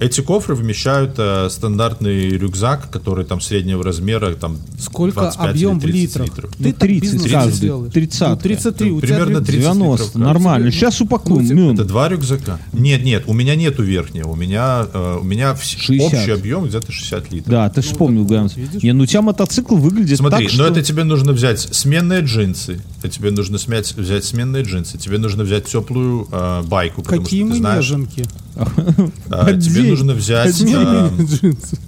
Эти 0.00 0.20
кофры 0.20 0.54
вмещают 0.54 1.14
э, 1.18 1.48
стандартный 1.50 2.28
рюкзак, 2.30 2.88
который 2.90 3.24
там 3.24 3.40
среднего 3.40 3.82
размера, 3.82 4.32
там 4.34 4.58
Сколько 4.78 5.20
25 5.22 5.50
объем 5.50 5.80
в 5.80 5.84
или 5.84 5.92
30 5.92 6.04
литрах? 6.16 6.26
литров. 6.36 6.50
Ты 6.56 6.62
Ну, 6.64 6.70
так 6.70 6.80
30 6.80 7.02
бизнес 7.02 7.32
каждый, 7.32 7.52
сделаешь. 7.52 7.92
30. 7.92 8.28
Ну, 8.28 8.36
33. 8.36 8.90
Ну, 8.90 8.96
у 8.96 9.00
тебя 9.00 9.08
примерно 9.08 9.38
рю- 9.38 9.44
30 9.44 9.60
90, 9.62 10.04
литров, 10.04 10.14
нормально. 10.14 10.70
Сейчас 10.70 11.00
упакуем. 11.00 11.46
Ну. 11.48 11.74
Это 11.74 11.84
два 11.84 12.08
рюкзака? 12.08 12.60
Нет, 12.72 13.02
нет, 13.04 13.24
у 13.26 13.32
меня 13.32 13.56
нету 13.56 13.82
верхнего. 13.82 14.28
У 14.30 14.36
меня, 14.36 14.86
э, 14.92 15.18
у 15.20 15.24
меня 15.24 15.50
вс- 15.52 15.76
60. 15.78 16.12
общий 16.20 16.30
объем 16.30 16.64
где-то 16.66 16.92
60 16.92 17.32
литров. 17.32 17.50
Да, 17.50 17.68
ты 17.68 17.82
же 17.82 17.88
вспомнил, 17.88 18.24
Ганс. 18.24 18.54
Не, 18.56 18.92
ну 18.92 19.02
у 19.02 19.06
тебя 19.06 19.22
мотоцикл 19.22 19.74
выглядит 19.76 20.18
Смотри, 20.18 20.46
так, 20.46 20.56
но 20.58 20.64
что... 20.66 20.72
это 20.74 20.82
тебе 20.82 21.02
нужно 21.04 21.32
взять 21.32 21.60
сменные 21.60 22.20
джинсы, 22.20 22.80
тебе 23.06 23.30
нужно 23.30 23.58
смять, 23.58 23.94
взять 23.94 24.24
сменные 24.24 24.64
джинсы, 24.64 24.98
тебе 24.98 25.18
нужно 25.18 25.44
взять 25.44 25.66
теплую 25.66 26.26
э, 26.32 26.62
байку, 26.66 27.02
потому 27.02 27.22
Какие 27.22 27.44
что 27.44 27.52
ты 27.52 27.58
знаешь, 27.58 27.84
неженки. 27.84 28.24
а, 29.30 29.52
тебе 29.52 29.82
нужно 29.84 30.14
взять, 30.14 30.60
э, 30.60 30.64
джинсы. 30.64 31.78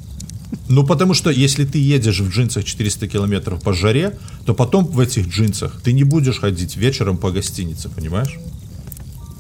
ну 0.69 0.87
потому 0.87 1.15
что 1.15 1.31
если 1.31 1.65
ты 1.65 1.79
едешь 1.79 2.21
в 2.21 2.29
джинсах 2.31 2.63
400 2.65 3.09
километров 3.09 3.61
по 3.61 3.73
жаре, 3.73 4.19
то 4.47 4.55
потом 4.55 4.85
в 4.85 5.01
этих 5.01 5.27
джинсах 5.27 5.81
ты 5.83 5.93
не 5.93 6.05
будешь 6.05 6.39
ходить 6.39 6.77
вечером 6.77 7.17
по 7.17 7.33
гостинице, 7.33 7.89
понимаешь? 7.89 8.39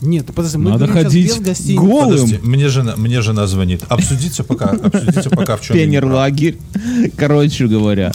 Нет, 0.01 0.27
подожди, 0.35 0.57
мы 0.57 0.71
Надо 0.71 0.87
ходить 0.87 1.39
без 1.41 1.71
голым. 1.75 2.11
Подожди, 2.11 2.39
мне 2.43 2.69
жена, 2.69 2.97
мне 2.97 3.21
жена 3.21 3.47
звонит. 3.47 3.85
Обсудите 3.89 4.43
пока, 4.43 4.71
обсудите 4.71 5.29
пока 5.31 5.57
в 5.57 5.61
чем 5.61 5.77
прав. 5.77 5.79
Пионерлагерь. 5.79 6.59
Короче 7.17 7.67
говоря. 7.67 8.13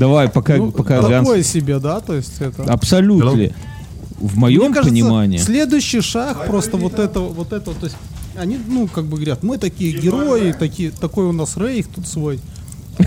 Давай, 0.00 0.30
пока, 0.30 0.56
Ну, 0.56 0.72
пока 0.72 1.02
Ганс... 1.02 1.26
такое 1.26 1.42
себе, 1.42 1.78
да, 1.78 2.00
то 2.00 2.14
есть 2.14 2.40
это... 2.40 2.64
Абсолютно. 2.64 3.30
В 4.18 4.36
моем 4.38 4.62
Мне 4.62 4.68
кажется, 4.74 4.90
понимании... 4.90 5.36
Следующий 5.36 6.00
шаг 6.00 6.46
просто 6.46 6.78
вот 6.78 6.98
этого, 6.98 7.28
вот 7.28 7.52
этого, 7.52 7.76
то 7.76 7.84
есть 7.84 7.96
они, 8.34 8.58
ну, 8.66 8.88
как 8.88 9.04
бы 9.04 9.16
говорят, 9.16 9.42
мы 9.42 9.58
такие 9.58 9.92
герои, 9.92 10.52
такие, 10.52 10.90
такой 10.90 11.26
у 11.26 11.32
нас 11.32 11.58
рейх 11.58 11.86
тут 11.88 12.06
свой. 12.06 12.40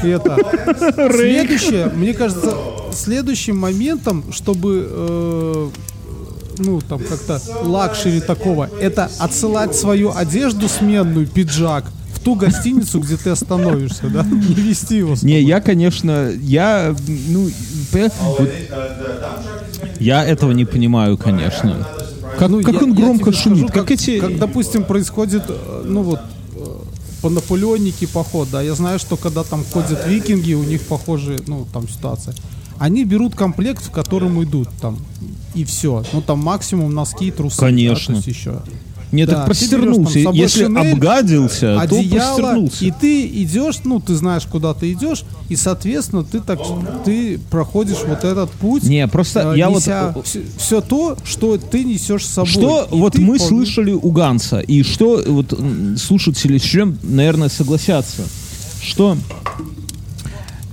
И 0.03 0.07
это. 0.07 0.37
Следующее, 1.11 1.91
мне 1.95 2.13
кажется, 2.13 2.55
следующим 2.91 3.57
моментом, 3.57 4.31
чтобы 4.31 4.87
э, 4.87 5.69
ну, 6.59 6.81
там 6.81 6.99
как-то 6.99 7.41
luxury 7.63 8.21
такого, 8.21 8.69
это 8.79 9.09
отсылать 9.19 9.75
свою 9.75 10.15
одежду 10.15 10.69
сменную, 10.69 11.27
пиджак, 11.27 11.85
ту 12.23 12.35
гостиницу, 12.35 12.99
где 12.99 13.17
ты 13.17 13.29
остановишься, 13.29 14.07
да? 14.09 14.23
Не 14.31 14.53
вести 14.55 14.97
его. 14.97 15.15
Не, 15.21 15.41
я, 15.41 15.61
конечно, 15.61 16.31
я, 16.41 16.95
ну, 17.07 17.49
вот 18.37 18.49
я 19.99 20.23
этого 20.25 20.51
не 20.51 20.65
понимаю, 20.65 21.17
конечно. 21.17 21.87
Как, 22.37 22.49
Ну, 22.49 22.61
как 22.63 22.73
я- 22.75 22.79
он 22.81 22.89
я 22.93 22.95
громко 22.95 23.25
тебе 23.31 23.33
скажу, 23.39 23.55
шумит, 23.55 23.71
как, 23.71 23.91
эти... 23.91 24.19
Как, 24.19 24.37
допустим, 24.39 24.83
происходит, 24.85 25.43
э, 25.47 25.83
ну 25.85 26.01
вот, 26.01 26.19
э, 26.55 26.65
по 27.21 27.29
Наполеонике 27.29 28.07
поход, 28.07 28.49
да, 28.51 28.61
я 28.61 28.73
знаю, 28.73 28.97
что 28.97 29.17
когда 29.17 29.43
там 29.43 29.63
ходят 29.71 30.07
викинги, 30.07 30.53
у 30.53 30.63
них 30.63 30.81
похожие, 30.81 31.39
ну, 31.47 31.67
там 31.71 31.87
ситуация. 31.87 32.33
Они 32.79 33.05
берут 33.05 33.35
комплект, 33.35 33.85
в 33.85 33.91
котором 33.91 34.43
идут, 34.43 34.67
там, 34.81 34.97
и 35.53 35.63
все. 35.63 36.03
Ну, 36.11 36.21
там 36.21 36.39
максимум 36.39 36.93
носки 36.93 37.27
и 37.27 37.31
трусы. 37.31 37.57
да, 37.59 37.67
Конечно. 37.67 38.13
есть 38.15 38.27
еще. 38.27 38.61
Не, 39.13 39.25
Да, 39.25 39.45
так 39.45 39.55
ты 39.55 39.67
берешь 39.67 39.69
там 39.69 40.03
простернулся. 40.05 40.19
Если 40.33 40.63
шинель, 40.65 40.91
обгадился, 40.93 41.59
то 41.59 41.79
Одеяло, 41.81 42.35
простернулся. 42.35 42.85
и 42.85 42.91
ты 42.91 43.27
идешь, 43.27 43.75
ну, 43.83 43.99
ты 43.99 44.15
знаешь, 44.15 44.43
куда 44.45 44.73
ты 44.73 44.91
идешь, 44.91 45.23
и, 45.49 45.55
соответственно, 45.55 46.23
ты 46.23 46.39
так, 46.41 46.59
ты 47.05 47.39
проходишь 47.51 47.99
вот 48.05 48.23
этот 48.23 48.49
путь. 48.51 48.83
Не, 48.83 49.07
просто 49.07 49.53
э, 49.53 49.57
я 49.59 49.69
вот- 49.69 49.77
неся 49.77 50.15
все, 50.57 50.81
то, 50.81 51.15
что 51.23 51.57
ты 51.57 51.83
несешь 51.83 52.25
с 52.25 52.29
собой. 52.31 52.51
Что 52.51 52.87
И 52.91 52.95
вот 52.95 53.17
мы 53.17 53.37
вполне- 53.37 53.47
слышали 53.47 53.91
у 53.91 54.11
Ганса, 54.11 54.59
и 54.59 54.81
что 54.83 55.23
вот 55.27 55.53
слушатели 55.97 56.57
с 56.57 56.63
чем, 56.63 56.97
наверное, 57.03 57.49
согласятся, 57.49 58.23
что 58.81 59.15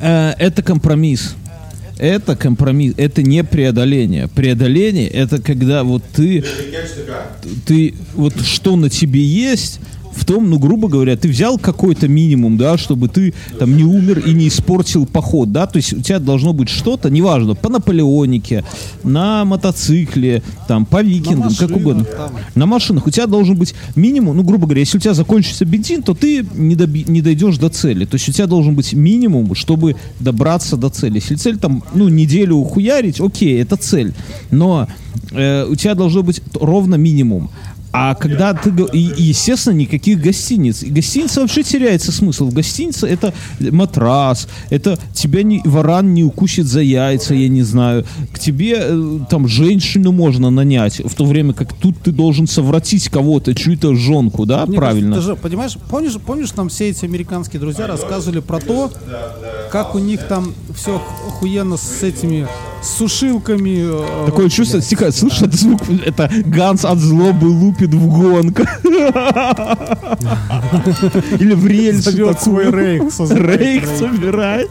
э, 0.01 0.33
это 0.39 0.63
компромисс. 0.63 1.35
Это 2.01 2.35
компромисс, 2.35 2.95
это 2.97 3.23
не 3.23 3.45
преодоление. 3.45 4.27
Преодоление 4.27 5.07
это 5.07 5.43
когда 5.43 5.85
вот 5.85 6.03
ты, 6.15 6.43
ты 7.67 7.95
вот 8.15 8.41
что 8.41 8.77
на 8.77 8.89
тебе 8.89 9.23
есть, 9.23 9.81
в 10.13 10.25
том, 10.25 10.51
ну, 10.51 10.59
грубо 10.59 10.89
говоря, 10.89 11.17
ты 11.17 11.29
взял 11.29 11.59
какой-то 11.59 12.09
минимум, 12.09 12.57
да, 12.57 12.77
чтобы 12.77 13.09
ты 13.09 13.35
там 13.59 13.77
не 13.77 13.85
умер 13.85 14.21
и 14.21 14.33
не 14.33 14.49
испортил 14.49 15.07
поход, 15.07 15.53
да, 15.53 15.67
то 15.67 15.77
есть 15.77 15.93
у 15.93 16.01
тебя 16.01 16.19
должно 16.19 16.53
быть 16.53 16.69
что-то, 16.69 17.11
неважно, 17.11 17.55
по 17.55 17.69
Наполеонике, 17.69 18.65
на 19.05 19.45
мотоцикле, 19.45 20.43
там, 20.69 20.85
по 20.87 21.03
викингам, 21.03 21.51
как 21.51 21.71
машинах 21.71 21.77
угодно. 21.77 22.05
там. 22.05 22.31
На 22.55 22.67
машинах 22.67 23.07
у 23.07 23.11
тебя 23.11 23.27
должен 23.27 23.57
быть 23.57 23.75
минимум, 23.95 24.37
ну, 24.37 24.43
грубо 24.43 24.67
говоря, 24.67 24.81
если 24.81 24.99
у 24.99 25.01
тебя 25.01 25.15
закончится 25.15 25.65
бензин, 25.65 26.03
то 26.03 26.15
ты 26.15 26.47
не, 26.55 26.75
доби- 26.75 27.09
не 27.11 27.23
дойдешь 27.23 27.59
до 27.59 27.69
цели. 27.69 28.05
То 28.05 28.17
есть 28.17 28.29
у 28.29 28.33
тебя 28.33 28.47
должен 28.47 28.75
быть 28.75 28.93
минимум, 28.93 29.55
чтобы 29.55 29.97
добраться 30.19 30.77
до 30.77 30.89
цели. 30.91 31.17
Если 31.17 31.37
цель 31.37 31.59
там, 31.59 31.83
ну, 31.95 32.09
неделю 32.09 32.63
хуярить, 32.65 33.21
окей, 33.21 33.61
это 33.61 33.77
цель. 33.77 34.13
Но 34.51 34.89
э, 35.33 35.67
у 35.67 35.75
тебя 35.77 35.95
должно 35.95 36.23
быть 36.23 36.43
ровно 36.55 36.97
минимум. 36.97 37.51
А 37.93 38.15
когда 38.15 38.55
ты... 38.55 38.71
И, 38.93 38.99
естественно, 38.99 39.75
никаких 39.75 40.21
гостиниц. 40.21 40.83
И 40.83 40.91
гостиница 40.91 41.41
вообще 41.41 41.63
теряется 41.63 42.13
смысл. 42.13 42.47
В 42.47 42.55
гостинице 42.55 43.07
это 43.07 43.35
матрас, 43.59 44.49
это 44.71 44.99
тебя 45.13 45.43
не, 45.43 45.61
варан 45.65 46.15
не 46.15 46.23
укусит 46.25 46.67
за 46.67 46.81
яйца, 46.81 47.35
я 47.35 47.49
не 47.49 47.63
знаю. 47.63 48.05
К 48.33 48.39
тебе 48.39 48.77
э, 48.79 49.19
там 49.29 49.49
женщину 49.49 50.13
можно 50.13 50.51
нанять, 50.51 51.01
в 51.05 51.15
то 51.15 51.25
время 51.25 51.53
как 51.53 51.73
тут 51.73 51.97
ты 52.03 52.13
должен 52.13 52.47
совратить 52.47 53.09
кого-то, 53.09 53.55
чью-то 53.55 53.95
жонку, 53.95 54.47
да, 54.47 54.67
Мне 54.67 54.77
правильно? 54.77 55.17
кажется, 55.17 55.35
же, 55.35 55.37
понимаешь, 55.37 55.77
помнишь, 55.91 56.17
помнишь, 56.25 56.55
нам 56.55 56.69
все 56.69 56.91
эти 56.91 57.05
американские 57.05 57.61
друзья 57.61 57.87
рассказывали 57.87 58.41
про 58.41 58.61
то, 58.61 58.91
как 59.71 59.95
у 59.95 59.99
них 59.99 60.21
там 60.29 60.55
все 60.75 61.03
охуенно 61.27 61.77
с 61.77 62.03
этими 62.03 62.47
сушилками. 62.83 63.79
э, 63.83 64.27
Такое 64.27 64.49
чувство, 64.49 64.81
тихо, 64.81 65.11
слышишь, 65.13 65.43
это 65.43 65.57
звук, 65.57 65.83
это 66.05 66.31
Ганс 66.47 66.85
от 66.85 66.99
злобы 66.99 67.51
лупит 67.81 67.95
в 67.95 68.09
гонках. 68.09 68.85
Или 71.41 71.55
в 71.55 71.67
Зовет 72.01 72.39
такую. 72.39 72.41
свой 72.41 72.65
созывает 73.11 73.61
Рейх 73.61 73.87
собирает. 73.87 74.71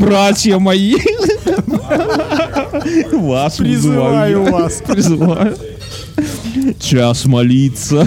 Братья 0.00 0.58
мои. 0.58 0.96
Вас 3.12 3.56
Призываю 3.56 4.44
вас. 4.44 4.82
Призываю. 4.86 5.56
Час 6.80 7.24
молиться. 7.26 8.06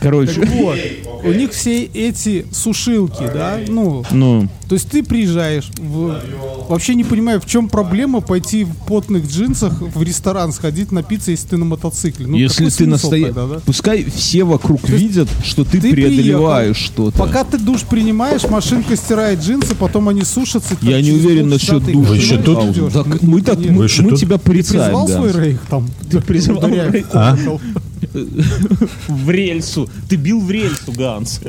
Короче. 0.00 0.40
Так 0.40 0.50
вот, 0.50 0.78
у 1.24 1.32
них 1.32 1.52
все 1.52 1.84
эти 1.84 2.46
сушилки, 2.52 3.24
да, 3.32 3.58
ну, 3.66 4.04
Ну, 4.12 4.48
то 4.68 4.74
есть 4.74 4.88
ты 4.90 5.02
приезжаешь, 5.02 5.68
в- 5.78 6.20
вообще 6.68 6.94
не 6.94 7.02
понимаю, 7.04 7.40
в 7.40 7.46
чем 7.46 7.68
проблема 7.68 8.20
пойти 8.20 8.64
в 8.64 8.74
потных 8.86 9.26
джинсах 9.28 9.80
в 9.80 10.02
ресторан 10.02 10.52
сходить 10.52 10.92
напиться, 10.92 11.30
если 11.30 11.48
ты 11.48 11.56
на 11.56 11.64
мотоцикле. 11.64 12.26
Ну, 12.26 12.36
если 12.36 12.68
ты 12.68 12.86
настоящий... 12.86 13.32
да? 13.32 13.60
Пускай 13.64 14.04
все 14.04 14.44
вокруг 14.44 14.88
есть 14.88 15.02
видят, 15.02 15.28
что 15.44 15.64
ты, 15.64 15.80
ты 15.80 15.90
преодолеваешь 15.92 16.76
что-то. 16.76 17.16
Пока 17.18 17.42
ты 17.44 17.58
душ 17.58 17.82
принимаешь, 17.82 18.44
машинка 18.48 18.94
стирает 18.96 19.40
джинсы, 19.40 19.74
потом 19.74 20.08
они 20.08 20.22
сушатся. 20.22 20.76
Я 20.82 21.00
не 21.00 21.12
уверен 21.12 21.48
насчет 21.48 21.84
ты 21.84 21.92
душа. 21.92 22.08
Вы 22.10 22.16
еще 22.16 22.38
тут? 22.38 22.92
Так 22.92 23.22
мы, 23.22 23.40
так, 23.42 23.58
мы, 23.58 23.88
мы 23.88 24.16
тебя 24.16 24.38
порицаем, 24.38 24.84
Призвал 24.84 25.08
свой 25.08 25.32
Ганс. 25.32 25.44
рейх 25.44 25.60
там? 25.68 25.88
Ты 26.10 26.15
Ударяя 26.18 26.90
рейх? 26.90 27.06
в 27.06 27.10
колокол. 27.10 27.60
В 29.08 29.30
рельсу. 29.30 29.88
Ты 30.08 30.16
бил 30.16 30.40
в 30.40 30.50
рельсу, 30.50 30.92
Ганс. 30.92 31.40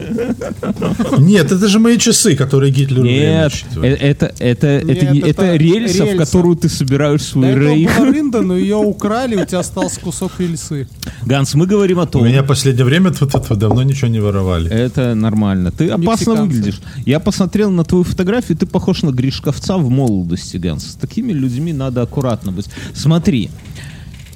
Нет, 1.18 1.52
это 1.52 1.68
же 1.68 1.80
мои 1.80 1.98
часы, 1.98 2.36
которые 2.36 2.72
Гитлер 2.72 3.04
Нет, 3.04 3.54
это, 3.82 4.34
это, 4.40 4.66
это, 4.68 4.86
Нет, 4.86 5.12
не- 5.12 5.20
это, 5.20 5.44
это 5.44 5.56
рельса, 5.56 6.04
в 6.04 6.08
рельса. 6.08 6.18
которую 6.18 6.56
ты 6.56 6.70
собираешь 6.70 7.22
До 7.22 7.28
свой 7.28 7.48
этого 7.50 7.74
рейх. 7.76 7.98
была 7.98 8.12
рында, 8.12 8.42
но 8.42 8.58
ее 8.58 8.76
украли, 8.78 9.36
у 9.36 9.46
тебя 9.46 9.60
остался 9.60 10.00
кусок 10.00 10.32
рельсы. 10.40 10.88
Ганс, 11.26 11.54
мы 11.56 11.68
говорим 11.68 12.00
о 12.00 12.04
У 12.04 12.08
том, 12.08 12.26
меня 12.26 12.44
в 12.44 12.48
последнее 12.48 12.86
время 12.86 13.12
тут 13.12 13.36
этого 13.36 13.56
давно 13.56 13.84
ничего 13.84 14.08
не 14.08 14.20
воровали. 14.20 14.70
Это 14.72 15.16
нормально. 15.16 15.72
Ты 15.72 15.90
опасно 15.90 16.36
выглядишь. 16.36 16.80
Я 17.06 17.20
посмотрел 17.20 17.72
на 17.72 17.84
твою 17.84 18.04
фотографию, 18.04 18.58
ты 18.58 18.66
похож 18.66 19.04
на 19.04 19.12
Гришковца 19.12 19.78
в 19.78 19.90
молодости, 19.90 20.58
Ганс. 20.58 20.92
С 20.92 20.96
такими 20.96 21.32
людьми 21.34 21.74
надо 21.74 22.02
аккуратно 22.02 22.52
быть. 22.52 22.68
Смотри. 22.94 23.50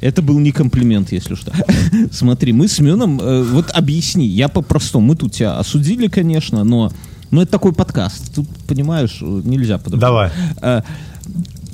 Это 0.02 0.22
был 0.22 0.40
не 0.40 0.52
комплимент, 0.52 1.11
если 1.11 1.36
что. 1.36 1.52
Смотри, 2.11 2.53
мы 2.53 2.68
с 2.68 2.80
Мюном, 2.80 3.19
э, 3.22 3.44
вот 3.44 3.69
объясни, 3.72 4.26
я 4.26 4.49
по-простому, 4.49 5.07
мы 5.07 5.15
тут 5.15 5.34
тебя 5.34 5.57
осудили, 5.57 6.07
конечно, 6.07 6.64
но, 6.64 6.91
но 7.30 7.44
это 7.44 7.52
такой 7.52 7.72
подкаст, 7.72 8.34
тут, 8.34 8.48
понимаешь, 8.68 9.19
нельзя 9.22 9.78
по-другому. 9.78 10.02
Давай. 10.02 10.32
Э, 10.61 10.82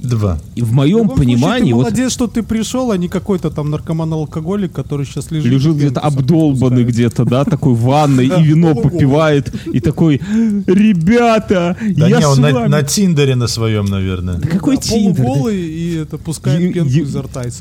Два. 0.07 0.39
И 0.55 0.61
в 0.61 0.67
В 0.67 0.73
моем 0.73 1.07
случае, 1.07 1.17
понимании, 1.17 1.69
ты 1.69 1.75
вот 1.75 1.83
молодец, 1.83 2.11
что 2.11 2.27
ты 2.27 2.43
пришел, 2.43 2.91
а 2.91 2.97
не 2.97 3.07
какой-то 3.07 3.49
там 3.49 3.69
наркоман-алкоголик, 3.69 4.71
который 4.71 5.05
сейчас 5.05 5.31
лежит. 5.31 5.51
лежит 5.51 5.75
где-то 5.75 5.99
обдолбанный 5.99 6.83
где-то, 6.83 7.25
да, 7.25 7.43
такой 7.43 7.73
в 7.73 7.81
ванной, 7.81 8.27
и 8.27 8.43
вино 8.43 8.75
попивает, 8.75 9.53
и 9.65 9.79
такой, 9.79 10.21
ребята, 10.67 11.75
Да 11.95 12.07
я 12.07 12.17
не, 12.17 12.23
с 12.23 12.27
он 12.27 12.41
на, 12.41 12.51
вами». 12.51 12.69
на 12.69 12.83
Тиндере 12.83 13.35
на 13.35 13.47
своем, 13.47 13.85
наверное. 13.85 14.35
Да 14.35 14.47
какой 14.47 14.77
Тиндер? 14.77 15.23
полуголый, 15.23 15.57
и 15.57 15.95
это 15.95 16.17
пускает 16.17 16.73
пенку 16.73 16.89
изо 16.89 17.21
рта 17.21 17.43
и 17.43 17.51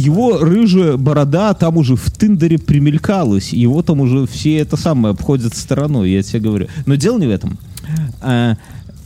его 0.00 0.38
рыжая 0.38 0.96
борода 0.96 1.54
там 1.54 1.76
уже 1.76 1.96
в 1.96 2.10
Тиндере 2.10 2.58
примелькалась, 2.58 3.52
его 3.52 3.82
там 3.82 4.00
уже 4.00 4.26
все 4.26 4.56
это 4.58 4.76
самое 4.76 5.12
обходят 5.12 5.54
стороной, 5.54 6.10
я 6.10 6.22
тебе 6.22 6.40
говорю. 6.40 6.66
Но 6.86 6.94
дело 6.94 7.18
не 7.18 7.26
в 7.26 7.30
этом. 7.30 7.58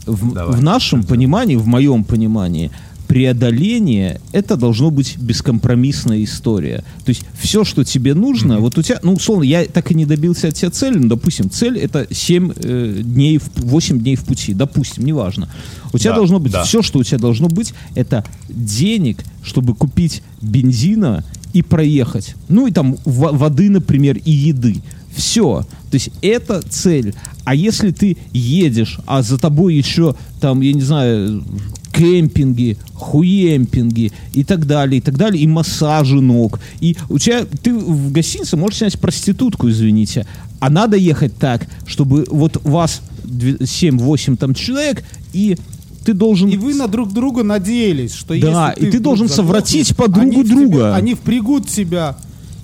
В, 0.07 0.33
Давай. 0.35 0.57
в 0.57 0.63
нашем 0.63 1.03
понимании, 1.05 1.57
в 1.57 1.67
моем 1.67 2.05
понимании, 2.05 2.71
преодоление 3.09 4.21
это 4.33 4.57
должно 4.57 4.91
быть 4.91 5.17
бескомпромиссная 5.19 6.23
история. 6.25 6.85
То 7.05 7.11
есть 7.11 7.23
все, 7.39 7.65
что 7.65 7.85
тебе 7.85 8.15
нужно, 8.15 8.59
вот 8.59 8.77
у 8.79 8.83
тебя, 8.83 8.99
ну, 9.03 9.15
условно, 9.15 9.45
я 9.45 9.65
так 9.67 9.91
и 9.91 9.95
не 9.95 10.05
добился 10.07 10.49
от 10.49 10.55
тебя 10.55 10.71
цели, 10.71 10.99
ну, 10.99 11.09
допустим, 11.09 11.51
цель 11.51 11.79
это 11.79 12.07
7 12.11 12.53
э, 12.57 13.01
дней, 13.03 13.39
в, 13.39 13.49
8 13.57 14.01
дней 14.01 14.17
в 14.17 14.25
пути, 14.25 14.55
допустим, 14.55 15.05
неважно. 15.05 15.49
У 15.93 15.99
тебя 15.99 16.11
Да, 16.11 16.17
должно 16.17 16.41
быть 16.41 16.53
да. 16.53 16.65
все, 16.65 16.83
что 16.83 16.99
у 16.99 17.05
тебя 17.05 17.19
должно 17.19 17.49
быть, 17.49 17.73
это 17.95 18.25
денег, 18.49 19.19
чтобы 19.43 19.75
купить 19.75 20.23
бензина 20.43 21.25
и 21.53 21.63
проехать. 21.63 22.35
Ну 22.49 22.67
и 22.67 22.73
там 22.73 22.97
во- 23.05 23.33
воды, 23.33 23.71
например, 23.71 24.17
и 24.25 24.31
еды. 24.31 24.83
Все. 25.15 25.65
То 25.91 25.95
есть 25.95 26.11
это 26.23 26.61
цель. 26.63 27.15
А 27.45 27.55
если 27.55 27.91
ты 27.91 28.17
едешь, 28.33 28.99
а 29.07 29.23
за 29.23 29.39
тобой 29.39 29.75
еще 29.75 30.15
там, 30.41 30.61
я 30.61 30.73
не 30.73 30.83
знаю, 30.83 31.45
кемпинги, 31.93 32.77
хуемпинги 32.95 34.13
и 34.33 34.45
так 34.45 34.67
далее, 34.67 34.99
и 34.99 35.01
так 35.01 35.17
далее, 35.17 35.43
и 35.43 35.47
массажи 35.47 36.21
ног. 36.21 36.59
И 36.81 36.97
у 37.09 37.19
тебя, 37.19 37.45
ты 37.45 37.73
в 37.75 38.11
гостинице 38.13 38.57
можешь 38.57 38.79
снять 38.79 38.99
проститутку, 38.99 39.69
извините. 39.71 40.27
А 40.61 40.71
надо 40.71 40.97
ехать 40.97 41.37
так, 41.37 41.67
чтобы 41.87 42.27
вот 42.31 42.63
вас 42.65 43.03
две- 43.23 43.59
7-8 43.59 44.37
там 44.37 44.55
человек, 44.55 45.05
и 45.33 45.57
ты 46.05 46.15
должен... 46.15 46.49
И 46.49 46.57
вы 46.57 46.75
на 46.75 46.89
друг 46.89 47.13
друга 47.13 47.43
надеялись, 47.43 48.13
что 48.15 48.39
Да, 48.41 48.73
если 48.77 48.89
и 48.89 48.91
ты 48.91 48.99
должен 48.99 49.29
совратить 49.29 49.95
подругу 49.97 50.41
они 50.41 50.45
друга. 50.45 50.67
тебя- 50.67 50.95
они 50.95 51.15
впрягут 51.15 51.69
тебя 51.69 52.17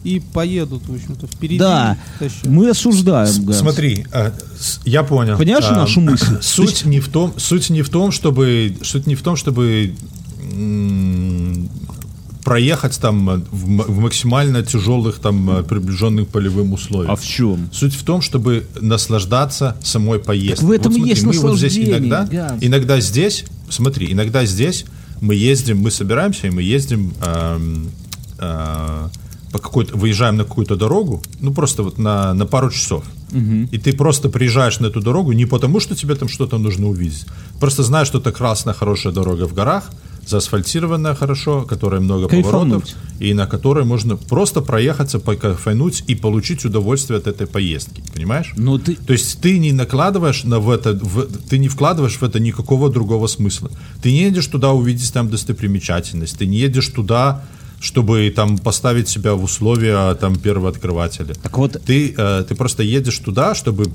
и 0.05 0.21
поедут, 0.21 0.83
в 0.89 0.95
общем-то, 0.95 1.27
впереди. 1.27 1.59
Да, 1.59 1.97
тащат. 2.19 2.47
мы 2.47 2.71
осуждаем, 2.71 3.45
Ганс. 3.45 3.59
Смотри, 3.59 4.07
а, 4.13 4.33
с- 4.59 4.81
я 4.85 5.03
понял. 5.03 5.37
Понимаешь 5.37 5.67
А, 5.69 5.77
нашу 5.77 6.01
мысль? 6.01 6.39
Суть 6.41 6.85
не 6.87 7.01
в 7.01 7.09
том, 7.09 7.35
суть 7.37 7.69
не 7.71 7.83
в 7.83 7.89
том, 7.91 8.11
чтобы, 8.13 8.77
суть 8.83 9.07
не 9.07 9.15
в 9.15 9.23
том, 9.23 9.37
чтобы 9.37 9.95
м, 10.53 11.69
проехать 12.45 12.99
там 13.01 13.45
в, 13.51 13.65
м- 13.69 13.83
в 13.83 13.99
максимально 14.01 14.63
тяжелых 14.63 15.19
там 15.19 15.59
э, 15.59 15.63
приближенных 15.63 16.29
полевым 16.29 16.73
условиям. 16.73 17.11
А 17.13 17.17
в 17.17 17.23
чем? 17.25 17.69
Суть 17.73 17.95
в 17.95 18.03
том, 18.05 18.23
чтобы 18.23 18.67
наслаждаться 18.81 19.77
самой 19.83 20.19
поездкой. 20.19 20.57
Так 20.57 20.65
в 20.65 20.71
этом 20.71 20.93
и 20.93 20.95
смотри, 20.97 21.11
есть 21.11 21.23
мы 21.25 21.33
вот 21.33 21.59
здесь 21.59 21.77
наслаждение, 21.77 21.99
иногда, 21.99 22.25
Ганс. 22.25 22.65
иногда 22.65 23.01
здесь, 23.01 23.45
смотри, 23.69 24.11
иногда 24.13 24.45
здесь 24.47 24.85
мы 25.21 25.35
ездим, 25.35 25.79
мы 25.81 25.91
собираемся 25.91 26.47
и 26.47 26.51
мы 26.51 26.63
ездим 26.63 27.13
эм, 27.23 27.91
э, 28.39 29.09
по 29.53 29.59
какой-то, 29.59 29.97
выезжаем 29.97 30.37
на 30.37 30.45
какую-то 30.45 30.77
дорогу, 30.77 31.23
ну 31.41 31.53
просто 31.53 31.83
вот 31.83 31.99
на, 31.99 32.35
на 32.35 32.47
пару 32.47 32.71
часов. 32.71 33.05
И 33.73 33.79
ты 33.79 33.93
просто 33.93 34.29
приезжаешь 34.29 34.81
на 34.81 34.87
эту 34.87 35.01
дорогу 35.01 35.33
не 35.33 35.47
потому, 35.47 35.81
что 35.81 35.95
тебе 35.95 36.15
там 36.15 36.29
что-то 36.29 36.59
нужно 36.59 36.89
увидеть. 36.89 37.27
Просто 37.61 37.83
знаешь, 37.83 38.09
что 38.09 38.19
это 38.19 38.33
красная 38.33 38.75
хорошая 38.75 39.13
дорога 39.13 39.47
в 39.47 39.55
горах, 39.55 39.91
заасфальтированная 40.27 41.15
хорошо, 41.15 41.63
которая 41.63 42.01
много 42.01 42.29
Кайфануть. 42.29 42.53
поворотов, 42.85 42.95
и 43.19 43.35
на 43.35 43.47
которой 43.47 43.85
можно 43.85 44.17
просто 44.17 44.61
проехаться, 44.63 45.19
покайфануть 45.19 46.05
и 46.07 46.15
получить 46.15 46.65
удовольствие 46.65 47.19
от 47.19 47.27
этой 47.27 47.47
поездки. 47.47 48.03
Понимаешь? 48.15 48.53
Ну 48.57 48.79
ты... 48.79 48.95
То 48.97 49.13
есть 49.13 49.41
ты 49.41 49.59
не 49.59 49.73
накладываешь 49.73 50.45
на 50.45 50.59
в 50.61 50.71
это, 50.71 50.93
в- 50.93 51.27
ты 51.49 51.59
не 51.59 51.69
вкладываешь 51.69 52.17
в 52.21 52.23
это 52.23 52.39
никакого 52.41 52.91
другого 52.91 53.27
смысла. 53.27 53.71
Ты 54.03 54.13
не 54.13 54.23
едешь 54.23 54.47
туда 54.47 54.73
увидеть 54.73 55.13
там 55.13 55.29
достопримечательность, 55.29 56.39
ты 56.39 56.47
не 56.47 56.59
едешь 56.59 56.89
туда, 56.89 57.43
чтобы 57.81 58.31
там 58.35 58.59
поставить 58.59 59.09
себя 59.09 59.35
в 59.35 59.43
условия 59.43 60.15
там 60.15 60.37
первооткрывателя. 60.37 61.35
Так 61.35 61.57
вот, 61.59 61.81
Ты, 61.85 62.15
э, 62.17 62.45
ты 62.47 62.55
просто 62.55 62.83
едешь 62.83 63.19
туда, 63.19 63.55
чтобы 63.55 63.87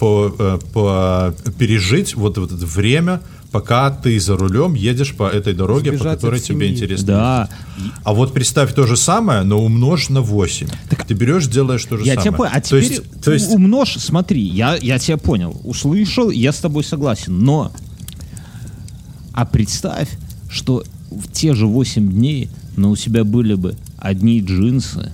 по, 0.00 0.34
э, 0.38 0.58
по- 0.72 1.34
пережить 1.58 2.14
вот, 2.16 2.38
вот 2.38 2.50
это 2.52 2.66
время, 2.66 3.20
пока 3.52 3.90
ты 3.90 4.18
за 4.18 4.36
рулем 4.36 4.74
едешь 4.74 5.14
по 5.14 5.24
этой 5.28 5.54
дороге, 5.54 5.90
Сбежать 5.90 6.02
по 6.02 6.10
от 6.12 6.16
которой 6.20 6.40
тебе 6.40 6.70
интересно. 6.70 7.06
да, 7.06 7.48
А 8.04 8.14
вот 8.14 8.32
представь 8.32 8.72
то 8.74 8.86
же 8.86 8.96
самое, 8.96 9.42
но 9.42 9.60
умножь 9.62 10.08
на 10.08 10.22
8. 10.22 10.68
ты 11.06 11.14
берешь, 11.14 11.46
делаешь 11.46 11.84
то 11.84 11.98
же 11.98 12.04
я 12.04 12.14
самое. 12.14 12.22
тебя 12.28 12.36
понял. 12.36 12.50
А 12.54 12.60
то 12.60 12.66
теперь 12.68 12.82
есть, 12.84 13.20
то 13.22 13.32
есть 13.32 13.50
умножь, 13.50 13.96
смотри, 13.98 14.40
я, 14.42 14.76
я 14.76 14.98
тебя 14.98 15.18
понял, 15.18 15.60
услышал, 15.64 16.30
я 16.30 16.52
с 16.52 16.58
тобой 16.58 16.82
согласен, 16.82 17.38
но... 17.38 17.70
А 19.32 19.44
представь, 19.44 20.08
что 20.48 20.82
в 21.10 21.30
те 21.32 21.54
же 21.54 21.66
8 21.66 22.10
дней, 22.10 22.48
но 22.80 22.90
у 22.90 22.96
тебя 22.96 23.24
были 23.24 23.54
бы 23.54 23.76
одни 23.98 24.40
джинсы, 24.40 25.12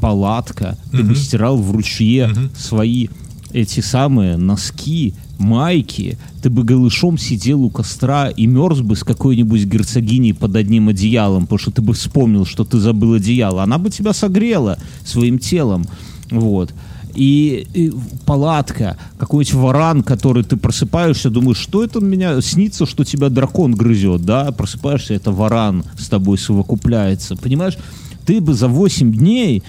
палатка, 0.00 0.78
ты 0.90 1.02
бы 1.02 1.14
стирал 1.14 1.58
в 1.58 1.70
ручье 1.70 2.30
свои 2.56 3.08
эти 3.52 3.80
самые 3.80 4.36
носки, 4.36 5.14
майки, 5.38 6.18
ты 6.42 6.50
бы 6.50 6.64
голышом 6.64 7.18
сидел 7.18 7.62
у 7.62 7.70
костра 7.70 8.28
и 8.28 8.46
мерз 8.46 8.80
бы 8.80 8.96
с 8.96 9.04
какой-нибудь 9.04 9.64
герцогиней 9.64 10.34
под 10.34 10.56
одним 10.56 10.88
одеялом, 10.88 11.42
потому 11.42 11.58
что 11.58 11.70
ты 11.70 11.82
бы 11.82 11.92
вспомнил, 11.92 12.46
что 12.46 12.64
ты 12.64 12.78
забыл 12.78 13.14
одеяло. 13.14 13.62
Она 13.62 13.78
бы 13.78 13.90
тебя 13.90 14.12
согрела 14.12 14.78
своим 15.04 15.38
телом. 15.38 15.86
Вот. 16.30 16.72
И, 17.16 17.66
и 17.72 17.92
палатка, 18.26 18.98
какой-нибудь 19.18 19.54
варан, 19.54 20.02
который 20.02 20.44
ты 20.44 20.56
просыпаешься, 20.56 21.30
думаешь, 21.30 21.56
что 21.56 21.82
это 21.82 22.00
меня 22.00 22.40
снится, 22.42 22.84
что 22.84 23.04
тебя 23.04 23.30
дракон 23.30 23.74
грызет, 23.74 24.24
да? 24.26 24.52
Просыпаешься, 24.52 25.14
это 25.14 25.32
варан 25.32 25.84
с 25.98 26.08
тобой 26.08 26.36
совокупляется. 26.36 27.34
Понимаешь? 27.36 27.78
Ты 28.26 28.40
бы 28.40 28.54
за 28.54 28.68
8 28.68 29.12
дней 29.12 29.62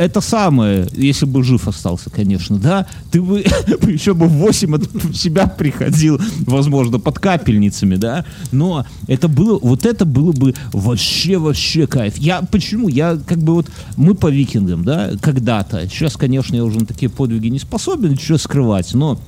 это 0.00 0.22
самое, 0.22 0.88
если 0.94 1.26
бы 1.26 1.44
жив 1.44 1.68
остался, 1.68 2.08
конечно, 2.08 2.58
да, 2.58 2.86
ты 3.10 3.20
бы 3.20 3.40
еще 3.86 4.14
бы 4.14 4.26
в 4.26 4.32
8 4.32 4.74
от 4.74 5.14
себя 5.14 5.46
приходил, 5.46 6.18
возможно, 6.46 6.98
под 6.98 7.18
капельницами, 7.18 7.96
да, 7.96 8.24
но 8.50 8.86
это 9.08 9.28
было, 9.28 9.58
вот 9.58 9.84
это 9.84 10.06
было 10.06 10.32
бы 10.32 10.54
вообще, 10.72 11.36
вообще 11.36 11.86
кайф. 11.86 12.16
Я, 12.16 12.40
почему? 12.40 12.88
Я, 12.88 13.18
как 13.26 13.38
бы 13.38 13.52
вот, 13.54 13.70
мы 13.98 14.14
по 14.14 14.28
викингам, 14.28 14.84
да, 14.84 15.10
когда-то, 15.20 15.86
сейчас, 15.90 16.16
конечно, 16.16 16.56
я 16.56 16.64
уже 16.64 16.78
на 16.78 16.86
такие 16.86 17.10
подвиги 17.10 17.48
не 17.48 17.58
способен, 17.58 18.18
что 18.18 18.38
скрывать, 18.38 18.94
но 18.94 19.20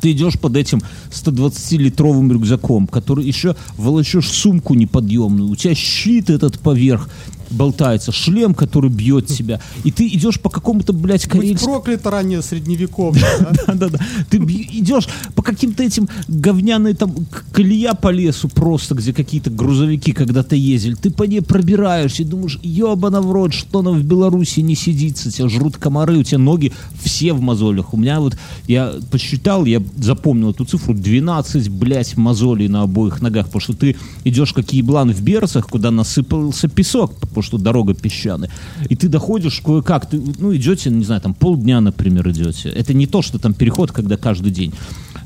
ты 0.00 0.12
идешь 0.12 0.38
под 0.38 0.56
этим 0.56 0.82
120-литровым 1.10 2.30
рюкзаком, 2.32 2.86
который 2.86 3.24
еще 3.24 3.56
волочешь 3.76 4.28
сумку 4.28 4.74
неподъемную, 4.74 5.48
у 5.48 5.56
тебя 5.56 5.74
щит 5.74 6.30
этот 6.30 6.58
поверх 6.58 7.08
болтается, 7.50 8.12
шлем, 8.12 8.54
который 8.54 8.90
бьет 8.90 9.26
тебя, 9.26 9.60
и 9.84 9.90
ты 9.90 10.06
идешь 10.08 10.40
по 10.40 10.50
какому-то, 10.50 10.92
блядь, 10.92 11.26
карельскому... 11.26 11.74
проклято 11.74 12.10
ранее 12.10 12.42
средневековье, 12.42 13.24
да? 13.40 13.74
Да-да-да. 13.74 13.98
Ты 14.30 14.38
идешь 14.38 15.08
по 15.34 15.42
каким-то 15.42 15.82
этим 15.82 16.08
говняной 16.28 16.94
там 16.94 17.14
колея 17.52 17.94
по 17.94 18.10
лесу 18.10 18.48
просто, 18.48 18.94
где 18.94 19.12
какие-то 19.12 19.50
грузовики 19.50 20.12
когда-то 20.12 20.56
ездили. 20.56 20.94
Ты 20.94 21.10
по 21.10 21.24
ней 21.24 21.40
пробираешься 21.40 22.22
и 22.22 22.26
думаешь, 22.26 22.58
ебана 22.62 23.20
в 23.20 23.32
рот, 23.32 23.52
что 23.52 23.82
нам 23.82 23.98
в 23.98 24.04
Беларуси 24.04 24.60
не 24.60 24.74
сидится, 24.74 25.30
тебя 25.30 25.48
жрут 25.48 25.76
комары, 25.76 26.18
у 26.18 26.22
тебя 26.22 26.38
ноги 26.38 26.72
все 27.02 27.32
в 27.32 27.40
мозолях. 27.40 27.94
У 27.94 27.96
меня 27.96 28.20
вот, 28.20 28.36
я 28.66 28.94
посчитал, 29.10 29.64
я 29.64 29.82
запомнил 29.96 30.50
эту 30.50 30.64
цифру, 30.64 30.94
12, 30.94 31.68
блядь, 31.68 32.16
мозолей 32.16 32.68
на 32.68 32.82
обоих 32.82 33.20
ногах, 33.20 33.46
потому 33.46 33.60
что 33.60 33.74
ты 33.74 33.96
идешь 34.24 34.52
как 34.52 34.72
еблан 34.72 35.12
в 35.12 35.20
берцах, 35.22 35.68
куда 35.68 35.90
насыпался 35.90 36.68
песок, 36.68 37.14
потому 37.34 37.42
что 37.44 37.58
дорога 37.58 37.94
песчаная. 37.94 38.50
И 38.88 38.96
ты 38.96 39.08
доходишь 39.08 39.60
кое-как, 39.64 40.06
ты, 40.08 40.20
ну, 40.38 40.54
идете, 40.54 40.90
не 40.90 41.04
знаю, 41.04 41.20
там 41.20 41.34
полдня, 41.34 41.80
например, 41.80 42.28
идете. 42.30 42.68
Это 42.70 42.94
не 42.94 43.06
то, 43.06 43.22
что 43.22 43.38
там 43.38 43.54
переход, 43.54 43.92
когда 43.92 44.16
каждый 44.16 44.52
день. 44.52 44.72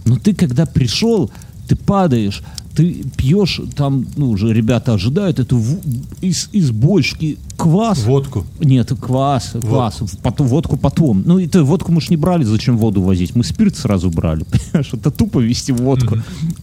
Но 0.05 0.17
ты, 0.17 0.35
когда 0.35 0.67
пришел, 0.67 1.31
ты 1.69 1.77
падаешь, 1.77 2.43
ты 2.75 3.03
пьешь, 3.17 3.61
там, 3.75 4.07
ну, 4.17 4.31
уже 4.31 4.53
ребята 4.53 4.95
ожидают 4.95 5.41
эту 5.41 5.59
в- 5.59 5.81
из, 6.23 6.49
из 6.53 6.71
бочки 6.71 7.37
квас. 7.57 8.05
водку. 8.05 8.45
Нет, 8.61 8.93
квас, 9.01 9.51
квас. 9.61 10.01
Потом, 10.23 10.47
водку 10.47 10.77
потом. 10.77 11.25
Ну, 11.27 11.41
это 11.41 11.65
водку 11.65 11.91
мы 11.91 12.01
ж 12.01 12.11
не 12.11 12.17
брали, 12.17 12.45
зачем 12.45 12.79
воду 12.79 13.03
возить? 13.03 13.35
Мы 13.35 13.43
спирт 13.43 13.77
сразу 13.77 14.11
брали. 14.11 14.45
Понимаешь, 14.51 14.91
это 14.93 15.11
тупо 15.11 15.41
вести 15.41 15.73
водку. 15.73 16.19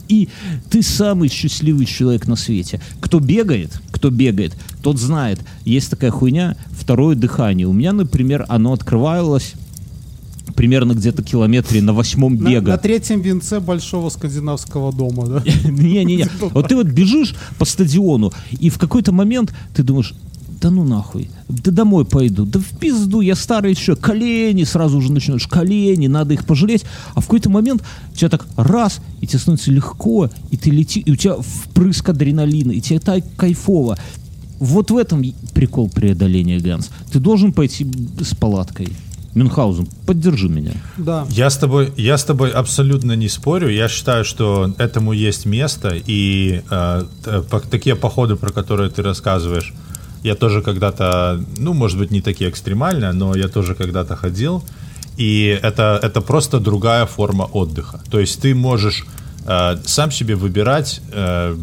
И 0.07 0.29
ты 0.69 0.81
самый 0.83 1.27
счастливый 1.29 1.85
человек 1.85 2.27
на 2.27 2.37
свете. 2.37 2.79
Кто 3.01 3.19
бегает, 3.19 3.81
кто 3.95 4.09
бегает, 4.09 4.57
тот 4.83 4.99
знает. 4.99 5.39
Есть 5.63 5.89
такая 5.89 6.11
хуйня, 6.11 6.57
второе 6.71 7.15
дыхание. 7.15 7.65
У 7.65 7.71
меня, 7.71 7.93
например, 7.93 8.45
оно 8.49 8.73
открывалось 8.73 9.53
примерно 10.53 10.93
где-то 10.93 11.23
километре 11.23 11.81
на 11.81 11.93
восьмом 11.93 12.35
На, 12.35 12.49
бега. 12.49 12.71
на 12.73 12.77
третьем 12.77 13.21
венце 13.21 13.61
большого 13.61 14.09
скандинавского 14.09 14.91
дома, 14.91 15.25
да? 15.27 15.43
Не-не-не. 15.69 16.27
Вот 16.53 16.67
ты 16.67 16.75
вот 16.75 16.87
бежишь 16.87 17.35
по 17.57 17.63
стадиону, 17.63 18.33
и 18.51 18.69
в 18.69 18.77
какой-то 18.77 19.13
момент 19.13 19.53
ты 19.73 19.81
думаешь, 19.81 20.13
да 20.61 20.71
ну 20.71 20.83
нахуй, 20.83 21.29
да 21.47 21.71
домой 21.71 22.05
пойду, 22.05 22.45
да 22.45 22.59
в 22.59 22.77
пизду, 22.79 23.21
я 23.21 23.35
старый 23.35 23.71
еще, 23.71 23.95
колени, 23.95 24.63
сразу 24.63 25.01
же 25.01 25.11
начинаешь, 25.11 25.47
колени, 25.47 26.07
надо 26.07 26.33
их 26.33 26.45
пожалеть, 26.45 26.85
а 27.13 27.21
в 27.21 27.25
какой-то 27.25 27.49
момент 27.49 27.83
у 28.11 28.15
тебя 28.15 28.29
так 28.29 28.47
раз, 28.55 28.99
и 29.21 29.27
тебе 29.27 29.39
становится 29.39 29.71
легко, 29.71 30.29
и 30.51 30.57
ты 30.57 30.71
летишь, 30.71 31.03
и 31.05 31.11
у 31.11 31.15
тебя 31.15 31.35
впрыск 31.35 32.09
адреналина, 32.09 32.71
и 32.71 32.81
тебе 32.81 32.99
так 32.99 33.23
кайфово. 33.35 33.97
Вот 34.59 34.91
в 34.91 34.97
этом 34.97 35.23
прикол 35.53 35.89
преодоления, 35.89 36.59
Ганс. 36.59 36.89
Ты 37.11 37.19
должен 37.19 37.51
пойти 37.51 37.85
с 38.21 38.33
палаткой. 38.35 38.87
Мюнхгаузен, 39.33 39.85
поддержи 40.05 40.47
меня. 40.47 40.71
Да. 40.95 41.27
Я 41.29 41.49
с 41.49 41.57
тобой, 41.57 41.91
я 41.97 42.17
с 42.17 42.23
тобой 42.23 42.51
абсолютно 42.51 43.17
не 43.17 43.27
спорю. 43.27 43.67
Я 43.69 43.89
считаю, 43.89 44.23
что 44.23 44.73
этому 44.77 45.11
есть 45.11 45.45
место, 45.45 45.93
и 46.07 46.61
э, 46.71 47.03
по- 47.49 47.59
такие 47.59 47.97
походы, 47.97 48.37
про 48.37 48.53
которые 48.53 48.89
ты 48.89 49.01
рассказываешь, 49.01 49.73
я 50.25 50.35
тоже 50.35 50.61
когда-то, 50.61 51.39
ну, 51.57 51.73
может 51.73 51.99
быть, 51.99 52.11
не 52.11 52.21
такие 52.21 52.49
экстремальные, 52.49 53.13
но 53.13 53.35
я 53.35 53.47
тоже 53.47 53.75
когда-то 53.75 54.15
ходил, 54.15 54.63
и 55.17 55.59
это 55.63 55.99
это 56.01 56.21
просто 56.21 56.59
другая 56.59 57.05
форма 57.05 57.43
отдыха. 57.43 58.01
То 58.09 58.19
есть 58.19 58.41
ты 58.41 58.55
можешь 58.55 59.05
э, 59.47 59.77
сам 59.85 60.11
себе 60.11 60.35
выбирать. 60.35 61.01
э, 61.11 61.55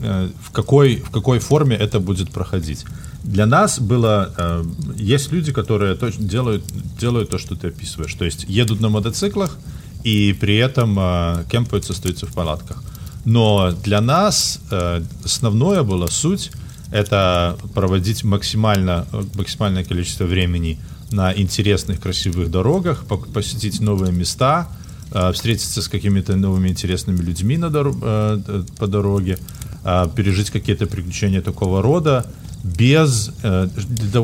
э, 0.00 0.28
в 0.42 0.50
какой, 0.50 0.96
в 0.96 1.10
какой 1.10 1.38
форме 1.38 1.76
это 1.76 2.00
будет 2.00 2.30
проходить. 2.30 2.86
Для 3.24 3.46
нас 3.46 3.78
было... 3.78 4.32
э, 4.38 4.64
есть 4.96 5.32
люди, 5.32 5.52
которые 5.52 5.94
точно 5.94 6.24
делают, 6.24 6.64
делают 6.98 7.30
то, 7.30 7.38
что 7.38 7.54
ты 7.54 7.68
описываешь. 7.68 8.14
То 8.14 8.24
есть 8.24 8.46
едут 8.48 8.80
на 8.80 8.88
мотоциклах 8.88 9.58
и 10.02 10.32
при 10.40 10.56
этом 10.56 10.98
э, 10.98 11.44
кемпают, 11.50 11.90
остаются 11.90 12.26
в 12.26 12.32
палатках. 12.32 12.82
Но 13.24 13.72
для 13.84 14.00
нас 14.00 14.60
э, 14.70 15.02
основное 15.24 15.82
было 15.82 16.08
суть 16.08 16.50
это 16.92 17.58
проводить 17.74 18.22
максимально, 18.22 19.06
максимальное 19.34 19.82
количество 19.82 20.24
времени 20.24 20.78
на 21.10 21.32
интересных, 21.32 22.00
красивых 22.00 22.50
дорогах, 22.50 23.04
посетить 23.32 23.80
новые 23.80 24.12
места, 24.12 24.68
э, 25.10 25.32
встретиться 25.32 25.82
с 25.82 25.88
какими-то 25.88 26.36
новыми 26.36 26.68
интересными 26.68 27.20
людьми 27.22 27.56
на 27.56 27.66
доро- 27.66 27.98
э, 28.02 28.62
по 28.78 28.86
дороге, 28.86 29.38
э, 29.84 30.08
пережить 30.14 30.50
какие-то 30.50 30.86
приключения 30.86 31.40
такого 31.40 31.82
рода, 31.82 32.26
без 32.64 33.32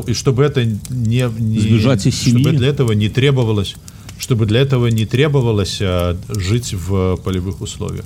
и 0.07 0.13
чтобы 0.15 0.45
это 0.45 0.65
не, 0.65 1.29
не 1.39 1.59
Сбежать 1.59 2.07
из 2.07 2.21
семьи. 2.21 2.41
чтобы 2.45 2.57
для 2.57 2.69
этого 2.69 2.93
не 2.93 3.09
требовалось 3.09 3.75
чтобы 4.21 4.47
для 4.47 4.61
этого 4.61 4.89
не 4.89 5.07
требовалось 5.07 5.81
жить 6.29 6.75
в 6.75 7.17
полевых 7.19 7.61
условиях. 7.61 8.05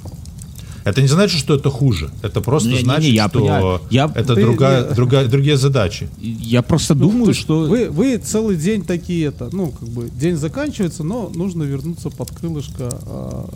Это 0.85 1.01
не 1.03 1.09
значит, 1.09 1.39
что 1.39 1.55
это 1.55 1.71
хуже. 1.71 2.11
Это 2.23 2.41
просто 2.41 2.69
Не-не-не, 2.69 2.85
значит, 2.85 3.13
я 3.15 3.29
что 3.29 3.39
понимаю. 3.39 3.81
Я- 3.91 4.11
это 4.15 4.35
Ты- 4.35 4.43
другая, 4.43 4.89
не- 4.89 4.95
другая, 4.95 5.27
другие 5.29 5.57
задачи. 5.57 6.09
Я 6.19 6.63
просто 6.63 6.95
думаю, 6.95 7.27
То 7.27 7.33
что... 7.35 7.61
Вы, 7.61 7.89
вы 7.91 8.17
целый 8.19 8.57
день 8.57 8.85
такие 8.85 9.27
это, 9.29 9.49
ну, 9.53 9.69
как 9.71 9.89
бы, 9.89 10.09
день 10.11 10.37
заканчивается, 10.37 11.05
но 11.05 11.31
нужно 11.35 11.63
вернуться 11.65 12.11
под 12.11 12.31
крылышко 12.31 12.89
а, 13.07 13.47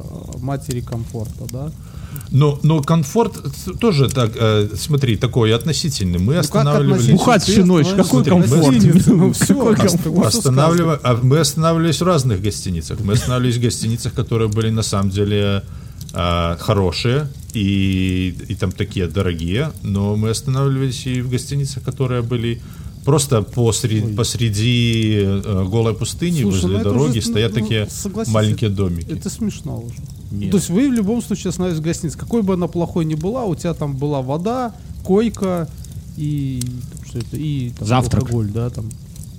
матери 0.40 0.80
комфорта, 0.80 1.44
да? 1.50 1.72
Но, 2.30 2.58
но 2.62 2.82
комфорт 2.82 3.34
тоже 3.78 4.08
так, 4.08 4.32
э, 4.34 4.68
смотри, 4.76 5.16
такой 5.16 5.54
относительный. 5.54 6.18
Мы 6.18 6.36
останавливались. 6.36 6.92
относительно? 7.10 7.18
Бухать 7.18 7.42
всю 7.44 7.66
ночь, 7.66 7.86
Ну, 7.90 7.96
какой 7.96 8.24
смотри, 8.24 8.30
комфорт? 8.32 8.74
гостиница, 8.74 9.10
ну, 9.14 9.30
ост- 9.30 9.46
комфорт? 9.46 10.06
вот 10.06 10.26
Останавлива- 10.26 11.00
а 11.02 11.18
мы 11.22 11.38
останавливались 11.40 12.00
в 12.00 12.04
разных 12.04 12.40
гостиницах. 12.42 13.00
Мы 13.00 13.12
останавливались 13.14 13.56
в 13.58 13.62
гостиницах, 13.62 14.12
которые 14.14 14.48
были 14.48 14.70
на 14.70 14.82
самом 14.82 15.10
деле 15.10 15.62
а, 16.18 16.56
хорошие 16.56 17.28
и, 17.52 18.34
и 18.48 18.54
там 18.54 18.72
такие 18.72 19.06
дорогие, 19.06 19.70
но 19.82 20.16
мы 20.16 20.30
останавливались 20.30 21.06
и 21.06 21.20
в 21.20 21.28
гостиницах, 21.28 21.82
которые 21.82 22.22
были 22.22 22.62
просто 23.04 23.42
посреди, 23.42 24.14
посреди 24.14 25.20
э, 25.22 25.66
голой 25.70 25.94
пустыни, 25.94 26.40
Слушай, 26.40 26.62
ну 26.62 26.62
возле 26.62 26.76
это 26.78 26.90
дороги 26.90 27.18
уже, 27.18 27.28
стоят 27.28 27.54
ну, 27.54 27.60
такие 27.60 27.88
маленькие 28.28 28.70
домики. 28.70 29.12
Это 29.12 29.28
смешно 29.28 29.78
уже. 29.78 29.96
Нет. 30.30 30.52
То 30.52 30.56
есть 30.56 30.70
вы 30.70 30.88
в 30.88 30.92
любом 30.94 31.20
случае 31.22 31.50
остановились 31.50 31.80
в 31.80 31.84
гостинице. 31.84 32.16
Какой 32.16 32.42
бы 32.42 32.54
она 32.54 32.66
плохой 32.66 33.04
ни 33.04 33.14
была, 33.14 33.44
у 33.44 33.54
тебя 33.54 33.74
там 33.74 33.94
была 33.94 34.22
вода, 34.22 34.74
койка 35.04 35.68
и 36.16 36.62
там, 36.62 37.06
что 37.06 37.18
это, 37.18 37.36
и 37.36 37.70
там, 37.78 37.88
Завтрак. 37.88 38.22
алкоголь, 38.22 38.48
да, 38.48 38.70
там. 38.70 38.88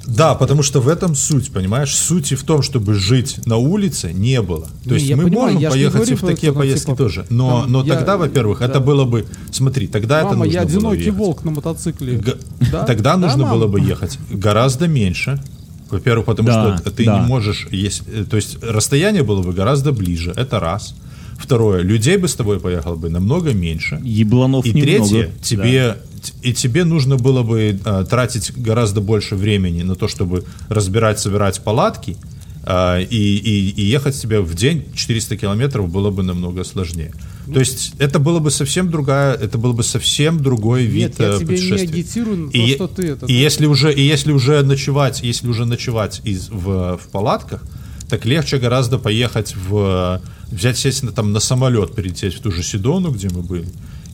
Да, 0.07 0.35
потому 0.35 0.63
что 0.63 0.79
в 0.79 0.87
этом 0.87 1.15
суть, 1.15 1.51
понимаешь? 1.51 1.93
Сути 1.93 2.35
в 2.35 2.43
том, 2.43 2.61
чтобы 2.61 2.93
жить 2.93 3.45
на 3.45 3.57
улице, 3.57 4.13
не 4.13 4.41
было. 4.41 4.67
То 4.85 4.91
Не, 4.91 4.99
есть 5.01 5.13
мы 5.15 5.25
понимаю, 5.25 5.53
можем 5.55 5.69
поехать 5.71 6.09
и 6.09 6.15
в 6.15 6.21
такие 6.21 6.49
это, 6.51 6.59
поездки 6.59 6.85
типа, 6.85 6.97
тоже. 6.97 7.25
Но, 7.29 7.61
там, 7.63 7.71
но 7.71 7.83
я- 7.83 7.95
тогда, 7.95 8.15
во-первых, 8.17 8.59
да. 8.59 8.65
это 8.67 8.79
было 8.79 9.03
бы... 9.03 9.25
Смотри, 9.51 9.87
тогда 9.87 10.19
это 10.19 10.29
Мама, 10.29 10.45
нужно 10.45 10.53
я 10.59 10.61
было 10.65 10.69
одинокий 10.77 11.03
ехать. 11.03 11.19
волк 11.19 11.43
на 11.43 11.51
мотоцикле. 11.51 12.17
Г- 12.17 12.37
Да? 12.71 12.83
Тогда 12.85 13.11
Да, 13.15 13.17
нужно 13.17 13.43
мам? 13.43 13.51
было 13.59 13.67
бы 13.67 13.81
ехать 13.81 14.17
гораздо 14.31 14.87
меньше. 14.87 15.41
Во-первых, 15.89 16.25
потому 16.25 16.47
Да, 16.49 16.77
что 16.77 16.89
ты 16.91 17.05
да. 17.05 17.19
не 17.19 17.25
можешь... 17.27 17.67
Есть, 17.71 18.03
э, 18.07 18.23
то 18.29 18.37
есть 18.37 18.57
расстояние 18.63 19.23
было 19.23 19.41
бы 19.41 19.51
гораздо 19.53 19.91
ближе. 19.91 20.33
Это 20.35 20.59
раз. 20.59 20.95
Второе, 21.37 21.81
людей 21.81 22.17
бы 22.17 22.27
с 22.27 22.33
тобой 22.33 22.59
поехало 22.59 22.95
бы 22.95 23.09
намного 23.09 23.53
меньше. 23.53 23.99
Ебланов 24.03 24.65
И 24.65 24.71
немного. 24.73 25.07
третье, 25.09 25.31
тебе, 25.43 25.93
т- 25.93 25.97
и 26.41 26.53
тебе 26.53 26.83
нужно 26.83 27.17
было 27.17 27.43
бы 27.43 27.79
э, 27.83 28.05
тратить 28.09 28.51
гораздо 28.55 29.01
больше 29.01 29.35
времени 29.35 29.83
на 29.83 29.95
то, 29.95 30.07
чтобы 30.07 30.43
разбирать, 30.69 31.19
собирать 31.19 31.61
палатки, 31.61 32.17
э, 32.65 33.03
и, 33.03 33.37
и, 33.37 33.69
и 33.69 33.81
ехать 33.85 34.19
тебе 34.19 34.41
в 34.41 34.53
день 34.55 34.85
400 34.95 35.37
километров 35.37 35.89
было 35.89 36.11
бы 36.11 36.23
намного 36.23 36.63
сложнее. 36.63 37.13
То 37.53 37.59
есть 37.59 37.93
это 37.97 38.19
было 38.19 38.39
бы 38.39 38.51
совсем 38.51 38.91
другая, 38.91 39.33
это 39.33 39.57
был 39.57 39.73
бы 39.73 39.83
совсем 39.83 40.41
другой 40.41 40.83
вид 40.83 41.19
Нет, 41.19 41.19
я 41.19 41.35
э, 41.35 41.39
тебе 41.39 41.55
не 41.55 41.61
путешествия. 41.61 41.89
агитирую 41.89 42.37
на 42.37 42.51
то, 42.51 42.57
и, 42.57 42.75
что 42.75 42.87
ты 42.87 43.07
это... 43.07 43.25
и 43.25 43.33
если 43.33 43.65
уже 43.65 43.93
и 43.93 44.01
если 44.01 44.31
уже 44.33 44.61
ночевать, 44.63 45.21
если 45.23 45.47
уже 45.47 45.65
ночевать 45.65 46.21
из 46.25 46.49
в, 46.49 46.97
в 46.97 47.07
палатках, 47.11 47.63
так 48.09 48.25
легче 48.25 48.57
гораздо 48.57 48.97
поехать 48.97 49.55
в 49.55 50.21
взять 50.51 50.77
сесть 50.77 51.03
на, 51.03 51.11
там 51.11 51.31
на 51.31 51.39
самолет, 51.39 51.95
перелететь 51.95 52.35
в 52.35 52.41
ту 52.41 52.51
же 52.51 52.63
Седону, 52.63 53.11
где 53.11 53.29
мы 53.29 53.41
были, 53.41 53.67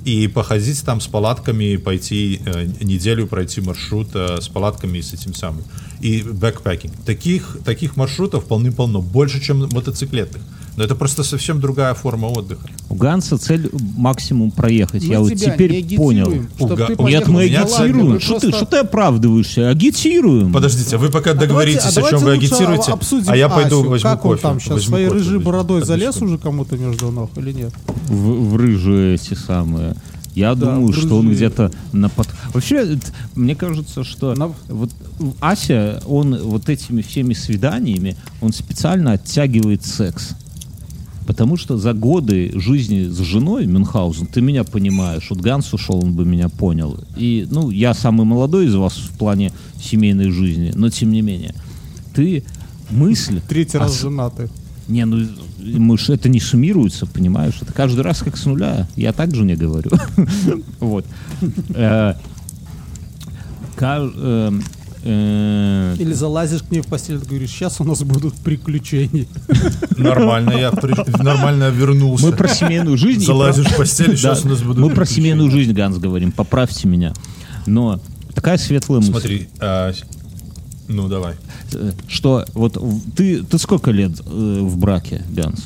и 0.06 0.28
походить 0.28 0.84
там 0.84 1.00
с 1.00 1.08
палатками, 1.08 1.78
пойти 1.78 2.42
э, 2.46 2.66
неделю 2.82 3.28
пройти 3.28 3.62
маршрут 3.62 4.10
э, 4.14 4.42
с 4.42 4.48
палатками 4.50 4.98
и 4.98 5.02
с 5.02 5.14
этим 5.14 5.34
самым 5.34 5.64
и 6.02 6.22
backpacking. 6.22 6.94
Таких 7.06 7.58
таких 7.64 7.96
маршрутов 7.96 8.46
полны-полно, 8.46 9.02
больше, 9.02 9.42
чем 9.42 9.70
мотоциклетных. 9.72 10.42
Но 10.76 10.84
это 10.84 10.96
просто 10.96 11.24
совсем 11.24 11.60
другая 11.60 11.94
форма 11.94 12.28
отдыха. 12.28 12.68
У 12.90 12.96
Ганса 12.96 13.38
цель 13.38 13.70
максимум 13.96 14.50
проехать. 14.50 15.04
Мы 15.04 15.14
Я 15.14 15.20
вот 15.20 15.34
теперь 15.36 15.96
понял. 15.96 16.34
Уга- 16.58 16.88
ты 16.96 17.04
Нет, 17.04 17.28
мы 17.28 17.44
агитируем. 17.44 18.20
Что 18.20 18.40
ты, 18.40 18.50
просто- 18.50 18.52
что 18.58 18.66
ты 18.66 18.78
оправдываешься? 18.78 19.70
Агитируем. 19.70 20.52
Подождите, 20.52 20.98
вы 20.98 21.10
пока 21.10 21.32
А 21.32 21.34
договоритесь, 21.36 21.94
давайте- 21.94 22.00
а 22.02 22.06
о 22.06 22.10
чем 22.10 22.20
вы 22.20 22.26
давайте 22.26 22.46
агитируете, 22.48 22.92
обсудим 22.92 23.32
а 23.32 23.38
я 23.38 23.50
пойду 23.50 23.82
Асю. 23.82 23.90
возьму 23.90 24.10
Как 24.10 24.26
он 24.26 24.32
кофе. 24.32 24.42
там 24.42 24.60
сейчас 24.60 24.74
возьму 24.74 24.90
своей 24.90 25.08
кофе, 25.08 25.20
рыжей 25.20 25.34
возьму. 25.36 25.46
бородой 25.52 25.78
Одну 25.82 25.88
залез 25.88 26.22
уже 26.22 26.38
кому-то 26.40 26.78
между 26.78 27.12
ног 27.12 27.30
или 27.38 27.52
нет? 27.52 27.74
в, 28.08 28.50
в 28.50 28.56
рыжие 28.56 29.16
эти 29.16 29.36
самые. 29.36 29.96
Я 30.34 30.56
Да, 30.56 30.66
думаю, 30.66 30.88
в 30.92 30.96
что 30.98 31.18
он 31.20 31.30
где-то 31.32 31.72
на 31.92 32.10
под... 32.10 32.28
Вообще, 32.52 32.98
мне 33.36 33.54
кажется, 33.56 34.04
что 34.04 34.34
На- 34.34 34.52
вот 34.68 34.90
Ася, 35.40 36.02
он 36.08 36.36
вот 36.42 36.70
этими 36.70 37.04
всеми 37.04 37.36
свиданиями, 37.36 38.18
он 38.42 38.52
специально 38.54 39.12
оттягивает 39.12 39.86
секс. 39.86 40.30
Потому 41.26 41.58
что 41.58 41.78
за 41.78 41.94
годы 41.94 42.52
жизни 42.56 43.06
с 43.08 43.18
женой 43.20 43.66
Мюнхгаузен, 43.66 44.28
ты 44.28 44.42
меня 44.42 44.64
понимаешь, 44.64 45.28
вот 45.30 45.40
Ганс 45.40 45.74
ушел, 45.74 46.04
он 46.04 46.14
бы 46.14 46.26
меня 46.26 46.50
понял. 46.50 47.00
И, 47.16 47.48
ну, 47.50 47.70
я 47.70 47.94
самый 47.94 48.26
молодой 48.26 48.66
из 48.68 48.76
вас 48.76 48.94
в 48.98 49.18
плане 49.18 49.52
семейной 49.82 50.32
жизни, 50.32 50.72
но 50.76 50.90
тем 50.90 51.12
не 51.12 51.22
менее. 51.22 51.56
Ты 52.14 52.44
мысль... 52.90 53.40
Третий 53.48 53.78
о 53.78 53.82
раз 53.82 53.96
с- 53.96 54.02
женаты. 54.02 54.50
не, 54.88 55.06
ну 55.06 55.26
мы 55.60 55.98
ж, 55.98 56.10
это 56.10 56.28
не 56.28 56.42
суммируется, 56.42 57.06
понимаешь? 57.06 57.56
Это 57.62 57.72
каждый 57.72 58.02
раз 58.02 58.20
как 58.20 58.36
с 58.36 58.46
нуля. 58.46 58.88
Я 58.98 59.14
так 59.14 59.34
же 59.34 59.46
не 59.46 59.56
говорю. 59.56 59.92
Вот. 60.80 61.06
Э, 65.06 65.96
Или 66.00 66.14
залазишь 66.14 66.64
к 66.64 66.72
ней 66.72 66.82
в 66.82 66.88
постель 66.88 67.16
и 67.16 67.18
говоришь, 67.18 67.50
сейчас 67.52 67.82
у 67.82 67.84
нас 67.84 68.02
будут 68.04 68.34
приключения. 68.36 69.26
Нормально, 69.98 70.52
я 70.54 70.72
при- 70.72 70.96
нормально 71.24 71.70
вернулся. 71.70 72.26
Мы 72.28 72.32
про 72.32 72.48
семейную 72.48 72.98
жизнь. 72.98 73.26
Залазишь 73.26 73.66
про- 73.66 73.74
в 73.74 73.78
постель, 73.80 74.12
Да, 74.12 74.16
сейчас 74.16 74.46
у 74.46 74.50
нас 74.50 74.62
будут 74.62 74.78
Мы 74.78 74.90
про 74.92 75.06
семейную 75.06 75.52
жизнь, 75.52 75.74
Ганс, 75.74 75.98
говорим. 75.98 76.32
Поправьте 76.32 76.88
меня. 76.88 77.14
Но 77.66 78.00
такая 78.34 78.58
светлая 78.58 79.00
мысль, 79.00 79.12
Смотри, 79.12 79.48
а, 79.60 79.92
ну 80.88 81.08
давай. 81.10 81.36
э, 81.74 81.92
что 82.08 82.46
вот 82.54 82.78
ты, 83.16 83.44
ты 83.44 83.58
сколько 83.58 83.92
лет 83.92 84.12
э, 84.26 84.60
в 84.62 84.78
браке, 84.78 85.22
Ганс? 85.32 85.66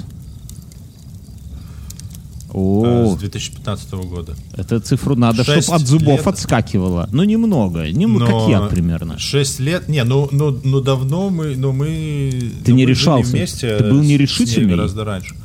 О, 2.57 3.15
с 3.15 3.19
2015 3.19 3.91
года. 3.93 4.35
это 4.55 4.79
цифру 4.79 5.15
надо, 5.15 5.43
чтобы 5.43 5.59
от 5.59 5.81
зубов 5.81 6.17
лет. 6.17 6.27
отскакивало. 6.27 7.07
Ну, 7.11 7.23
немного. 7.23 7.89
Нем- 7.91 8.19
как 8.19 8.49
я 8.49 8.61
примерно. 8.61 9.19
6 9.19 9.59
лет, 9.59 9.87
не, 9.87 10.03
ну, 10.03 10.27
ну, 10.31 10.59
ну 10.63 10.81
давно 10.81 11.29
мы, 11.29 11.55
ну 11.55 11.71
мы... 11.71 12.51
Ты 12.65 12.71
ну, 12.71 12.77
не 12.77 12.85
мы 12.85 12.89
решался? 12.89 13.31
вместе 13.31 13.77
Ты 13.77 13.83
был 13.89 14.01
нерешительный? 14.01 14.75
гораздо 14.75 15.05
раньше. 15.05 15.35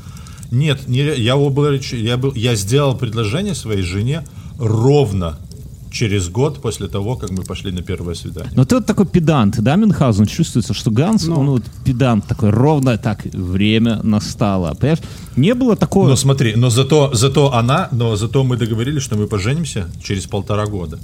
Нет, 0.51 0.89
не, 0.89 1.01
я, 1.01 1.36
был, 1.36 1.66
я, 1.93 2.16
был, 2.16 2.34
я 2.34 2.55
сделал 2.56 2.97
предложение 2.97 3.55
своей 3.55 3.82
жене 3.82 4.24
ровно 4.59 5.39
через 5.93 6.28
год 6.28 6.60
после 6.62 6.89
того, 6.89 7.16
как 7.16 7.31
мы 7.31 7.43
пошли 7.44 7.70
на 7.73 7.82
первое 7.82 8.14
свидание. 8.14 8.51
Но 8.56 8.64
ты 8.64 8.74
вот 8.77 8.86
такой 8.86 9.06
педант, 9.06 9.60
да, 9.60 9.77
Мюнхгаузен? 9.77 10.27
Чувствуется, 10.27 10.74
что 10.74 10.90
Ганс, 10.90 11.27
Ну. 11.27 11.39
он 11.40 11.47
вот 11.51 11.62
педант 11.85 12.27
такой, 12.27 12.51
ровно 12.51 12.97
так, 12.98 13.24
время 13.35 14.01
настало. 14.02 14.74
Понимаешь? 14.74 15.01
Не 15.36 15.55
было 15.55 15.77
такого... 15.77 16.09
Но 16.09 16.16
смотри, 16.16 16.55
но 16.56 16.70
зато, 16.70 17.10
зато 17.14 17.52
она, 17.55 17.89
но 17.93 18.16
зато 18.16 18.43
мы 18.44 18.56
договорились, 18.56 19.02
что 19.02 19.16
мы 19.16 19.27
поженимся 19.27 19.86
через 20.02 20.27
полтора 20.27 20.66
года. 20.66 20.98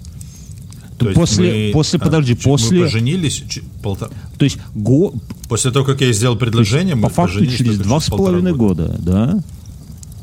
То 0.99 1.07
есть 1.07 1.15
после- 1.21 1.67
мы, 1.67 1.73
после, 1.73 1.99
а, 2.01 2.05
подожди, 2.05 2.35
после- 2.35 2.79
Мы 2.79 2.85
поженились 2.87 3.45
ч- 3.49 3.63
полтора... 3.83 4.11
То 4.39 4.45
есть 4.45 4.59
го... 4.75 5.13
После 5.49 5.71
того, 5.71 5.85
как 5.87 6.01
я 6.01 6.13
сделал 6.13 6.37
предложение, 6.37 6.95
мы 6.95 7.03
по 7.03 7.09
факту 7.09 7.35
поженились 7.39 7.59
через 7.59 7.79
два 7.79 8.01
с 8.01 8.09
половиной 8.09 8.53
года, 8.53 8.97
да? 8.99 9.39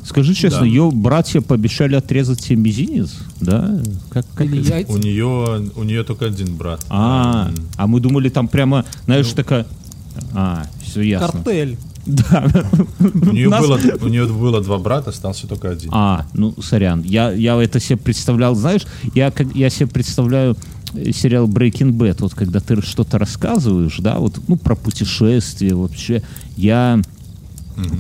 Скажи 0.06 0.34
честно, 0.36 0.60
Да. 0.62 0.66
ее 0.66 0.92
братья 0.94 1.42
пообещали 1.42 1.96
отрезать 1.96 2.40
себе 2.42 2.58
мизинец, 2.58 3.16
да? 3.42 3.82
Как, 4.10 4.26
как 4.36 4.46
Или 4.46 4.62
яйца. 4.62 4.92
У 4.94 4.98
нее, 4.98 5.70
у 5.76 5.84
нее 5.84 6.04
только 6.04 6.26
один 6.28 6.56
брат. 6.56 6.86
А, 6.90 7.48
М. 7.50 7.56
а 7.76 7.88
мы 7.88 8.00
думали, 8.00 8.30
там 8.30 8.48
прямо, 8.48 8.86
знаешь, 9.06 9.30
Ну. 9.30 9.36
такая... 9.36 9.66
А, 10.34 10.68
все 10.84 11.02
ясно. 11.02 11.28
Картель. 11.44 11.78
Да. 12.06 12.46
У 13.00 13.32
нее, 13.34 13.50
Нас- 13.50 13.66
было, 13.66 13.80
у 14.02 14.08
нее 14.08 14.28
было 14.28 14.62
два 14.62 14.78
брата, 14.78 15.10
остался 15.10 15.48
только 15.48 15.72
один. 15.72 15.90
А, 15.92 16.28
ну, 16.34 16.54
сорян. 16.62 17.02
Я, 17.02 17.32
я 17.32 17.56
это 17.62 17.80
себе 17.80 17.98
представлял, 17.98 18.54
знаешь, 18.54 18.86
я, 19.16 19.32
как, 19.32 19.56
я 19.56 19.72
себе 19.72 19.88
представляю 19.88 20.56
э, 20.94 21.12
сериал 21.12 21.48
Breaking 21.48 21.92
Bad, 21.94 22.18
вот 22.20 22.36
когда 22.36 22.60
ты 22.60 22.80
что-то 22.84 23.18
рассказываешь, 23.18 23.98
да, 23.98 24.20
вот, 24.20 24.40
ну, 24.48 24.56
про 24.56 24.76
путешествия 24.76 25.74
вообще, 25.74 26.22
я 26.58 27.02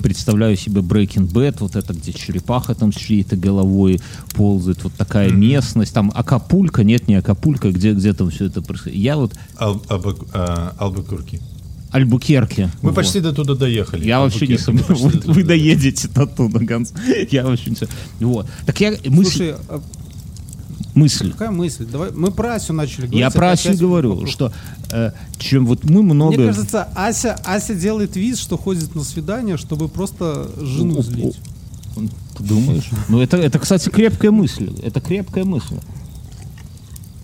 представляю 0.02 0.56
себе 0.58 0.82
Breaking 0.82 1.32
Bad, 1.32 1.58
вот 1.60 1.76
это, 1.76 1.94
где 1.94 2.14
черепаха 2.14 2.76
там 2.76 2.92
с 2.92 2.96
чьей-то 2.96 3.36
головой 3.36 4.00
ползает, 4.34 4.84
вот 4.84 4.94
такая 4.94 5.30
местность, 5.32 5.94
там 5.94 6.12
Акапулька, 6.14 6.84
нет, 6.84 7.08
не 7.08 7.16
Акапулька, 7.16 7.72
где, 7.72 7.94
где 7.94 8.14
там 8.14 8.30
все 8.30 8.46
это 8.46 8.62
происходит. 8.62 8.98
Я 8.98 9.18
вот 9.18 9.34
Ал- 9.60 9.84
Албу- 9.90 10.28
а, 10.34 10.74
Албукерки. 10.78 11.42
Альбукерке. 11.92 12.70
Мы 12.82 12.90
вот. 12.90 12.96
почти 12.96 13.22
до 13.22 13.32
туда 13.32 13.56
доехали. 13.56 14.06
Я 14.06 14.20
вообще 14.20 14.48
не 14.48 14.58
сомневаюсь. 14.58 15.00
Вы, 15.00 15.12
вы 15.12 15.22
туда 15.22 15.44
доедете 15.44 16.10
до 16.10 16.26
туда, 16.26 16.60
Ганс. 16.60 16.94
Я 17.32 17.46
вообще 17.46 17.70
не 17.70 17.76
сомневаюсь. 17.78 18.08
Вот. 18.20 18.48
Так 18.66 18.82
я... 18.82 18.96
Слушай, 18.98 19.56
а 19.70 19.82
мысль. 20.96 21.32
какая 21.32 21.52
мысль? 21.52 21.86
Давай, 21.86 22.12
мы 22.12 22.32
про 22.32 22.56
Асю 22.56 22.74
начали 22.74 23.02
говорить. 23.02 23.20
Я 23.20 23.30
про 23.30 23.52
Асю 23.52 23.78
говорю, 23.78 24.14
вокруг. 24.14 24.30
что 24.30 24.52
э, 24.92 25.12
чем 25.38 25.66
вот 25.66 25.84
мы 25.84 26.02
много... 26.02 26.38
Мне 26.38 26.48
кажется, 26.48 26.90
Ася, 26.96 27.38
Ася 27.44 27.76
делает 27.76 28.16
вид, 28.16 28.38
что 28.38 28.58
ходит 28.58 28.96
на 28.96 29.04
свидание, 29.04 29.58
чтобы 29.58 29.90
просто 29.90 30.50
жену 30.58 31.00
О, 31.00 31.04
злить. 31.04 31.38
Ты 32.38 32.44
думаешь? 32.44 32.90
Ну, 33.08 33.22
это, 33.22 33.38
это, 33.38 33.60
кстати, 33.60 33.90
крепкая 33.90 34.32
мысль. 34.32 34.74
Это 34.84 35.00
крепкая 35.00 35.46
мысль. 35.46 35.78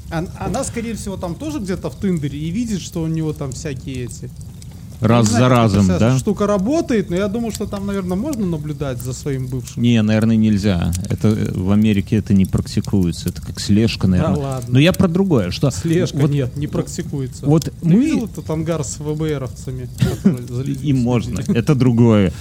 Она, 0.09 0.63
скорее 0.63 0.95
всего, 0.95 1.15
там 1.17 1.35
тоже 1.35 1.59
где-то 1.59 1.89
в 1.89 1.99
Тиндере 1.99 2.37
и 2.37 2.51
видит, 2.51 2.81
что 2.81 3.01
у 3.01 3.07
него 3.07 3.33
там 3.33 3.51
всякие 3.53 4.05
эти... 4.05 4.29
Раз 5.01 5.25
за 5.25 5.31
знаю, 5.37 5.49
как 5.49 5.57
разом, 5.57 5.87
да? 5.87 6.17
штука 6.19 6.45
работает, 6.47 7.09
но 7.09 7.15
я 7.15 7.27
думаю, 7.27 7.51
что 7.51 7.65
там, 7.65 7.87
наверное, 7.87 8.15
можно 8.15 8.45
наблюдать 8.45 9.01
за 9.01 9.13
своим 9.13 9.47
бывшим. 9.47 9.81
Не, 9.81 10.01
наверное, 10.01 10.35
нельзя. 10.35 10.91
Это 11.09 11.29
э, 11.29 11.51
в 11.53 11.71
Америке 11.71 12.17
это 12.17 12.33
не 12.35 12.45
практикуется. 12.45 13.29
Это 13.29 13.41
как 13.41 13.59
слежка, 13.59 14.07
наверное. 14.07 14.35
ладно. 14.37 14.73
Но 14.73 14.79
я 14.79 14.93
про 14.93 15.07
другое, 15.07 15.49
что 15.49 15.71
Слежка 15.71 16.17
вот 16.17 16.29
нет, 16.31 16.55
не 16.55 16.67
практикуется. 16.67 17.45
вот 17.45 17.63
Ты 17.65 17.71
мы- 17.81 17.95
видел 18.05 18.25
этот 18.25 18.49
ангар 18.49 18.83
с 18.83 18.99
ВБРовцами? 18.99 19.89
за 20.47 20.61
им 20.63 20.99
можно, 20.99 21.39
это 21.39 21.73
другое. 21.75 22.31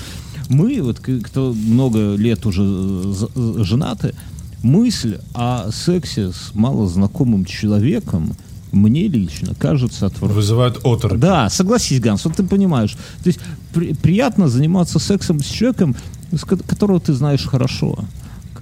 Мы, 0.49 0.83
вот 0.83 1.01
кто 1.01 1.53
много 1.55 2.15
лет 2.17 2.45
уже 2.45 2.63
э, 2.63 3.15
э, 3.35 3.65
женаты, 3.65 4.15
мысль 4.63 5.19
о 5.33 5.71
сексе 5.71 6.31
с 6.33 6.51
малознакомым 6.55 7.45
человеком 7.47 8.35
мне 8.73 9.09
лично 9.09 9.55
кажется 9.55 10.07
отвратительной. 10.07 10.35
Вызывают 10.35 10.81
оторопь. 10.85 11.19
Да, 11.19 11.49
согласись, 11.51 12.01
Ганс, 12.01 12.25
вот 12.25 12.37
ты 12.37 12.43
понимаешь. 12.43 12.93
То 13.23 13.27
есть 13.29 13.41
при- 13.73 13.95
приятно 13.95 14.49
заниматься 14.49 14.99
сексом 14.99 15.41
с 15.41 15.47
человеком, 15.47 15.97
с 16.33 16.45
ко- 16.45 16.57
которого 16.57 17.01
ты 17.01 17.13
знаешь 17.13 17.45
хорошо. 17.47 18.05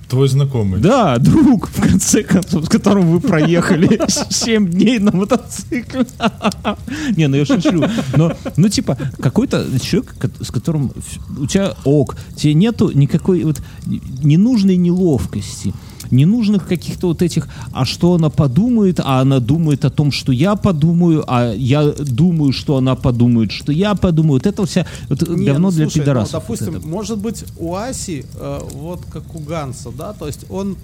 Твой 0.09 0.27
знакомый. 0.29 0.81
Да, 0.81 1.19
друг, 1.19 1.69
в 1.69 1.83
конце 1.83 2.23
концов, 2.23 2.65
с 2.65 2.69
которым 2.71 3.11
вы 3.13 3.21
проехали 3.21 4.01
7 4.31 4.67
дней 4.71 4.99
на 4.99 5.13
мотоцикле. 5.15 6.07
Не, 7.17 7.29
ну 7.29 7.37
я 7.37 7.45
шучу. 7.45 7.85
Но, 8.17 8.33
ну, 8.57 8.69
типа, 8.71 8.97
какой-то 9.21 9.67
человек, 9.79 10.15
с 10.41 10.51
которым 10.51 10.93
у 11.39 11.45
тебя 11.47 11.75
ок, 11.85 12.17
тебе 12.37 12.55
нету 12.55 12.91
никакой 12.95 13.45
вот 13.45 13.61
ненужной 13.87 14.77
неловкости, 14.77 15.75
ненужных 16.11 16.67
каких-то 16.67 17.09
вот 17.09 17.23
этих, 17.23 17.49
а 17.73 17.85
что 17.85 18.15
она 18.15 18.31
подумает, 18.31 19.01
а 19.01 19.21
она 19.21 19.41
думает 19.41 19.85
о 19.85 19.91
том, 19.91 20.13
что 20.13 20.33
я 20.33 20.57
подумаю, 20.57 21.25
а 21.27 21.53
я 21.55 21.85
думаю, 21.93 22.53
что 22.53 22.77
она 22.77 22.95
подумает, 22.95 23.53
что 23.53 23.73
я 23.73 23.95
подумаю. 23.95 24.35
Вот 24.35 24.47
это 24.47 24.67
вся, 24.67 24.87
вот 25.09 25.29
Не, 25.29 25.47
давно 25.47 25.69
ну, 25.69 25.75
для 25.75 25.85
слушай, 25.87 25.99
ну, 25.99 26.03
пидорасов. 26.03 26.33
вот 26.33 26.43
допустим, 26.43 26.77
это. 26.77 26.87
может 26.87 27.19
быть, 27.19 27.45
у 27.59 27.75
Аси, 27.75 28.25
э, 28.35 28.61
вот 28.73 29.05
как 29.11 29.35
у 29.35 29.39
Ганса, 29.39 29.91
да, 29.91 30.13
то 30.13 30.27
есть 30.27 30.47
он 30.51 30.77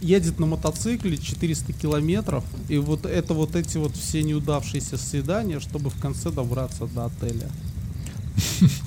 едет 0.00 0.38
на 0.38 0.46
мотоцикле 0.46 1.16
400 1.16 1.72
километров, 1.72 2.44
и 2.68 2.78
вот 2.78 3.04
это 3.04 3.34
вот 3.34 3.56
эти 3.56 3.78
вот 3.78 3.96
все 3.96 4.22
неудавшиеся 4.22 4.96
свидания, 4.96 5.60
чтобы 5.60 5.90
в 5.90 6.00
конце 6.00 6.30
добраться 6.30 6.86
до 6.86 7.06
отеля. 7.06 7.48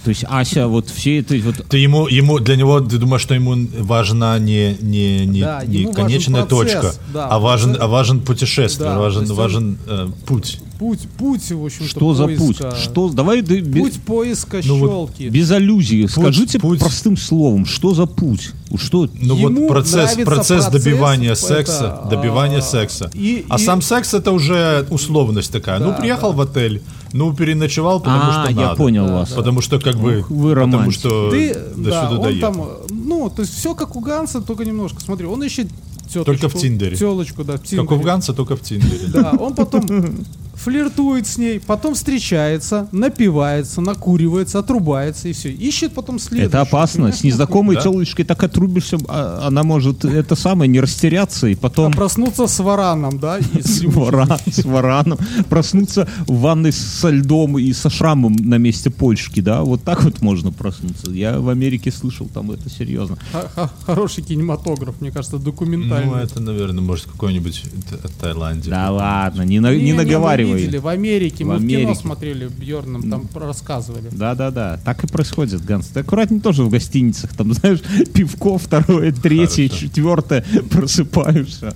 То 0.03 0.09
есть 0.09 0.25
Ася, 0.29 0.67
вот 0.67 0.89
все 0.89 1.19
это 1.19 1.35
вот 1.43 1.55
Ты 1.69 1.77
ему, 1.79 2.07
ему, 2.07 2.39
для 2.39 2.55
него, 2.55 2.79
ты 2.81 2.97
думаешь, 2.97 3.21
что 3.21 3.33
ему 3.33 3.55
важна 3.79 4.37
не, 4.39 4.77
не, 4.81 5.25
не, 5.25 5.41
Да, 5.41 5.63
не 5.65 5.91
конечная 5.91 6.45
процесс, 6.45 6.73
точка, 6.81 6.93
да, 7.13 7.27
а, 7.27 7.39
важен, 7.39 7.69
процесс. 7.69 7.83
а 7.83 7.87
важен 7.87 8.21
путешествие, 8.21 8.89
Да, 8.89 8.99
важен, 8.99 9.21
есть 9.21 9.31
он- 9.31 9.37
важен 9.37 9.77
э, 9.87 10.07
путь. 10.25 10.59
Путь, 10.77 11.07
путь, 11.17 11.51
в 11.51 11.65
общем-то, 11.65 11.89
Что 11.89 12.13
за 12.13 12.27
путь? 12.27 12.57
Что? 12.81 13.09
Давай 13.09 13.41
да, 13.41 13.55
без, 13.59 13.81
Путь 13.83 14.01
поиска 14.05 14.61
Ну 14.63 14.77
вот 14.77 14.89
щелки. 15.09 15.29
без 15.29 15.51
аллюзий. 15.51 16.07
Скажите 16.07 16.57
путь. 16.59 16.79
простым 16.79 17.17
словом, 17.17 17.65
что 17.65 17.93
за 17.93 18.05
путь? 18.05 18.51
Что? 18.77 19.09
Ну 19.13 19.35
Ему 19.35 19.61
вот 19.63 19.67
процесс, 19.67 20.13
процесс, 20.15 20.25
процесс, 20.63 20.65
добивания 20.67 21.31
это, 21.33 21.41
секса, 21.41 22.01
добивания 22.09 22.59
а, 22.59 22.61
секса. 22.61 23.09
и- 23.13 23.45
а 23.49 23.57
и- 23.57 23.59
сам 23.65 23.81
секс 23.81 24.13
это 24.13 24.31
уже 24.31 24.85
условность 24.89 25.51
такая. 25.51 25.79
ну 25.79 25.87
Да, 25.87 25.93
приехал 25.93 26.31
да. 26.31 26.37
в 26.37 26.41
отель, 26.41 26.81
ну 27.13 27.33
переночевал, 27.33 27.99
потому 27.99 28.23
А, 28.23 28.43
что 28.45 28.51
я 28.53 28.67
надо. 28.67 28.75
понял 28.75 29.07
вас. 29.07 29.31
Потому 29.31 29.61
что 29.61 29.79
как 29.79 29.95
бы, 29.97 30.19
Ух, 30.19 30.29
вы 30.29 30.55
потому 30.55 30.91
что 30.91 31.29
Ты, 31.29 31.53
до 31.53 31.89
да, 31.89 32.05
сюда 32.05 32.15
он 32.17 32.21
доехал. 32.23 32.53
там, 32.53 32.67
ну, 32.89 33.29
то 33.29 33.41
есть 33.41 33.53
все 33.55 33.73
как 33.75 33.95
у 33.95 33.99
Ганса, 33.99 34.41
только 34.41 34.65
немножко. 34.65 35.01
Смотри, 35.01 35.25
он 35.25 35.43
ищет 35.43 35.67
теточку. 36.07 36.25
Только 36.25 36.49
в 36.49 36.53
Тиндере. 36.55 36.95
Телочку, 36.97 37.43
да, 37.43 37.57
в 37.57 37.63
Тиндере. 37.63 37.87
Как 37.87 37.91
у 37.99 38.01
Ганса, 38.01 38.33
только 38.33 38.55
в 38.55 38.61
Тиндере. 38.61 39.07
Да, 39.07 39.31
он 39.39 39.53
потом 39.55 39.85
флиртует 40.63 41.25
с 41.27 41.37
ней, 41.37 41.59
потом 41.59 41.93
встречается, 41.95 42.87
напивается, 42.91 43.81
накуривается, 43.81 44.59
отрубается 44.59 45.27
и 45.29 45.33
все. 45.33 45.49
Ищет 45.51 45.93
потом 45.93 46.19
следующую. 46.19 46.47
Это 46.49 46.61
опасно. 46.61 46.95
понимаешь? 47.03 47.19
С 47.19 47.23
незнакомой 47.23 47.75
Да. 47.77 47.81
телочкой 47.83 48.25
так 48.25 48.43
отрубишься, 48.43 48.97
а 49.07 49.47
она 49.47 49.63
может 49.63 50.03
это 50.05 50.35
самое 50.35 50.69
не 50.69 50.79
растеряться 50.79 51.47
и 51.47 51.53
А 51.53 51.57
потом 51.57 51.93
проснуться 51.93 52.47
с 52.47 52.59
вараном, 52.59 53.19
да? 53.19 53.39
с 53.61 53.77
с, 53.77 53.81
ревущим. 53.81 54.01
вара- 54.01 54.39
с 54.51 54.63
вараном, 54.65 55.17
проснуться 55.49 56.07
в 56.27 56.39
ванной 56.39 56.71
со 56.73 57.09
льдом 57.09 57.57
и 57.57 57.71
со 57.73 57.89
шрамом 57.89 58.33
на 58.35 58.55
месте 58.55 58.89
почки, 58.89 59.39
да, 59.39 59.61
вот 59.63 59.83
так 59.83 60.03
вот 60.03 60.21
можно 60.21 60.51
проснуться. 60.51 61.11
Я 61.11 61.39
в 61.39 61.49
Америке 61.49 61.91
слышал, 61.91 62.27
там 62.33 62.51
это 62.51 62.69
серьезно. 62.69 63.17
Хороший 63.85 64.23
кинематограф, 64.23 64.99
мне 65.01 65.11
кажется, 65.11 65.37
документальный. 65.37 66.07
Ну 66.11 66.15
это, 66.15 66.41
наверное, 66.41 66.81
может 66.81 67.05
какой-нибудь 67.05 67.63
Т- 67.89 68.07
Таиланде. 68.19 68.69
Да 68.69 68.91
ладно, 68.91 69.43
не, 69.43 69.59
на- 69.59 69.71
Не, 69.73 69.77
не 69.77 69.83
не, 69.85 69.91
мы 69.93 70.03
наговаривай. 70.03 70.48
Видели 70.57 70.77
в 70.77 70.87
Америке, 70.87 71.43
В 71.43 71.47
мы 71.47 71.57
в 71.57 71.67
кино 71.67 71.79
Америке. 71.79 71.99
смотрели 71.99 72.47
Бьерном, 72.47 73.09
там 73.09 73.27
про- 73.27 73.47
рассказывали. 73.47 74.09
Да-да-да, 74.11 74.79
так 74.83 75.03
и 75.03 75.07
происходит, 75.07 75.63
Ганс. 75.65 75.87
Ты 75.87 76.01
аккуратнее 76.01 76.41
тоже 76.41 76.63
в 76.63 76.69
гостиницах, 76.69 77.33
там, 77.35 77.53
знаешь, 77.53 77.79
пивко 78.13 78.57
второе, 78.57 79.11
третье, 79.11 79.67
Хорошо. 79.67 79.85
четвертое, 79.85 80.45
просыпаешься. 80.71 81.73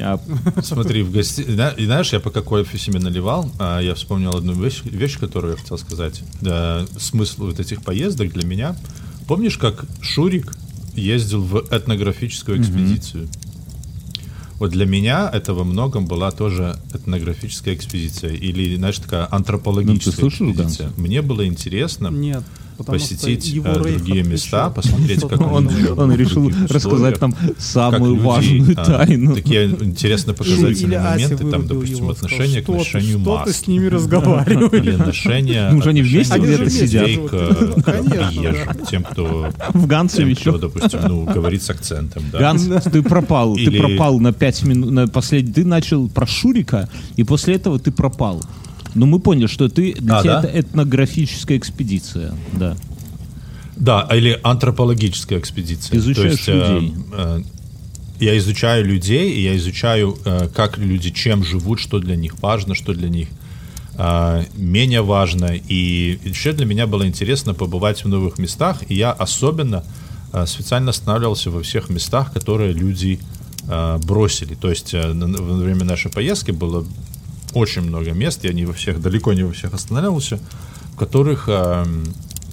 А, 0.00 0.20
Смотри, 0.62 1.02
в 1.02 1.12
гости... 1.12 1.44
знаешь, 1.44 2.12
я 2.12 2.20
пока 2.20 2.40
кофе 2.42 2.78
себе 2.78 2.98
наливал, 2.98 3.50
а, 3.58 3.80
я 3.80 3.94
вспомнил 3.94 4.30
одну 4.36 4.52
вещь, 4.54 4.82
вещь, 4.84 5.18
которую 5.18 5.52
я 5.52 5.58
хотел 5.58 5.78
сказать. 5.78 6.22
Смысл 6.98 7.46
вот 7.46 7.60
этих 7.60 7.82
поездок 7.82 8.32
для 8.32 8.46
меня. 8.46 8.76
Помнишь, 9.26 9.56
как 9.58 9.84
Шурик 10.00 10.52
ездил 10.94 11.42
в 11.42 11.64
этнографическую 11.70 12.60
экспедицию? 12.60 13.28
Вот 14.62 14.70
для 14.70 14.86
меня 14.86 15.28
это 15.28 15.54
во 15.54 15.64
многом 15.64 16.06
была 16.06 16.30
тоже 16.30 16.76
этнографическая 16.94 17.74
экспедиция 17.74 18.30
или, 18.30 18.76
знаешь, 18.76 18.96
такая 18.96 19.26
антропологическая 19.28 20.12
Ну, 20.12 20.30
ты 20.30 20.36
слышал, 20.36 20.52
экспедиция. 20.52 20.92
Мне 20.96 21.20
было 21.20 21.44
интересно. 21.44 22.06
Нет. 22.12 22.44
Потому 22.82 22.98
посетить 22.98 23.46
что 23.46 23.54
его 23.54 23.84
рейв 23.84 23.98
другие 23.98 24.24
места, 24.24 24.70
посмотреть, 24.70 25.20
как 25.20 25.40
Он, 25.40 25.68
он 25.96 26.14
решил 26.14 26.50
рассказать 26.68 27.18
там 27.18 27.34
самую 27.58 28.16
важную 28.16 28.74
а, 28.76 28.84
тайну. 28.84 29.34
Такие 29.34 29.68
интересно 29.70 30.34
показательные 30.34 31.00
моменты, 31.00 31.44
там, 31.50 31.66
допустим, 31.66 32.10
отношение 32.10 32.60
к 32.60 32.64
что 32.64 32.74
ношению 32.74 33.20
что 33.20 33.30
масок. 33.30 33.46
ты 33.46 33.52
с 33.52 33.66
ними 33.66 33.86
разговариваешь? 33.86 34.72
Или 34.72 34.90
отношение, 34.92 35.70
Ну, 35.70 35.78
уже 35.78 35.90
они 35.90 36.02
вместе 36.02 36.38
где-то 36.38 36.70
сидят. 36.70 37.08
к 37.30 38.86
тем, 38.90 39.02
кто, 39.04 39.50
В 39.72 39.86
Ганце 39.86 40.18
тем, 40.18 40.28
еще. 40.28 40.58
допустим, 40.58 41.00
ну, 41.06 41.24
говорит 41.24 41.62
с 41.62 41.70
акцентом. 41.70 42.24
Ганс, 42.32 42.68
ты 42.84 43.02
пропал. 43.02 43.56
Ты 43.56 43.70
пропал 43.70 44.18
на 44.20 44.32
5 44.32 44.62
минут. 44.64 44.90
На 44.90 45.08
послед... 45.08 45.54
Ты 45.54 45.64
начал 45.64 46.08
про 46.08 46.26
Шурика, 46.26 46.88
и 47.16 47.24
после 47.24 47.54
этого 47.54 47.78
ты 47.78 47.90
пропал. 47.90 48.42
Но 48.94 49.06
мы 49.06 49.20
поняли, 49.20 49.46
что 49.46 49.68
ты 49.68 49.94
для 49.94 50.18
А, 50.18 50.22
тебя 50.22 50.40
да? 50.40 50.48
это 50.48 50.60
этнографическая 50.60 51.56
экспедиция. 51.58 52.34
Да. 52.52 52.76
Да, 53.76 54.06
или 54.12 54.38
антропологическая 54.42 55.38
экспедиция. 55.38 55.98
Изучаешь 55.98 56.24
То 56.24 56.28
есть, 56.30 56.48
э, 56.48 56.74
людей. 56.80 56.94
э, 57.12 57.42
я 58.20 58.38
изучаю 58.38 58.84
людей, 58.84 59.32
и 59.32 59.40
я 59.42 59.56
изучаю, 59.56 60.16
э, 60.24 60.48
как 60.54 60.78
люди 60.78 61.10
чем 61.10 61.42
живут, 61.42 61.80
что 61.80 61.98
для 61.98 62.14
них 62.16 62.40
важно, 62.40 62.74
что 62.74 62.92
для 62.94 63.08
них 63.08 63.28
э, 63.96 64.44
менее 64.56 65.02
важно. 65.02 65.54
И 65.68 66.18
еще 66.24 66.52
для 66.52 66.66
меня 66.66 66.86
было 66.86 67.06
интересно 67.06 67.54
побывать 67.54 68.04
в 68.04 68.08
новых 68.08 68.38
местах, 68.38 68.78
и 68.88 68.94
я 68.94 69.10
особенно 69.10 69.84
э, 70.32 70.46
специально 70.46 70.90
останавливался 70.90 71.50
во 71.50 71.62
всех 71.62 71.88
местах, 71.90 72.32
которые 72.32 72.72
люди 72.72 73.18
э, 73.68 73.98
бросили. 74.04 74.54
То 74.54 74.70
есть 74.70 74.94
э, 74.94 75.12
во 75.12 75.56
время 75.56 75.84
нашей 75.84 76.10
поездки 76.10 76.52
было 76.52 76.84
очень 77.54 77.82
много 77.82 78.12
мест, 78.12 78.44
я 78.44 78.52
не 78.52 78.64
во 78.64 78.72
всех, 78.72 79.00
далеко 79.00 79.32
не 79.32 79.42
во 79.42 79.52
всех 79.52 79.74
останавливался, 79.74 80.38
в 80.94 80.96
которых 80.96 81.44
э, 81.48 81.84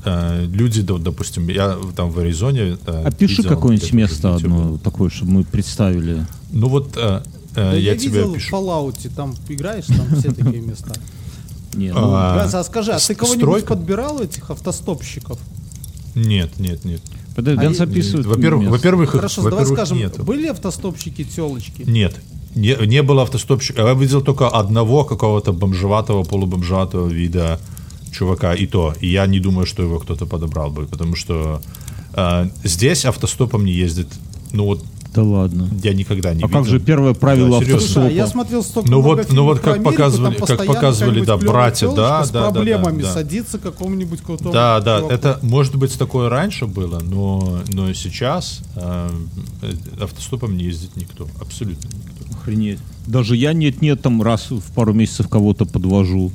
э, 0.05 0.45
люди, 0.45 0.81
да, 0.81 0.97
допустим, 0.97 1.47
я 1.49 1.77
там 1.95 2.11
в 2.11 2.19
Аризоне... 2.19 2.77
э, 2.85 3.03
Опиши 3.05 3.37
видел, 3.37 3.49
какое-нибудь 3.49 3.93
место 3.93 4.35
одно 4.35 4.77
такое, 4.77 5.09
чтобы 5.09 5.31
мы 5.31 5.43
представили. 5.43 6.25
Ну 6.51 6.67
вот 6.69 6.95
э, 6.97 7.21
э, 7.51 7.55
Да 7.55 7.73
я, 7.73 7.93
я 7.93 7.97
тебе 7.97 8.11
видел 8.11 8.29
в 8.29 8.31
опишу. 8.33 8.55
Fallout, 8.55 9.11
там 9.15 9.35
играешь, 9.47 9.85
там 9.85 10.19
все 10.19 10.31
такие 10.31 10.61
места. 10.61 10.93
Не, 11.73 11.93
ну, 11.93 12.13
А, 12.13 12.35
Ганс, 12.35 12.53
а 12.55 12.63
скажи, 12.63 12.91
а 12.91 12.99
ты 12.99 13.13
кого-нибудь 13.13 13.43
стройка? 13.43 13.75
подбирал 13.75 14.19
этих 14.19 14.49
автостопщиков? 14.49 15.39
Нет, 16.15 16.59
нет, 16.59 16.83
нет. 16.83 17.01
подожди, 17.35 17.59
а 17.59 17.63
Ганс 17.63 17.79
описывает 17.79 18.25
Во-первых, 18.25 18.69
во-первых, 18.69 19.11
Хорошо, 19.11 19.47
давай 19.47 19.65
скажем, 19.65 19.99
были 20.25 20.47
автостопщики 20.47 21.23
телочки? 21.23 21.83
Нет. 21.83 22.15
Не, 22.55 22.75
не 22.87 23.01
было 23.03 23.21
автостопщика. 23.23 23.81
Я 23.83 23.93
видел 23.93 24.21
только 24.21 24.47
одного 24.47 25.03
какого-то 25.03 25.53
бомжеватого, 25.53 26.23
полубомжеватого 26.23 27.07
вида 27.07 27.59
чувака, 28.11 28.53
и 28.55 28.65
то. 28.65 28.93
И 29.01 29.07
я 29.07 29.27
не 29.27 29.39
думаю, 29.39 29.65
что 29.65 29.83
его 29.83 29.99
кто-то 29.99 30.25
подобрал 30.25 30.71
бы, 30.71 30.85
потому 30.87 31.15
что 31.15 31.61
э, 32.13 32.49
здесь 32.63 33.05
автостопом 33.05 33.65
не 33.65 33.71
ездит. 33.71 34.07
Ну 34.51 34.65
вот 34.65 34.83
Да 35.13 35.21
ладно. 35.21 35.69
я 35.83 35.93
никогда 35.93 36.33
не 36.33 36.41
А 36.43 36.47
видел. 36.47 36.59
как 36.59 36.67
же 36.67 36.79
первое 36.79 37.13
правило 37.13 37.49
Да, 37.51 37.57
автостопа? 37.57 37.81
Слушай, 37.93 38.07
а 38.07 38.11
я 38.11 38.25
смотрел 38.27 38.63
столько 38.63 38.89
Ну 38.89 39.01
вот- 39.01 39.31
ну 39.31 39.43
вот 39.43 39.59
как 39.59 39.75
Америку, 39.75 39.91
показывали- 39.91 40.35
как 40.35 40.65
показывали, 40.65 41.23
да, 41.23 41.37
братья, 41.37 41.85
тёлочка 41.85 42.01
да, 42.01 42.25
с 42.25 42.29
да, 42.31 42.41
да, 42.47 42.51
проблемами 42.51 43.01
да, 43.03 43.07
да. 43.09 43.13
садится 43.13 43.59
к 43.59 43.61
какому-нибудь 43.61 44.21
крутому 44.21 44.51
Да, 44.51 44.79
да, 44.79 44.97
чуваку. 44.97 45.13
это 45.13 45.39
может 45.43 45.75
быть 45.75 45.95
такое 45.99 46.29
раньше 46.29 46.65
было, 46.65 46.99
но, 46.99 47.59
но 47.71 47.93
сейчас 47.93 48.61
э, 48.75 49.09
э, 49.61 49.73
автостопом 50.01 50.57
не 50.57 50.63
ездит 50.63 50.95
никто, 50.95 51.27
абсолютно 51.39 51.87
никто. 51.95 52.18
Охренеть. 52.31 52.79
Даже 53.07 53.35
я 53.35 53.53
нет-нет, 53.53 54.01
там 54.01 54.21
раз 54.21 54.51
в 54.51 54.71
пару 54.73 54.93
месяцев 54.93 55.27
кого-то 55.29 55.65
подвожу. 55.65 56.31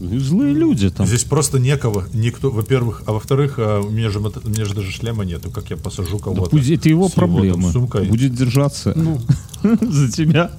Злые 0.00 0.52
люди 0.54 0.90
там. 0.90 1.06
Здесь 1.06 1.22
просто 1.22 1.60
некого, 1.60 2.04
никто, 2.12 2.50
во-первых, 2.50 3.04
а 3.06 3.12
во-вторых, 3.12 3.58
э, 3.58 3.80
у 3.80 3.90
меня 3.90 4.10
же, 4.10 4.18
у 4.18 4.48
меня 4.48 4.64
же 4.64 4.74
даже 4.74 4.90
шлема 4.90 5.24
нету, 5.24 5.48
как 5.50 5.70
я 5.70 5.76
посажу 5.76 6.18
Да 6.18 6.24
кого-то. 6.24 6.50
пусть 6.50 6.68
это 6.70 6.88
его 6.88 7.08
с 7.08 7.12
там 7.12 7.30
проблемы. 7.32 7.70
сумкой. 7.70 8.06
Будет 8.06 8.34
держаться 8.34 8.92
Ну, 8.96 9.20
за 9.62 10.10
тебя. 10.10 10.50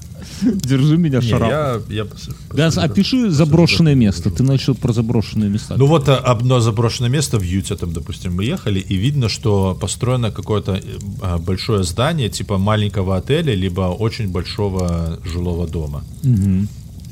Держи 0.42 0.98
меня, 0.98 1.22
шарап. 1.22 1.50
я, 1.50 1.82
я 1.90 2.06
посажу, 2.06 2.36
опиши 2.82 3.30
заброшенное 3.30 3.96
место. 3.96 4.30
Ты 4.30 4.44
начал 4.44 4.76
про 4.76 4.94
заброшенные 4.94 5.50
места. 5.50 5.76
Ну 5.78 5.86
вот 5.86 6.08
э, 6.08 6.14
одно 6.14 6.60
заброшенное 6.60 7.10
место 7.10 7.38
в 7.38 7.44
Юте, 7.44 7.76
там, 7.76 7.94
допустим, 7.94 8.36
мы 8.36 8.46
ехали, 8.46 8.80
и 8.80 8.96
видно, 8.96 9.30
что 9.30 9.78
построено 9.80 10.32
какое-то 10.32 10.74
э, 10.74 11.38
большое 11.38 11.84
здание, 11.84 12.30
типа 12.30 12.58
маленького 12.58 13.18
отеля, 13.18 13.54
либо 13.54 13.82
очень 13.82 14.30
большого 14.30 15.20
жилого 15.24 15.68
дома. 15.68 16.04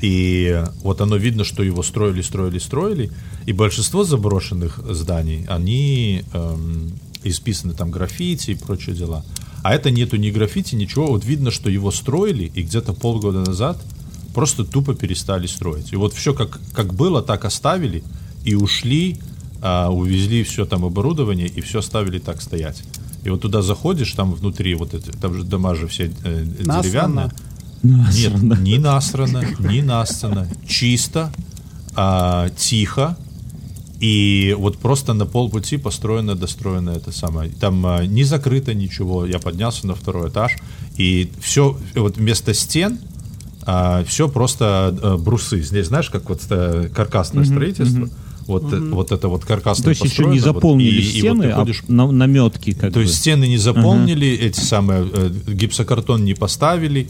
И 0.02 0.64
вот 0.82 1.00
оно 1.00 1.16
видно, 1.16 1.44
что 1.44 1.62
его 1.62 1.82
строили, 1.82 2.22
строили, 2.22 2.58
строили. 2.58 3.10
И 3.46 3.52
большинство 3.52 4.02
заброшенных 4.02 4.80
зданий, 4.90 5.46
они 5.48 6.24
эм, 6.32 6.92
исписаны 7.22 7.74
там 7.74 7.90
граффити 7.90 8.50
и 8.50 8.54
прочие 8.54 8.96
дела. 8.96 9.24
А 9.62 9.74
это 9.74 9.90
нету 9.90 10.16
ни 10.16 10.30
граффити, 10.30 10.74
ничего. 10.74 11.06
Вот 11.06 11.24
видно, 11.24 11.50
что 11.50 11.70
его 11.70 11.90
строили, 11.90 12.50
и 12.54 12.62
где-то 12.62 12.92
полгода 12.92 13.40
назад 13.40 13.80
просто 14.34 14.64
тупо 14.64 14.94
перестали 14.94 15.46
строить. 15.46 15.92
И 15.92 15.96
вот 15.96 16.14
все 16.14 16.34
как, 16.34 16.60
как 16.72 16.94
было, 16.94 17.22
так 17.22 17.44
оставили, 17.44 18.02
и 18.44 18.54
ушли, 18.54 19.18
а, 19.60 19.90
увезли 19.90 20.42
все 20.42 20.64
там 20.64 20.84
оборудование, 20.84 21.46
и 21.46 21.60
все 21.60 21.78
оставили 21.78 22.18
так 22.18 22.42
стоять. 22.42 22.82
И 23.24 23.30
вот 23.30 23.42
туда 23.42 23.62
заходишь, 23.62 24.12
там 24.12 24.34
внутри, 24.34 24.74
вот 24.74 24.94
эти, 24.94 25.10
там 25.10 25.34
же 25.34 25.44
дома 25.44 25.76
же 25.76 25.86
все 25.86 26.12
э, 26.24 26.44
Насрано. 26.64 26.82
деревянные. 26.82 27.30
Нет, 27.82 28.60
ни 28.60 28.78
насрано, 28.78 29.44
ни 29.60 29.80
насрано. 29.80 30.48
Чисто, 30.66 31.32
а, 31.94 32.48
тихо. 32.56 33.16
И 34.02 34.54
вот 34.58 34.78
просто 34.78 35.14
на 35.14 35.26
полпути 35.26 35.76
построено, 35.76 36.34
достроено 36.34 36.90
это 36.90 37.12
самое. 37.12 37.50
Там 37.50 37.86
а, 37.86 38.04
не 38.04 38.24
закрыто 38.24 38.74
ничего. 38.74 39.24
Я 39.24 39.38
поднялся 39.38 39.86
на 39.86 39.94
второй 39.94 40.28
этаж. 40.28 40.56
И 40.96 41.30
все, 41.40 41.78
вот 41.94 42.16
вместо 42.16 42.52
стен 42.52 42.98
все 44.06 44.28
просто 44.28 44.98
э, 45.00 45.16
брусы. 45.18 45.62
Здесь, 45.62 45.86
знаешь, 45.86 46.10
как 46.10 46.28
вот 46.28 46.40
э, 46.50 46.90
каркасное 46.92 47.44
строительство. 47.44 48.08
Вот, 48.48 48.72
э, 48.72 48.78
вот 48.80 49.12
это 49.12 49.28
вот 49.28 49.44
каркасное 49.44 49.84
То 49.84 49.90
есть 49.90 50.04
еще 50.04 50.24
не 50.24 50.40
вот, 50.40 50.44
заполнили 50.54 51.00
и- 51.00 51.18
и 51.18 51.22
вот 51.22 51.36
стены, 51.36 51.42
ты 51.44 51.50
а 51.50 51.56
ходишь 51.60 51.84
на- 51.86 52.10
наметки 52.10 52.72
как 52.72 52.92
то 52.92 52.98
бы. 52.98 53.02
есть 53.02 53.14
стены 53.14 53.46
не 53.46 53.58
заполнили, 53.58 54.26
эти 54.28 54.58
самые 54.58 55.06
э, 55.12 55.30
гипсокартон 55.46 56.24
не 56.24 56.34
поставили, 56.34 57.06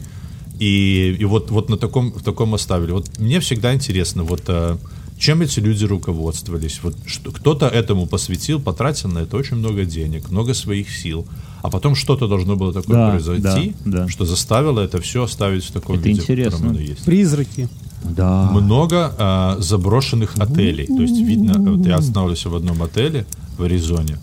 и, 0.59 1.17
и 1.19 1.25
вот, 1.25 1.49
вот 1.49 1.69
на 1.69 1.77
таком, 1.77 2.11
в 2.11 2.21
таком 2.21 2.53
оставили. 2.53 2.91
Вот 2.91 3.17
мне 3.17 3.39
всегда 3.39 3.73
интересно, 3.73 4.23
вот 4.23 4.43
э, 4.47 4.77
чем 5.17 5.41
эти 5.41 5.59
люди 5.59 5.85
руководствовались. 5.85 6.79
Вот 6.83 6.95
что, 7.05 7.31
кто-то 7.31 7.67
этому 7.67 8.07
посвятил, 8.07 8.59
потратил 8.59 9.09
на 9.09 9.19
это 9.19 9.37
очень 9.37 9.57
много 9.57 9.85
денег, 9.85 10.29
много 10.31 10.53
своих 10.53 10.89
сил, 10.89 11.25
а 11.61 11.69
потом 11.69 11.95
что-то 11.95 12.27
должно 12.27 12.55
было 12.55 12.73
такое 12.73 12.95
Да, 12.97 13.09
произойти, 13.11 13.75
да, 13.85 13.99
да. 13.99 14.09
что 14.09 14.25
заставило 14.25 14.79
это 14.81 14.99
все 15.01 15.23
оставить 15.23 15.63
в 15.63 15.71
таком 15.71 15.95
Это 15.97 16.07
виде, 16.09 16.21
в 16.21 16.23
котором 16.23 16.39
интересно. 16.41 16.69
оно 16.69 16.79
есть 16.79 17.05
призраки. 17.05 17.69
Да. 18.03 18.49
много 18.51 19.13
а, 19.17 19.55
заброшенных 19.59 20.35
отелей. 20.37 20.87
То 20.87 21.01
есть 21.01 21.17
видно, 21.17 21.53
вот 21.57 21.85
я 21.85 21.95
останавливался 21.95 22.49
в 22.49 22.55
одном 22.55 22.83
отеле 22.83 23.25
в 23.57 23.63
Аризоне. 23.63 24.17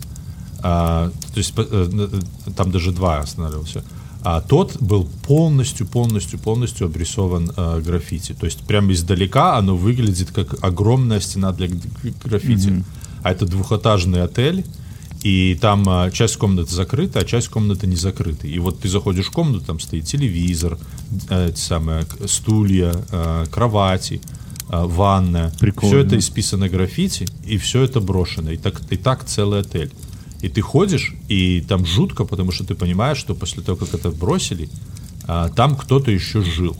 А, 0.63 1.09
то 1.33 1.37
есть 1.37 1.53
э, 1.57 1.63
э, 1.91 2.51
там 2.55 2.71
даже 2.71 2.91
два 2.91 3.19
останавливался. 3.19 3.83
А 4.23 4.41
тот 4.41 4.79
был 4.79 5.07
полностью, 5.25 5.87
полностью, 5.87 6.37
полностью 6.37 6.85
обрисован 6.85 7.51
э, 7.55 7.81
граффити. 7.81 8.33
То 8.33 8.45
есть 8.45 8.59
прямо 8.59 8.91
издалека 8.93 9.57
оно 9.57 9.75
выглядит 9.75 10.31
как 10.31 10.63
огромная 10.63 11.19
стена 11.19 11.51
для 11.51 11.67
граффити. 12.23 12.83
А 13.23 13.31
это 13.31 13.45
двухэтажный 13.45 14.23
отель. 14.23 14.63
И 15.23 15.55
там 15.61 15.87
а, 15.87 16.09
часть 16.09 16.37
комнаты 16.37 16.73
закрыта, 16.73 17.19
а 17.19 17.23
часть 17.23 17.49
комнаты 17.49 17.85
не 17.85 17.95
закрыта. 17.95 18.47
И 18.47 18.57
вот 18.57 18.79
ты 18.79 18.89
заходишь 18.89 19.27
в 19.27 19.31
комнату, 19.31 19.63
там 19.63 19.79
стоит 19.79 20.05
телевизор, 20.05 20.79
э, 21.29 21.49
эти 21.49 21.59
самые 21.59 22.05
стулья, 22.25 22.91
э, 23.11 23.45
кровати, 23.51 24.19
э, 24.69 24.83
ванная. 24.83 25.51
Прикольно. 25.59 25.95
Все 25.95 25.99
это 25.99 26.17
исписано 26.17 26.69
граффити, 26.69 27.27
и 27.45 27.57
все 27.57 27.83
это 27.83 28.01
брошено. 28.01 28.49
И 28.51 28.57
так, 28.57 28.81
и 28.89 28.97
так 28.97 29.23
целый 29.25 29.59
отель. 29.59 29.91
И 30.41 30.49
ты 30.49 30.61
ходишь, 30.61 31.13
и 31.27 31.61
там 31.61 31.85
жутко, 31.85 32.25
потому 32.25 32.51
что 32.51 32.63
ты 32.63 32.75
понимаешь, 32.75 33.17
что 33.17 33.35
после 33.35 33.61
того, 33.61 33.77
как 33.77 33.93
это 33.93 34.09
бросили, 34.09 34.69
а, 35.27 35.49
там 35.49 35.75
кто-то 35.75 36.11
еще 36.11 36.41
жил. 36.41 36.75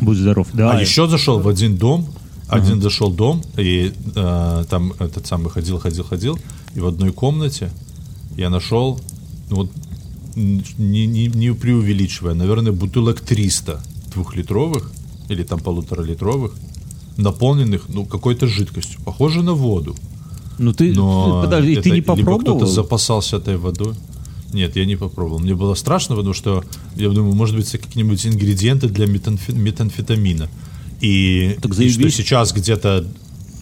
Будь 0.00 0.18
здоров. 0.18 0.48
Да. 0.52 0.72
А 0.72 0.80
еще 0.80 1.08
зашел 1.08 1.40
в 1.40 1.48
один 1.48 1.76
дом, 1.76 2.08
один 2.48 2.80
зашел 2.82 3.10
в 3.10 3.16
дом, 3.16 3.42
и 3.56 3.92
э, 4.14 4.64
там 4.68 4.92
этот 4.98 5.26
самый 5.26 5.50
ходил, 5.50 5.78
ходил, 5.78 6.04
ходил, 6.04 6.38
и 6.74 6.80
в 6.80 6.86
одной 6.86 7.12
комнате 7.12 7.70
я 8.36 8.50
нашел, 8.50 9.00
ну 9.50 9.56
вот, 9.56 9.72
не, 10.36 11.06
не, 11.06 11.26
не 11.28 11.54
преувеличивая, 11.54 12.34
наверное, 12.34 12.72
бутылок 12.72 13.20
300 13.20 13.82
двухлитровых 14.12 14.90
или 15.28 15.42
там 15.42 15.60
полуторалитровых, 15.60 16.54
наполненных, 17.16 17.88
ну, 17.88 18.04
какой-то 18.04 18.46
жидкостью, 18.46 19.00
похоже 19.04 19.42
на 19.42 19.54
воду. 19.54 19.96
Ну 20.58 20.72
ты, 20.72 20.92
Но 20.92 21.42
подожди, 21.42 21.76
ты 21.76 21.90
не 21.90 21.96
либо 21.96 22.16
попробовал? 22.16 22.56
кто-то 22.58 22.66
запасался 22.66 23.36
этой 23.36 23.56
водой. 23.56 23.94
Нет, 24.52 24.76
я 24.76 24.84
не 24.84 24.94
попробовал. 24.96 25.40
Мне 25.40 25.54
было 25.54 25.74
страшно, 25.74 26.14
потому 26.14 26.32
что 26.34 26.62
я 26.94 27.08
думаю, 27.08 27.34
может 27.34 27.56
быть, 27.56 27.68
это 27.74 27.78
какие-нибудь 27.78 28.24
ингредиенты 28.24 28.88
для 28.88 29.06
метанфе- 29.06 29.52
метамфетамина. 29.52 30.48
И, 31.00 31.56
Так 31.60 31.76
и 31.78 31.90
что 31.90 32.08
сейчас 32.10 32.52
где-то 32.52 33.04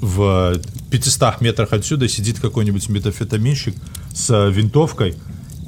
в 0.01 0.61
500 0.91 1.41
метрах 1.41 1.73
отсюда 1.73 2.09
сидит 2.09 2.41
какой-нибудь 2.41 2.89
метафетаминщик 2.89 3.75
с 4.15 4.51
винтовкой 4.51 5.15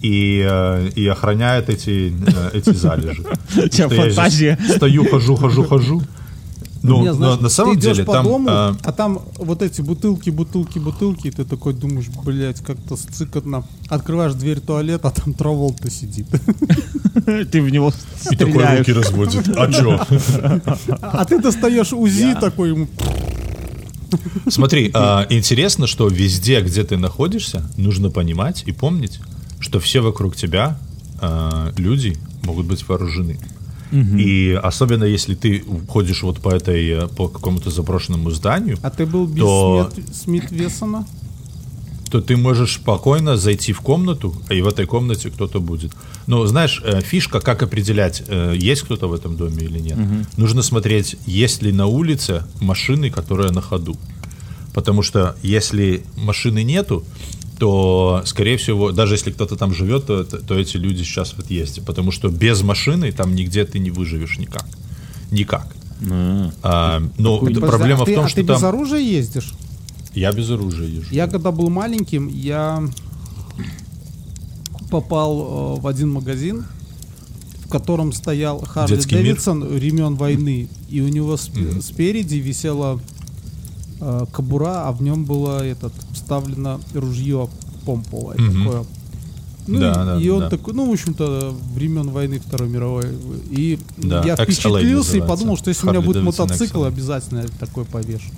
и, 0.03 0.45
э, 0.47 0.91
и 0.95 1.07
охраняет 1.07 1.71
эти, 1.71 2.13
э, 2.27 2.51
эти 2.53 2.75
залежи. 2.75 3.25
У 3.57 3.69
тебя 3.69 3.89
фантазия. 3.89 4.59
Стою, 4.77 5.09
хожу, 5.09 5.37
хожу, 5.37 5.65
хожу. 5.65 6.03
Ну, 6.85 7.01
Не, 7.01 7.07
но 7.07 7.15
знаешь, 7.15 7.41
на 7.41 7.49
самом 7.49 7.75
ты 7.75 7.81
идешь 7.81 7.97
деле 7.97 8.05
по 8.05 8.13
там... 8.13 8.25
дому, 8.27 8.47
а, 8.51 8.77
а 8.83 8.93
там 8.93 9.23
вот 9.39 9.63
эти 9.63 9.81
бутылки, 9.81 10.29
бутылки, 10.29 10.79
бутылки, 10.79 11.29
и 11.29 11.31
ты 11.31 11.47
такой 11.47 11.73
думаешь, 11.73 12.09
блядь, 12.23 12.61
как-то 12.61 12.97
сцикотно. 12.97 13.65
Открываешь 13.89 14.35
дверь 14.35 14.61
туалета, 14.61 15.09
а 15.09 15.11
там 15.11 15.33
Траволта 15.33 15.91
сидит. 15.91 16.27
Ты 17.51 17.63
в 17.63 17.71
него 17.71 17.91
и 18.31 18.37
такой 18.37 18.79
руки 18.79 18.93
разводит. 18.93 19.49
А 19.57 19.73
чё? 19.73 19.99
А 21.01 21.25
ты 21.25 21.41
достаешь 21.41 21.93
УЗИ 21.95 22.37
такой 22.39 22.71
ему. 22.71 22.89
Смотри, 24.49 24.91
а, 24.93 25.27
интересно, 25.31 25.87
что 25.87 26.09
везде, 26.09 26.61
где 26.61 26.85
ты 26.85 26.99
находишься, 26.99 27.69
нужно 27.79 28.11
понимать 28.11 28.65
и 28.67 28.73
помнить, 28.73 29.21
что 29.59 29.81
все 29.81 30.01
вокруг 30.01 30.37
тебя 30.37 30.79
а, 31.21 31.73
люди 31.79 32.17
могут 32.43 32.67
быть 32.67 32.87
вооружены. 32.87 33.39
И 33.93 34.59
особенно 34.63 35.05
если 35.05 35.35
ты 35.35 35.63
ходишь 35.89 36.23
вот 36.23 36.41
по 36.41 36.49
этой 36.49 36.89
э, 36.91 37.07
по 37.09 37.29
какому-то 37.29 37.71
заброшенному 37.71 38.31
зданию, 38.31 38.77
А 38.83 38.91
ты 38.91 39.07
был 39.07 39.27
без 39.27 39.43
То- 39.43 39.91
Смит, 39.95 40.17
Смит 40.17 40.51
Вессона? 40.51 41.07
то 42.11 42.21
ты 42.21 42.37
можешь 42.37 42.75
спокойно 42.75 43.37
зайти 43.37 43.73
в 43.73 43.81
комнату, 43.81 44.35
и 44.49 44.63
в 44.63 44.69
этой 44.69 44.87
комнате 44.87 45.31
кто-то 45.31 45.61
будет. 45.61 45.91
Но 46.29 46.47
знаешь, 46.47 46.81
э, 46.85 47.01
фишка, 47.01 47.41
как 47.41 47.63
определять, 47.63 48.23
э, 48.29 48.55
есть 48.57 48.83
кто-то 48.83 49.09
в 49.09 49.13
этом 49.15 49.37
доме 49.37 49.65
или 49.65 49.81
нет. 49.81 49.99
Нужно 50.37 50.63
смотреть, 50.63 51.17
есть 51.27 51.63
ли 51.63 51.73
на 51.73 51.87
улице 51.87 52.45
машины, 52.61 53.11
которые 53.11 53.51
на 53.51 53.61
ходу. 53.61 53.97
Потому 54.73 55.03
что 55.03 55.35
если 55.43 56.05
машины 56.17 56.63
нету, 56.65 57.05
то, 57.65 58.21
скорее 58.27 58.59
всего, 58.59 58.93
даже 58.93 59.15
если 59.15 59.31
кто-то 59.31 59.57
там 59.57 59.73
живет, 59.73 60.05
то, 60.05 60.23
то 60.23 60.55
эти 60.55 60.77
люди 60.77 61.03
сейчас 61.03 61.31
в 61.31 61.39
отъезде. 61.39 61.81
Потому 61.81 62.11
что 62.11 62.29
без 62.29 62.61
машины 62.61 63.11
там 63.11 63.35
нигде 63.35 63.65
ты 63.65 63.79
не 63.79 63.91
выживешь 63.91 64.37
никак. 64.37 64.67
Никак. 65.31 65.75
А. 66.11 66.51
А, 66.63 67.03
но 67.17 67.39
Подожди, 67.39 67.61
проблема 67.61 68.03
а 68.03 68.05
в 68.05 68.05
ты, 68.05 68.17
том, 68.17 68.27
а 68.27 68.29
что 68.29 68.43
ты 68.43 68.47
без 68.47 68.61
там... 68.61 68.69
оружия 68.69 68.99
ездишь? 69.01 69.55
Я 70.15 70.33
без 70.33 70.51
оружия 70.51 70.87
езжу. 70.87 71.09
Я 71.11 71.27
когда 71.27 71.53
был 71.53 71.71
маленьким, 71.71 72.29
я 72.29 72.87
попал 74.91 75.79
э, 75.79 75.81
в 75.81 75.87
один 75.87 76.11
магазин, 76.13 76.67
в 77.65 77.71
котором 77.71 78.13
стоял 78.13 78.61
Харли 78.61 78.97
Детский 78.97 79.15
мир? 79.15 79.25
Дэвидсон 79.25 79.65
времен 79.65 80.17
войны, 80.17 80.69
и 80.91 81.01
у 81.01 81.09
него 81.09 81.37
сп- 81.37 81.81
спереди 81.81 82.37
висела 82.37 83.01
э, 84.07 84.27
кобура, 84.33 84.89
а 84.89 84.93
в 84.93 85.03
нем 85.03 85.25
было 85.25 85.65
этот 85.65 85.93
вставлено 86.13 86.81
ружье 86.95 87.49
помповое 87.87 88.37
Мгм. 88.39 88.65
такое. 88.65 88.85
Ну, 89.67 89.81
Да, 89.81 89.91
и, 89.93 89.95
да, 89.95 90.21
и 90.21 90.29
он 90.29 90.41
да. 90.41 90.51
такой, 90.51 90.75
ну, 90.75 90.89
в 90.91 90.93
общем-то, 90.93 91.55
времен 91.75 92.11
войны 92.11 92.39
Второй 92.39 92.69
мировой. 92.69 93.07
И 93.51 93.79
Да, 93.97 94.23
я 94.25 94.37
впечатлился 94.37 95.17
и 95.17 95.21
подумал, 95.21 95.57
что 95.57 95.71
если 95.71 95.87
у 95.87 95.91
меня 95.91 96.01
Harley 96.01 96.05
будет 96.05 96.17
Davidson 96.19 96.43
мотоцикл, 96.43 96.85
XLA. 96.85 96.89
обязательно 96.89 97.39
я 97.41 97.49
такой 97.59 97.85
повешу. 97.87 98.29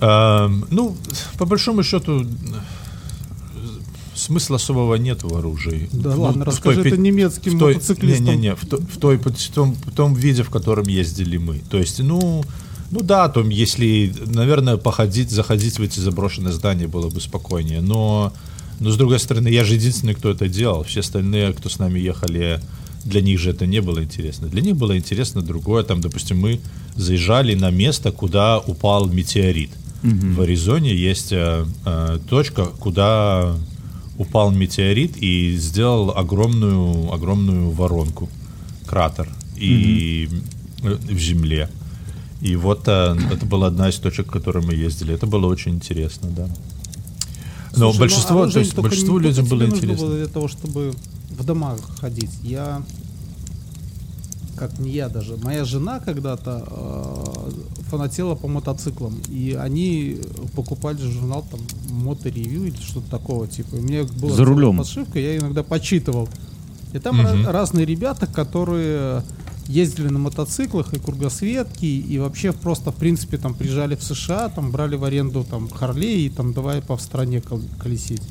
Эм, 0.00 0.64
ну, 0.70 0.96
по 1.38 1.44
большому 1.46 1.82
счету, 1.82 2.24
смысла 4.14 4.56
особого 4.56 4.94
нет 4.96 5.22
в 5.22 5.36
оружии. 5.36 5.88
Да 5.92 6.14
Ну, 6.14 6.22
ладно, 6.22 6.44
той 6.44 6.52
расскажи 6.52 6.82
пи- 6.82 6.88
это 6.90 6.96
немецким 6.98 7.56
в 7.56 7.58
той- 7.58 7.74
мотоциклистам. 7.74 8.24
Не-не-не, 8.26 8.54
в, 8.54 8.66
то- 8.66 8.78
в 8.80 8.96
той, 8.98 9.16
в, 9.18 9.50
том, 9.52 9.74
в 9.74 9.90
том 9.92 10.14
виде, 10.14 10.42
в 10.42 10.50
котором 10.50 10.86
ездили 10.86 11.36
мы. 11.36 11.60
То 11.70 11.78
есть, 11.78 12.00
ну, 12.00 12.44
ну 12.90 13.02
да, 13.02 13.28
там, 13.28 13.50
если, 13.50 14.12
наверное, 14.26 14.76
походить, 14.76 15.30
заходить 15.30 15.78
в 15.78 15.82
эти 15.82 16.00
заброшенные 16.00 16.52
здания 16.52 16.86
было 16.86 17.10
бы 17.10 17.20
спокойнее. 17.20 17.80
Но, 17.80 18.32
но 18.80 18.90
с 18.90 18.96
другой 18.96 19.18
стороны, 19.18 19.48
я 19.48 19.64
же 19.64 19.74
единственный, 19.74 20.14
кто 20.14 20.30
это 20.30 20.48
делал. 20.48 20.84
Все 20.84 21.00
остальные, 21.00 21.52
кто 21.52 21.68
с 21.68 21.78
нами 21.78 21.98
ехали, 21.98 22.60
для 23.04 23.20
них 23.20 23.38
же 23.38 23.50
это 23.50 23.66
не 23.66 23.80
было 23.80 24.02
интересно. 24.02 24.48
Для 24.48 24.62
них 24.62 24.76
было 24.76 24.96
интересно 24.96 25.42
другое. 25.42 25.82
Там, 25.82 26.00
допустим, 26.00 26.38
мы 26.38 26.60
заезжали 26.96 27.54
на 27.54 27.70
место, 27.70 28.10
куда 28.10 28.58
упал 28.58 29.06
метеорит. 29.06 29.70
В 30.36 30.40
Аризоне 30.42 30.94
есть 30.94 31.32
э, 31.32 31.66
э, 31.84 32.18
точка, 32.28 32.66
куда 32.66 33.56
упал 34.16 34.50
метеорит 34.50 35.16
и 35.16 35.56
сделал 35.56 36.16
огромную, 36.16 37.12
огромную 37.12 37.70
воронку, 37.70 38.28
кратер 38.86 39.28
и 39.56 40.28
э, 40.82 40.94
в 40.94 41.18
земле. 41.18 41.68
И 42.40 42.54
вот 42.56 42.86
э, 42.86 43.16
это 43.32 43.46
была 43.46 43.66
одна 43.66 43.88
из 43.88 43.96
точек, 43.96 44.26
к 44.28 44.32
которой 44.32 44.64
мы 44.64 44.74
ездили. 44.74 45.14
Это 45.14 45.26
было 45.26 45.46
очень 45.46 45.72
интересно, 45.74 46.28
да. 46.30 46.46
Но 47.76 47.92
Слушай, 47.92 47.92
ну, 47.94 47.98
большинство, 47.98 48.46
то 48.50 48.58
есть 48.58 48.74
большинству 48.74 49.18
людям 49.18 49.46
было 49.46 49.64
интересно. 49.64 50.06
было 50.06 50.16
для 50.16 50.26
того, 50.26 50.48
чтобы 50.48 50.94
в 51.30 51.44
домах 51.44 51.78
ходить. 52.00 52.30
Я 52.42 52.82
как 54.56 54.78
не 54.78 54.90
я 54.90 55.08
даже. 55.08 55.36
Моя 55.36 55.64
жена 55.64 56.00
когда-то 56.00 56.64
э, 56.68 57.50
фанатела 57.90 58.34
по 58.34 58.48
мотоциклам, 58.48 59.14
и 59.28 59.56
они 59.58 60.18
покупали 60.56 60.98
журнал 60.98 61.44
там 61.48 61.60
моторевью 61.90 62.64
или 62.66 62.76
что-то 62.76 63.08
такого 63.10 63.46
типа. 63.46 63.76
И 63.76 63.80
мне 63.80 64.02
была 64.02 64.34
За 64.34 64.44
рулем. 64.44 64.78
подшивка, 64.78 65.18
я 65.18 65.36
иногда 65.36 65.62
почитывал. 65.62 66.28
И 66.92 66.98
там 66.98 67.20
ra- 67.20 67.50
разные 67.52 67.84
ребята, 67.86 68.26
которые 68.26 69.22
ездили 69.68 70.08
на 70.08 70.18
мотоциклах 70.18 70.94
и 70.94 70.98
кругосветки, 70.98 71.84
и 71.84 72.18
вообще 72.18 72.52
просто, 72.52 72.90
в 72.90 72.96
принципе, 72.96 73.36
там 73.36 73.54
приезжали 73.54 73.94
в 73.94 74.02
США, 74.02 74.48
там 74.48 74.70
брали 74.72 74.96
в 74.96 75.04
аренду 75.04 75.44
там 75.48 75.68
Харлей 75.68 76.26
и 76.26 76.28
там 76.30 76.52
давай 76.52 76.80
по 76.82 76.96
в 76.96 77.02
стране 77.02 77.40
кол- 77.40 77.62
колесить. 77.78 78.22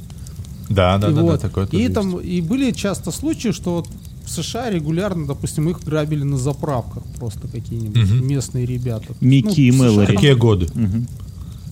Да, 0.69 0.97
да, 0.97 1.09
И 1.09 1.13
да, 1.13 1.21
вот. 1.21 1.31
да, 1.33 1.37
такое 1.37 1.65
и 1.71 1.77
есть. 1.77 1.93
там 1.93 2.19
и 2.19 2.41
были 2.41 2.71
часто 2.71 3.11
случаи, 3.11 3.51
что 3.53 3.75
вот 3.75 3.87
в 4.25 4.29
США 4.29 4.69
регулярно, 4.69 5.25
допустим, 5.27 5.69
их 5.69 5.81
грабили 5.81 6.23
на 6.23 6.37
заправках 6.37 7.03
просто 7.17 7.47
какие-нибудь 7.47 7.95
Мгм. 8.11 8.27
местные 8.27 8.65
ребята. 8.65 9.05
Микки 9.21 9.61
и 9.61 9.71
в 9.71 9.75
США 9.75 9.83
Мэлори. 9.85 10.05
там- 10.07 10.15
Какие 10.15 10.33
годы? 10.33 10.67
Мгм. 10.73 11.07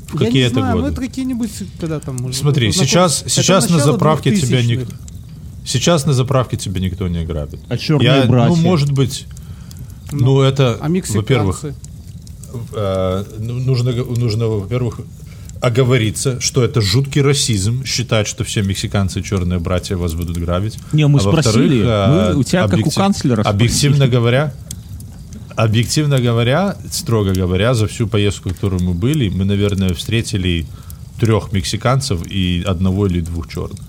В 0.07 0.13
Я 0.21 0.27
какие 0.27 0.41
не 0.43 0.47
это 0.47 0.53
знаю, 0.59 0.75
ну 0.77 0.81
годы? 0.83 0.93
это 0.93 1.01
какие-нибудь, 1.01 1.51
когда 1.79 1.99
там... 1.99 2.15
может, 2.17 2.39
Смотри, 2.39 2.69
знаком- 2.71 2.87
сейчас, 2.87 3.23
сейчас 3.27 3.69
на 3.69 3.79
заправке 3.79 4.33
тебя 4.35 4.61
2000-х. 4.61 4.67
никто... 4.81 4.93
Сейчас 5.65 6.05
на 6.05 6.13
заправке 6.13 6.57
тебя 6.57 6.79
никто 6.79 7.07
не 7.07 7.25
грабит. 7.25 7.59
А 7.67 7.77
черные 7.77 8.05
Я, 8.21 8.25
братья? 8.27 8.55
Ну, 8.55 8.61
может 8.61 8.91
быть... 8.91 9.25
Ну, 10.11 10.41
это, 10.41 10.77
А 10.81 10.87
во-первых, 10.87 11.65
э, 12.73 13.23
ну, 13.39 13.53
нужно, 13.59 13.91
г- 13.93 14.05
нужно, 14.19 14.47
во-первых, 14.47 14.99
оговориться, 15.61 16.39
что 16.41 16.63
это 16.63 16.81
жуткий 16.81 17.21
расизм, 17.21 17.83
считать, 17.85 18.27
что 18.27 18.43
все 18.43 18.61
мексиканцы 18.61 19.21
черные 19.21 19.59
братья 19.59 19.95
вас 19.97 20.13
будут 20.13 20.37
грабить. 20.37 20.77
Не, 20.93 21.07
мы 21.07 21.19
А 21.19 21.21
спросили. 21.23 21.81
э, 21.83 22.31
Мы 22.33 22.39
у 22.39 22.43
тебя, 22.43 22.61
как 22.63 22.71
у 22.71 22.73
объектив- 22.75 22.95
канцлера, 22.95 23.41
Объективно 23.41 23.95
спросили. 23.97 24.15
говоря, 24.15 24.53
объективно 25.55 26.19
говоря, 26.19 26.75
строго 26.91 27.33
говоря, 27.33 27.73
за 27.73 27.87
всю 27.87 28.07
поездку, 28.07 28.49
которую 28.49 28.83
мы 28.83 28.93
были, 28.93 29.29
мы, 29.29 29.45
наверное, 29.45 29.93
встретили 29.93 30.65
трех 31.19 31.51
мексиканцев 31.53 32.19
и 32.27 32.63
одного 32.67 33.07
или 33.07 33.21
двух 33.21 33.47
черных. 33.47 33.79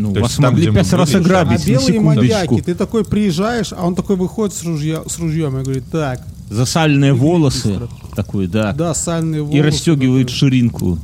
Ну, 0.00 0.14
То 0.14 0.20
вас 0.20 0.30
есть 0.30 0.42
там, 0.42 0.52
могли 0.52 0.68
мы 0.70 0.74
пять 0.76 0.92
раз 0.92 1.10
были, 1.12 1.18
А 1.18 1.20
ограбить, 1.24 1.60
на 1.60 1.66
белые 1.66 1.86
секундочку. 1.86 2.04
маньяки, 2.04 2.62
ты 2.62 2.74
такой 2.74 3.04
приезжаешь, 3.04 3.72
а 3.76 3.86
он 3.86 3.94
такой 3.94 4.16
выходит 4.16 4.54
с, 4.54 4.64
ружья, 4.64 5.02
с 5.06 5.18
ружьем 5.18 5.58
и 5.58 5.62
говорит, 5.62 5.84
так, 5.90 6.26
Засаленные 6.48 7.12
волосы. 7.12 7.68
быстро. 7.68 7.88
Такой, 8.16 8.46
да. 8.48 8.72
да, 8.72 8.94
сальные 8.94 9.42
волосы. 9.42 9.58
И 9.58 9.60
расстегивает 9.62 10.26
такой, 10.28 10.38
ширинку. 10.38 10.98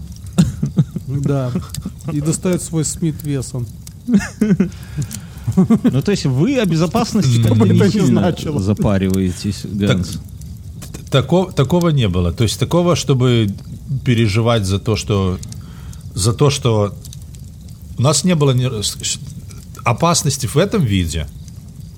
Да, 1.07 1.53
и 2.13 2.21
достает 2.21 2.63
свой 2.63 2.85
Смит 2.85 3.23
Вессон. 3.23 3.67
Ну, 5.57 6.03
то 6.03 6.11
есть 6.11 6.27
вы 6.27 6.59
о 6.59 6.65
безопасности 6.67 7.43
как 7.43 7.57
бы 7.57 7.69
не 7.69 7.79
ни 7.79 7.89
сильно 7.89 8.21
значило. 8.21 8.61
запариваетесь, 8.61 9.61
Ганс. 9.65 10.19
Такого, 11.11 11.53
такого 11.53 11.91
не 11.91 12.09
было. 12.09 12.33
То 12.33 12.43
есть 12.43 12.59
такого, 12.59 12.97
чтобы 12.97 13.49
переживать 14.05 14.65
за 14.67 14.79
то, 14.81 14.97
что 14.97 15.39
за 16.15 16.33
то, 16.33 16.51
что 16.51 16.95
у 17.99 18.03
нас 18.03 18.25
не 18.25 18.35
было 18.35 18.55
опасности 19.85 20.47
в 20.47 20.57
этом 20.57 20.83
виде. 20.85 21.27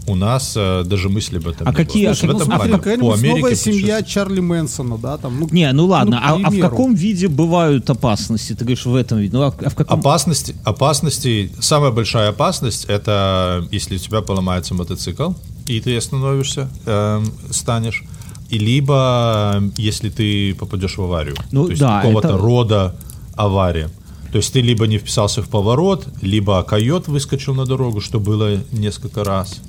У 0.06 0.14
нас 0.14 0.54
э, 0.56 0.84
даже 0.86 1.10
мысли 1.10 1.36
об 1.36 1.48
этом 1.48 1.68
А 1.68 1.70
не 1.70 1.76
какие- 1.76 2.06
было. 2.06 2.12
а 2.12 2.36
этом 2.36 2.52
а 2.52 2.56
плане 2.56 2.78
по 2.78 3.12
Америке 3.12 3.40
новая 3.40 3.54
семья 3.54 4.02
Чарли 4.02 4.40
Мэнсона, 4.40 4.96
да, 4.96 5.18
там, 5.18 5.38
ну, 5.38 5.48
Не, 5.50 5.70
ну 5.72 5.84
ладно, 5.84 6.16
к 6.16 6.22
а, 6.24 6.40
а 6.44 6.50
в 6.50 6.58
каком 6.60 6.94
виде 6.94 7.28
бывают 7.28 7.90
опасности? 7.90 8.54
Ты 8.54 8.64
говоришь, 8.64 8.86
в 8.86 8.94
этом 8.94 9.18
виде. 9.18 9.36
Ну, 9.36 9.42
а, 9.42 9.48
а 9.48 9.68
в 9.68 9.74
каком... 9.74 9.98
Опасности, 10.00 10.56
опасности, 10.64 11.52
самая 11.60 11.90
большая 11.90 12.30
опасность 12.30 12.86
это 12.86 13.66
если 13.70 13.96
у 13.96 13.98
тебя 13.98 14.22
поломается 14.22 14.74
мотоцикл 14.74 15.32
и 15.66 15.78
ты 15.80 15.94
остановишься, 15.98 16.70
эм, 16.86 17.30
станешь, 17.50 18.02
и 18.48 18.58
либо 18.58 19.52
эм, 19.56 19.72
если 19.76 20.08
ты 20.08 20.54
попадешь 20.54 20.96
в 20.96 21.02
аварию, 21.02 21.36
Ну 21.52 21.64
то 21.64 21.70
есть 21.70 21.82
да, 21.82 22.00
какого-то 22.00 22.28
это- 22.28 22.38
рода 22.38 22.96
авария. 23.36 23.90
То 24.32 24.38
есть 24.38 24.52
ты 24.52 24.60
либо 24.60 24.86
не 24.86 24.98
вписался 24.98 25.42
в 25.42 25.48
поворот, 25.48 26.06
либо 26.20 26.62
койот 26.62 27.08
выскочил 27.08 27.54
на 27.54 27.64
дорогу, 27.64 28.00
что 28.00 28.20
было 28.20 28.58
несколько 28.72 29.24
раз, 29.24 29.60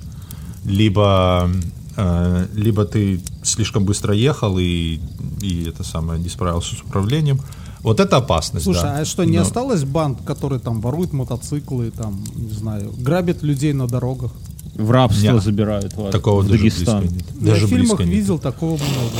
либо 0.65 1.49
э, 1.95 2.48
либо 2.53 2.86
ты 2.86 3.22
слишком 3.44 3.86
быстро 3.86 4.14
ехал 4.14 4.57
и, 4.60 4.99
и 5.41 5.64
это 5.68 5.84
самое 5.84 6.19
не 6.19 6.30
справился 6.30 6.76
с 6.76 6.81
управлением. 6.81 7.40
Вот 7.81 8.02
это 8.02 8.18
опасность. 8.18 8.65
Слушай, 8.65 8.84
да. 8.84 8.99
а 8.99 9.06
что, 9.06 9.23
не 9.23 9.38
Но- 9.38 9.44
осталось 9.44 9.86
банд, 9.86 10.19
которые 10.26 10.60
там 10.60 10.81
воруют 10.81 11.14
мотоциклы, 11.14 11.91
там, 11.91 12.22
не 12.36 12.52
знаю, 12.52 12.91
грабят 12.98 13.41
людей 13.41 13.72
на 13.72 13.88
дорогах? 13.88 14.31
В 14.76 14.91
рабство 14.91 15.34
Не. 15.34 15.40
забирают 15.40 15.94
вас 15.95 16.11
Такого 16.11 16.41
в 16.41 16.48
даже 16.48 16.57
Дагестан. 16.60 16.99
близко 17.02 17.15
нет. 17.15 17.26
Ну, 17.40 17.45
Я 17.48 17.53
Даже 17.53 17.65
в 17.65 17.69
фильмах 17.69 17.88
близко 17.98 18.03
нет. 18.03 18.14
видел 18.14 18.40
такого 18.40 18.72
много. 18.73 19.18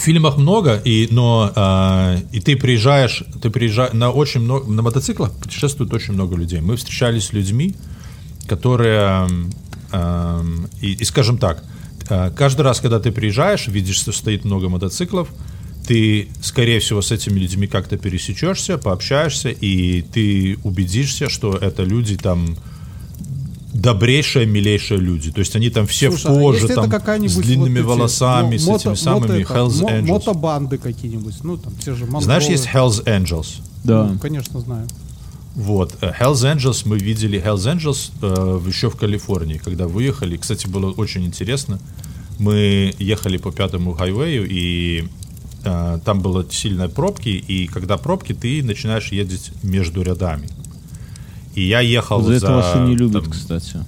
В 0.00 0.02
фильмах 0.02 0.38
много, 0.38 0.76
и, 0.76 1.08
но 1.10 1.52
а, 1.54 2.16
и 2.32 2.40
ты 2.40 2.56
приезжаешь, 2.56 3.22
ты 3.42 3.50
приезжаешь 3.50 3.92
на 3.92 4.10
очень 4.10 4.40
много, 4.40 4.66
на 4.66 4.80
мотоциклах 4.80 5.30
путешествует 5.30 5.92
очень 5.92 6.14
много 6.14 6.36
людей. 6.36 6.62
Мы 6.62 6.76
встречались 6.76 7.24
с 7.26 7.32
людьми, 7.34 7.76
которые, 8.46 9.28
ам, 9.92 10.68
и, 10.80 10.92
и 10.92 11.04
скажем 11.04 11.36
так, 11.36 11.62
а, 12.08 12.30
каждый 12.30 12.62
раз, 12.62 12.80
когда 12.80 12.98
ты 12.98 13.12
приезжаешь, 13.12 13.68
видишь, 13.68 13.96
что 13.96 14.12
стоит 14.12 14.46
много 14.46 14.70
мотоциклов, 14.70 15.28
ты, 15.86 16.28
скорее 16.40 16.80
всего, 16.80 17.02
с 17.02 17.12
этими 17.12 17.38
людьми 17.38 17.66
как-то 17.66 17.98
пересечешься, 17.98 18.78
пообщаешься, 18.78 19.50
и 19.50 20.00
ты 20.00 20.56
убедишься, 20.64 21.28
что 21.28 21.54
это 21.54 21.82
люди 21.82 22.16
там 22.16 22.56
добрейшие, 23.80 24.46
милейшие 24.46 25.00
люди. 25.00 25.30
То 25.32 25.40
есть 25.40 25.56
они 25.56 25.70
там 25.70 25.86
все 25.86 26.10
Слушай, 26.10 26.22
в 26.34 26.36
а 26.36 26.40
коже, 26.40 26.64
это 26.66 26.74
там, 26.74 27.28
с 27.28 27.36
длинными 27.36 27.80
вот 27.80 27.92
эти, 27.92 27.98
волосами, 27.98 28.52
мо- 28.52 28.58
с 28.58 28.66
мото- 28.68 28.76
этими 28.80 28.94
самыми 28.94 29.20
мото 29.22 29.34
это, 29.34 29.54
Hells 29.54 29.80
мо- 29.82 29.90
Angels. 29.90 30.06
Мотобанды 30.06 30.78
какие-нибудь, 30.78 31.34
ну 31.42 31.56
там 31.56 31.72
те 31.82 31.94
же 31.94 32.04
монголы. 32.04 32.24
Знаешь, 32.24 32.44
есть 32.44 32.66
Hells 32.66 33.04
Angels. 33.04 33.60
Да. 33.84 34.04
Ну, 34.04 34.18
конечно, 34.18 34.60
знаю. 34.60 34.86
Вот. 35.54 35.94
э, 36.02 36.12
Hells 36.20 36.54
Angels, 36.56 36.82
мы 36.84 36.98
видели 36.98 37.42
Hells 37.42 37.74
Angels 37.74 38.10
э, 38.22 38.60
еще 38.68 38.90
в 38.90 38.96
Калифорнии, 38.96 39.58
когда 39.58 39.86
выехали. 39.88 40.36
Кстати, 40.36 40.66
было 40.66 40.90
очень 40.92 41.24
интересно. 41.24 41.80
Мы 42.38 42.94
ехали 42.98 43.38
по 43.38 43.50
пятому 43.50 43.94
хайвею, 43.94 44.46
и 44.48 45.08
э, 45.64 45.98
там 46.04 46.20
было 46.20 46.44
сильные 46.50 46.88
пробки, 46.88 47.28
и 47.30 47.66
когда 47.66 47.96
пробки, 47.96 48.32
ты 48.34 48.62
начинаешь 48.62 49.10
ездить 49.12 49.50
между 49.62 50.02
рядами. 50.02 50.48
И 51.54 51.62
я 51.62 51.80
ехал 51.80 52.22
За 52.22 52.38
за... 52.38 52.46
это 52.46 52.52
вас 52.56 52.76
и 52.76 52.78
не 52.80 52.96
любят, 52.96 53.22
там, 53.24 53.32
кстати. 53.32 53.78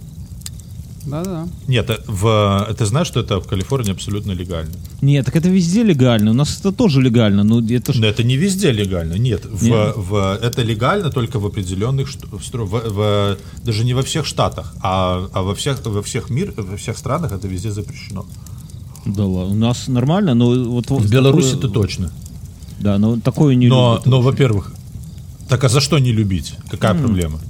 Да-да. 1.07 1.49
Нет, 1.67 1.91
э, 1.91 1.99
в, 2.07 2.75
ты 2.79 2.87
знаешь, 2.87 3.09
что 3.09 3.21
это 3.21 3.41
в 3.41 3.47
Калифорнии 3.49 3.93
абсолютно 3.93 4.33
легально? 4.33 4.73
Нет, 5.01 5.27
так 5.27 5.35
это 5.37 5.49
везде 5.49 5.83
легально. 5.83 6.31
У 6.31 6.35
нас 6.35 6.61
это 6.61 6.71
тоже 6.71 7.01
легально. 7.03 7.43
Но 7.43 7.61
это 7.61 7.93
ж... 7.93 7.99
Но 7.99 8.07
это 8.07 8.23
не 8.23 8.37
везде 8.37 8.71
легально, 8.73 9.15
нет. 9.15 9.45
В, 9.45 9.65
Нет? 9.65 9.95
в- 9.97 10.39
это 10.41 10.63
легально 10.63 11.11
только 11.11 11.41
в 11.41 11.47
определенных, 11.47 12.09
в 12.09 12.39
в- 12.55 12.91
в- 12.95 13.37
даже 13.65 13.85
не 13.85 13.95
во 13.95 14.03
всех 14.03 14.27
штатах, 14.27 14.75
а, 14.81 15.29
а 15.33 15.43
во 15.43 15.55
всех 15.55 15.85
во 15.85 16.03
всех 16.03 16.31
мир, 16.31 16.55
во 16.57 16.77
всех 16.77 16.97
странах 16.97 17.33
это 17.33 17.49
везде 17.49 17.73
запрещено. 17.73 18.25
Да 19.05 19.25
ладно. 19.25 19.53
У 19.55 19.59
нас 19.59 19.89
нормально, 19.89 20.35
но 20.35 20.71
вот... 20.71 20.91
В 20.91 21.11
Беларуси 21.11 21.57
это 21.59 21.69
точно. 21.69 22.13
Да, 22.79 22.99
но 22.99 23.19
такое 23.19 23.57
не 23.57 23.67
Но, 23.69 23.95
любят. 23.95 24.07
но 24.07 24.21
во-первых, 24.21 24.73
так 25.49 25.65
а 25.65 25.69
за 25.69 25.81
что 25.81 25.99
не 25.99 26.13
любить? 26.13 26.55
Какая 26.71 26.95
проблема? 26.95 27.41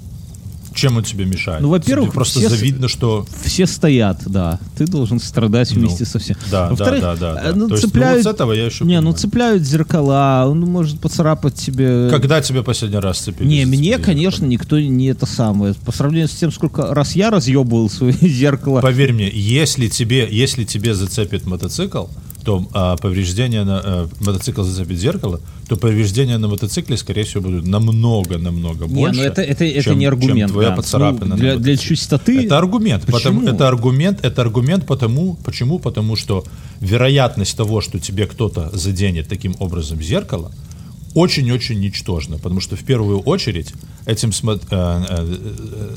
Чем 0.74 0.96
он 0.96 1.04
тебе 1.04 1.24
мешает? 1.24 1.60
Ну, 1.62 1.68
во-первых, 1.68 2.08
Тебе 2.08 2.14
просто 2.14 2.40
все 2.40 2.48
завидно, 2.48 2.88
что 2.88 3.26
Все 3.44 3.66
стоят, 3.66 4.20
да. 4.26 4.58
Ты 4.76 4.86
должен 4.86 5.20
страдать 5.20 5.72
вместе 5.72 6.04
со 6.04 6.18
всеми. 6.18 6.38
Ну, 6.42 6.50
да, 6.50 6.68
Во-вторых, 6.70 7.00
да, 7.00 7.16
да, 7.16 7.34
да, 7.34 7.40
э, 7.40 7.52
да. 7.52 7.56
Ну, 7.56 7.68
То 7.68 7.74
есть, 7.74 7.84
ну, 7.84 7.88
цепляют... 7.90 8.24
вот 8.24 8.30
с 8.30 8.34
этого 8.34 8.52
я 8.52 8.66
еще 8.66 8.84
Не, 8.84 8.96
ну 8.96 9.00
понимаю. 9.00 9.16
цепляют 9.16 9.62
зеркала, 9.62 10.44
он 10.46 10.60
может 10.60 11.00
поцарапать 11.00 11.54
тебе... 11.54 12.08
когда 12.10 12.40
тебе 12.40 12.62
последний 12.62 12.98
раз 12.98 13.18
цепили? 13.18 13.46
Не, 13.46 13.64
мне, 13.66 13.98
конечно, 13.98 14.46
никто 14.46 14.78
не 14.80 15.06
это 15.06 15.26
самое. 15.26 15.74
По 15.74 15.92
сравнению 15.92 16.28
с 16.28 16.32
тем, 16.32 16.52
сколько 16.52 16.94
раз 16.94 17.14
я 17.16 17.30
разъебывал 17.30 17.90
свои 17.90 18.12
зеркала, 18.12 18.80
Поверь 18.80 19.12
мне, 19.12 19.30
если 19.32 19.88
тебе, 19.88 20.28
если 20.30 20.64
тебе 20.64 20.94
зацепит 20.94 21.46
мотоцикл, 21.46 22.06
то 22.44 22.66
а, 22.72 22.96
повреждения 22.96 23.64
на 23.64 23.80
а, 23.84 24.08
мотоцикл 24.20 24.62
зацепит 24.62 24.98
зеркало, 24.98 25.40
то 25.68 25.76
повреждения 25.76 26.38
на 26.38 26.48
мотоцикле, 26.48 26.96
скорее 26.96 27.24
всего, 27.24 27.42
будут 27.42 27.66
намного, 27.66 28.38
намного 28.38 28.86
Не, 28.86 28.94
больше. 28.94 29.20
ну 29.20 29.22
это, 29.26 29.42
это, 29.42 29.64
это 29.64 29.82
чем- 29.84 29.98
не 29.98 30.06
аргумент. 30.06 30.38
чем 30.38 30.48
твоя 30.50 30.70
да. 30.70 30.76
поцарапина. 30.76 31.26
Ну, 31.30 31.36
для, 31.36 31.56
для 31.56 31.76
чистоты. 31.76 32.44
Это 32.44 32.58
аргумент. 32.58 33.06
Потому, 33.06 33.40
Почему? 33.40 33.54
это 33.54 33.68
аргумент. 33.68 34.24
Это 34.24 34.42
аргумент 34.42 34.86
потому, 34.86 35.34
почему? 35.44 35.78
Потому 35.78 36.16
что 36.16 36.44
вероятность 36.80 37.56
того, 37.56 37.80
что 37.80 37.98
тебе 37.98 38.26
кто-то 38.26 38.70
заденет 38.72 39.28
таким 39.28 39.54
образом 39.58 40.02
зеркало, 40.02 40.52
очень-очень 41.14 41.78
ничтожна. 41.80 42.38
Потому 42.38 42.60
что 42.60 42.76
в 42.76 42.84
первую 42.84 43.20
очередь 43.20 43.72
этим 44.06 44.30
смо- 44.30 44.60
э, 44.70 45.04
э, 45.08 45.36
э, 45.38 45.96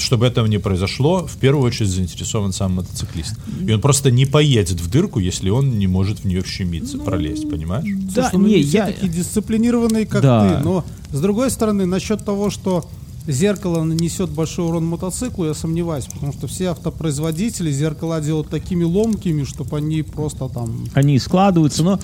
чтобы 0.00 0.26
этого 0.26 0.46
не 0.46 0.58
произошло, 0.58 1.26
в 1.26 1.36
первую 1.36 1.64
очередь 1.66 1.90
заинтересован 1.90 2.52
сам 2.52 2.74
мотоциклист. 2.74 3.34
И 3.66 3.72
он 3.72 3.80
просто 3.80 4.10
не 4.10 4.26
поедет 4.26 4.80
в 4.80 4.90
дырку, 4.90 5.18
если 5.18 5.50
он 5.50 5.78
не 5.78 5.86
может 5.86 6.20
в 6.20 6.24
нее 6.24 6.42
вщемиться, 6.42 6.98
пролезть, 6.98 7.48
понимаешь? 7.48 7.84
Да, 8.14 8.30
Слушай, 8.30 8.42
ну, 8.42 8.48
не, 8.48 8.56
не 8.56 8.62
все 8.64 8.78
я... 8.78 8.86
такие 8.86 9.12
дисциплинированные, 9.12 10.06
как 10.06 10.22
Да. 10.22 10.58
ты. 10.58 10.64
Но, 10.64 10.84
с 11.12 11.20
другой 11.20 11.50
стороны, 11.50 11.86
насчет 11.86 12.24
того, 12.24 12.50
что 12.50 12.88
зеркало 13.28 13.82
нанесет 13.82 14.30
большой 14.30 14.66
урон 14.66 14.86
мотоциклу, 14.86 15.46
я 15.46 15.54
сомневаюсь, 15.54 16.04
потому 16.04 16.32
что 16.32 16.46
все 16.46 16.66
автопроизводители 16.66 17.72
зеркала 17.72 18.20
делают 18.20 18.48
такими 18.50 18.84
ломкими, 18.84 19.42
чтобы 19.42 19.76
они 19.78 20.02
просто 20.02 20.48
там... 20.48 20.86
Они 20.94 21.18
складываются, 21.18 21.82
но... 21.82 21.98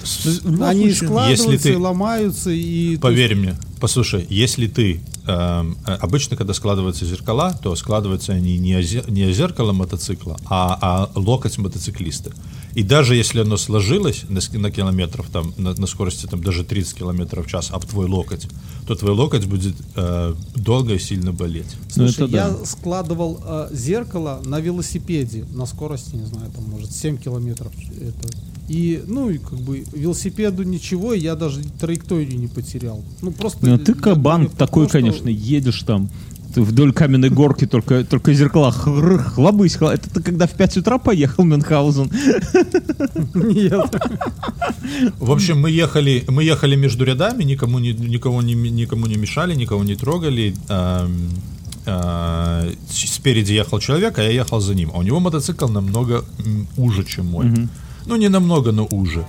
Они 0.66 0.90
случае- 0.90 0.94
складываются 0.94 1.50
Если 1.50 1.68
ты- 1.68 1.72
и 1.74 1.76
ломаются, 1.76 2.50
и... 2.50 2.96
Поверь 2.96 3.36
мне, 3.36 3.54
послушай, 3.82 4.24
если 4.30 4.68
ты 4.68 5.00
эм, 5.26 5.76
э, 5.86 5.94
обычно, 5.94 6.36
когда 6.36 6.54
складываются 6.54 7.04
зеркала, 7.04 7.52
то 7.62 7.74
складываются 7.74 8.32
они 8.32 8.56
не, 8.58 8.74
озе- 8.74 9.10
не 9.10 9.32
зеркало 9.32 9.72
мотоцикла, 9.72 10.36
а, 10.44 10.78
а 10.80 11.10
локоть 11.18 11.58
мотоциклиста. 11.58 12.30
И 12.74 12.84
даже 12.84 13.16
если 13.16 13.40
оно 13.40 13.56
сложилось 13.56 14.22
на, 14.28 14.40
на 14.60 14.70
километров, 14.70 15.26
там, 15.32 15.52
на, 15.56 15.74
на 15.74 15.86
скорости 15.88 16.26
там, 16.26 16.44
даже 16.44 16.62
30 16.62 16.94
километров 16.94 17.46
в 17.46 17.50
час, 17.50 17.72
об 17.72 17.84
твой 17.84 18.06
локоть, 18.06 18.46
то 18.86 18.94
твой 18.94 19.12
локоть 19.12 19.46
будет 19.46 19.74
э, 19.96 20.34
долго 20.54 20.94
и 20.94 20.98
сильно 21.00 21.32
болеть. 21.32 21.74
Ну, 21.96 22.06
Слушай, 22.06 22.28
это 22.28 22.36
я 22.36 22.50
да. 22.50 22.64
складывал 22.64 23.40
э, 23.44 23.68
зеркало 23.72 24.42
на 24.44 24.60
велосипеде 24.60 25.44
на 25.52 25.66
скорости, 25.66 26.14
не 26.14 26.26
знаю, 26.26 26.52
там, 26.52 26.70
может, 26.70 26.92
7 26.92 27.18
километров. 27.18 27.72
Это. 28.00 28.28
И, 28.72 29.02
ну, 29.06 29.28
и 29.28 29.36
как 29.36 29.58
бы 29.58 29.84
велосипеду 29.92 30.62
ничего, 30.62 31.12
и 31.12 31.20
я 31.20 31.34
даже 31.34 31.60
траекторию 31.78 32.38
не 32.38 32.46
потерял. 32.48 33.04
Ну, 33.20 33.30
просто... 33.30 33.58
Ну, 33.66 33.76
ты 33.76 33.92
я 33.92 33.98
кабан 33.98 34.48
такой, 34.48 34.84
что- 34.88 34.92
конечно, 34.98 35.28
едешь 35.28 35.82
там 35.82 36.08
ты 36.54 36.60
вдоль 36.60 36.92
каменной 36.92 37.30
горки, 37.30 37.66
только, 37.66 38.04
только 38.04 38.34
зеркала 38.34 38.70
хр- 38.70 39.18
хлобысь. 39.22 39.76
хла- 39.76 39.94
Это 39.94 40.10
ты 40.10 40.22
когда 40.22 40.46
в 40.46 40.50
5 40.52 40.76
утра 40.78 40.98
поехал, 40.98 41.44
Мюнхгаузен? 41.44 42.10
Нет. 43.34 43.94
В 45.18 45.30
общем, 45.32 45.60
мы 45.60 45.70
ехали, 45.70 46.24
мы 46.28 46.44
ехали 46.44 46.76
между 46.76 47.04
рядами, 47.04 47.42
никому 47.44 47.78
не, 47.78 47.92
никого 47.94 48.42
не, 48.42 48.54
никому 48.54 49.06
не 49.06 49.16
мешали, 49.16 49.54
никого 49.54 49.82
не 49.84 49.94
трогали. 49.96 50.54
С- 51.86 53.14
спереди 53.14 53.52
ехал 53.54 53.78
человек, 53.80 54.18
а 54.18 54.22
я 54.22 54.30
ехал 54.30 54.60
за 54.60 54.74
ним. 54.74 54.90
А 54.94 54.98
у 54.98 55.02
него 55.02 55.20
мотоцикл 55.20 55.68
намного 55.68 56.24
уже, 56.76 57.04
чем 57.04 57.26
мой. 57.26 57.46
Ну, 58.06 58.16
не 58.16 58.28
намного, 58.28 58.72
но 58.72 58.86
уже. 58.90 59.26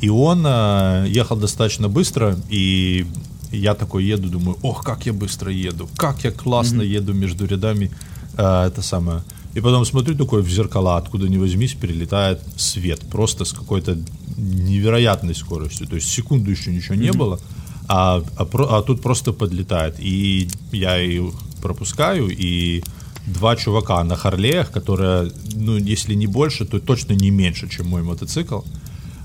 И 0.00 0.08
он 0.08 0.44
э, 0.46 1.06
ехал 1.08 1.36
достаточно 1.36 1.88
быстро, 1.88 2.36
и 2.50 3.06
я 3.52 3.74
такой 3.74 4.04
еду, 4.04 4.28
думаю, 4.28 4.58
ох, 4.62 4.84
как 4.84 5.06
я 5.06 5.12
быстро 5.12 5.50
еду, 5.50 5.88
как 5.96 6.24
я 6.24 6.30
классно 6.30 6.82
еду 6.82 7.14
между 7.14 7.46
рядами, 7.46 7.90
э, 8.36 8.66
это 8.66 8.82
самое. 8.82 9.22
И 9.54 9.60
потом 9.60 9.84
смотрю 9.84 10.16
такой 10.16 10.42
в 10.42 10.48
зеркала, 10.50 10.96
откуда 10.96 11.28
ни 11.28 11.38
возьмись, 11.38 11.74
перелетает 11.74 12.40
свет, 12.56 13.00
просто 13.10 13.44
с 13.44 13.52
какой-то 13.52 13.96
невероятной 14.36 15.34
скоростью. 15.34 15.86
То 15.86 15.96
есть 15.96 16.08
секунду 16.08 16.50
еще 16.50 16.72
ничего 16.72 16.96
не 16.96 17.12
было, 17.12 17.38
а, 17.86 18.22
а, 18.36 18.48
а 18.78 18.82
тут 18.82 19.00
просто 19.00 19.32
подлетает. 19.32 19.96
И 20.00 20.48
я 20.72 21.00
и 21.00 21.22
пропускаю, 21.62 22.28
и 22.28 22.82
два 23.26 23.56
чувака 23.56 24.02
на 24.04 24.16
Харлеях, 24.16 24.70
которые, 24.70 25.30
ну, 25.54 25.76
если 25.76 26.14
не 26.14 26.26
больше, 26.26 26.64
то 26.64 26.78
точно 26.78 27.14
не 27.14 27.30
меньше, 27.30 27.68
чем 27.68 27.88
мой 27.88 28.02
мотоцикл, 28.02 28.60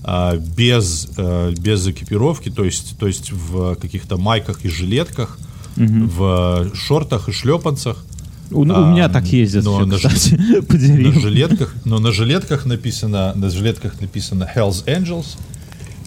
а, 0.04 0.38
без, 0.38 1.10
э, 1.18 1.54
без 1.58 1.86
экипировки, 1.88 2.50
то 2.50 2.64
есть, 2.64 2.98
то 2.98 3.08
есть 3.08 3.32
в 3.32 3.76
каких-то 3.76 4.18
майках 4.18 4.64
и 4.64 4.70
жилетках, 4.70 5.38
в 5.76 6.72
шортах 6.74 7.30
и 7.30 7.32
шлепанцах. 7.32 8.04
У, 8.52 8.62
у 8.62 8.74
А, 8.74 8.92
меня 8.92 9.10
так 9.10 9.26
ездят 9.28 9.64
но 9.64 9.78
все, 9.78 9.86
на 9.86 9.96
кстати, 9.98 10.62
по 10.68 10.74
На 10.76 11.20
жилетках, 11.20 11.76
но 11.86 12.00
на 12.00 12.12
жилетках 12.12 12.66
написано, 12.66 13.34
на 13.36 13.50
жилетках 13.50 14.02
написано 14.02 14.50
Hells 14.56 14.86
Angels, 14.86 15.38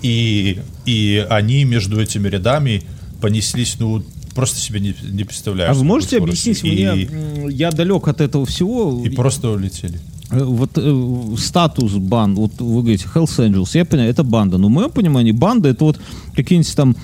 и, 0.03 0.61
и 0.85 1.25
они 1.31 1.65
между 1.65 2.01
этими 2.01 2.29
рядами 2.29 2.83
понеслись, 3.21 3.77
ну, 3.79 4.03
просто 4.35 4.59
себе 4.59 4.81
не, 4.81 4.95
не 5.03 5.25
представляешь. 5.25 5.71
А 5.71 5.79
вы 5.79 5.85
можете 5.85 6.19
объяснить 6.19 6.63
и, 6.65 6.71
мне, 6.71 7.09
я 7.51 7.71
далек 7.71 8.09
от 8.09 8.21
этого 8.21 8.47
всего, 8.47 9.03
И 9.05 9.11
просто 9.11 9.51
улетели. 9.51 10.01
Э, 10.33 10.45
вот 10.45 10.71
э, 10.77 11.37
статус 11.39 11.93
банд, 11.93 12.39
вот 12.39 12.53
вы 12.59 12.81
говорите 12.81 13.07
Hells 13.15 13.39
Angels, 13.39 13.71
я 13.75 13.85
понимаю, 13.85 14.11
это 14.11 14.25
банда. 14.25 14.59
Но 14.59 14.69
в 14.69 14.71
моем 14.71 14.91
понимании 14.91 15.33
банда 15.33 15.69
это 15.69 15.85
вот 15.85 16.01
какие-нибудь 16.35 16.75
там 16.75 16.97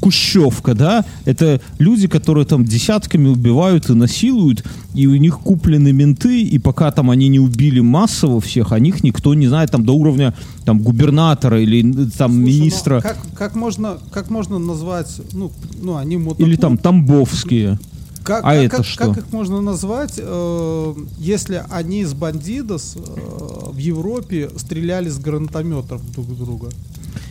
Кущевка, 0.00 0.74
да, 0.74 1.04
это 1.24 1.60
люди, 1.78 2.08
которые 2.08 2.44
там 2.44 2.64
десятками 2.64 3.28
убивают 3.28 3.88
и 3.88 3.94
насилуют, 3.94 4.64
и 4.94 5.06
у 5.06 5.14
них 5.14 5.38
куплены 5.38 5.92
менты, 5.92 6.42
и 6.42 6.58
пока 6.58 6.90
там 6.90 7.10
они 7.10 7.28
не 7.28 7.38
убили 7.38 7.78
массово 7.78 8.40
всех, 8.40 8.72
о 8.72 8.80
них 8.80 9.04
никто 9.04 9.34
не 9.34 9.46
знает 9.46 9.70
там 9.70 9.84
до 9.84 9.92
уровня 9.92 10.34
там 10.64 10.80
губернатора 10.80 11.60
или 11.60 11.82
там 11.82 12.08
Слушай, 12.10 12.28
ну, 12.28 12.46
министра. 12.46 13.00
как, 13.00 13.18
как, 13.36 13.54
можно, 13.54 13.98
как 14.10 14.30
можно 14.30 14.58
назвать, 14.58 15.20
ну, 15.32 15.52
ну 15.80 15.96
они 15.96 16.16
мотоклуб, 16.16 16.48
Или 16.48 16.56
там 16.56 16.78
Тамбовские. 16.78 17.78
Как, 18.26 18.44
А 18.44 18.54
как- 18.54 18.64
это 18.64 18.76
как- 18.78 18.86
что? 18.86 19.04
Как 19.14 19.18
их 19.18 19.32
можно 19.32 19.60
назвать, 19.60 20.14
э, 20.18 20.94
если 21.16 21.64
они 21.70 22.04
с 22.04 22.12
бандидос 22.12 22.96
э, 22.96 23.70
в 23.70 23.76
Европе 23.76 24.50
стреляли 24.56 25.08
с 25.08 25.18
гранатометов 25.18 26.00
друг 26.12 26.26
в 26.26 26.44
друга? 26.44 26.68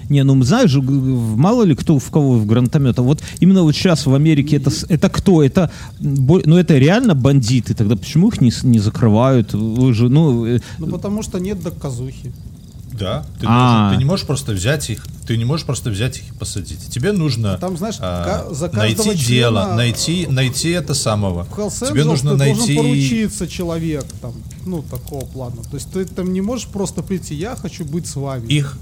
Не, 0.09 0.23
ну 0.23 0.41
знаешь, 0.43 0.73
мало 0.75 1.63
ли 1.63 1.75
кто 1.75 1.99
в 1.99 2.09
кого 2.11 2.37
в 2.37 2.45
гранатомет. 2.45 2.97
А 2.99 3.01
вот 3.01 3.21
именно 3.41 3.63
вот 3.63 3.75
сейчас 3.75 4.05
в 4.05 4.13
Америке 4.13 4.57
это, 4.57 4.71
это 4.87 5.09
кто? 5.09 5.43
Это, 5.43 5.69
ну 5.99 6.57
это 6.57 6.77
реально 6.77 7.13
бандиты. 7.15 7.73
Тогда 7.73 7.95
почему 7.95 8.29
их 8.29 8.39
не, 8.39 8.51
не 8.63 8.79
закрывают? 8.79 9.53
Вы 9.53 9.93
же, 9.93 10.09
ну, 10.09 10.45
э, 10.45 10.59
Ну, 10.79 10.87
потому 10.87 11.23
что 11.23 11.39
нет 11.39 11.61
доказухи. 11.61 12.31
Да, 12.97 13.25
ты, 13.39 13.45
А. 13.47 13.79
должен- 13.81 13.93
ты 13.93 13.97
не 14.03 14.05
можешь 14.05 14.25
просто 14.25 14.51
взять 14.53 14.89
их, 14.89 15.05
ты 15.27 15.37
не 15.37 15.45
можешь 15.45 15.65
просто 15.65 15.89
взять 15.89 16.17
их 16.19 16.29
и 16.29 16.33
посадить. 16.33 16.79
Тебе 16.89 17.11
нужно 17.11 17.57
Там, 17.57 17.77
знаешь, 17.77 17.95
а, 17.99 18.47
за 18.51 18.69
найти 18.73 18.95
каждого 18.97 19.15
дело, 19.15 19.61
члена- 19.63 19.75
найти, 19.75 20.27
найти 20.27 20.69
это 20.69 20.93
самого. 20.93 21.43
В 21.43 21.69
Тебе 21.89 22.03
нужно 22.03 22.31
ты 22.31 22.37
найти. 22.37 22.55
должен 22.57 22.75
поручиться 22.77 23.47
человек, 23.47 24.05
там, 24.21 24.33
ну, 24.65 24.81
такого 24.83 25.25
плана. 25.25 25.57
То 25.69 25.75
есть 25.75 25.91
ты 25.91 26.05
там 26.05 26.31
не 26.31 26.41
можешь 26.41 26.67
просто 26.67 27.01
прийти, 27.01 27.35
я 27.35 27.55
хочу 27.55 27.83
быть 27.85 28.07
с 28.07 28.15
вами. 28.15 28.47
Их, 28.47 28.77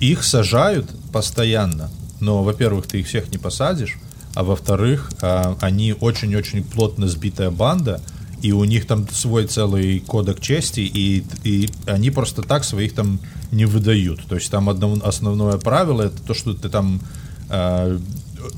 их 0.00 0.24
сажают 0.24 0.90
постоянно, 1.12 1.90
но, 2.20 2.42
во-первых, 2.42 2.86
ты 2.86 3.00
их 3.00 3.06
всех 3.06 3.30
не 3.30 3.38
посадишь, 3.38 3.98
а 4.34 4.42
во-вторых, 4.44 5.12
а, 5.22 5.56
они 5.60 5.94
очень-очень 5.98 6.64
плотно 6.64 7.08
сбитая 7.08 7.50
банда, 7.50 8.00
и 8.42 8.52
у 8.52 8.64
них 8.64 8.86
там 8.86 9.08
свой 9.10 9.46
целый 9.46 10.00
кодек 10.00 10.38
чести, 10.40 10.80
и, 10.80 11.24
и 11.44 11.70
они 11.86 12.10
просто 12.10 12.42
так 12.42 12.64
своих 12.64 12.94
там 12.94 13.18
не 13.52 13.64
выдают. 13.66 14.20
То 14.28 14.34
есть 14.36 14.50
там 14.50 14.68
одно, 14.68 14.98
основное 15.04 15.58
правило 15.58 16.02
это 16.02 16.20
то, 16.22 16.34
что 16.34 16.54
ты 16.54 16.68
там 16.68 17.00
а, 17.48 17.98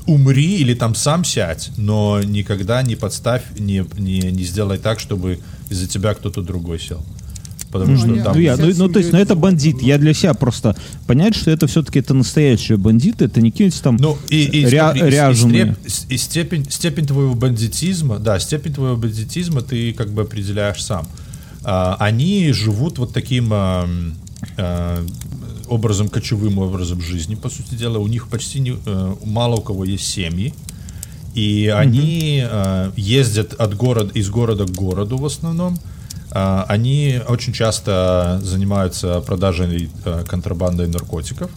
умри 0.05 0.57
или 0.57 0.73
там 0.73 0.95
сам 0.95 1.23
сядь, 1.23 1.71
но 1.77 2.21
никогда 2.23 2.81
не 2.83 2.95
подставь, 2.95 3.43
не, 3.57 3.85
не, 3.97 4.19
не 4.31 4.43
сделай 4.43 4.77
так, 4.77 4.99
чтобы 4.99 5.39
из-за 5.69 5.87
тебя 5.87 6.13
кто-то 6.13 6.41
другой 6.41 6.79
сел. 6.79 7.03
Потому 7.71 7.91
Ну, 7.93 7.97
что 7.97 8.07
они- 8.07 8.21
там... 8.21 8.33
ну, 8.33 8.39
я, 8.39 8.55
ну, 8.55 8.71
ну, 8.77 8.87
то 8.89 8.99
есть, 8.99 9.11
ну, 9.11 9.19
это 9.19 9.35
бандит. 9.35 9.81
Я 9.81 9.97
для 9.97 10.13
себя 10.13 10.33
просто 10.33 10.75
понять, 11.05 11.35
что 11.35 11.51
это 11.51 11.67
все-таки 11.67 11.99
это 11.99 12.13
настоящие 12.13 12.77
бандиты, 12.77 13.25
это 13.25 13.41
не 13.41 13.51
какие-нибудь 13.51 13.81
там 13.81 13.97
Ну, 13.97 14.17
и, 14.29 14.43
и, 14.45 14.63
ря- 14.65 14.91
смотри, 14.93 15.01
и- 15.01 15.03
и 15.05 15.09
ряженые. 15.09 15.63
стреп- 15.65 15.89
с- 15.89 16.05
и 16.09 16.17
степень, 16.17 16.65
степень 16.69 17.05
твоего 17.05 17.35
бандитизма, 17.35 18.19
да, 18.19 18.39
степень 18.39 18.73
твоего 18.73 18.95
бандитизма 18.95 19.61
ты 19.61 19.91
как 19.91 20.11
бы 20.13 20.21
определяешь 20.21 20.81
сам. 20.81 21.07
А, 21.65 21.97
они 21.99 22.53
живут 22.53 22.99
вот 22.99 23.11
таким 23.13 23.51
образом, 25.67 26.09
кочевым 26.09 26.59
образом 26.59 27.01
жизни, 27.01 27.35
по 27.35 27.49
сути 27.49 27.75
дела. 27.75 27.99
У 27.99 28.07
них 28.07 28.27
почти 28.27 28.59
не, 28.59 28.75
э, 28.85 29.15
мало 29.25 29.57
у 29.57 29.61
кого 29.61 29.85
есть 29.85 30.05
семьи. 30.05 30.53
И 31.35 31.71
они 31.75 32.43
э, 32.43 32.91
ездят 32.95 33.53
от 33.53 33.75
города, 33.75 34.11
из 34.13 34.29
города 34.29 34.65
к 34.65 34.71
городу 34.71 35.17
в 35.17 35.25
основном. 35.25 35.77
А, 36.31 36.65
они 36.67 37.19
очень 37.27 37.53
часто 37.53 38.39
занимаются 38.41 39.21
продажей 39.21 39.89
э, 40.05 40.23
контрабандой 40.27 40.87
наркотиков. 40.87 41.51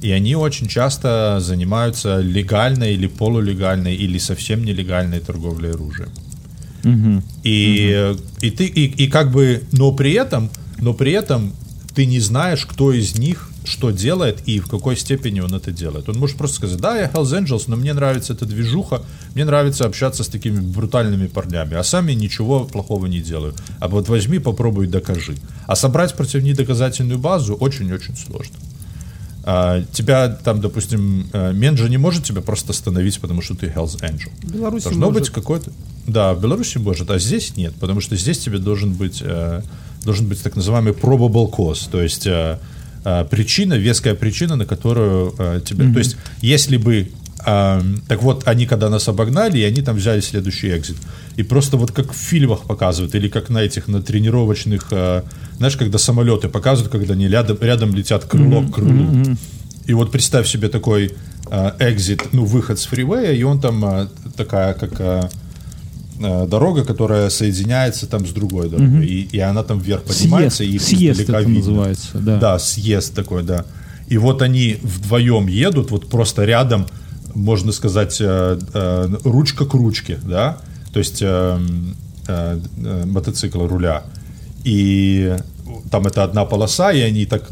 И 0.00 0.10
они 0.10 0.36
очень 0.36 0.68
часто 0.68 1.38
занимаются 1.40 2.20
легальной 2.20 2.94
или 2.94 3.06
полулегальной 3.06 3.94
или 3.94 4.18
совсем 4.18 4.64
нелегальной 4.64 5.20
торговлей 5.20 5.70
оружием. 5.70 6.10
Мгм. 6.82 7.22
И, 7.42 8.14
и 8.42 8.50
ты 8.50 8.66
и, 8.66 9.04
и 9.04 9.08
как 9.08 9.32
бы, 9.32 9.62
но 9.72 9.92
при 9.92 10.12
этом, 10.12 10.50
но 10.78 10.92
при 10.92 11.12
этом 11.12 11.54
ты 11.94 12.06
не 12.06 12.20
знаешь, 12.20 12.66
кто 12.66 12.92
из 12.92 13.18
них 13.18 13.50
что 13.64 13.90
делает 13.90 14.42
и 14.46 14.60
в 14.60 14.68
какой 14.68 14.96
степени 14.96 15.40
он 15.40 15.54
это 15.54 15.72
делает. 15.72 16.08
Он 16.08 16.18
может 16.18 16.36
просто 16.36 16.56
сказать, 16.56 16.78
да, 16.78 16.98
я 16.98 17.06
Hells 17.08 17.32
Angels, 17.32 17.64
но 17.66 17.76
мне 17.76 17.94
нравится 17.94 18.34
эта 18.34 18.44
движуха, 18.44 19.02
мне 19.34 19.44
нравится 19.44 19.86
общаться 19.86 20.22
с 20.22 20.28
такими 20.28 20.60
брутальными 20.60 21.26
парнями, 21.26 21.74
а 21.74 21.82
сами 21.82 22.12
ничего 22.12 22.64
плохого 22.64 23.06
не 23.06 23.20
делаю. 23.20 23.54
А 23.80 23.88
вот 23.88 24.08
возьми, 24.08 24.38
попробуй, 24.38 24.86
докажи. 24.86 25.36
А 25.66 25.76
собрать 25.76 26.14
против 26.14 26.42
них 26.42 26.56
доказательную 26.56 27.18
базу 27.18 27.54
очень-очень 27.54 28.16
сложно. 28.16 28.56
А, 29.46 29.82
тебя 29.92 30.28
там, 30.28 30.62
допустим, 30.62 31.26
э, 31.32 31.52
Мен 31.52 31.76
же 31.76 31.90
не 31.90 31.98
может 31.98 32.24
тебя 32.24 32.40
просто 32.40 32.72
остановить, 32.72 33.20
потому 33.20 33.42
что 33.42 33.54
ты 33.54 33.66
Hells 33.66 34.00
Angel. 34.00 34.30
В 34.42 34.52
Беларуси 34.52 34.84
Должно 34.84 35.06
может. 35.06 35.20
быть 35.20 35.30
какой-то... 35.30 35.70
Да, 36.06 36.32
в 36.32 36.40
Беларуси 36.40 36.78
может, 36.78 37.10
а 37.10 37.18
здесь 37.18 37.54
нет, 37.56 37.74
потому 37.78 38.00
что 38.00 38.16
здесь 38.16 38.38
тебе 38.38 38.58
должен 38.58 38.94
быть, 38.94 39.20
э, 39.22 39.62
должен 40.04 40.26
быть 40.26 40.42
так 40.42 40.56
называемый 40.56 40.92
probable 40.92 41.50
cause, 41.50 41.88
то 41.90 42.02
есть 42.02 42.26
э, 42.26 42.58
э, 43.04 43.24
причина, 43.30 43.74
веская 43.74 44.14
причина, 44.14 44.56
на 44.56 44.66
которую 44.66 45.34
э, 45.38 45.60
тебе... 45.64 45.92
То 45.92 45.98
есть 45.98 46.16
если 46.42 46.76
бы... 46.76 47.08
э, 47.46 47.82
так 48.08 48.22
вот, 48.22 48.48
они 48.48 48.66
когда 48.66 48.88
нас 48.88 49.08
обогнали, 49.08 49.58
и 49.58 49.62
они 49.62 49.82
там 49.82 49.96
взяли 49.96 50.20
следующий 50.20 50.68
экзит. 50.76 50.96
И 51.36 51.42
просто 51.42 51.76
вот 51.76 51.92
как 51.92 52.12
в 52.12 52.16
фильмах 52.16 52.62
показывают, 52.62 53.14
или 53.14 53.28
как 53.28 53.50
на 53.50 53.58
этих, 53.58 53.88
на 53.88 54.00
тренировочных... 54.00 54.88
э, 54.90 55.22
знаешь, 55.58 55.76
когда 55.76 55.98
самолеты 55.98 56.48
показывают, 56.48 56.92
когда 56.92 57.14
они 57.14 57.28
рядом, 57.28 57.58
рядом 57.60 57.94
летят 57.94 58.24
крыло 58.24 58.62
к 58.62 58.74
крылу. 58.74 59.36
И 59.86 59.92
вот 59.94 60.10
представь 60.10 60.48
себе 60.48 60.68
такой 60.68 61.12
э, 61.50 61.72
экзит, 61.78 62.32
ну, 62.32 62.44
выход 62.44 62.78
с 62.78 62.86
фривея, 62.86 63.32
и 63.32 63.42
он 63.42 63.60
там 63.60 63.84
э, 63.84 64.06
такая, 64.36 64.74
как 64.74 65.00
э, 65.00 65.28
дорога, 66.46 66.84
которая 66.84 67.30
соединяется 67.30 68.06
там 68.06 68.26
с 68.26 68.30
другой 68.30 68.68
дорогой. 68.68 69.06
И, 69.06 69.28
и 69.32 69.38
она 69.38 69.62
там 69.62 69.78
вверх 69.78 70.02
поднимается, 70.02 70.64
и 70.64 70.72
их 70.72 70.82
съезд 70.82 71.20
это 71.20 71.38
видно. 71.40 71.54
называется, 71.58 72.18
да. 72.18 72.38
Да, 72.38 72.58
съезд 72.58 73.14
такой, 73.14 73.42
да. 73.42 73.64
И 74.08 74.18
вот 74.18 74.42
они 74.42 74.78
вдвоем 74.82 75.46
едут, 75.46 75.90
вот 75.90 76.08
просто 76.08 76.44
рядом, 76.44 76.86
можно 77.34 77.72
сказать, 77.72 78.18
э, 78.20 78.58
э, 78.74 79.08
ручка 79.24 79.64
к 79.64 79.74
ручке, 79.74 80.18
да, 80.22 80.58
то 80.92 80.98
есть 80.98 81.20
э, 81.22 81.58
э, 82.28 82.60
э, 82.76 83.04
мотоцикл 83.06 83.66
руля. 83.66 84.04
И 84.62 85.36
там 85.90 86.06
это 86.06 86.24
одна 86.24 86.44
полоса, 86.44 86.92
и 86.92 87.00
они 87.00 87.26
так 87.26 87.50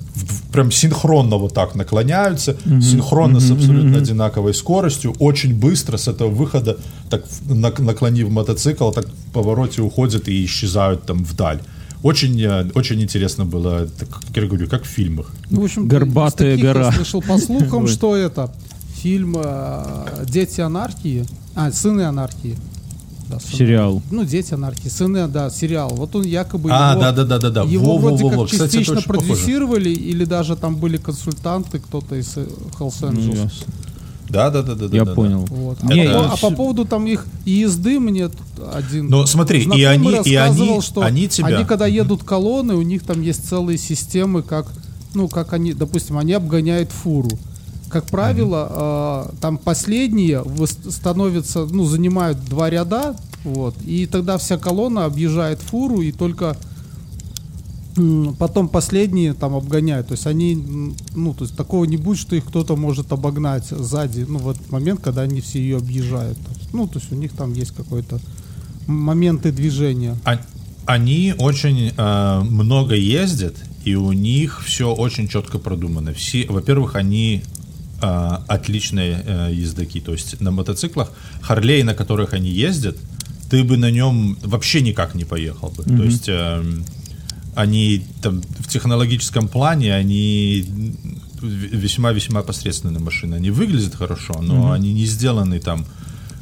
прям 0.52 0.70
синхронно 0.70 1.36
вот 1.36 1.54
так 1.54 1.74
наклоняются, 1.74 2.56
синхронно 2.64 3.40
с 3.40 3.50
абсолютно 3.50 3.98
одинаковой 3.98 4.54
скоростью, 4.54 5.14
очень 5.18 5.54
быстро 5.54 5.96
с 5.96 6.08
этого 6.08 6.28
выхода, 6.28 6.76
так 7.10 7.24
наклонив 7.48 8.30
мотоцикл, 8.30 8.90
так 8.90 9.06
в 9.06 9.32
повороте 9.32 9.82
уходят 9.82 10.28
и 10.28 10.44
исчезают 10.44 11.06
там 11.06 11.24
вдаль. 11.24 11.60
Очень, 12.02 12.40
э, 12.42 12.68
очень 12.74 13.00
интересно 13.00 13.44
было, 13.44 13.86
так, 13.86 14.08
как 14.08 14.36
я 14.36 14.46
говорю, 14.46 14.68
как 14.68 14.82
в 14.82 14.88
фильмах. 14.88 15.30
Ну, 15.50 15.60
в 15.60 15.64
общем, 15.64 15.86
Горбатая 15.86 16.58
гора. 16.58 16.86
Я 16.86 16.92
слышал 16.92 17.22
по 17.22 17.38
слухам, 17.38 17.86
что 17.94 18.16
это 18.16 18.52
фильм 19.02 19.36
э, 19.38 20.24
«Дети 20.28 20.60
анархии», 20.60 21.24
а, 21.54 21.70
«Сыны 21.70 22.02
анархии». 22.02 22.56
Да, 23.32 23.40
«Сыны». 23.40 23.56
Сериал. 23.58 24.02
Ну, 24.10 24.24
«Дети 24.24 24.54
анархии», 24.54 24.88
«Сыны», 24.88 25.26
да, 25.28 25.50
сериал. 25.50 25.90
Вот 25.94 26.14
он 26.16 26.24
якобы 26.24 26.70
А, 26.72 26.92
его, 26.92 27.00
да-да-да-да-да. 27.00 27.62
его 27.62 27.98
вроде 27.98 28.22
Во-во-во-во. 28.24 28.42
как 28.44 28.52
Кстати, 28.52 28.72
частично 28.72 28.98
очень 28.98 29.08
похоже. 29.08 29.28
продюсировали, 29.28 29.90
или 29.90 30.24
даже 30.24 30.56
там 30.56 30.76
были 30.76 30.96
консультанты, 30.96 31.78
кто-то 31.78 32.16
из 32.16 32.36
э, 32.36 32.46
Hells 32.78 32.94
Ну, 33.00 33.08
Angels. 33.08 33.28
ясно. 33.44 33.50
Да, 34.28 34.50
да, 34.50 34.62
да, 34.62 34.74
да. 34.74 34.84
Я 34.86 35.04
да, 35.04 35.10
да. 35.10 35.14
понял. 35.14 35.44
Вот. 35.50 35.78
А, 35.82 35.86
Не, 35.86 36.04
по, 36.04 36.08
я- 36.08 36.20
а 36.32 36.36
по 36.36 36.50
поводу 36.50 36.84
там 36.86 37.06
их 37.06 37.26
езды 37.44 38.00
мне 38.00 38.28
тут 38.28 38.40
один 38.74 39.08
Но 39.08 39.26
смотри, 39.26 39.62
и 39.62 39.82
они- 39.84 40.10
и 40.24 40.34
они- 40.36 40.80
что 40.80 41.02
они 41.02 41.28
тебя- 41.28 41.64
когда 41.64 41.86
едут 41.86 42.24
колонны, 42.24 42.74
у 42.74 42.82
них 42.82 43.02
там 43.04 43.20
есть 43.20 43.46
целые 43.46 43.76
системы, 43.78 44.42
как 44.42 44.66
ну 45.14 45.28
как 45.28 45.52
они, 45.52 45.74
допустим, 45.74 46.16
они 46.16 46.32
обгоняют 46.32 46.90
фуру. 46.92 47.28
Как 47.92 48.06
правило, 48.06 49.28
э, 49.32 49.36
там 49.40 49.58
последние 49.58 50.42
становятся, 50.88 51.66
ну 51.66 51.84
занимают 51.84 52.42
два 52.46 52.70
ряда, 52.70 53.14
вот, 53.44 53.74
и 53.84 54.06
тогда 54.06 54.38
вся 54.38 54.56
колонна 54.56 55.04
объезжает 55.04 55.60
фуру 55.60 56.00
и 56.00 56.10
только 56.12 56.56
потом 58.38 58.68
последние 58.68 59.34
там 59.34 59.54
обгоняют. 59.54 60.08
То 60.08 60.12
есть 60.12 60.26
они, 60.26 60.94
ну, 61.14 61.34
то 61.34 61.44
есть 61.44 61.56
такого 61.56 61.84
не 61.84 61.98
будет, 61.98 62.18
что 62.18 62.34
их 62.36 62.46
кто-то 62.46 62.76
может 62.76 63.12
обогнать 63.12 63.66
сзади, 63.68 64.24
ну, 64.26 64.38
в 64.38 64.48
этот 64.48 64.70
момент, 64.70 65.00
когда 65.02 65.22
они 65.22 65.40
все 65.42 65.58
ее 65.60 65.76
объезжают. 65.76 66.38
То 66.38 66.50
есть, 66.58 66.72
ну, 66.72 66.86
то 66.86 66.98
есть 66.98 67.12
у 67.12 67.14
них 67.16 67.32
там 67.32 67.52
есть 67.52 67.72
какой-то 67.72 68.18
моменты 68.86 69.52
движения. 69.52 70.16
А- 70.24 70.40
Они 70.86 71.34
очень 71.38 71.92
э, 71.96 72.40
много 72.40 72.94
ездят, 72.94 73.54
и 73.84 73.94
у 73.94 74.12
них 74.12 74.62
все 74.64 74.92
очень 74.92 75.28
четко 75.28 75.58
продумано. 75.58 76.12
Все, 76.14 76.46
во-первых, 76.48 76.96
они 76.96 77.42
э, 78.02 78.38
отличные 78.48 79.22
э, 79.24 79.50
ездаки. 79.52 80.00
То 80.00 80.12
есть 80.12 80.40
на 80.40 80.50
мотоциклах, 80.50 81.12
Харлей, 81.40 81.82
на 81.82 81.94
которых 81.94 82.34
они 82.34 82.50
ездят, 82.50 82.96
ты 83.50 83.64
бы 83.64 83.76
на 83.76 83.90
нем 83.90 84.36
вообще 84.42 84.80
никак 84.80 85.14
не 85.14 85.24
поехал 85.24 85.68
бы. 85.70 85.84
То 85.84 86.02
есть 86.02 86.28
э, 86.28 86.64
они 87.54 88.06
там 88.22 88.42
в 88.58 88.68
технологическом 88.68 89.48
плане, 89.48 89.94
они 89.94 90.64
весьма-весьма 91.42 92.42
посредственные 92.42 93.00
машины. 93.00 93.34
Они 93.34 93.50
выглядят 93.50 93.94
хорошо, 93.94 94.34
но 94.40 94.54
mm-hmm. 94.54 94.74
они 94.74 94.92
не 94.92 95.06
сделаны 95.06 95.58
там 95.60 95.84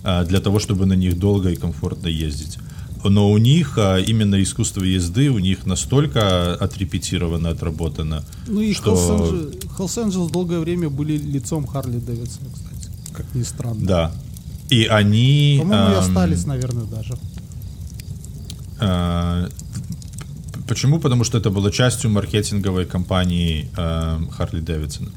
а, 0.03 0.25
для 0.25 0.41
того, 0.41 0.59
чтобы 0.59 0.87
на 0.87 0.95
них 0.95 1.19
долго 1.19 1.51
и 1.51 1.57
комфортно 1.57 2.09
ездить. 2.09 2.59
Но 3.05 3.31
у 3.31 3.39
них 3.39 3.79
а, 3.79 3.99
именно 3.99 4.43
искусство 4.43 4.83
езды 4.83 5.31
у 5.31 5.39
них 5.39 5.67
настолько 5.67 6.55
отрепетировано, 6.55 7.51
отработано. 7.51 8.25
Ну 8.47 8.61
и 8.61 8.75
что... 8.75 8.95
Angels 9.79 10.31
долгое 10.31 10.61
время 10.61 10.91
были 10.91 11.17
лицом 11.17 11.67
Харли 11.67 11.99
Дэвидсона, 11.99 12.51
кстати, 12.53 12.91
как 13.13 13.35
ни 13.35 13.43
странно. 13.43 13.87
Да. 13.87 14.13
И 14.69 14.85
они... 14.85 15.59
По-моему, 15.61 15.93
и 15.93 15.95
остались, 15.95 16.45
наверное, 16.47 16.85
даже. 16.85 17.19
А, 18.79 19.49
почему? 20.69 21.01
Потому 21.01 21.25
что 21.25 21.39
это 21.39 21.51
было 21.51 21.73
частью 21.73 22.11
маркетинговой 22.11 22.85
кампании 22.85 23.69
Харли 23.75 24.61
Дэвидсона 24.61 25.11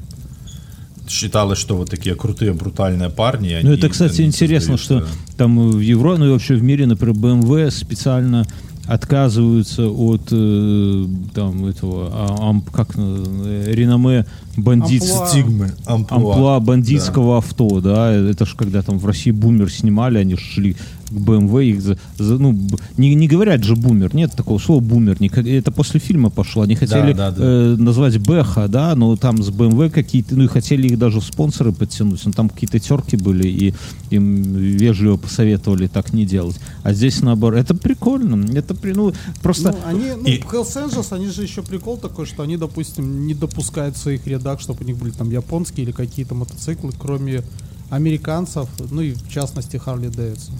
считалось, 1.14 1.58
что 1.58 1.76
вот 1.76 1.90
такие 1.90 2.14
крутые, 2.14 2.52
брутальные 2.52 3.10
парни. 3.10 3.58
Ну, 3.62 3.72
это, 3.72 3.88
кстати, 3.88 4.22
интересно, 4.22 4.76
что 4.76 5.06
там 5.36 5.70
в 5.70 5.80
Европе, 5.80 6.18
ну 6.18 6.26
и 6.26 6.30
вообще 6.30 6.54
в 6.54 6.62
мире, 6.62 6.86
например, 6.86 7.14
BMW 7.14 7.70
специально 7.70 8.46
отказываются 8.86 9.88
от 9.88 10.28
э, 10.30 11.06
там 11.34 11.64
этого 11.64 12.10
а, 12.12 12.50
ам, 12.50 12.60
как 12.60 12.90
э, 12.96 13.64
реноме 13.72 14.26
бандит 14.58 15.02
стигмы 15.02 15.72
амплуа, 15.86 16.18
амплуа 16.18 16.60
бандитского 16.60 17.32
да. 17.32 17.38
авто 17.38 17.80
да 17.80 18.12
это 18.12 18.44
же 18.44 18.56
когда 18.56 18.82
там 18.82 18.98
в 18.98 19.06
России 19.06 19.30
бумер 19.30 19.72
снимали 19.72 20.18
они 20.18 20.36
шли 20.36 20.76
BMW 21.14 21.64
их 21.70 21.82
за, 21.82 21.98
за, 22.18 22.38
ну 22.38 22.58
не, 22.96 23.14
не 23.14 23.28
говорят 23.28 23.64
же 23.64 23.76
бумер 23.76 24.14
нет 24.14 24.32
такого 24.32 24.58
слова 24.58 24.80
бумер 24.80 25.20
не, 25.20 25.28
это 25.28 25.70
после 25.70 26.00
фильма 26.00 26.30
пошло 26.30 26.62
они 26.62 26.74
хотели 26.74 27.12
да, 27.12 27.30
да, 27.30 27.36
да. 27.36 27.44
Э, 27.44 27.76
назвать 27.76 28.18
Бэха 28.18 28.68
да 28.68 28.94
но 28.94 29.16
там 29.16 29.42
с 29.42 29.48
BMW 29.48 29.90
какие-то 29.90 30.34
ну 30.34 30.44
и 30.44 30.46
хотели 30.46 30.88
их 30.88 30.98
даже 30.98 31.20
спонсоры 31.20 31.72
подтянуть 31.72 32.24
но 32.24 32.32
там 32.32 32.48
какие-то 32.48 32.78
терки 32.78 33.16
были 33.16 33.48
и 33.48 33.74
им 34.10 34.42
вежливо 34.54 35.16
посоветовали 35.16 35.86
так 35.86 36.12
не 36.12 36.24
делать 36.26 36.58
а 36.82 36.92
здесь 36.92 37.22
наоборот 37.22 37.60
это 37.60 37.74
прикольно 37.74 38.44
это 38.56 38.74
при, 38.74 38.92
ну 38.92 39.12
просто 39.42 39.72
ну, 39.72 39.78
они 39.86 40.10
ну 40.16 40.26
и... 40.26 40.40
Hells 40.40 40.74
Angels 40.76 41.14
они 41.14 41.28
же 41.28 41.42
еще 41.42 41.62
прикол 41.62 41.96
такой 41.96 42.26
что 42.26 42.42
они 42.42 42.56
допустим 42.56 43.26
не 43.26 43.34
допускают 43.34 43.96
в 43.96 43.98
своих 43.98 44.26
рядах 44.26 44.60
чтобы 44.60 44.84
у 44.84 44.86
них 44.86 44.96
были 44.96 45.10
там 45.10 45.30
японские 45.30 45.84
или 45.84 45.92
какие-то 45.92 46.34
мотоциклы 46.34 46.92
кроме 46.98 47.42
американцев 47.90 48.68
ну 48.90 49.00
и 49.00 49.12
в 49.12 49.28
частности 49.28 49.76
Харли 49.76 50.08
Дэвидсон 50.08 50.54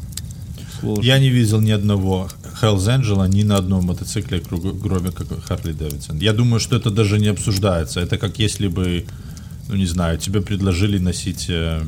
Сложно. 0.85 1.03
Я 1.03 1.19
не 1.19 1.31
видел 1.31 1.61
ни 1.61 1.73
одного 1.73 2.29
Hells 2.63 2.87
Angel 2.87 3.29
ни 3.29 3.43
на 3.45 3.57
одном 3.57 3.85
мотоцикле, 3.85 4.41
кроме 4.41 5.11
как 5.11 5.27
Харли 5.45 5.73
Дэвидсон. 5.73 6.19
Я 6.19 6.33
думаю, 6.33 6.61
что 6.61 6.77
это 6.77 6.91
даже 6.91 7.19
не 7.19 7.29
обсуждается. 7.29 8.01
Это 8.01 8.19
как 8.19 8.39
если 8.39 8.69
бы, 8.69 9.05
ну 9.69 9.77
не 9.77 9.87
знаю, 9.87 10.19
тебе 10.19 10.41
предложили 10.41 10.99
носить 10.99 11.47
э, 11.49 11.83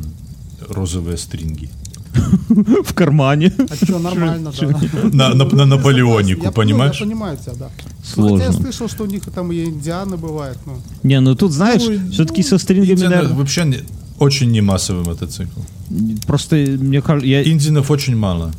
розовые 0.69 1.17
стринги. 1.17 1.71
В 2.85 2.95
кармане. 2.95 3.53
А 3.71 3.77
что, 3.77 3.99
нормально, 3.99 4.53
да. 4.61 4.69
На, 5.13 5.35
на, 5.35 5.45
на 5.45 5.67
Наполеонику, 5.67 6.45
я, 6.45 6.51
понимаешь? 6.51 7.01
Я 7.01 7.07
понимаю 7.07 7.37
тебя, 7.37 7.53
да. 7.59 7.71
Сложно. 8.05 8.39
Хотя 8.39 8.53
я 8.53 8.53
слышал, 8.53 8.89
что 8.89 9.05
у 9.05 9.07
них 9.07 9.23
там 9.35 9.53
и 9.53 9.65
индианы 9.65 10.17
бывают. 10.17 10.59
Ну. 10.67 10.81
Не, 11.03 11.21
ну 11.21 11.35
тут, 11.35 11.53
знаешь, 11.53 11.83
ну, 11.87 12.11
все-таки 12.11 12.43
ну, 12.43 12.49
со 12.49 12.59
стрингами, 12.59 13.01
наверное... 13.01 13.35
Вообще 13.35 13.65
не, 13.65 13.79
очень 14.19 14.51
не 14.51 14.63
массовый 14.63 15.05
мотоцикл. 15.05 15.61
Просто, 16.27 16.57
мне 16.57 17.03
кажется... 17.03 17.29
Я... 17.29 17.43
Индинов 17.43 17.91
очень 17.91 18.17
мало. 18.17 18.53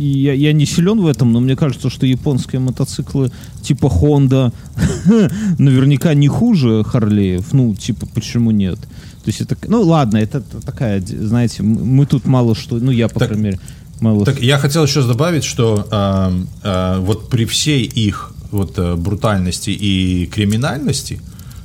И 0.00 0.18
я, 0.18 0.32
я 0.32 0.54
не 0.54 0.64
силен 0.64 0.98
в 0.98 1.06
этом, 1.06 1.30
но 1.30 1.40
мне 1.40 1.56
кажется, 1.56 1.90
что 1.90 2.06
японские 2.06 2.58
мотоциклы 2.60 3.30
типа 3.60 3.84
Honda 3.84 4.50
наверняка 5.58 6.14
не 6.14 6.26
хуже 6.26 6.82
Харлеев. 6.84 7.52
Ну, 7.52 7.74
типа, 7.74 8.06
почему 8.14 8.50
нет? 8.50 8.78
То 8.78 9.26
есть 9.26 9.42
это, 9.42 9.58
ну 9.68 9.82
ладно, 9.82 10.16
это 10.16 10.40
такая, 10.40 11.02
знаете, 11.02 11.62
мы 11.62 12.06
тут 12.06 12.24
мало 12.24 12.54
что, 12.54 12.76
ну 12.76 12.90
я, 12.90 13.08
по 13.08 13.18
так, 13.18 13.28
крайней 13.28 13.44
мере, 13.44 13.60
мало 14.00 14.24
Так 14.24 14.40
я 14.40 14.56
хотел 14.56 14.84
еще 14.84 15.06
добавить, 15.06 15.44
что 15.44 15.86
э, 15.90 16.44
э, 16.62 16.98
вот 17.00 17.28
при 17.28 17.44
всей 17.44 17.84
их 17.84 18.32
вот 18.50 18.78
э, 18.78 18.94
брутальности 18.96 19.68
и 19.68 20.24
криминальности, 20.32 21.20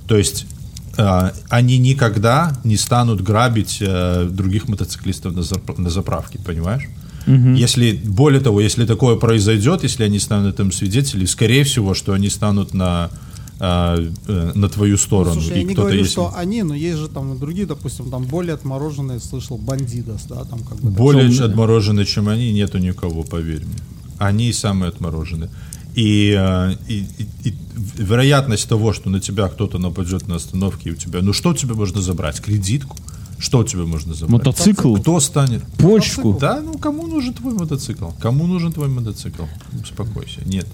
то 0.10 0.18
есть 0.18 0.45
э, 0.98 1.32
они 1.48 1.78
никогда 1.78 2.52
не 2.66 2.76
станут 2.76 3.22
грабить 3.22 3.78
э, 3.80 4.28
других 4.30 4.68
мотоциклистов 4.68 5.34
на, 5.34 5.41
зап 5.41 5.78
на 5.78 5.90
заправке, 5.90 6.38
понимаешь? 6.40 6.90
Угу. 7.27 7.53
Если, 7.53 7.93
более 7.93 8.41
того, 8.41 8.61
если 8.61 8.85
такое 8.85 9.15
произойдет, 9.15 9.84
если 9.84 10.03
они 10.03 10.19
станут 10.19 10.56
этим 10.56 10.72
свидетелями, 10.72 11.26
скорее 11.26 11.64
всего, 11.64 11.93
что 11.93 12.14
они 12.14 12.30
станут 12.30 12.73
на 12.73 13.10
а, 13.57 13.97
э, 14.27 14.52
на 14.53 14.68
твою 14.68 14.97
сторону. 14.97 15.35
Ну, 15.35 15.41
слушай, 15.41 15.56
и 15.56 15.61
я 15.61 15.64
не 15.65 15.76
говорю, 15.76 15.99
есть... 15.99 16.11
что 16.11 16.34
они, 16.35 16.61
но 16.64 16.76
есть 16.76 16.97
же 16.97 17.07
там 17.07 17.39
другие, 17.39 17.65
допустим, 17.65 18.11
там 18.11 18.23
более 18.23 18.53
отмороженные, 18.53 19.22
слышал, 19.22 19.57
бандидос, 19.57 20.23
да, 20.27 20.43
там 20.43 20.60
как 20.60 20.77
бы... 20.81 20.89
Более 20.89 21.31
так, 21.31 21.52
отмороженные, 21.52 22.06
чем 22.06 22.27
они, 22.27 22.52
нету 22.52 22.80
никого, 22.80 23.23
поверь 23.23 23.65
мне. 23.65 23.77
Они 24.18 24.52
самые 24.52 24.89
отмороженные. 24.89 25.49
И, 25.95 26.35
э, 26.38 26.76
и, 26.89 27.06
и, 27.18 27.49
и 27.49 27.53
вероятность 27.97 28.68
того, 28.68 28.91
что 28.91 29.10
на 29.10 29.22
тебя 29.22 29.47
кто-то 29.47 29.77
нападет 29.77 30.27
на 30.27 30.35
остановке, 30.35 30.89
и 30.89 30.91
у 30.91 30.95
тебя, 30.95 31.22
ну 31.22 31.31
что 31.31 31.53
тебе 31.53 31.76
можно 31.76 32.02
забрать? 32.02 32.41
Кредитку? 32.41 32.97
Что 33.40 33.64
тебе 33.64 33.84
можно 33.84 34.14
забрать? 34.14 34.45
Мотоцикл? 34.45 34.95
Кто 34.95 35.20
станет? 35.20 35.64
Почку? 35.78 36.38
Да, 36.40 36.62
ну 36.62 36.78
кому 36.78 37.07
нужен 37.07 37.34
твой 37.34 37.53
мотоцикл? 37.53 38.10
Кому 38.20 38.48
нужен 38.48 38.72
твой 38.72 38.88
мотоцикл? 38.88 39.44
Успокойся. 39.82 40.41
Нет. 40.45 40.68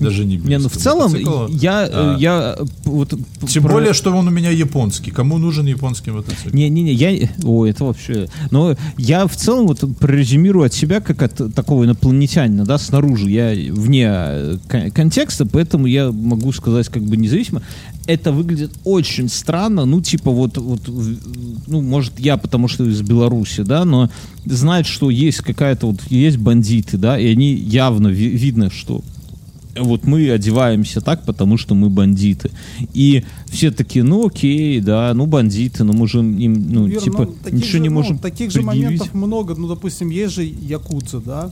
Даже 0.00 0.24
не 0.24 0.36
Не, 0.36 0.58
ну 0.58 0.68
в 0.68 0.76
целом 0.76 1.14
я, 1.50 1.88
а. 1.92 2.16
я 2.18 2.58
вот... 2.84 3.14
Тем 3.46 3.62
про... 3.62 3.72
более, 3.72 3.92
что 3.92 4.16
он 4.16 4.26
у 4.26 4.30
меня 4.30 4.50
японский. 4.50 5.10
Кому 5.10 5.36
нужен 5.36 5.66
японский 5.66 6.10
мотоцикл? 6.10 6.56
Не-не-не, 6.56 6.92
я... 6.92 7.28
О, 7.44 7.66
это 7.66 7.84
вообще... 7.84 8.28
Но 8.50 8.76
я 8.96 9.26
в 9.26 9.36
целом 9.36 9.66
вот 9.66 9.84
прорезюмирую 9.98 10.64
от 10.64 10.72
себя 10.72 11.00
как 11.00 11.22
от 11.22 11.54
такого 11.54 11.84
инопланетянина, 11.84 12.64
да, 12.64 12.78
снаружи. 12.78 13.30
Я 13.30 13.52
вне 13.72 14.08
э, 14.08 14.90
контекста, 14.94 15.44
поэтому 15.44 15.86
я 15.86 16.10
могу 16.10 16.50
сказать 16.52 16.88
как 16.88 17.02
бы 17.02 17.18
независимо. 17.18 17.62
Это 18.10 18.32
выглядит 18.32 18.72
очень 18.84 19.28
странно, 19.28 19.84
ну, 19.84 20.00
типа 20.00 20.32
вот, 20.32 20.58
вот 20.58 20.80
ну, 21.68 21.80
может, 21.80 22.18
я 22.18 22.36
потому 22.36 22.66
что 22.66 22.84
из 22.84 23.02
Беларуси, 23.02 23.62
да, 23.62 23.84
но 23.84 24.10
знать, 24.44 24.86
что 24.86 25.10
есть 25.10 25.38
какая-то 25.38 25.86
вот, 25.86 26.00
есть 26.10 26.38
бандиты, 26.38 26.98
да, 26.98 27.16
и 27.16 27.28
они 27.28 27.54
явно 27.54 28.08
видно, 28.08 28.68
что 28.68 29.02
вот 29.78 30.04
мы 30.08 30.28
одеваемся 30.28 31.00
так, 31.00 31.24
потому 31.24 31.56
что 31.56 31.76
мы 31.76 31.88
бандиты. 31.88 32.50
И 32.94 33.24
все 33.46 33.70
такие, 33.70 34.04
ну 34.04 34.26
окей, 34.26 34.80
да, 34.80 35.12
ну 35.14 35.26
бандиты, 35.26 35.84
но 35.84 35.92
мы 35.92 36.08
же 36.08 36.18
им, 36.18 36.68
ну, 36.68 36.86
Вер, 36.86 37.00
типа, 37.00 37.28
ну, 37.44 37.50
ничего 37.52 37.70
же, 37.70 37.78
не 37.78 37.88
ну, 37.88 37.94
можем 37.94 38.16
ну, 38.16 38.22
Таких 38.22 38.50
же 38.50 38.62
моментов 38.62 39.14
много, 39.14 39.54
ну, 39.54 39.68
допустим, 39.68 40.10
есть 40.10 40.34
же 40.34 40.42
якудза, 40.42 41.20
да, 41.20 41.50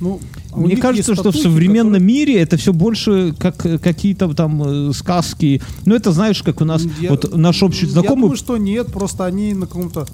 ну, 0.00 0.20
а 0.52 0.56
Мне 0.58 0.76
кажется, 0.76 1.14
что 1.14 1.32
в 1.32 1.36
современном 1.36 1.94
которые... 1.94 2.06
мире 2.06 2.40
это 2.40 2.56
все 2.56 2.72
больше 2.72 3.34
как 3.38 3.56
какие-то 3.56 4.32
там 4.34 4.90
э, 4.90 4.92
сказки. 4.92 5.60
Ну, 5.84 5.94
это 5.94 6.12
знаешь, 6.12 6.42
как 6.42 6.60
у 6.60 6.64
нас 6.64 6.82
я, 7.00 7.10
вот 7.10 7.36
наш 7.36 7.62
общий 7.62 7.86
знакомый. 7.86 8.16
Я 8.16 8.20
думаю, 8.20 8.36
что 8.36 8.56
нет, 8.56 8.92
просто 8.92 9.24
они 9.24 9.54
на 9.54 9.66
каком-то 9.66 10.06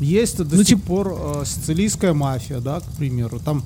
есть 0.00 0.38
до 0.38 0.56
ну, 0.56 0.62
сих 0.62 0.66
типа... 0.66 0.86
пор 0.86 1.18
э, 1.18 1.44
сицилийская 1.46 2.14
мафия, 2.14 2.60
да, 2.60 2.80
к 2.80 2.96
примеру. 2.96 3.40
Там 3.44 3.64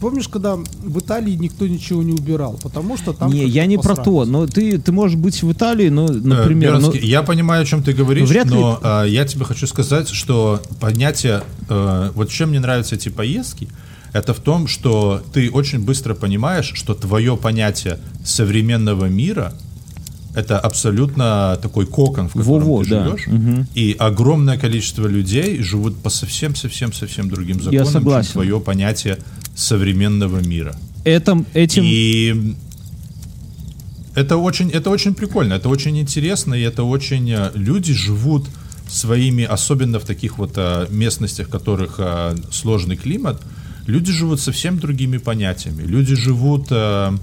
Помнишь, 0.00 0.28
когда 0.28 0.54
в 0.54 0.98
Италии 1.00 1.32
никто 1.32 1.66
ничего 1.66 2.02
не 2.02 2.12
убирал, 2.12 2.58
потому 2.62 2.96
что 2.96 3.12
там... 3.12 3.32
Не, 3.32 3.46
я 3.46 3.66
не 3.66 3.78
про 3.78 3.96
то, 3.96 4.24
но 4.24 4.46
ты, 4.46 4.78
ты 4.78 4.92
можешь 4.92 5.16
быть 5.16 5.42
в 5.42 5.50
Италии, 5.50 5.88
но, 5.88 6.06
например... 6.06 6.76
Э, 6.76 6.78
но... 6.78 6.92
Я 6.92 7.22
понимаю, 7.22 7.62
о 7.62 7.64
чем 7.64 7.82
ты 7.82 7.92
говоришь, 7.92 8.28
Вряд 8.28 8.46
но 8.46 8.78
ли... 8.80 9.08
э, 9.08 9.12
я 9.12 9.26
тебе 9.26 9.44
хочу 9.44 9.66
сказать, 9.66 10.08
что 10.08 10.62
понятие... 10.78 11.42
Э, 11.68 12.10
вот 12.14 12.30
чем 12.30 12.50
мне 12.50 12.60
нравятся 12.60 12.94
эти 12.94 13.08
поездки, 13.08 13.68
это 14.12 14.34
в 14.34 14.40
том, 14.40 14.66
что 14.66 15.22
ты 15.32 15.50
очень 15.50 15.80
быстро 15.80 16.14
понимаешь, 16.14 16.72
что 16.74 16.94
твое 16.94 17.36
понятие 17.36 17.98
современного 18.24 19.06
мира 19.06 19.54
это 20.34 20.58
абсолютно 20.58 21.58
такой 21.60 21.86
кокон, 21.86 22.28
в 22.28 22.32
котором 22.32 22.62
Во-во, 22.62 22.82
ты 22.84 22.90
живешь, 22.90 23.24
да. 23.26 23.34
угу. 23.34 23.66
и 23.74 23.96
огромное 23.98 24.56
количество 24.56 25.06
людей 25.06 25.60
живут 25.62 25.96
по 25.96 26.10
совсем-совсем-совсем 26.10 27.28
другим 27.28 27.56
законам, 27.56 27.84
Я 27.84 27.84
согласен. 27.84 28.26
чем 28.26 28.32
твое 28.34 28.60
понятие 28.60 29.18
современного 29.56 30.38
мира. 30.38 30.76
Это, 31.04 31.44
этим... 31.54 31.82
И 31.84 32.54
это 34.14 34.36
очень, 34.36 34.70
это 34.70 34.90
очень 34.90 35.14
прикольно, 35.14 35.54
это 35.54 35.68
очень 35.68 35.98
интересно, 35.98 36.54
и 36.54 36.60
это 36.60 36.84
очень... 36.84 37.30
Э, 37.30 37.50
люди 37.54 37.92
живут 37.92 38.46
своими, 38.88 39.44
особенно 39.44 39.98
в 39.98 40.04
таких 40.04 40.38
вот 40.38 40.52
а, 40.56 40.86
местностях, 40.90 41.48
в 41.48 41.50
которых 41.50 41.96
а, 41.98 42.34
сложный 42.50 42.96
климат, 42.96 43.40
люди 43.88 44.12
живут 44.12 44.40
совсем 44.40 44.78
другими 44.78 45.16
понятиями. 45.16 45.82
Люди 45.82 46.14
живут... 46.14 46.68
А, 46.70 47.14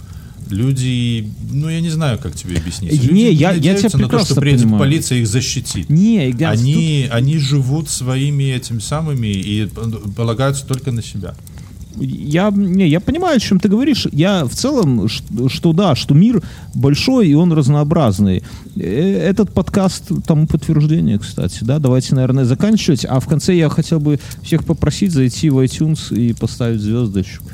люди, 0.50 1.32
ну 1.52 1.70
я 1.70 1.80
не 1.80 1.90
знаю, 1.90 2.20
как 2.20 2.36
тебе 2.36 2.58
объяснить. 2.58 2.92
Люди 2.92 3.14
не, 3.14 3.32
я, 3.32 3.54
я 3.54 3.76
тебя 3.76 4.00
на 4.00 4.10
то, 4.10 4.26
что 4.26 4.36
приедет 4.36 4.64
понимаю. 4.64 4.80
полиция 4.80 5.20
их 5.20 5.28
защитит. 5.28 5.90
Не, 5.90 6.36
они, 6.44 7.04
тут... 7.06 7.16
они 7.16 7.38
живут 7.38 7.90
своими 7.90 8.44
этими 8.46 8.80
самыми 8.80 9.28
и 9.28 9.68
полагаются 10.16 10.66
только 10.66 10.92
на 10.92 11.02
себя. 11.02 11.36
Я, 12.00 12.52
не, 12.52 12.88
я 12.88 13.00
понимаю, 13.00 13.38
о 13.38 13.40
чем 13.40 13.60
ты 13.60 13.70
говоришь. 13.70 14.08
Я 14.12 14.46
в 14.46 14.54
целом, 14.54 15.08
что, 15.08 15.50
что 15.50 15.74
да, 15.74 15.96
что 15.96 16.14
мир 16.14 16.42
большой 16.74 17.28
и 17.28 17.34
он 17.34 17.54
разнообразный. 17.54 18.44
Э, 18.76 19.30
Этот 19.30 19.54
подкаст 19.54 20.12
тому 20.26 20.48
подтверждение, 20.48 21.20
кстати. 21.20 21.64
Да, 21.64 21.80
давайте, 21.80 22.16
наверное, 22.16 22.46
заканчивать. 22.46 23.06
А 23.06 23.20
в 23.20 23.28
конце 23.28 23.56
я 23.56 23.70
хотел 23.70 24.00
бы 24.00 24.20
всех 24.42 24.66
попросить 24.66 25.12
зайти 25.12 25.50
в 25.50 25.60
iTunes 25.60 26.16
и 26.16 26.34
поставить 26.34 26.82
звездочку. 26.82 27.46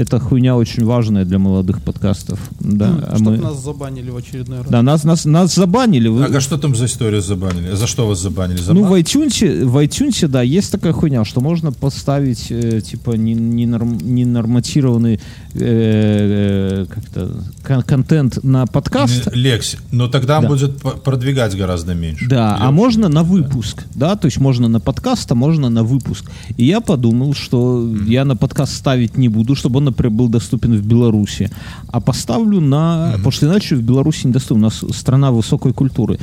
Эта 0.00 0.18
хуйня 0.18 0.56
очень 0.56 0.82
важная 0.86 1.26
для 1.26 1.38
молодых 1.38 1.82
подкастов. 1.82 2.38
Да, 2.58 2.88
а 3.06 3.16
Чтобы 3.16 3.32
мы- 3.32 3.36
нас 3.42 3.62
забанили 3.62 4.08
в 4.08 4.16
очередной 4.16 4.58
раз. 4.60 4.66
да 4.70 4.80
нас, 4.80 5.04
нас, 5.04 5.26
нас 5.26 5.54
забанили. 5.54 6.08
Вы- 6.08 6.24
А 6.24 6.40
что 6.40 6.56
там 6.56 6.74
за 6.74 6.86
история 6.86 7.20
забанили? 7.20 7.74
За 7.74 7.86
что 7.86 8.08
вас 8.08 8.18
забанили? 8.18 8.56
За 8.56 8.72
Ну, 8.72 8.84
в 8.84 8.92
iTunes, 8.94 9.64
в 9.66 9.76
iTunes, 9.76 10.26
да, 10.26 10.40
есть 10.40 10.72
такая 10.72 10.94
хуйня, 10.94 11.22
что 11.26 11.42
можно 11.42 11.70
поставить, 11.70 12.46
э, 12.50 12.80
типа, 12.80 13.10
не- 13.12 13.34
ненорм- 13.34 13.98
ненорматированный 14.02 15.20
э, 15.52 16.84
э, 16.84 16.86
как-то 16.88 17.44
кон- 17.66 17.82
контент 17.82 18.42
на 18.44 18.66
подкаст. 18.66 19.26
Не, 19.34 19.42
Лекси. 19.42 19.78
Но 19.92 20.08
тогда 20.08 20.36
он 20.38 20.42
Да. 20.44 20.48
будет 20.48 20.76
продвигать 21.04 21.56
гораздо 21.56 21.94
меньше. 21.94 22.26
Да, 22.28 22.54
а 22.54 22.58
Легче. 22.60 22.72
можно 22.74 23.08
на 23.08 23.22
выпуск, 23.22 23.84
да, 23.94 24.16
то 24.16 24.26
есть 24.26 24.38
можно 24.38 24.68
на 24.68 24.80
подкаст, 24.80 25.30
а 25.32 25.34
можно 25.34 25.68
на 25.68 25.82
выпуск. 25.82 26.30
И 26.56 26.64
я 26.64 26.80
подумал, 26.80 27.34
что 27.34 27.84
я 28.06 28.24
на 28.24 28.36
подкаст 28.36 28.74
ставить 28.74 29.16
не 29.18 29.28
буду, 29.28 29.54
чтобы 29.56 29.78
он, 29.78 29.89
например, 29.90 30.12
был 30.12 30.28
доступен 30.28 30.76
в 30.76 30.86
Беларуси, 30.86 31.50
а 31.88 32.00
поставлю 32.00 32.60
на... 32.60 33.12
Потому 33.12 33.30
что 33.30 33.46
иначе 33.46 33.76
в 33.76 33.82
Беларуси 33.82 34.26
недоступен, 34.26 34.62
у 34.62 34.64
нас 34.64 34.84
страна 34.92 35.30
высокой 35.30 35.72
культуры. 35.72 36.18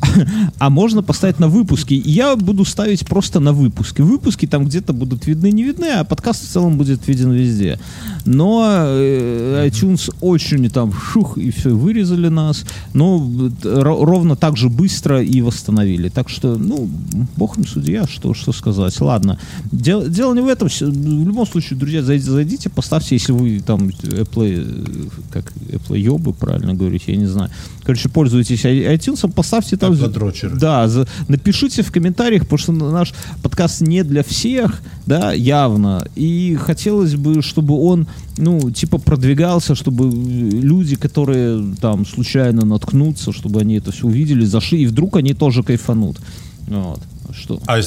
А 0.58 0.70
можно 0.70 1.02
поставить 1.02 1.38
на 1.38 1.48
выпуски. 1.48 1.94
И 1.94 2.10
я 2.10 2.36
буду 2.36 2.64
ставить 2.64 3.06
просто 3.06 3.40
на 3.40 3.52
выпуски. 3.52 4.02
Выпуски 4.02 4.46
там 4.46 4.64
где-то 4.64 4.92
будут 4.92 5.26
видны, 5.26 5.52
не 5.52 5.62
видны, 5.64 5.86
а 5.86 6.04
подкаст 6.04 6.44
в 6.44 6.48
целом 6.48 6.76
будет 6.76 7.06
виден 7.08 7.32
везде. 7.32 7.78
Но 8.24 8.64
э, 8.66 9.68
iTunes 9.68 10.12
очень 10.20 10.68
там 10.70 10.92
шух, 10.92 11.38
и 11.38 11.50
все, 11.50 11.70
вырезали 11.70 12.28
нас. 12.28 12.64
Но 12.94 13.18
ро- 13.62 14.04
ровно 14.04 14.36
так 14.36 14.56
же 14.56 14.68
быстро 14.68 15.22
и 15.22 15.40
восстановили. 15.42 16.08
Так 16.08 16.28
что, 16.28 16.56
ну, 16.56 16.88
бог 17.36 17.58
им 17.58 17.66
судья, 17.66 18.06
что, 18.06 18.34
что 18.34 18.52
сказать. 18.52 19.00
Ладно. 19.00 19.38
Дело, 19.72 20.08
дело 20.08 20.34
не 20.34 20.40
в 20.40 20.48
этом. 20.48 20.68
В 20.68 21.26
любом 21.26 21.46
случае, 21.46 21.78
друзья, 21.78 22.02
зайдите, 22.02 22.30
зайдите, 22.30 22.70
поставьте, 22.70 23.14
если 23.14 23.32
вы 23.32 23.60
там 23.60 23.88
Apple, 23.88 24.64
э, 24.66 25.08
как 25.30 25.52
Apple 25.70 25.98
ёбы, 25.98 26.32
правильно 26.32 26.74
говорить, 26.74 27.04
я 27.06 27.16
не 27.16 27.26
знаю. 27.26 27.50
Короче, 27.84 28.08
пользуетесь 28.08 28.64
i- 28.64 28.96
iTunes, 28.96 29.30
поставьте 29.32 29.76
там... 29.76 29.87
Apple 29.92 30.08
дрочеры. 30.08 30.56
Да, 30.56 30.88
за- 30.88 31.06
напишите 31.28 31.82
в 31.82 31.92
комментариях, 31.92 32.42
потому 32.42 32.58
что 32.58 32.72
наш 32.72 33.12
подкаст 33.42 33.80
не 33.80 34.02
для 34.04 34.22
всех, 34.22 34.80
да, 35.06 35.32
явно. 35.32 36.04
И 36.16 36.56
хотелось 36.60 37.14
бы, 37.14 37.42
чтобы 37.42 37.74
он, 37.80 38.06
ну, 38.36 38.70
типа 38.70 38.98
продвигался, 38.98 39.74
чтобы 39.74 40.10
люди, 40.10 40.96
которые 40.96 41.74
там 41.80 42.06
случайно 42.06 42.64
наткнутся, 42.64 43.32
чтобы 43.32 43.60
они 43.60 43.76
это 43.76 43.92
все 43.92 44.06
увидели, 44.06 44.44
зашли, 44.44 44.82
и 44.82 44.86
вдруг 44.86 45.16
они 45.16 45.34
тоже 45.34 45.62
кайфанут. 45.62 46.18
Вот. 46.66 47.00
Что? 47.34 47.60
А 47.66 47.78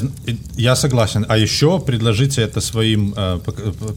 я 0.55 0.75
согласен. 0.75 1.25
А 1.27 1.37
еще 1.37 1.79
предложите 1.79 2.41
это 2.41 2.61
своим, 2.61 3.13
э, 3.17 3.39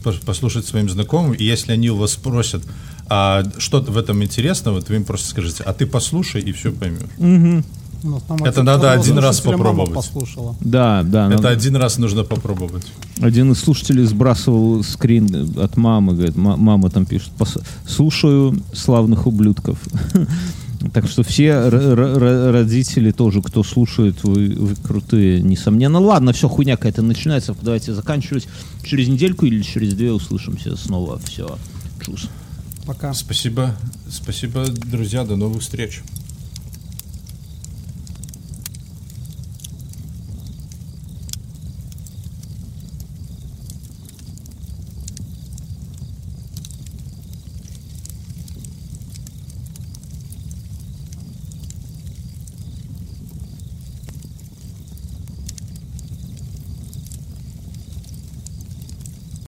по- 0.03 0.11
послушать 0.25 0.65
своим 0.65 0.89
знакомым, 0.89 1.33
и 1.33 1.43
если 1.43 1.71
они 1.73 1.89
у 1.91 1.97
вас 1.97 2.13
спросят, 2.13 2.63
а 3.07 3.43
что 3.59 3.81
в 3.81 3.97
этом 3.97 4.23
интересного, 4.23 4.81
то 4.81 4.87
вы 4.89 4.95
им 4.95 5.03
просто 5.03 5.29
скажите, 5.29 5.63
а 5.63 5.73
ты 5.73 5.85
послушай 5.85 6.41
и 6.41 6.51
все 6.51 6.71
поймешь. 6.71 7.01
У 7.19 7.61
нас 8.09 8.23
там 8.27 8.43
Это 8.43 8.63
надо 8.63 8.91
один 8.91 9.17
раз 9.19 9.41
попробовать. 9.41 9.93
послушала. 9.93 10.55
Да, 10.59 11.03
да. 11.03 11.27
Это 11.27 11.35
надо- 11.35 11.49
один 11.49 11.75
раз 11.75 11.97
нужно 11.97 12.23
попробовать. 12.23 12.85
Один 13.19 13.51
из 13.51 13.59
слушателей 13.59 14.05
сбрасывал 14.05 14.83
скрин 14.83 15.53
от 15.59 15.77
мамы, 15.77 16.13
говорит, 16.13 16.35
«Ма- 16.35 16.57
мама 16.57 16.89
там 16.89 17.05
пишет, 17.05 17.31
«Пос- 17.37 17.63
слушаю 17.87 18.61
славных 18.73 19.27
ублюдков. 19.27 19.77
Так 20.93 21.07
что 21.07 21.23
все 21.23 21.67
родители 21.67 23.11
тоже, 23.11 23.41
кто 23.41 23.63
слушает, 23.63 24.23
вы, 24.23 24.49
вы 24.55 24.75
крутые, 24.75 25.41
несомненно. 25.41 25.99
Ладно, 25.99 26.31
все, 26.31 26.47
хуйня 26.47 26.75
какая-то 26.77 27.01
начинается. 27.01 27.55
Давайте 27.59 27.93
заканчивать. 27.95 28.47
Через 28.83 29.07
недельку 29.07 29.47
или 29.47 29.63
через 29.63 29.95
две 29.95 30.11
услышимся 30.11 30.75
снова. 30.75 31.19
Все. 31.25 31.57
Чус. 32.05 32.29
Пока. 32.85 33.13
Спасибо, 33.15 33.75
спасибо, 34.11 34.65
друзья, 34.67 35.23
до 35.23 35.35
новых 35.35 35.63
встреч. 35.63 36.03